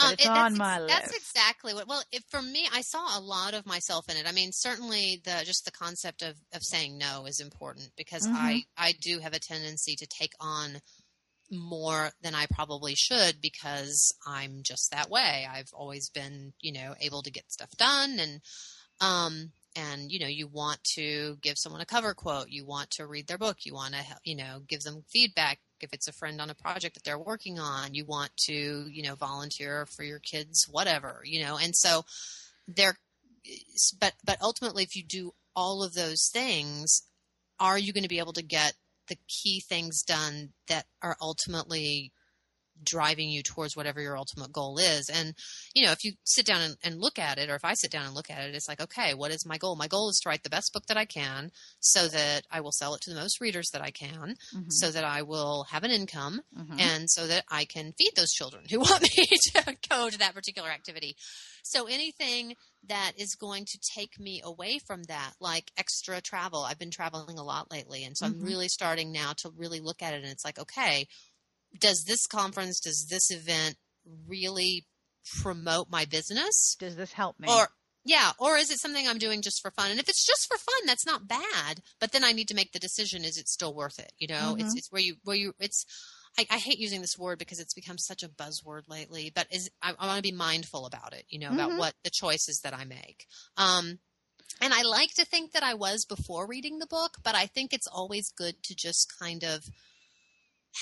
But 0.00 0.12
it's 0.12 0.26
Um, 0.26 0.32
on 0.34 0.54
that's, 0.54 0.56
my 0.56 0.78
That's 0.88 1.10
list. 1.10 1.16
exactly 1.16 1.74
what. 1.74 1.88
Well, 1.88 2.02
if, 2.12 2.22
for 2.30 2.42
me, 2.42 2.68
I 2.72 2.80
saw 2.82 3.18
a 3.18 3.20
lot 3.20 3.54
of 3.54 3.66
myself 3.66 4.08
in 4.08 4.16
it. 4.16 4.26
I 4.26 4.32
mean, 4.32 4.52
certainly 4.52 5.20
the 5.24 5.42
just 5.44 5.64
the 5.64 5.72
concept 5.72 6.22
of 6.22 6.36
of 6.52 6.62
saying 6.62 6.98
no 6.98 7.26
is 7.26 7.40
important 7.40 7.90
because 7.96 8.28
Mhm. 8.28 8.32
I 8.34 8.64
I 8.76 8.92
do 9.00 9.18
have 9.20 9.32
a 9.34 9.38
tendency 9.40 9.96
to 9.96 10.06
take 10.06 10.32
on 10.40 10.80
more 11.50 12.10
than 12.22 12.34
I 12.34 12.46
probably 12.52 12.94
should 12.94 13.40
because 13.40 14.12
I'm 14.26 14.62
just 14.62 14.90
that 14.90 15.10
way. 15.10 15.46
I've 15.48 15.70
always 15.72 16.10
been, 16.10 16.52
you 16.60 16.72
know, 16.72 16.94
able 17.00 17.22
to 17.22 17.30
get 17.30 17.50
stuff 17.52 17.70
done 17.76 18.18
and 18.18 18.40
um 19.00 19.52
and 19.76 20.10
you 20.10 20.18
know, 20.18 20.26
you 20.26 20.48
want 20.48 20.82
to 20.94 21.36
give 21.42 21.58
someone 21.58 21.82
a 21.82 21.86
cover 21.86 22.14
quote, 22.14 22.48
you 22.48 22.64
want 22.66 22.90
to 22.92 23.06
read 23.06 23.26
their 23.26 23.38
book, 23.38 23.58
you 23.64 23.74
want 23.74 23.94
to, 23.94 24.02
you 24.24 24.34
know, 24.36 24.60
give 24.66 24.82
them 24.82 25.04
feedback 25.10 25.60
if 25.80 25.92
it's 25.92 26.08
a 26.08 26.12
friend 26.12 26.40
on 26.40 26.50
a 26.50 26.54
project 26.54 26.94
that 26.94 27.04
they're 27.04 27.18
working 27.18 27.58
on, 27.58 27.94
you 27.94 28.04
want 28.04 28.30
to, 28.36 28.86
you 28.90 29.02
know, 29.02 29.14
volunteer 29.14 29.86
for 29.86 30.02
your 30.02 30.18
kids 30.18 30.66
whatever, 30.70 31.20
you 31.24 31.42
know. 31.42 31.58
And 31.58 31.74
so 31.74 32.04
there 32.68 32.96
but 34.00 34.14
but 34.24 34.38
ultimately 34.42 34.82
if 34.82 34.96
you 34.96 35.04
do 35.04 35.32
all 35.54 35.82
of 35.82 35.94
those 35.94 36.28
things, 36.32 37.02
are 37.58 37.78
you 37.78 37.92
going 37.92 38.02
to 38.02 38.08
be 38.08 38.18
able 38.18 38.34
to 38.34 38.42
get 38.42 38.74
the 39.08 39.18
key 39.28 39.60
things 39.60 40.02
done 40.02 40.50
that 40.68 40.86
are 41.02 41.16
ultimately 41.20 42.12
driving 42.82 43.28
you 43.28 43.42
towards 43.42 43.76
whatever 43.76 44.00
your 44.00 44.16
ultimate 44.16 44.52
goal 44.52 44.78
is. 44.78 45.08
And, 45.08 45.34
you 45.74 45.84
know, 45.84 45.92
if 45.92 46.04
you 46.04 46.12
sit 46.24 46.46
down 46.46 46.60
and, 46.62 46.76
and 46.82 47.00
look 47.00 47.18
at 47.18 47.38
it, 47.38 47.50
or 47.50 47.54
if 47.54 47.64
I 47.64 47.74
sit 47.74 47.90
down 47.90 48.06
and 48.06 48.14
look 48.14 48.30
at 48.30 48.48
it, 48.48 48.54
it's 48.54 48.68
like, 48.68 48.80
okay, 48.80 49.14
what 49.14 49.30
is 49.30 49.46
my 49.46 49.58
goal? 49.58 49.76
My 49.76 49.88
goal 49.88 50.08
is 50.10 50.18
to 50.22 50.28
write 50.28 50.42
the 50.42 50.50
best 50.50 50.72
book 50.72 50.86
that 50.86 50.96
I 50.96 51.04
can 51.04 51.50
so 51.80 52.08
that 52.08 52.42
I 52.50 52.60
will 52.60 52.72
sell 52.72 52.94
it 52.94 53.00
to 53.02 53.10
the 53.10 53.20
most 53.20 53.40
readers 53.40 53.70
that 53.72 53.82
I 53.82 53.90
can, 53.90 54.34
Mhm. 54.52 54.68
so 54.68 54.90
that 54.90 55.04
I 55.04 55.22
will 55.22 55.64
have 55.70 55.84
an 55.84 55.90
income, 55.90 56.40
Mhm. 56.52 56.78
and 56.78 57.10
so 57.10 57.26
that 57.26 57.44
I 57.50 57.64
can 57.64 57.92
feed 57.96 58.12
those 58.16 58.32
children 58.32 58.64
who 58.70 58.78
want 58.80 59.02
me 59.02 59.26
to 59.52 59.76
go 59.88 60.10
to 60.10 60.18
that 60.18 60.34
particular 60.34 60.68
activity. 60.70 61.16
So 61.62 61.86
anything 61.86 62.54
that 62.84 63.12
is 63.16 63.34
going 63.34 63.64
to 63.66 63.78
take 63.94 64.18
me 64.18 64.40
away 64.44 64.78
from 64.86 65.04
that, 65.04 65.32
like 65.40 65.72
extra 65.76 66.20
travel. 66.20 66.62
I've 66.62 66.78
been 66.78 66.90
traveling 66.90 67.38
a 67.38 67.44
lot 67.44 67.70
lately, 67.70 68.04
and 68.04 68.16
so 68.16 68.26
Mhm. 68.26 68.26
I'm 68.26 68.38
really 68.40 68.68
starting 68.68 69.12
now 69.12 69.32
to 69.38 69.50
really 69.56 69.80
look 69.80 70.02
at 70.02 70.14
it, 70.14 70.22
and 70.22 70.26
it's 70.32 70.44
like, 70.44 70.58
okay, 70.58 71.06
does 71.80 72.04
this 72.04 72.26
conference, 72.26 72.80
does 72.80 73.06
this 73.06 73.30
event 73.30 73.76
really 74.28 74.86
promote 75.42 75.90
my 75.90 76.04
business? 76.04 76.76
Does 76.78 76.96
this 76.96 77.12
help 77.12 77.38
me? 77.38 77.48
Or 77.48 77.68
yeah, 78.04 78.32
or 78.38 78.56
is 78.56 78.70
it 78.70 78.78
something 78.78 79.06
I'm 79.08 79.18
doing 79.18 79.42
just 79.42 79.60
for 79.60 79.72
fun? 79.72 79.90
And 79.90 79.98
if 79.98 80.08
it's 80.08 80.24
just 80.24 80.46
for 80.46 80.56
fun, 80.58 80.86
that's 80.86 81.06
not 81.06 81.26
bad. 81.26 81.80
But 81.98 82.12
then 82.12 82.22
I 82.22 82.32
need 82.32 82.48
to 82.48 82.54
make 82.54 82.72
the 82.72 82.78
decision: 82.78 83.24
is 83.24 83.36
it 83.36 83.48
still 83.48 83.74
worth 83.74 83.98
it? 83.98 84.12
You 84.18 84.28
know, 84.28 84.54
it's 84.58 84.74
Mhm. 84.74 84.78
it's 84.78 84.92
where 84.92 85.02
you 85.02 85.16
where 85.24 85.36
you 85.36 85.54
it's. 85.58 85.84
I, 86.38 86.46
I 86.50 86.58
hate 86.58 86.78
using 86.78 87.00
this 87.00 87.16
word 87.18 87.38
because 87.38 87.58
it's 87.60 87.72
become 87.72 87.96
such 87.98 88.22
a 88.22 88.28
buzzword 88.28 88.82
lately. 88.88 89.32
But 89.34 89.46
is 89.50 89.70
I, 89.82 89.94
I 89.98 90.06
want 90.06 90.18
to 90.18 90.22
be 90.22 90.36
mindful 90.36 90.86
about 90.86 91.14
it. 91.14 91.24
You 91.28 91.40
know, 91.40 91.52
about 91.52 91.72
Mhm. 91.72 91.78
what 91.78 91.94
the 92.04 92.10
choices 92.10 92.60
that 92.60 92.74
I 92.74 92.84
make. 92.84 93.26
Um, 93.56 93.98
and 94.60 94.72
I 94.72 94.82
like 94.82 95.12
to 95.14 95.24
think 95.24 95.52
that 95.52 95.62
I 95.62 95.74
was 95.74 96.04
before 96.04 96.46
reading 96.46 96.78
the 96.78 96.86
book, 96.86 97.16
but 97.24 97.34
I 97.34 97.46
think 97.46 97.72
it's 97.72 97.86
always 97.88 98.30
good 98.30 98.62
to 98.64 98.74
just 98.74 99.12
kind 99.18 99.42
of 99.42 99.64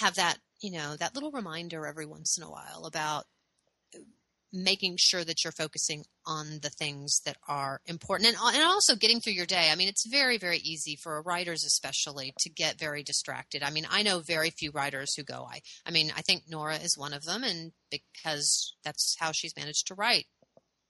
have 0.00 0.14
that, 0.16 0.38
you 0.64 0.70
know, 0.70 0.96
that 0.96 1.14
little 1.14 1.30
reminder 1.30 1.86
every 1.86 2.06
once 2.06 2.38
in 2.38 2.42
a 2.42 2.50
while 2.50 2.86
about 2.86 3.24
making 4.50 4.94
sure 4.98 5.24
that 5.24 5.42
you're 5.42 5.52
focusing 5.52 6.04
on 6.24 6.60
the 6.62 6.70
things 6.70 7.20
that 7.26 7.36
are 7.48 7.80
important 7.86 8.28
and, 8.28 8.36
and 8.54 8.62
also 8.62 8.94
getting 8.94 9.20
through 9.20 9.32
your 9.32 9.44
day. 9.46 9.68
I 9.70 9.74
mean, 9.74 9.88
it's 9.88 10.08
very, 10.08 10.38
very 10.38 10.58
easy 10.58 10.96
for 10.96 11.20
writers, 11.22 11.64
especially, 11.64 12.32
to 12.38 12.48
get 12.48 12.78
very 12.78 13.02
distracted. 13.02 13.62
I 13.62 13.70
mean, 13.70 13.86
I 13.90 14.02
know 14.02 14.20
very 14.20 14.50
few 14.50 14.70
writers 14.70 15.14
who 15.16 15.24
go, 15.24 15.46
I, 15.50 15.60
I 15.84 15.90
mean, 15.90 16.12
I 16.16 16.22
think 16.22 16.44
Nora 16.48 16.76
is 16.76 16.96
one 16.96 17.12
of 17.12 17.24
them, 17.24 17.42
and 17.44 17.72
because 17.90 18.74
that's 18.84 19.16
how 19.18 19.32
she's 19.32 19.56
managed 19.56 19.88
to 19.88 19.94
write 19.94 20.26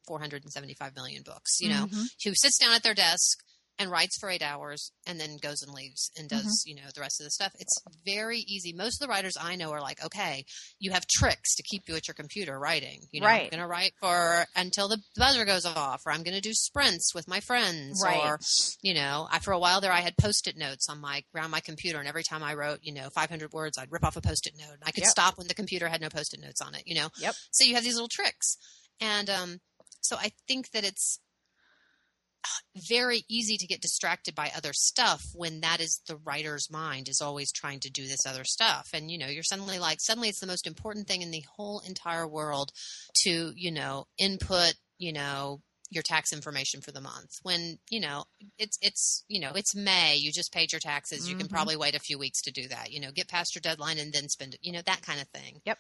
475 0.07 0.95
million 0.95 1.23
books, 1.25 1.59
you 1.61 1.71
know, 1.71 1.87
Mhm. 1.87 2.07
who 2.25 2.33
sits 2.35 2.59
down 2.59 2.75
at 2.75 2.83
their 2.83 2.95
desk 2.95 3.39
and 3.79 3.91
writes 3.91 4.17
for 4.19 4.31
eight 4.31 4.43
hours 4.43 4.93
and 5.07 5.19
then 5.19 5.37
goes 5.43 5.61
and 5.63 5.73
leaves 5.75 6.11
and 6.17 6.29
does 6.29 6.63
you 6.67 6.75
know 6.77 6.83
the 6.95 7.01
rest 7.01 7.21
of 7.21 7.25
the 7.25 7.31
stuff. 7.31 7.53
It's 7.59 7.77
very 8.05 8.39
easy. 8.39 8.73
Most 8.73 9.01
of 9.03 9.07
the 9.07 9.11
writers 9.11 9.37
i 9.41 9.57
know 9.57 9.71
are 9.73 9.81
like 9.81 10.05
okay 10.05 10.45
you 10.79 10.93
have 10.93 11.07
tricks 11.09 11.55
to 11.57 11.63
keep 11.63 11.83
you 11.89 11.95
at 11.97 12.07
your 12.07 12.15
computer 12.15 12.59
writing. 12.59 13.01
You 13.11 13.21
know 13.21 13.27
i'm 13.45 13.51
going 13.51 13.61
to 13.63 13.67
write 13.67 13.93
for 14.01 14.47
until 14.55 14.89
the 14.89 14.99
buzzer 15.17 15.45
goes 15.45 15.67
off 15.67 16.03
or 16.07 16.13
i'm 16.13 16.23
going 16.23 16.35
to 16.35 16.41
do 16.41 16.53
sprints 16.53 17.15
with 17.15 17.27
my 17.29 17.41
friends 17.41 18.01
Right. 18.05 18.17
or 18.25 18.39
you 18.83 18.95
know 18.95 19.27
I, 19.31 19.39
for 19.41 19.53
a 19.53 19.59
while 19.59 19.81
there 19.81 19.93
i 19.93 20.01
had 20.01 20.17
post-it 20.17 20.57
notes 20.57 20.89
on 20.89 21.01
my 21.01 21.23
around 21.35 21.51
my 21.51 21.61
computer 21.61 21.99
and 21.99 22.09
every 22.09 22.23
time 22.23 22.43
i 22.43 22.55
wrote 22.55 22.79
you 22.83 22.93
know 22.95 23.09
500 23.11 23.53
words 23.53 23.77
i'd 23.79 23.91
rip 23.91 24.05
off 24.05 24.17
a 24.17 24.21
post-it 24.21 24.55
note 24.59 24.75
and 24.75 24.83
i 24.87 24.91
could 24.93 25.03
Yep. 25.05 25.11
stop 25.11 25.39
when 25.39 25.49
the 25.49 25.55
computer 25.55 25.89
had 25.89 26.01
no 26.01 26.09
post-it 26.09 26.41
notes 26.41 26.61
on 26.61 26.75
it 26.75 26.83
you 26.87 26.95
know? 26.95 27.09
Yep. 27.19 27.35
so 27.51 27.65
you 27.65 27.75
have 27.75 27.85
these 27.85 27.95
little 27.95 28.09
tricks. 28.09 28.57
And 29.01 29.29
um 29.29 29.59
so 30.01 30.17
i 30.17 30.31
think 30.47 30.71
that 30.73 30.85
it's 30.85 31.19
very 32.89 33.25
easy 33.29 33.57
to 33.57 33.67
get 33.67 33.81
distracted 33.81 34.35
by 34.35 34.51
other 34.57 34.73
stuff 34.73 35.25
when 35.35 35.61
that 35.61 35.81
is 35.81 36.01
the 36.07 36.17
writer's 36.17 36.71
mind 36.71 37.09
is 37.09 37.21
always 37.21 37.53
trying 37.53 37.81
to 37.81 37.91
do 37.91 38.07
this 38.07 38.27
other 38.27 38.45
stuff 38.45 38.89
and 38.93 39.11
you 39.11 39.19
know 39.19 39.27
you're 39.27 39.43
suddenly 39.43 39.79
like 39.79 40.01
suddenly 40.01 40.29
it's 40.29 40.41
the 40.41 40.47
most 40.47 40.67
important 40.67 41.07
thing 41.07 41.23
in 41.23 41.31
the 41.31 41.45
whole 41.57 41.81
entire 41.87 42.27
world 42.27 42.71
to 43.15 43.53
you 43.57 43.71
know 43.71 44.07
input 44.19 44.75
you 44.99 45.13
know 45.13 45.61
your 45.91 46.03
tax 46.03 46.33
information 46.33 46.81
for 46.81 46.91
the 46.93 47.01
month 47.01 47.39
when 47.43 47.79
you 47.91 48.01
know 48.01 48.25
it's 48.59 48.79
it's 48.83 49.25
you 49.29 49.39
know 49.41 49.53
it's 49.55 49.75
may 49.77 50.17
you 50.17 50.33
just 50.33 50.53
paid 50.53 50.73
your 50.73 50.81
taxes 50.81 51.29
you 51.29 51.37
can 51.37 51.47
Mhm. 51.47 51.51
probably 51.51 51.77
wait 51.77 51.95
a 51.95 52.01
few 52.01 52.19
weeks 52.19 52.43
to 52.43 52.51
do 52.51 52.67
that 52.69 52.91
you 52.91 53.01
know 53.01 53.13
get 53.13 53.29
past 53.29 53.55
your 53.55 53.61
deadline 53.61 53.99
and 53.99 54.13
then 54.13 54.29
spend 54.29 54.55
it 54.55 54.61
you 54.63 54.73
know 54.73 54.83
that 54.87 55.03
kind 55.03 55.21
of 55.21 55.29
thing 55.29 55.61
Yep. 55.65 55.79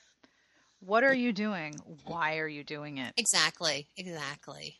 what 0.80 1.02
are 1.02 1.14
you 1.14 1.32
doing? 1.32 1.74
Why 2.04 2.38
are 2.38 2.48
you 2.48 2.62
doing 2.62 2.98
it? 2.98 3.14
exactly 3.16 3.88
exactly 3.96 4.76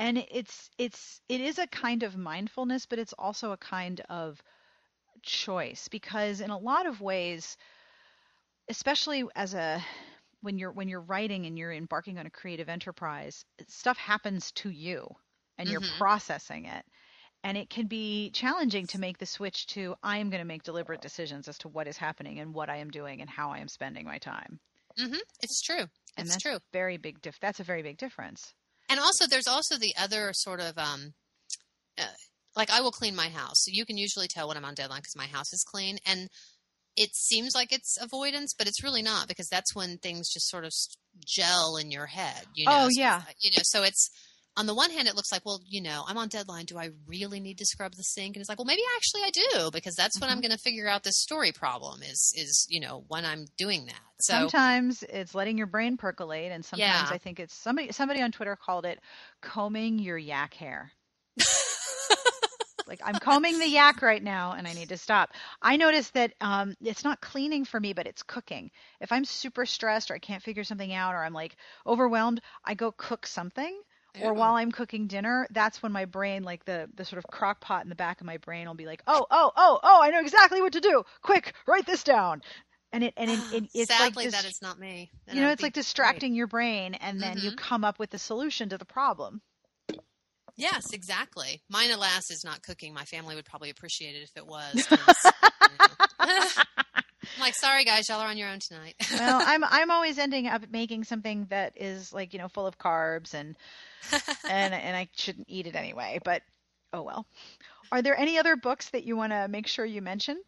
and 0.00 0.18
it's 0.18 0.70
it's 0.78 1.22
it 1.28 1.40
is 1.42 1.60
a 1.60 1.68
kind 1.68 2.02
of 2.02 2.16
mindfulness 2.16 2.86
but 2.86 2.98
it's 2.98 3.14
also 3.14 3.52
a 3.52 3.58
kind 3.58 4.00
of 4.10 4.42
choice 5.22 5.88
because 5.88 6.40
in 6.40 6.50
a 6.50 6.58
lot 6.58 6.86
of 6.86 7.00
ways 7.00 7.56
especially 8.68 9.24
as 9.34 9.52
a 9.54 9.84
when 10.40 10.58
you're 10.58 10.72
when 10.72 10.88
you're 10.88 11.02
writing 11.02 11.44
and 11.46 11.58
you're 11.58 11.72
embarking 11.72 12.18
on 12.18 12.26
a 12.26 12.30
creative 12.30 12.68
enterprise 12.68 13.44
stuff 13.68 13.98
happens 13.98 14.50
to 14.52 14.70
you 14.70 15.06
and 15.58 15.70
you're 15.70 15.82
Mhm. 15.82 15.82
processing 15.82 16.64
it. 16.64 16.86
And 17.44 17.58
it 17.58 17.70
can 17.70 17.86
be 17.88 18.30
challenging 18.32 18.86
to 18.88 18.98
make 18.98 19.18
the 19.18 19.26
switch 19.26 19.66
to 19.68 19.96
i 20.02 20.18
am 20.18 20.30
going 20.30 20.40
to 20.42 20.46
make 20.46 20.62
deliberate 20.64 21.00
decisions 21.02 21.48
as 21.48 21.58
to 21.58 21.68
what 21.68 21.88
is 21.88 21.98
happening 21.98 22.38
and 22.40 22.54
what 22.54 22.70
i 22.70 22.76
am 22.78 22.90
doing 22.90 23.20
and 23.22 23.30
how 23.30 23.50
i 23.50 23.58
am 23.58 23.68
spending 23.68 24.06
my 24.06 24.18
time. 24.18 24.60
Hmm 24.96 25.16
it's 25.42 25.60
true. 25.60 25.88
And 26.16 26.30
it's 26.30 26.30
that's 26.30 26.44
true. 26.44 26.60
very 26.72 26.96
big 26.96 27.20
diff- 27.20 27.40
that's 27.40 27.60
a 27.60 27.64
very 27.64 27.82
big 27.82 27.96
difference 27.98 28.54
and 28.90 29.00
also 29.00 29.26
there's 29.26 29.48
also 29.48 29.78
the 29.78 29.94
other 29.98 30.32
sort 30.34 30.60
of 30.60 30.76
um 30.76 31.14
uh, 31.98 32.04
like 32.56 32.70
i 32.70 32.80
will 32.80 32.90
clean 32.90 33.16
my 33.16 33.28
house 33.28 33.62
so 33.64 33.70
you 33.72 33.86
can 33.86 33.96
usually 33.96 34.28
tell 34.28 34.48
when 34.48 34.56
i'm 34.56 34.64
on 34.64 34.74
deadline 34.74 35.00
because 35.00 35.16
my 35.16 35.26
house 35.26 35.52
is 35.52 35.64
clean 35.64 35.98
and 36.04 36.28
it 36.96 37.14
seems 37.14 37.54
like 37.54 37.72
it's 37.72 37.98
avoidance, 38.00 38.54
but 38.56 38.66
it's 38.66 38.82
really 38.82 39.02
not 39.02 39.28
because 39.28 39.48
that's 39.48 39.74
when 39.74 39.98
things 39.98 40.28
just 40.28 40.48
sort 40.48 40.64
of 40.64 40.72
gel 41.24 41.76
in 41.76 41.90
your 41.90 42.06
head. 42.06 42.44
You 42.54 42.66
know? 42.66 42.72
Oh, 42.82 42.88
So, 42.90 43.00
yeah. 43.00 43.22
you 43.40 43.50
know, 43.52 43.62
so 43.62 43.82
it's 43.82 44.10
on 44.56 44.66
the 44.66 44.74
one 44.74 44.90
hand, 44.90 45.08
it 45.08 45.14
looks 45.14 45.32
like, 45.32 45.44
well, 45.46 45.60
you 45.66 45.80
know, 45.80 46.04
I'm 46.06 46.18
on 46.18 46.28
deadline. 46.28 46.64
Do 46.66 46.78
I 46.78 46.90
really 47.06 47.40
need 47.40 47.58
to 47.58 47.66
scrub 47.66 47.92
the 47.94 48.02
sink? 48.02 48.36
And 48.36 48.40
it's 48.40 48.48
like, 48.48 48.58
well, 48.58 48.66
maybe 48.66 48.82
actually 48.96 49.22
I 49.22 49.30
do 49.30 49.70
because 49.72 49.94
that's 49.94 50.20
when 50.20 50.28
I'm 50.28 50.38
Mhm. 50.38 50.42
going 50.42 50.50
to 50.52 50.58
figure 50.58 50.88
out 50.88 51.02
this 51.02 51.20
story 51.20 51.52
problem 51.52 52.02
is 52.02 52.32
is 52.36 52.66
you 52.68 52.80
know 52.80 53.04
when 53.08 53.24
I'm 53.24 53.46
doing 53.56 53.86
that. 53.86 54.00
So 54.20 54.34
sometimes 54.34 55.02
it's 55.02 55.34
letting 55.34 55.56
your 55.56 55.66
brain 55.66 55.96
percolate, 55.96 56.52
and 56.52 56.64
sometimes 56.64 57.10
Yeah. 57.10 57.14
I 57.14 57.18
think 57.18 57.40
it's 57.40 57.54
somebody. 57.54 57.92
Somebody 57.92 58.20
on 58.22 58.32
Twitter 58.32 58.56
called 58.56 58.84
it 58.84 59.00
combing 59.40 59.98
your 59.98 60.18
yak 60.18 60.54
hair. 60.54 60.92
like 62.86 63.00
I'm 63.04 63.18
combing 63.18 63.58
the 63.58 63.68
yak 63.68 64.02
right 64.02 64.22
now, 64.22 64.52
and 64.52 64.66
I 64.66 64.72
need 64.74 64.88
to 64.88 64.96
stop. 64.98 65.30
I 65.62 65.76
noticed 65.76 66.12
that 66.14 66.34
um, 66.40 66.74
it's 66.80 67.04
not 67.04 67.20
cleaning 67.20 67.64
for 67.64 67.78
me, 67.78 67.92
but 67.92 68.06
it's 68.06 68.22
cooking. 68.24 68.70
If 69.00 69.12
I'm 69.12 69.24
super 69.24 69.64
stressed 69.64 70.10
or 70.10 70.14
I 70.14 70.18
can't 70.18 70.42
figure 70.42 70.64
something 70.64 70.92
out, 70.92 71.14
or 71.14 71.24
I'm 71.24 71.32
like 71.32 71.56
overwhelmed, 71.86 72.40
I 72.64 72.74
go 72.74 72.90
cook 72.92 73.26
something. 73.26 73.80
Or 74.22 74.34
while 74.34 74.54
I'm 74.54 74.72
cooking 74.72 75.06
dinner, 75.06 75.46
that's 75.50 75.82
when 75.82 75.92
my 75.92 76.04
brain, 76.04 76.42
like 76.42 76.64
the 76.64 76.88
the 76.94 77.04
sort 77.04 77.18
of 77.18 77.30
crock 77.30 77.60
pot 77.60 77.84
in 77.84 77.88
the 77.88 77.94
back 77.94 78.20
of 78.20 78.26
my 78.26 78.38
brain, 78.38 78.66
will 78.66 78.74
be 78.74 78.86
like, 78.86 79.02
"Oh, 79.06 79.26
oh, 79.30 79.52
oh, 79.56 79.80
oh! 79.82 80.02
I 80.02 80.10
know 80.10 80.20
exactly 80.20 80.60
what 80.60 80.72
to 80.74 80.80
do. 80.80 81.04
Quick, 81.22 81.54
write 81.66 81.86
this 81.86 82.02
down." 82.02 82.42
And 82.92 83.04
it 83.04 83.14
and 83.16 83.30
it, 83.30 83.38
it, 83.52 83.64
it's 83.74 83.88
sadly 83.88 84.24
like 84.24 84.32
this, 84.32 84.42
that 84.42 84.48
is 84.48 84.62
not 84.62 84.78
me. 84.78 85.10
You 85.32 85.40
know, 85.40 85.50
it's 85.50 85.62
like 85.62 85.72
great. 85.72 85.82
distracting 85.82 86.34
your 86.34 86.46
brain, 86.46 86.94
and 86.94 87.22
then 87.22 87.38
you 87.38 87.52
Mhm. 87.52 87.56
come 87.56 87.84
up 87.84 87.98
with 87.98 88.10
the 88.10 88.18
solution 88.18 88.68
to 88.70 88.78
the 88.78 88.84
problem. 88.84 89.40
Yes, 90.56 90.92
exactly. 90.92 91.62
Mine, 91.70 91.90
alas, 91.90 92.30
is 92.30 92.44
not 92.44 92.62
cooking. 92.62 92.92
My 92.92 93.04
family 93.04 93.34
would 93.34 93.46
probably 93.46 93.70
appreciate 93.70 94.14
it 94.14 94.22
if 94.22 94.36
it 94.36 94.46
was. 94.46 94.86
'cause, 97.30 97.38
you 97.38 97.40
know. 97.40 97.44
I'm 97.44 97.46
like, 97.46 97.54
sorry 97.54 97.84
guys, 97.84 98.08
y'all 98.08 98.20
are 98.20 98.28
on 98.28 98.38
your 98.38 98.48
own 98.48 98.58
tonight. 98.60 98.94
well, 99.12 99.42
I'm 99.44 99.64
I'm 99.64 99.90
always 99.90 100.18
ending 100.18 100.46
up 100.46 100.62
making 100.70 101.04
something 101.04 101.46
that 101.50 101.72
is 101.76 102.12
like 102.12 102.32
you 102.32 102.38
know 102.38 102.48
full 102.48 102.66
of 102.66 102.78
carbs 102.78 103.34
and 103.34 103.56
and 104.48 104.74
and 104.74 104.96
I 104.96 105.08
shouldn't 105.16 105.46
eat 105.48 105.66
it 105.66 105.74
anyway. 105.74 106.20
But 106.24 106.42
oh 106.92 107.02
well. 107.02 107.26
Are 107.92 108.02
there 108.02 108.16
any 108.16 108.38
other 108.38 108.54
books 108.54 108.90
that 108.90 109.04
you 109.04 109.16
want 109.16 109.32
to 109.32 109.48
make 109.48 109.66
sure 109.66 109.84
you 109.84 110.00
mention? 110.00 110.40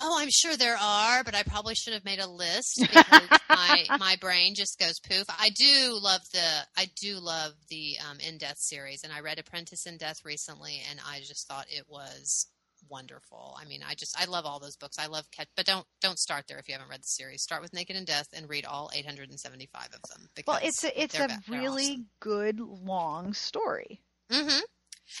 oh, 0.00 0.18
I'm 0.18 0.30
sure 0.30 0.56
there 0.56 0.76
are, 0.76 1.24
but 1.24 1.34
I 1.34 1.42
probably 1.42 1.74
should 1.74 1.94
have 1.94 2.04
made 2.04 2.18
a 2.18 2.28
list 2.28 2.78
because 2.90 3.28
my 3.48 3.86
my 3.98 4.16
brain 4.20 4.54
just 4.54 4.78
goes 4.78 4.98
poof. 5.00 5.24
I 5.28 5.50
do 5.50 5.98
love 6.00 6.22
the 6.32 6.66
I 6.76 6.86
do 7.00 7.18
love 7.18 7.52
the 7.68 7.96
um, 8.10 8.18
In 8.20 8.38
Death 8.38 8.58
series, 8.58 9.04
and 9.04 9.12
I 9.12 9.20
read 9.20 9.38
Apprentice 9.38 9.86
in 9.86 9.96
Death 9.96 10.24
recently, 10.24 10.82
and 10.90 11.00
I 11.06 11.20
just 11.20 11.46
thought 11.48 11.66
it 11.70 11.84
was 11.88 12.46
wonderful. 12.88 13.56
I 13.60 13.64
mean, 13.66 13.80
I 13.86 13.94
just 13.94 14.16
I 14.20 14.26
love 14.26 14.44
all 14.46 14.60
those 14.60 14.76
books. 14.76 14.98
I 14.98 15.06
love 15.06 15.30
catch, 15.30 15.48
but 15.56 15.66
don't 15.66 15.86
don't 16.00 16.18
start 16.18 16.44
there 16.48 16.58
if 16.58 16.68
you 16.68 16.74
haven't 16.74 16.90
read 16.90 17.00
the 17.00 17.04
series. 17.04 17.42
Start 17.42 17.62
with 17.62 17.72
Naked 17.72 17.96
in 17.96 18.04
Death 18.04 18.28
and 18.34 18.48
read 18.48 18.64
all 18.64 18.90
875 18.94 19.86
of 19.86 20.02
them. 20.10 20.28
Well, 20.46 20.60
it's 20.62 20.84
a 20.84 21.02
it's 21.02 21.18
a 21.18 21.28
really 21.48 21.84
awesome. 21.84 22.06
good 22.20 22.60
long 22.60 23.34
story. 23.34 24.02
Mm-hmm. 24.30 24.60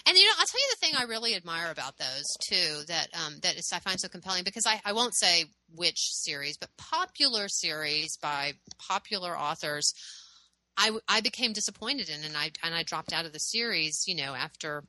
And 0.06 0.16
you 0.16 0.24
know, 0.24 0.32
I'll 0.38 0.46
tell 0.46 0.60
you 0.60 0.68
the 0.70 0.86
thing 0.86 0.96
I 0.96 1.04
really 1.04 1.34
admire 1.34 1.70
about 1.70 1.96
those 1.96 2.24
too 2.48 2.82
that 2.88 3.08
um, 3.14 3.36
that 3.42 3.56
is 3.56 3.70
I 3.72 3.78
find 3.78 4.00
so 4.00 4.08
compelling 4.08 4.44
because 4.44 4.66
I, 4.66 4.80
I 4.84 4.92
won't 4.92 5.16
say 5.16 5.44
which 5.74 5.98
series, 5.98 6.56
but 6.56 6.70
popular 6.76 7.48
series 7.48 8.16
by 8.20 8.54
popular 8.78 9.38
authors. 9.38 9.92
I, 10.78 10.90
I 11.08 11.22
became 11.22 11.54
disappointed 11.54 12.10
in 12.10 12.24
and 12.24 12.36
I 12.36 12.50
and 12.62 12.74
I 12.74 12.82
dropped 12.82 13.12
out 13.12 13.26
of 13.26 13.32
the 13.32 13.38
series. 13.38 14.04
You 14.06 14.16
know, 14.16 14.34
after 14.34 14.84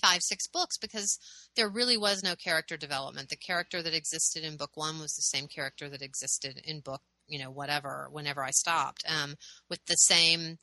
five 0.00 0.22
six 0.22 0.46
books 0.46 0.76
because 0.78 1.18
there 1.56 1.68
really 1.68 1.96
was 1.96 2.22
no 2.22 2.34
character 2.36 2.76
development. 2.76 3.28
The 3.28 3.36
character 3.36 3.82
that 3.82 3.94
existed 3.94 4.44
in 4.44 4.56
book 4.56 4.72
one 4.74 5.00
was 5.00 5.12
the 5.14 5.22
same 5.22 5.46
character 5.48 5.88
that 5.88 6.02
existed 6.02 6.60
in 6.64 6.80
book 6.80 7.02
you 7.28 7.38
know 7.38 7.50
whatever 7.50 8.08
whenever 8.10 8.42
I 8.42 8.50
stopped 8.50 9.04
um, 9.08 9.34
with 9.68 9.84
the 9.86 9.94
same 9.94 10.58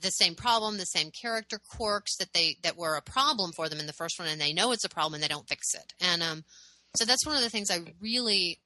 the 0.00 0.10
same 0.10 0.34
problem, 0.34 0.78
the 0.78 0.84
same 0.84 1.10
character 1.10 1.60
quirks 1.70 2.16
that 2.16 2.32
they 2.32 2.56
that 2.62 2.76
were 2.76 2.96
a 2.96 3.02
problem 3.02 3.52
for 3.52 3.68
them 3.68 3.80
in 3.80 3.86
the 3.86 3.92
first 3.92 4.18
one, 4.18 4.28
and 4.28 4.40
they 4.40 4.52
know 4.52 4.72
it's 4.72 4.84
a 4.84 4.88
problem 4.88 5.14
and 5.14 5.22
they 5.22 5.28
don't 5.28 5.48
fix 5.48 5.74
it. 5.74 5.92
And 6.00 6.22
um, 6.22 6.44
so 6.96 7.04
that's 7.04 7.26
one 7.26 7.36
of 7.36 7.42
the 7.42 7.50
things 7.50 7.70
I 7.70 7.80
really 8.00 8.60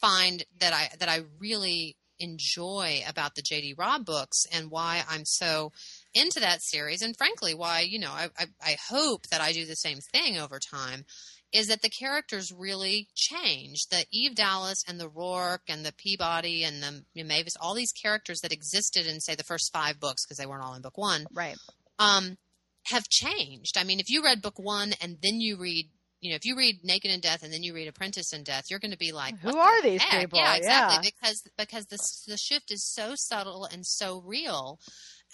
find 0.00 0.44
that 0.60 0.72
I 0.72 0.90
that 0.98 1.08
I 1.08 1.22
really 1.40 1.96
enjoy 2.20 3.02
about 3.08 3.34
the 3.34 3.42
JD 3.42 3.76
Robb 3.76 4.04
books 4.04 4.44
and 4.52 4.70
why 4.70 5.02
I'm 5.08 5.24
so 5.24 5.72
into 6.14 6.40
that 6.40 6.62
series, 6.62 7.02
and 7.02 7.16
frankly, 7.16 7.54
why 7.54 7.80
you 7.80 7.98
know 7.98 8.10
I 8.10 8.28
I, 8.38 8.46
I 8.62 8.76
hope 8.90 9.26
that 9.28 9.40
I 9.40 9.52
do 9.52 9.66
the 9.66 9.76
same 9.76 9.98
thing 9.98 10.38
over 10.38 10.58
time. 10.58 11.04
Is 11.52 11.68
that 11.68 11.82
the 11.82 11.88
characters 11.88 12.50
really 12.52 13.06
change? 13.14 13.86
The 13.88 14.04
Eve 14.10 14.34
Dallas 14.34 14.82
and 14.88 14.98
the 14.98 15.08
Roarke 15.08 15.68
and 15.68 15.86
the 15.86 15.92
Peabody 15.92 16.64
and 16.64 16.82
the 16.82 17.22
Mavis, 17.22 17.54
all 17.60 17.74
these 17.74 17.92
characters 17.92 18.40
that 18.40 18.52
existed 18.52 19.06
in, 19.06 19.20
say, 19.20 19.36
the 19.36 19.44
first 19.44 19.72
five 19.72 20.00
books, 20.00 20.24
because 20.24 20.36
they 20.36 20.46
weren't 20.46 20.64
all 20.64 20.74
in 20.74 20.82
book 20.82 20.98
one, 20.98 21.26
Right. 21.32 21.56
um, 22.00 22.38
have 22.86 23.08
changed. 23.08 23.78
I 23.78 23.84
mean, 23.84 24.00
if 24.00 24.10
you 24.10 24.24
read 24.24 24.42
book 24.42 24.58
one 24.58 24.94
and 25.00 25.18
then 25.22 25.40
you 25.40 25.56
read, 25.56 25.90
you 26.20 26.30
know, 26.30 26.34
if 26.36 26.44
you 26.44 26.56
read 26.56 26.80
Naked 26.82 27.12
in 27.12 27.20
Death 27.20 27.44
and 27.44 27.52
then 27.52 27.62
you 27.62 27.72
read 27.72 27.86
Apprentice 27.86 28.32
in 28.32 28.42
Death, 28.42 28.64
you're 28.68 28.80
going 28.80 28.90
to 28.90 28.98
be 28.98 29.12
like, 29.12 29.38
Who 29.38 29.48
what 29.48 29.56
are 29.56 29.82
these 29.82 30.02
heck? 30.02 30.22
people? 30.22 30.40
Yeah, 30.40 30.56
exactly. 30.56 30.96
Yeah. 31.04 31.10
Because 31.20 31.42
because 31.56 31.86
the 31.86 32.32
the 32.32 32.36
shift 32.36 32.72
is 32.72 32.84
so 32.84 33.12
subtle 33.14 33.64
and 33.64 33.86
so 33.86 34.20
real, 34.26 34.80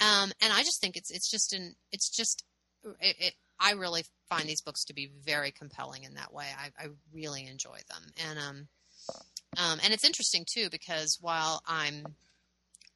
um, 0.01 0.33
and 0.43 0.53
I 0.53 0.61
just 0.63 0.81
think 0.81 0.97
it's 0.97 1.11
it's 1.11 1.31
just 1.31 1.53
an 1.53 1.75
it's 1.93 2.09
just 2.11 2.45
it, 3.01 3.17
it, 3.19 3.35
I 3.61 3.73
really 3.73 4.05
find 4.29 4.49
these 4.49 4.63
books 4.63 4.85
to 4.87 4.95
be 4.95 5.11
very 5.25 5.51
compelling 5.51 6.05
in 6.05 6.15
that 6.15 6.33
way. 6.33 6.47
I, 6.59 6.85
I 6.85 6.89
really 7.13 7.47
enjoy 7.47 7.79
them, 7.89 8.03
and 8.29 8.39
um, 8.39 8.69
um, 9.59 9.81
and 9.85 9.93
it's 9.93 10.05
interesting 10.05 10.45
too 10.51 10.69
because 10.71 11.19
while 11.21 11.63
I'm, 11.67 12.15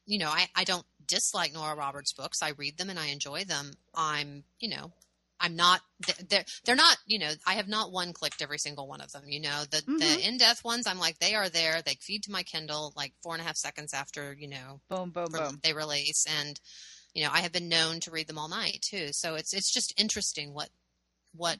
you 0.05 0.19
know, 0.19 0.29
I, 0.29 0.47
I 0.55 0.63
don't 0.63 0.85
dislike 1.05 1.53
Nora 1.53 1.75
Roberts' 1.75 2.13
books. 2.13 2.41
I 2.41 2.53
read 2.57 2.77
them 2.77 2.89
and 2.89 2.97
I 2.99 3.07
enjoy 3.07 3.43
them. 3.43 3.73
I'm, 3.93 4.43
you 4.59 4.69
know, 4.69 4.91
I'm 5.39 5.55
not 5.55 5.81
they're 6.29 6.45
they're 6.65 6.75
not 6.75 6.97
you 7.05 7.19
know 7.19 7.31
I 7.45 7.55
have 7.55 7.67
not 7.67 7.91
one 7.91 8.13
clicked 8.13 8.41
every 8.41 8.57
single 8.57 8.87
one 8.87 9.01
of 9.01 9.11
them. 9.11 9.23
You 9.27 9.41
know 9.41 9.63
the 9.69 9.77
Mhm. 9.81 9.99
the 9.99 10.27
In 10.27 10.37
Death 10.37 10.63
ones 10.63 10.87
I'm 10.87 10.99
like 10.99 11.19
they 11.19 11.35
are 11.35 11.49
there. 11.49 11.81
They 11.81 11.95
feed 12.01 12.23
to 12.23 12.31
my 12.31 12.43
Kindle 12.43 12.93
like 12.95 13.13
four 13.21 13.33
and 13.33 13.41
a 13.41 13.45
half 13.45 13.57
seconds 13.57 13.93
after 13.93 14.33
you 14.33 14.47
know 14.47 14.79
Boom, 14.89 15.11
boom, 15.11 15.27
boom. 15.31 15.59
they 15.61 15.73
release 15.73 16.25
and 16.41 16.59
you 17.15 17.23
know 17.23 17.31
I 17.33 17.41
have 17.41 17.53
been 17.53 17.69
known 17.69 18.01
to 18.01 18.11
read 18.11 18.27
them 18.27 18.37
all 18.37 18.49
night 18.49 18.83
too. 18.83 19.09
So 19.13 19.35
it's 19.35 19.53
it's 19.53 19.73
just 19.73 19.93
interesting 19.99 20.53
what 20.53 20.69
what 21.33 21.59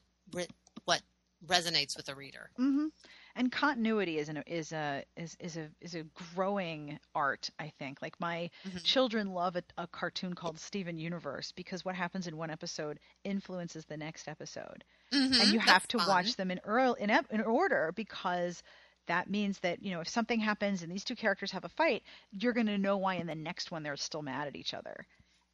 what 0.85 1.01
resonates 1.45 1.95
with 1.97 2.09
a 2.09 2.15
reader. 2.15 2.49
hmm 2.57 2.87
And 3.35 3.51
continuity 3.51 4.17
is 4.17 4.29
an 4.29 4.43
is 4.47 4.71
a 4.71 5.03
is 5.17 5.35
is 5.39 5.57
a 5.57 5.69
is 5.81 5.95
a 5.95 6.03
growing 6.35 6.99
art. 7.13 7.49
I 7.59 7.69
think. 7.79 8.01
Like 8.01 8.19
my 8.19 8.49
Mhm. 8.63 8.79
children 8.83 9.31
love 9.31 9.55
a, 9.57 9.63
a 9.77 9.87
cartoon 9.87 10.33
called 10.33 10.59
Steven 10.59 10.97
Universe 10.97 11.51
because 11.51 11.85
what 11.85 11.95
happens 11.95 12.27
in 12.27 12.37
one 12.37 12.49
episode 12.49 12.99
influences 13.23 13.85
the 13.85 13.97
next 13.97 14.27
episode, 14.27 14.83
and 15.39 15.51
Mhm, 15.51 15.53
you 15.53 15.59
that's 15.65 15.85
have 15.85 15.87
to 15.89 15.99
fun. 15.99 15.99
watch 15.99 16.37
them 16.37 16.51
in 16.51 16.59
earl 16.63 16.93
in, 16.95 17.09
in 17.31 17.41
order 17.41 17.91
because 17.95 18.63
that 19.07 19.29
means 19.29 19.59
that 19.59 19.81
you 19.83 19.91
know 19.91 20.01
if 20.01 20.09
something 20.09 20.39
happens 20.39 20.81
and 20.83 20.91
these 20.91 21.03
two 21.05 21.15
characters 21.15 21.51
have 21.51 21.65
a 21.65 21.69
fight, 21.69 22.03
you're 22.31 22.53
going 22.53 22.67
to 22.67 22.77
know 22.77 22.97
why 22.97 23.15
in 23.15 23.27
the 23.27 23.35
next 23.35 23.71
one 23.71 23.83
they're 23.83 23.97
still 23.97 24.21
mad 24.23 24.47
at 24.47 24.55
each 24.55 24.73
other. 24.73 25.05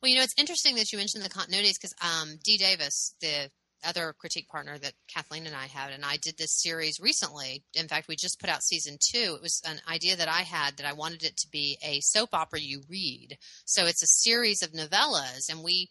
Well, 0.01 0.09
you 0.09 0.15
know, 0.15 0.23
it's 0.23 0.33
interesting 0.37 0.75
that 0.75 0.91
you 0.91 0.97
mentioned 0.97 1.23
the 1.23 1.29
continuities 1.29 1.75
because 1.75 1.93
um, 2.01 2.39
Dee 2.43 2.57
Davis, 2.57 3.13
the 3.21 3.51
other 3.83 4.13
critique 4.17 4.47
partner 4.47 4.77
that 4.77 4.93
Kathleen 5.07 5.45
and 5.45 5.55
I 5.55 5.67
had, 5.67 5.91
and 5.91 6.03
I 6.03 6.17
did 6.17 6.37
this 6.37 6.59
series 6.59 6.99
recently. 6.99 7.63
In 7.75 7.87
fact, 7.87 8.07
we 8.07 8.15
just 8.15 8.39
put 8.39 8.49
out 8.49 8.63
season 8.63 8.97
two. 8.99 9.35
It 9.35 9.41
was 9.41 9.61
an 9.65 9.79
idea 9.87 10.15
that 10.15 10.27
I 10.27 10.41
had 10.41 10.77
that 10.77 10.87
I 10.87 10.93
wanted 10.93 11.23
it 11.23 11.37
to 11.37 11.47
be 11.51 11.77
a 11.83 11.99
soap 12.01 12.29
opera 12.33 12.59
you 12.59 12.81
read. 12.89 13.37
So 13.65 13.85
it's 13.85 14.03
a 14.03 14.07
series 14.07 14.63
of 14.63 14.71
novellas, 14.71 15.49
and 15.49 15.63
we 15.63 15.89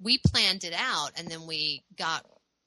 we 0.00 0.18
planned 0.18 0.64
it 0.64 0.74
out, 0.74 1.10
and 1.16 1.28
then 1.28 1.46
we 1.46 1.82
got 1.96 2.24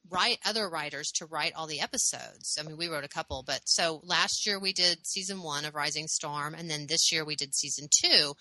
write 0.10 0.38
other 0.46 0.70
writers 0.70 1.12
to 1.12 1.26
write 1.26 1.54
all 1.56 1.68
the 1.68 1.80
episodes. 1.80 2.58
I 2.60 2.64
mean, 2.64 2.78
we 2.78 2.88
wrote 2.88 3.06
a 3.06 3.10
couple, 3.10 3.44
but 3.46 3.62
so 3.66 4.02
last 4.04 4.46
year 4.46 4.60
we 4.60 4.74
did 4.74 5.08
season 5.08 5.42
one 5.42 5.66
of 5.66 5.76
Rising 5.76 6.08
Storm, 6.08 6.54
and 6.54 6.70
then 6.70 6.88
this 6.88 7.12
year 7.12 7.24
we 7.26 7.36
did 7.36 7.56
season 7.56 7.88
two. 7.90 8.34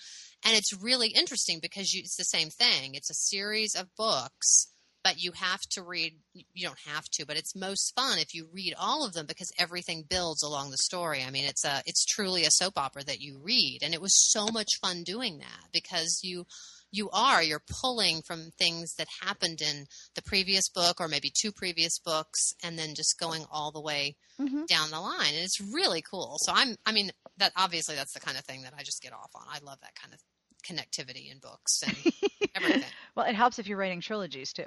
And 0.45 0.57
it's 0.57 0.73
really 0.73 1.09
interesting 1.09 1.59
because 1.61 1.93
you, 1.93 2.01
it's 2.01 2.17
the 2.17 2.25
same 2.25 2.51
thing. 2.51 2.95
It's 2.95 3.11
a 3.11 3.15
series 3.15 3.75
of 3.75 3.95
books, 3.97 4.69
but 5.05 5.23
you 5.23 5.33
have 5.33 5.61
to 5.73 5.83
read. 5.83 6.15
You 6.33 6.67
don't 6.67 6.81
have 6.87 7.05
to, 7.13 7.27
but 7.27 7.37
it's 7.37 7.55
most 7.57 7.93
fun 7.95 8.19
if 8.19 8.35
you 8.35 8.49
read 8.53 8.75
all 8.79 9.07
of 9.07 9.13
them 9.13 9.27
because 9.27 9.53
everything 9.59 10.05
builds 10.09 10.43
along 10.43 10.71
the 10.71 10.79
story. 10.79 11.23
I 11.27 11.31
mean, 11.31 11.45
it's 11.45 11.65
a 11.65 11.83
it's 11.87 12.05
truly 12.05 12.45
a 12.45 12.51
soap 12.51 12.75
opera 12.77 13.05
that 13.05 13.21
you 13.21 13.39
read, 13.43 13.81
and 13.83 13.95
it 13.95 14.01
was 14.03 14.31
so 14.31 14.47
much 14.53 14.79
fun 14.81 15.03
doing 15.05 15.39
that 15.39 15.71
because 15.73 16.21
you 16.23 16.47
you 16.91 17.09
are 17.11 17.43
you're 17.43 17.63
pulling 17.81 18.21
from 18.23 18.51
things 18.59 18.95
that 18.99 19.09
happened 19.23 19.61
in 19.63 19.87
the 20.15 20.23
previous 20.23 20.69
book 20.69 21.01
or 21.01 21.09
maybe 21.09 21.33
two 21.35 21.51
previous 21.51 21.99
books 21.99 22.53
and 22.63 22.79
then 22.79 22.95
just 22.95 23.19
going 23.19 23.45
all 23.51 23.73
the 23.73 23.81
way 23.81 24.17
Mm-hmm. 24.41 24.65
down 24.65 24.91
the 24.91 24.99
line 24.99 25.35
and 25.35 25.45
it's 25.45 25.61
really 25.61 26.03
cool 26.03 26.37
so 26.41 26.53
i'm 26.53 26.75
i 26.87 26.91
mean 26.91 27.13
that 27.37 27.53
obviously 27.55 27.95
that's 27.95 28.15
the 28.15 28.19
kind 28.19 28.37
of 28.37 28.45
thing 28.45 28.63
that 28.63 28.73
i 28.77 28.83
just 28.83 29.03
get 29.03 29.13
off 29.13 29.31
on 29.37 29.43
i 29.49 29.59
love 29.63 29.79
that 29.83 29.95
kind 29.95 30.13
of 30.13 30.19
connectivity 30.63 31.31
in 31.31 31.39
books 31.39 31.83
and 31.87 31.97
everything 32.57 32.85
well, 33.17 33.27
it 33.27 33.35
helps 33.35 33.59
if 33.59 33.67
you're 33.67 33.79
writing 33.79 34.01
trilogies 34.01 34.53
too. 34.53 34.67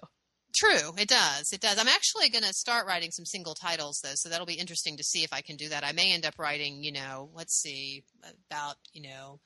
True, 0.55 0.93
it 0.97 1.09
does. 1.09 1.51
It 1.51 1.59
does. 1.59 1.77
I'm 1.77 1.87
actually 1.89 2.29
going 2.29 2.43
to 2.45 2.53
start 2.53 2.87
writing 2.87 3.11
some 3.11 3.25
single 3.25 3.55
titles 3.55 3.99
though, 4.03 4.13
so 4.13 4.29
that'll 4.29 4.45
be 4.45 4.53
interesting 4.53 4.95
to 4.97 5.03
see 5.03 5.23
if 5.23 5.33
I 5.33 5.41
can 5.41 5.57
do 5.57 5.67
that. 5.69 5.83
I 5.83 5.91
may 5.91 6.13
end 6.13 6.25
up 6.25 6.39
writing, 6.39 6.81
you 6.81 6.93
know, 6.93 7.29
let's 7.33 7.59
see, 7.61 8.03
about, 8.49 8.75
you 8.93 9.01
know, 9.01 9.39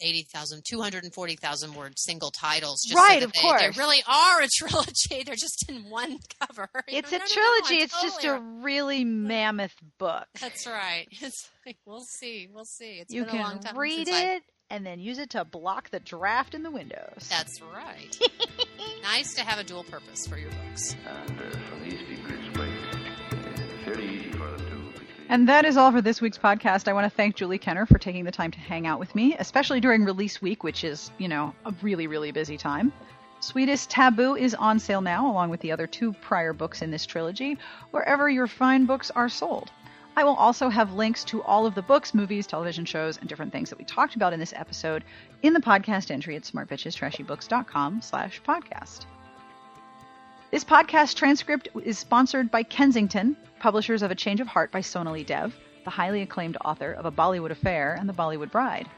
80,000, 0.00 0.62
240,000 0.68 1.74
word 1.74 1.94
single 1.98 2.30
titles. 2.30 2.82
Just 2.86 2.96
right, 3.00 3.20
so 3.20 3.26
of 3.26 3.32
they, 3.32 3.40
course. 3.40 3.62
They 3.62 3.80
really 3.80 4.02
are 4.06 4.42
a 4.42 4.48
trilogy. 4.56 5.22
They're 5.24 5.34
just 5.34 5.68
in 5.68 5.90
one 5.90 6.18
cover. 6.40 6.68
It's 6.88 7.12
a 7.12 7.18
trilogy. 7.18 7.76
It's 7.82 8.00
just 8.02 8.24
a 8.24 8.38
really 8.38 9.04
mammoth 9.04 9.74
book. 9.98 10.26
That's 10.40 10.66
right. 10.66 11.06
It's 11.10 11.48
like, 11.66 11.78
we'll 11.84 12.04
see. 12.04 12.48
We'll 12.52 12.64
see. 12.64 12.98
It's 13.00 13.12
you 13.12 13.24
been 13.24 13.36
a 13.36 13.42
long 13.42 13.52
can 13.54 13.62
time 13.62 13.78
read 13.78 14.06
since 14.06 14.16
I- 14.16 14.34
it 14.36 14.42
and 14.70 14.84
then 14.84 15.00
use 15.00 15.18
it 15.18 15.30
to 15.30 15.44
block 15.44 15.90
the 15.90 16.00
draft 16.00 16.54
in 16.54 16.62
the 16.62 16.70
windows. 16.70 17.28
That's 17.28 17.60
right. 17.62 18.18
nice 19.02 19.34
to 19.34 19.42
have 19.42 19.58
a 19.58 19.64
dual 19.64 19.84
purpose 19.84 20.26
for 20.26 20.38
your 20.38 20.50
books. 20.50 20.96
And 21.06 21.40
uh, 21.40 21.50
so 21.50 21.58
these 21.82 22.00
people 22.02 22.34
it's 22.34 23.84
fairly 23.84 24.08
easy 24.08 24.30
for 24.32 24.50
them 24.50 24.92
to 24.94 25.00
And 25.28 25.48
that 25.48 25.64
is 25.64 25.76
all 25.76 25.92
for 25.92 26.00
this 26.00 26.20
week's 26.20 26.38
podcast. 26.38 26.88
I 26.88 26.92
want 26.92 27.04
to 27.04 27.10
thank 27.10 27.36
Julie 27.36 27.58
Kenner 27.58 27.86
for 27.86 27.98
taking 27.98 28.24
the 28.24 28.32
time 28.32 28.50
to 28.50 28.58
hang 28.58 28.86
out 28.86 28.98
with 28.98 29.14
me, 29.14 29.36
especially 29.38 29.80
during 29.80 30.04
release 30.04 30.40
week, 30.40 30.64
which 30.64 30.84
is, 30.84 31.10
you 31.18 31.28
know, 31.28 31.54
a 31.64 31.74
really, 31.82 32.06
really 32.06 32.32
busy 32.32 32.56
time. 32.56 32.92
Sweetest 33.40 33.90
Taboo 33.90 34.36
is 34.36 34.54
on 34.54 34.78
sale 34.78 35.02
now, 35.02 35.30
along 35.30 35.50
with 35.50 35.60
the 35.60 35.70
other 35.70 35.86
two 35.86 36.14
prior 36.14 36.54
books 36.54 36.80
in 36.80 36.90
this 36.90 37.04
trilogy, 37.04 37.58
wherever 37.90 38.30
your 38.30 38.46
fine 38.46 38.86
books 38.86 39.10
are 39.10 39.28
sold. 39.28 39.70
I 40.16 40.22
will 40.22 40.34
also 40.34 40.68
have 40.68 40.92
links 40.92 41.24
to 41.24 41.42
all 41.42 41.66
of 41.66 41.74
the 41.74 41.82
books, 41.82 42.14
movies, 42.14 42.46
television 42.46 42.84
shows, 42.84 43.18
and 43.18 43.28
different 43.28 43.50
things 43.50 43.68
that 43.70 43.78
we 43.78 43.84
talked 43.84 44.14
about 44.14 44.32
in 44.32 44.38
this 44.38 44.52
episode 44.54 45.02
in 45.42 45.52
the 45.52 45.60
podcast 45.60 46.10
entry 46.10 46.36
at 46.36 46.42
smartbitchestrashybooks.com 46.42 48.00
slash 48.00 48.40
podcast. 48.42 49.06
This 50.52 50.62
podcast 50.62 51.16
transcript 51.16 51.66
is 51.82 51.98
sponsored 51.98 52.48
by 52.48 52.62
Kensington, 52.62 53.36
publishers 53.58 54.02
of 54.02 54.12
A 54.12 54.14
Change 54.14 54.40
of 54.40 54.46
Heart 54.46 54.70
by 54.70 54.82
Sonali 54.82 55.24
Dev, 55.24 55.52
the 55.82 55.90
highly 55.90 56.22
acclaimed 56.22 56.58
author 56.64 56.92
of 56.92 57.06
A 57.06 57.12
Bollywood 57.12 57.50
Affair 57.50 57.96
and 57.98 58.08
The 58.08 58.12
Bollywood 58.12 58.52
Bride. 58.52 58.88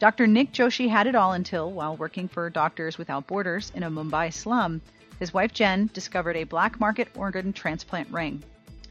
Dr. 0.00 0.26
Nick 0.26 0.50
Joshi 0.50 0.88
had 0.88 1.06
it 1.06 1.14
all 1.14 1.34
until, 1.34 1.70
while 1.70 1.96
working 1.96 2.26
for 2.26 2.50
Doctors 2.50 2.98
Without 2.98 3.28
Borders 3.28 3.70
in 3.76 3.84
a 3.84 3.90
Mumbai 3.90 4.32
slum, 4.32 4.80
his 5.20 5.32
wife 5.32 5.52
Jen 5.52 5.90
discovered 5.92 6.36
a 6.36 6.44
black 6.44 6.80
market 6.80 7.06
organ 7.14 7.52
transplant 7.52 8.10
ring. 8.10 8.42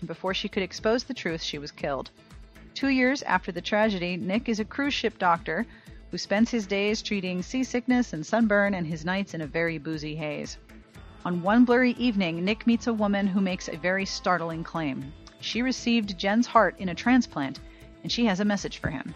Before 0.05 0.33
she 0.33 0.47
could 0.47 0.63
expose 0.63 1.03
the 1.03 1.13
truth, 1.13 1.41
she 1.41 1.57
was 1.57 1.71
killed. 1.71 2.09
Two 2.73 2.87
years 2.89 3.21
after 3.23 3.51
the 3.51 3.61
tragedy, 3.61 4.15
Nick 4.15 4.47
is 4.47 4.59
a 4.59 4.65
cruise 4.65 4.93
ship 4.93 5.19
doctor 5.19 5.65
who 6.11 6.17
spends 6.17 6.49
his 6.49 6.65
days 6.65 7.01
treating 7.01 7.41
seasickness 7.41 8.13
and 8.13 8.25
sunburn 8.25 8.73
and 8.73 8.87
his 8.87 9.05
nights 9.05 9.33
in 9.33 9.41
a 9.41 9.47
very 9.47 9.77
boozy 9.77 10.15
haze. 10.15 10.57
On 11.25 11.41
one 11.41 11.65
blurry 11.65 11.91
evening, 11.91 12.45
Nick 12.45 12.65
meets 12.65 12.87
a 12.87 12.93
woman 12.93 13.27
who 13.27 13.41
makes 13.41 13.67
a 13.67 13.77
very 13.77 14.05
startling 14.05 14.63
claim. 14.63 15.11
She 15.41 15.61
received 15.61 16.17
Jen's 16.17 16.47
heart 16.47 16.75
in 16.79 16.89
a 16.89 16.95
transplant, 16.95 17.59
and 18.03 18.11
she 18.11 18.25
has 18.25 18.39
a 18.39 18.45
message 18.45 18.77
for 18.77 18.89
him. 18.89 19.13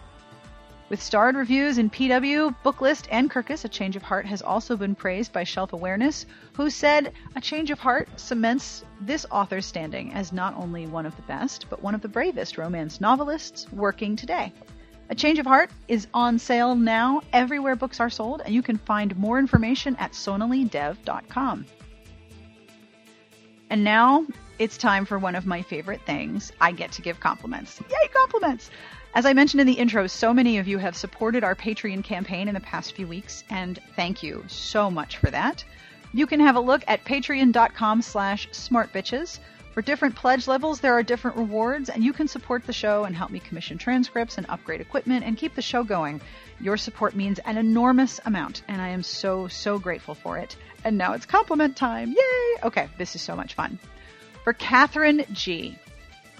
With 0.90 1.02
starred 1.02 1.34
reviews 1.34 1.78
in 1.78 1.88
PW, 1.88 2.54
Booklist, 2.62 3.06
and 3.10 3.30
Kirkus, 3.30 3.64
A 3.64 3.68
Change 3.70 3.96
of 3.96 4.02
Heart 4.02 4.26
has 4.26 4.42
also 4.42 4.76
been 4.76 4.94
praised 4.94 5.32
by 5.32 5.42
Shelf 5.42 5.72
Awareness, 5.72 6.26
who 6.52 6.68
said 6.68 7.14
A 7.34 7.40
Change 7.40 7.70
of 7.70 7.78
Heart 7.78 8.08
cements 8.20 8.84
this 9.00 9.24
author's 9.30 9.64
standing 9.64 10.12
as 10.12 10.30
not 10.30 10.54
only 10.56 10.86
one 10.86 11.06
of 11.06 11.16
the 11.16 11.22
best, 11.22 11.70
but 11.70 11.82
one 11.82 11.94
of 11.94 12.02
the 12.02 12.08
bravest 12.08 12.58
romance 12.58 13.00
novelists 13.00 13.66
working 13.72 14.14
today. 14.14 14.52
A 15.08 15.14
Change 15.14 15.38
of 15.38 15.46
Heart 15.46 15.70
is 15.88 16.06
on 16.12 16.38
sale 16.38 16.74
now 16.74 17.22
everywhere 17.32 17.76
books 17.76 17.98
are 17.98 18.10
sold, 18.10 18.42
and 18.44 18.54
you 18.54 18.62
can 18.62 18.76
find 18.76 19.16
more 19.16 19.38
information 19.38 19.96
at 19.96 20.12
sonalidev.com. 20.12 21.64
And 23.70 23.84
now 23.84 24.26
it's 24.58 24.76
time 24.76 25.06
for 25.06 25.18
one 25.18 25.34
of 25.34 25.46
my 25.46 25.62
favorite 25.62 26.02
things. 26.02 26.52
I 26.60 26.72
get 26.72 26.92
to 26.92 27.02
give 27.02 27.20
compliments. 27.20 27.80
Yay, 27.80 28.08
compliments! 28.12 28.70
As 29.14 29.26
I 29.26 29.32
mentioned 29.32 29.60
in 29.60 29.68
the 29.68 29.74
intro, 29.74 30.08
so 30.08 30.34
many 30.34 30.58
of 30.58 30.66
you 30.66 30.78
have 30.78 30.96
supported 30.96 31.44
our 31.44 31.54
Patreon 31.54 32.02
campaign 32.02 32.48
in 32.48 32.54
the 32.54 32.60
past 32.60 32.96
few 32.96 33.06
weeks, 33.06 33.44
and 33.48 33.78
thank 33.94 34.24
you 34.24 34.44
so 34.48 34.90
much 34.90 35.18
for 35.18 35.30
that. 35.30 35.62
You 36.12 36.26
can 36.26 36.40
have 36.40 36.56
a 36.56 36.60
look 36.60 36.82
at 36.88 37.04
patreon.com 37.04 38.02
slash 38.02 38.48
smartbitches. 38.48 39.38
For 39.72 39.82
different 39.82 40.16
pledge 40.16 40.48
levels, 40.48 40.80
there 40.80 40.94
are 40.94 41.04
different 41.04 41.36
rewards, 41.36 41.90
and 41.90 42.02
you 42.02 42.12
can 42.12 42.26
support 42.26 42.66
the 42.66 42.72
show 42.72 43.04
and 43.04 43.14
help 43.14 43.30
me 43.30 43.38
commission 43.38 43.78
transcripts 43.78 44.36
and 44.36 44.46
upgrade 44.48 44.80
equipment 44.80 45.24
and 45.24 45.36
keep 45.36 45.54
the 45.54 45.62
show 45.62 45.84
going. 45.84 46.20
Your 46.60 46.76
support 46.76 47.14
means 47.14 47.38
an 47.40 47.56
enormous 47.56 48.18
amount, 48.24 48.62
and 48.66 48.82
I 48.82 48.88
am 48.88 49.04
so, 49.04 49.46
so 49.46 49.78
grateful 49.78 50.16
for 50.16 50.38
it. 50.38 50.56
And 50.82 50.98
now 50.98 51.12
it's 51.12 51.24
compliment 51.24 51.76
time. 51.76 52.10
Yay! 52.10 52.62
Okay, 52.64 52.88
this 52.98 53.14
is 53.14 53.22
so 53.22 53.36
much 53.36 53.54
fun. 53.54 53.78
For 54.42 54.52
Catherine 54.52 55.24
G. 55.32 55.78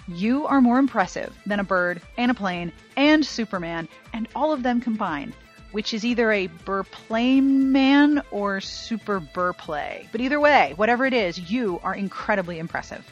You 0.07 0.45
are 0.45 0.61
more 0.61 0.77
impressive 0.77 1.35
than 1.45 1.59
a 1.59 1.63
bird 1.63 2.01
and 2.17 2.29
a 2.29 2.35
plane 2.35 2.71
and 2.95 3.25
Superman 3.25 3.87
and 4.13 4.27
all 4.35 4.53
of 4.53 4.61
them 4.61 4.79
combined, 4.79 5.33
which 5.71 5.93
is 5.93 6.05
either 6.05 6.31
a 6.31 6.47
burplane 6.47 7.71
man 7.71 8.21
or 8.29 8.61
super 8.61 9.19
burplay. 9.19 10.07
But 10.11 10.21
either 10.21 10.39
way, 10.39 10.73
whatever 10.75 11.05
it 11.05 11.13
is, 11.13 11.51
you 11.51 11.79
are 11.83 11.95
incredibly 11.95 12.59
impressive. 12.59 13.03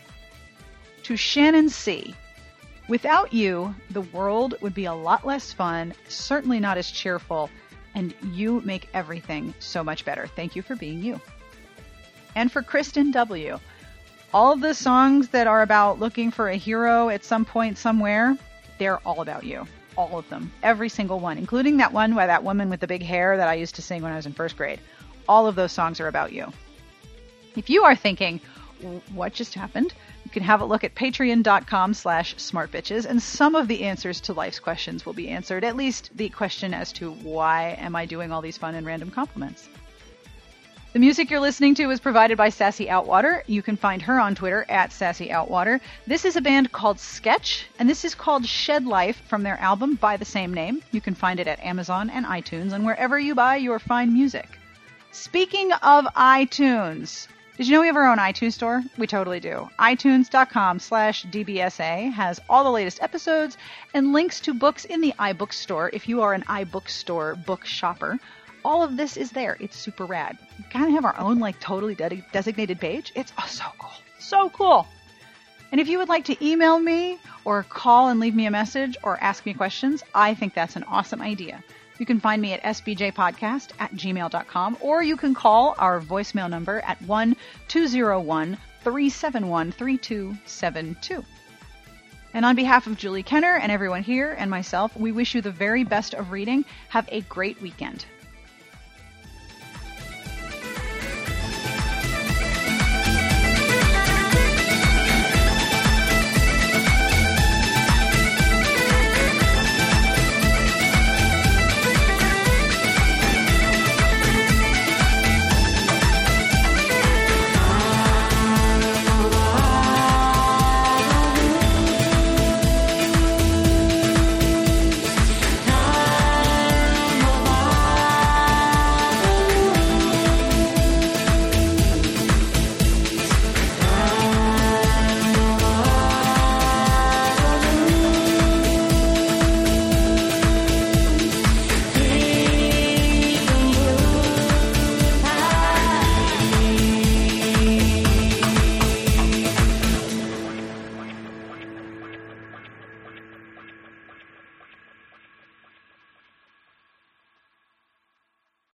To 1.03 1.17
Shannon 1.17 1.69
C. 1.69 2.13
Without 2.87 3.33
you, 3.33 3.73
the 3.89 4.01
world 4.01 4.55
would 4.61 4.73
be 4.73 4.85
a 4.85 4.93
lot 4.93 5.25
less 5.25 5.51
fun, 5.51 5.93
certainly 6.07 6.59
not 6.59 6.77
as 6.77 6.91
cheerful, 6.91 7.49
and 7.95 8.13
you 8.31 8.61
make 8.61 8.89
everything 8.93 9.53
so 9.59 9.83
much 9.83 10.05
better. 10.05 10.27
Thank 10.27 10.55
you 10.55 10.61
for 10.61 10.75
being 10.75 11.01
you. 11.01 11.19
And 12.35 12.51
for 12.51 12.61
Kristen 12.61 13.11
W. 13.11 13.59
All 14.34 14.55
the 14.55 14.73
songs 14.73 15.27
that 15.29 15.45
are 15.45 15.61
about 15.61 15.99
looking 15.99 16.31
for 16.31 16.49
a 16.49 16.55
hero 16.55 17.09
at 17.09 17.23
some 17.23 17.45
point 17.45 17.77
somewhere, 17.77 18.36
they're 18.79 18.97
all 19.07 19.21
about 19.21 19.43
you. 19.43 19.67
All 19.95 20.17
of 20.17 20.27
them. 20.29 20.51
Every 20.63 20.89
single 20.89 21.19
one, 21.19 21.38
including 21.38 21.77
that 21.77 21.93
one 21.93 22.15
by 22.15 22.25
that 22.25 22.43
woman 22.43 22.67
with 22.71 22.79
the 22.79 22.88
big 22.88 23.03
hair 23.03 23.38
that 23.38 23.47
I 23.47 23.53
used 23.53 23.75
to 23.75 23.84
sing 23.84 24.01
when 24.01 24.11
I 24.11 24.15
was 24.15 24.25
in 24.25 24.34
first 24.34 24.57
grade. 24.57 24.79
All 25.29 25.45
of 25.45 25.53
those 25.53 25.71
songs 25.71 25.99
are 25.99 26.07
about 26.07 26.34
you. 26.34 26.51
If 27.55 27.69
you 27.69 27.84
are 27.84 27.95
thinking, 27.95 28.41
what 29.13 29.34
just 29.34 29.53
happened? 29.53 29.93
You 30.25 30.31
can 30.31 30.41
have 30.41 30.61
a 30.61 30.65
look 30.65 30.84
at 30.84 30.95
patreon.com 30.95 31.93
slash 31.93 32.36
smartbitches, 32.38 33.05
and 33.05 33.21
some 33.21 33.53
of 33.53 33.67
the 33.67 33.84
answers 33.84 34.19
to 34.21 34.34
life's 34.34 34.59
questions 34.59 35.05
will 35.05 35.13
be 35.13 35.29
answered, 35.29 35.63
at 35.63 35.75
least 35.75 36.09
the 36.15 36.29
question 36.29 36.73
as 36.73 36.91
to 36.93 37.11
why 37.11 37.77
am 37.79 37.95
I 37.95 38.07
doing 38.07 38.31
all 38.31 38.41
these 38.41 38.57
fun 38.57 38.73
and 38.73 38.88
random 38.88 39.11
compliments. 39.11 39.69
The 40.93 40.99
music 40.99 41.31
you're 41.31 41.39
listening 41.39 41.73
to 41.75 41.89
is 41.89 41.99
provided 41.99 42.37
by 42.37 42.49
Sassy 42.49 42.85
Outwater. 42.85 43.41
You 43.47 43.63
can 43.63 43.77
find 43.77 43.99
her 44.03 44.19
on 44.19 44.35
Twitter 44.35 44.63
at 44.69 44.91
Sassy 44.91 45.29
Outwater. 45.29 45.81
This 46.05 46.23
is 46.23 46.35
a 46.35 46.41
band 46.41 46.71
called 46.71 46.99
Sketch, 46.99 47.65
and 47.79 47.89
this 47.89 48.05
is 48.05 48.13
called 48.13 48.45
Shed 48.45 48.85
Life 48.85 49.19
from 49.27 49.41
their 49.41 49.59
album 49.59 49.95
by 49.95 50.17
the 50.17 50.23
same 50.23 50.53
name. 50.53 50.83
You 50.91 51.01
can 51.01 51.15
find 51.15 51.39
it 51.39 51.47
at 51.47 51.59
Amazon 51.61 52.11
and 52.11 52.27
iTunes 52.27 52.73
and 52.73 52.85
wherever 52.85 53.17
you 53.17 53.33
buy 53.33 53.55
your 53.55 53.79
fine 53.79 54.13
music. 54.13 54.47
Speaking 55.11 55.71
of 55.71 56.05
iTunes, 56.15 57.27
did 57.57 57.65
you 57.65 57.73
know 57.73 57.81
we 57.81 57.87
have 57.87 57.95
our 57.95 58.11
own 58.11 58.19
iTunes 58.19 58.53
store? 58.53 58.83
We 58.95 59.07
totally 59.07 59.39
do. 59.39 59.67
iTunes.com 59.79 60.77
slash 60.77 61.25
DBSA 61.25 62.13
has 62.13 62.39
all 62.47 62.63
the 62.63 62.69
latest 62.69 63.01
episodes 63.01 63.57
and 63.95 64.13
links 64.13 64.39
to 64.41 64.53
books 64.53 64.85
in 64.85 65.01
the 65.01 65.15
iBook 65.17 65.53
store 65.53 65.89
if 65.91 66.07
you 66.07 66.21
are 66.21 66.33
an 66.33 66.43
iBook 66.43 66.87
store 66.87 67.33
book 67.33 67.65
shopper. 67.65 68.19
All 68.64 68.84
of 68.84 68.97
this 68.97 69.18
is 69.18 69.32
there. 69.32 69.57
It's 69.59 69.78
super 69.78 70.05
rad. 70.05 70.38
We 70.57 70.64
kind 70.70 70.86
of 70.86 70.91
have 70.91 71.05
our 71.05 71.20
own 71.20 71.39
like 71.39 71.59
totally 71.59 71.95
de- 71.95 72.26
designated 72.32 72.80
page. 72.80 73.11
It's 73.16 73.34
oh, 73.38 73.45
so 73.47 73.66
cool. 73.78 73.91
So 74.20 74.49
cool. 74.49 74.88
And 75.72 75.82
if 75.82 75.88
you 75.88 75.97
would 75.97 76.09
like 76.09 76.26
to 76.26 76.45
email 76.45 76.80
me 76.80 77.18
or 77.45 77.64
call 77.64 78.09
and 78.09 78.20
leave 78.20 78.36
me 78.36 78.45
a 78.45 78.51
message 78.51 78.95
or 79.03 79.22
ask 79.22 79.45
me 79.45 79.53
questions, 79.53 80.03
I 80.14 80.36
think 80.36 80.53
that's 80.53 80.76
an 80.76 80.84
awesome 80.84 81.22
idea. 81.22 81.64
You 81.99 82.05
can 82.05 82.20
find 82.20 82.41
me 82.41 82.53
at 82.53 82.64
sbjpodcast 82.64 83.72
at 83.80 83.93
gmail.com 83.93 84.78
or 84.82 85.03
you 85.03 85.18
can 85.18 85.34
call 85.34 85.76
our 85.78 85.99
voicemail 85.99 86.49
number 86.49 86.80
at 86.82 87.01
1 87.01 87.36
201 87.68 88.57
371 88.84 89.72
3272. 89.72 91.25
And 92.33 92.46
on 92.46 92.55
behalf 92.55 92.87
of 92.87 92.97
Julie 92.97 93.24
Kenner 93.24 93.55
and 93.55 93.71
everyone 93.71 94.04
here 94.04 94.36
and 94.37 94.50
myself, 94.50 94.96
we 94.97 95.12
wish 95.12 95.36
you 95.36 95.42
the 95.42 95.51
very 95.51 95.83
best 95.83 96.13
of 96.13 96.32
reading. 96.32 96.66
Have 96.89 97.08
a 97.12 97.21
great 97.21 97.62
weekend. 97.62 98.05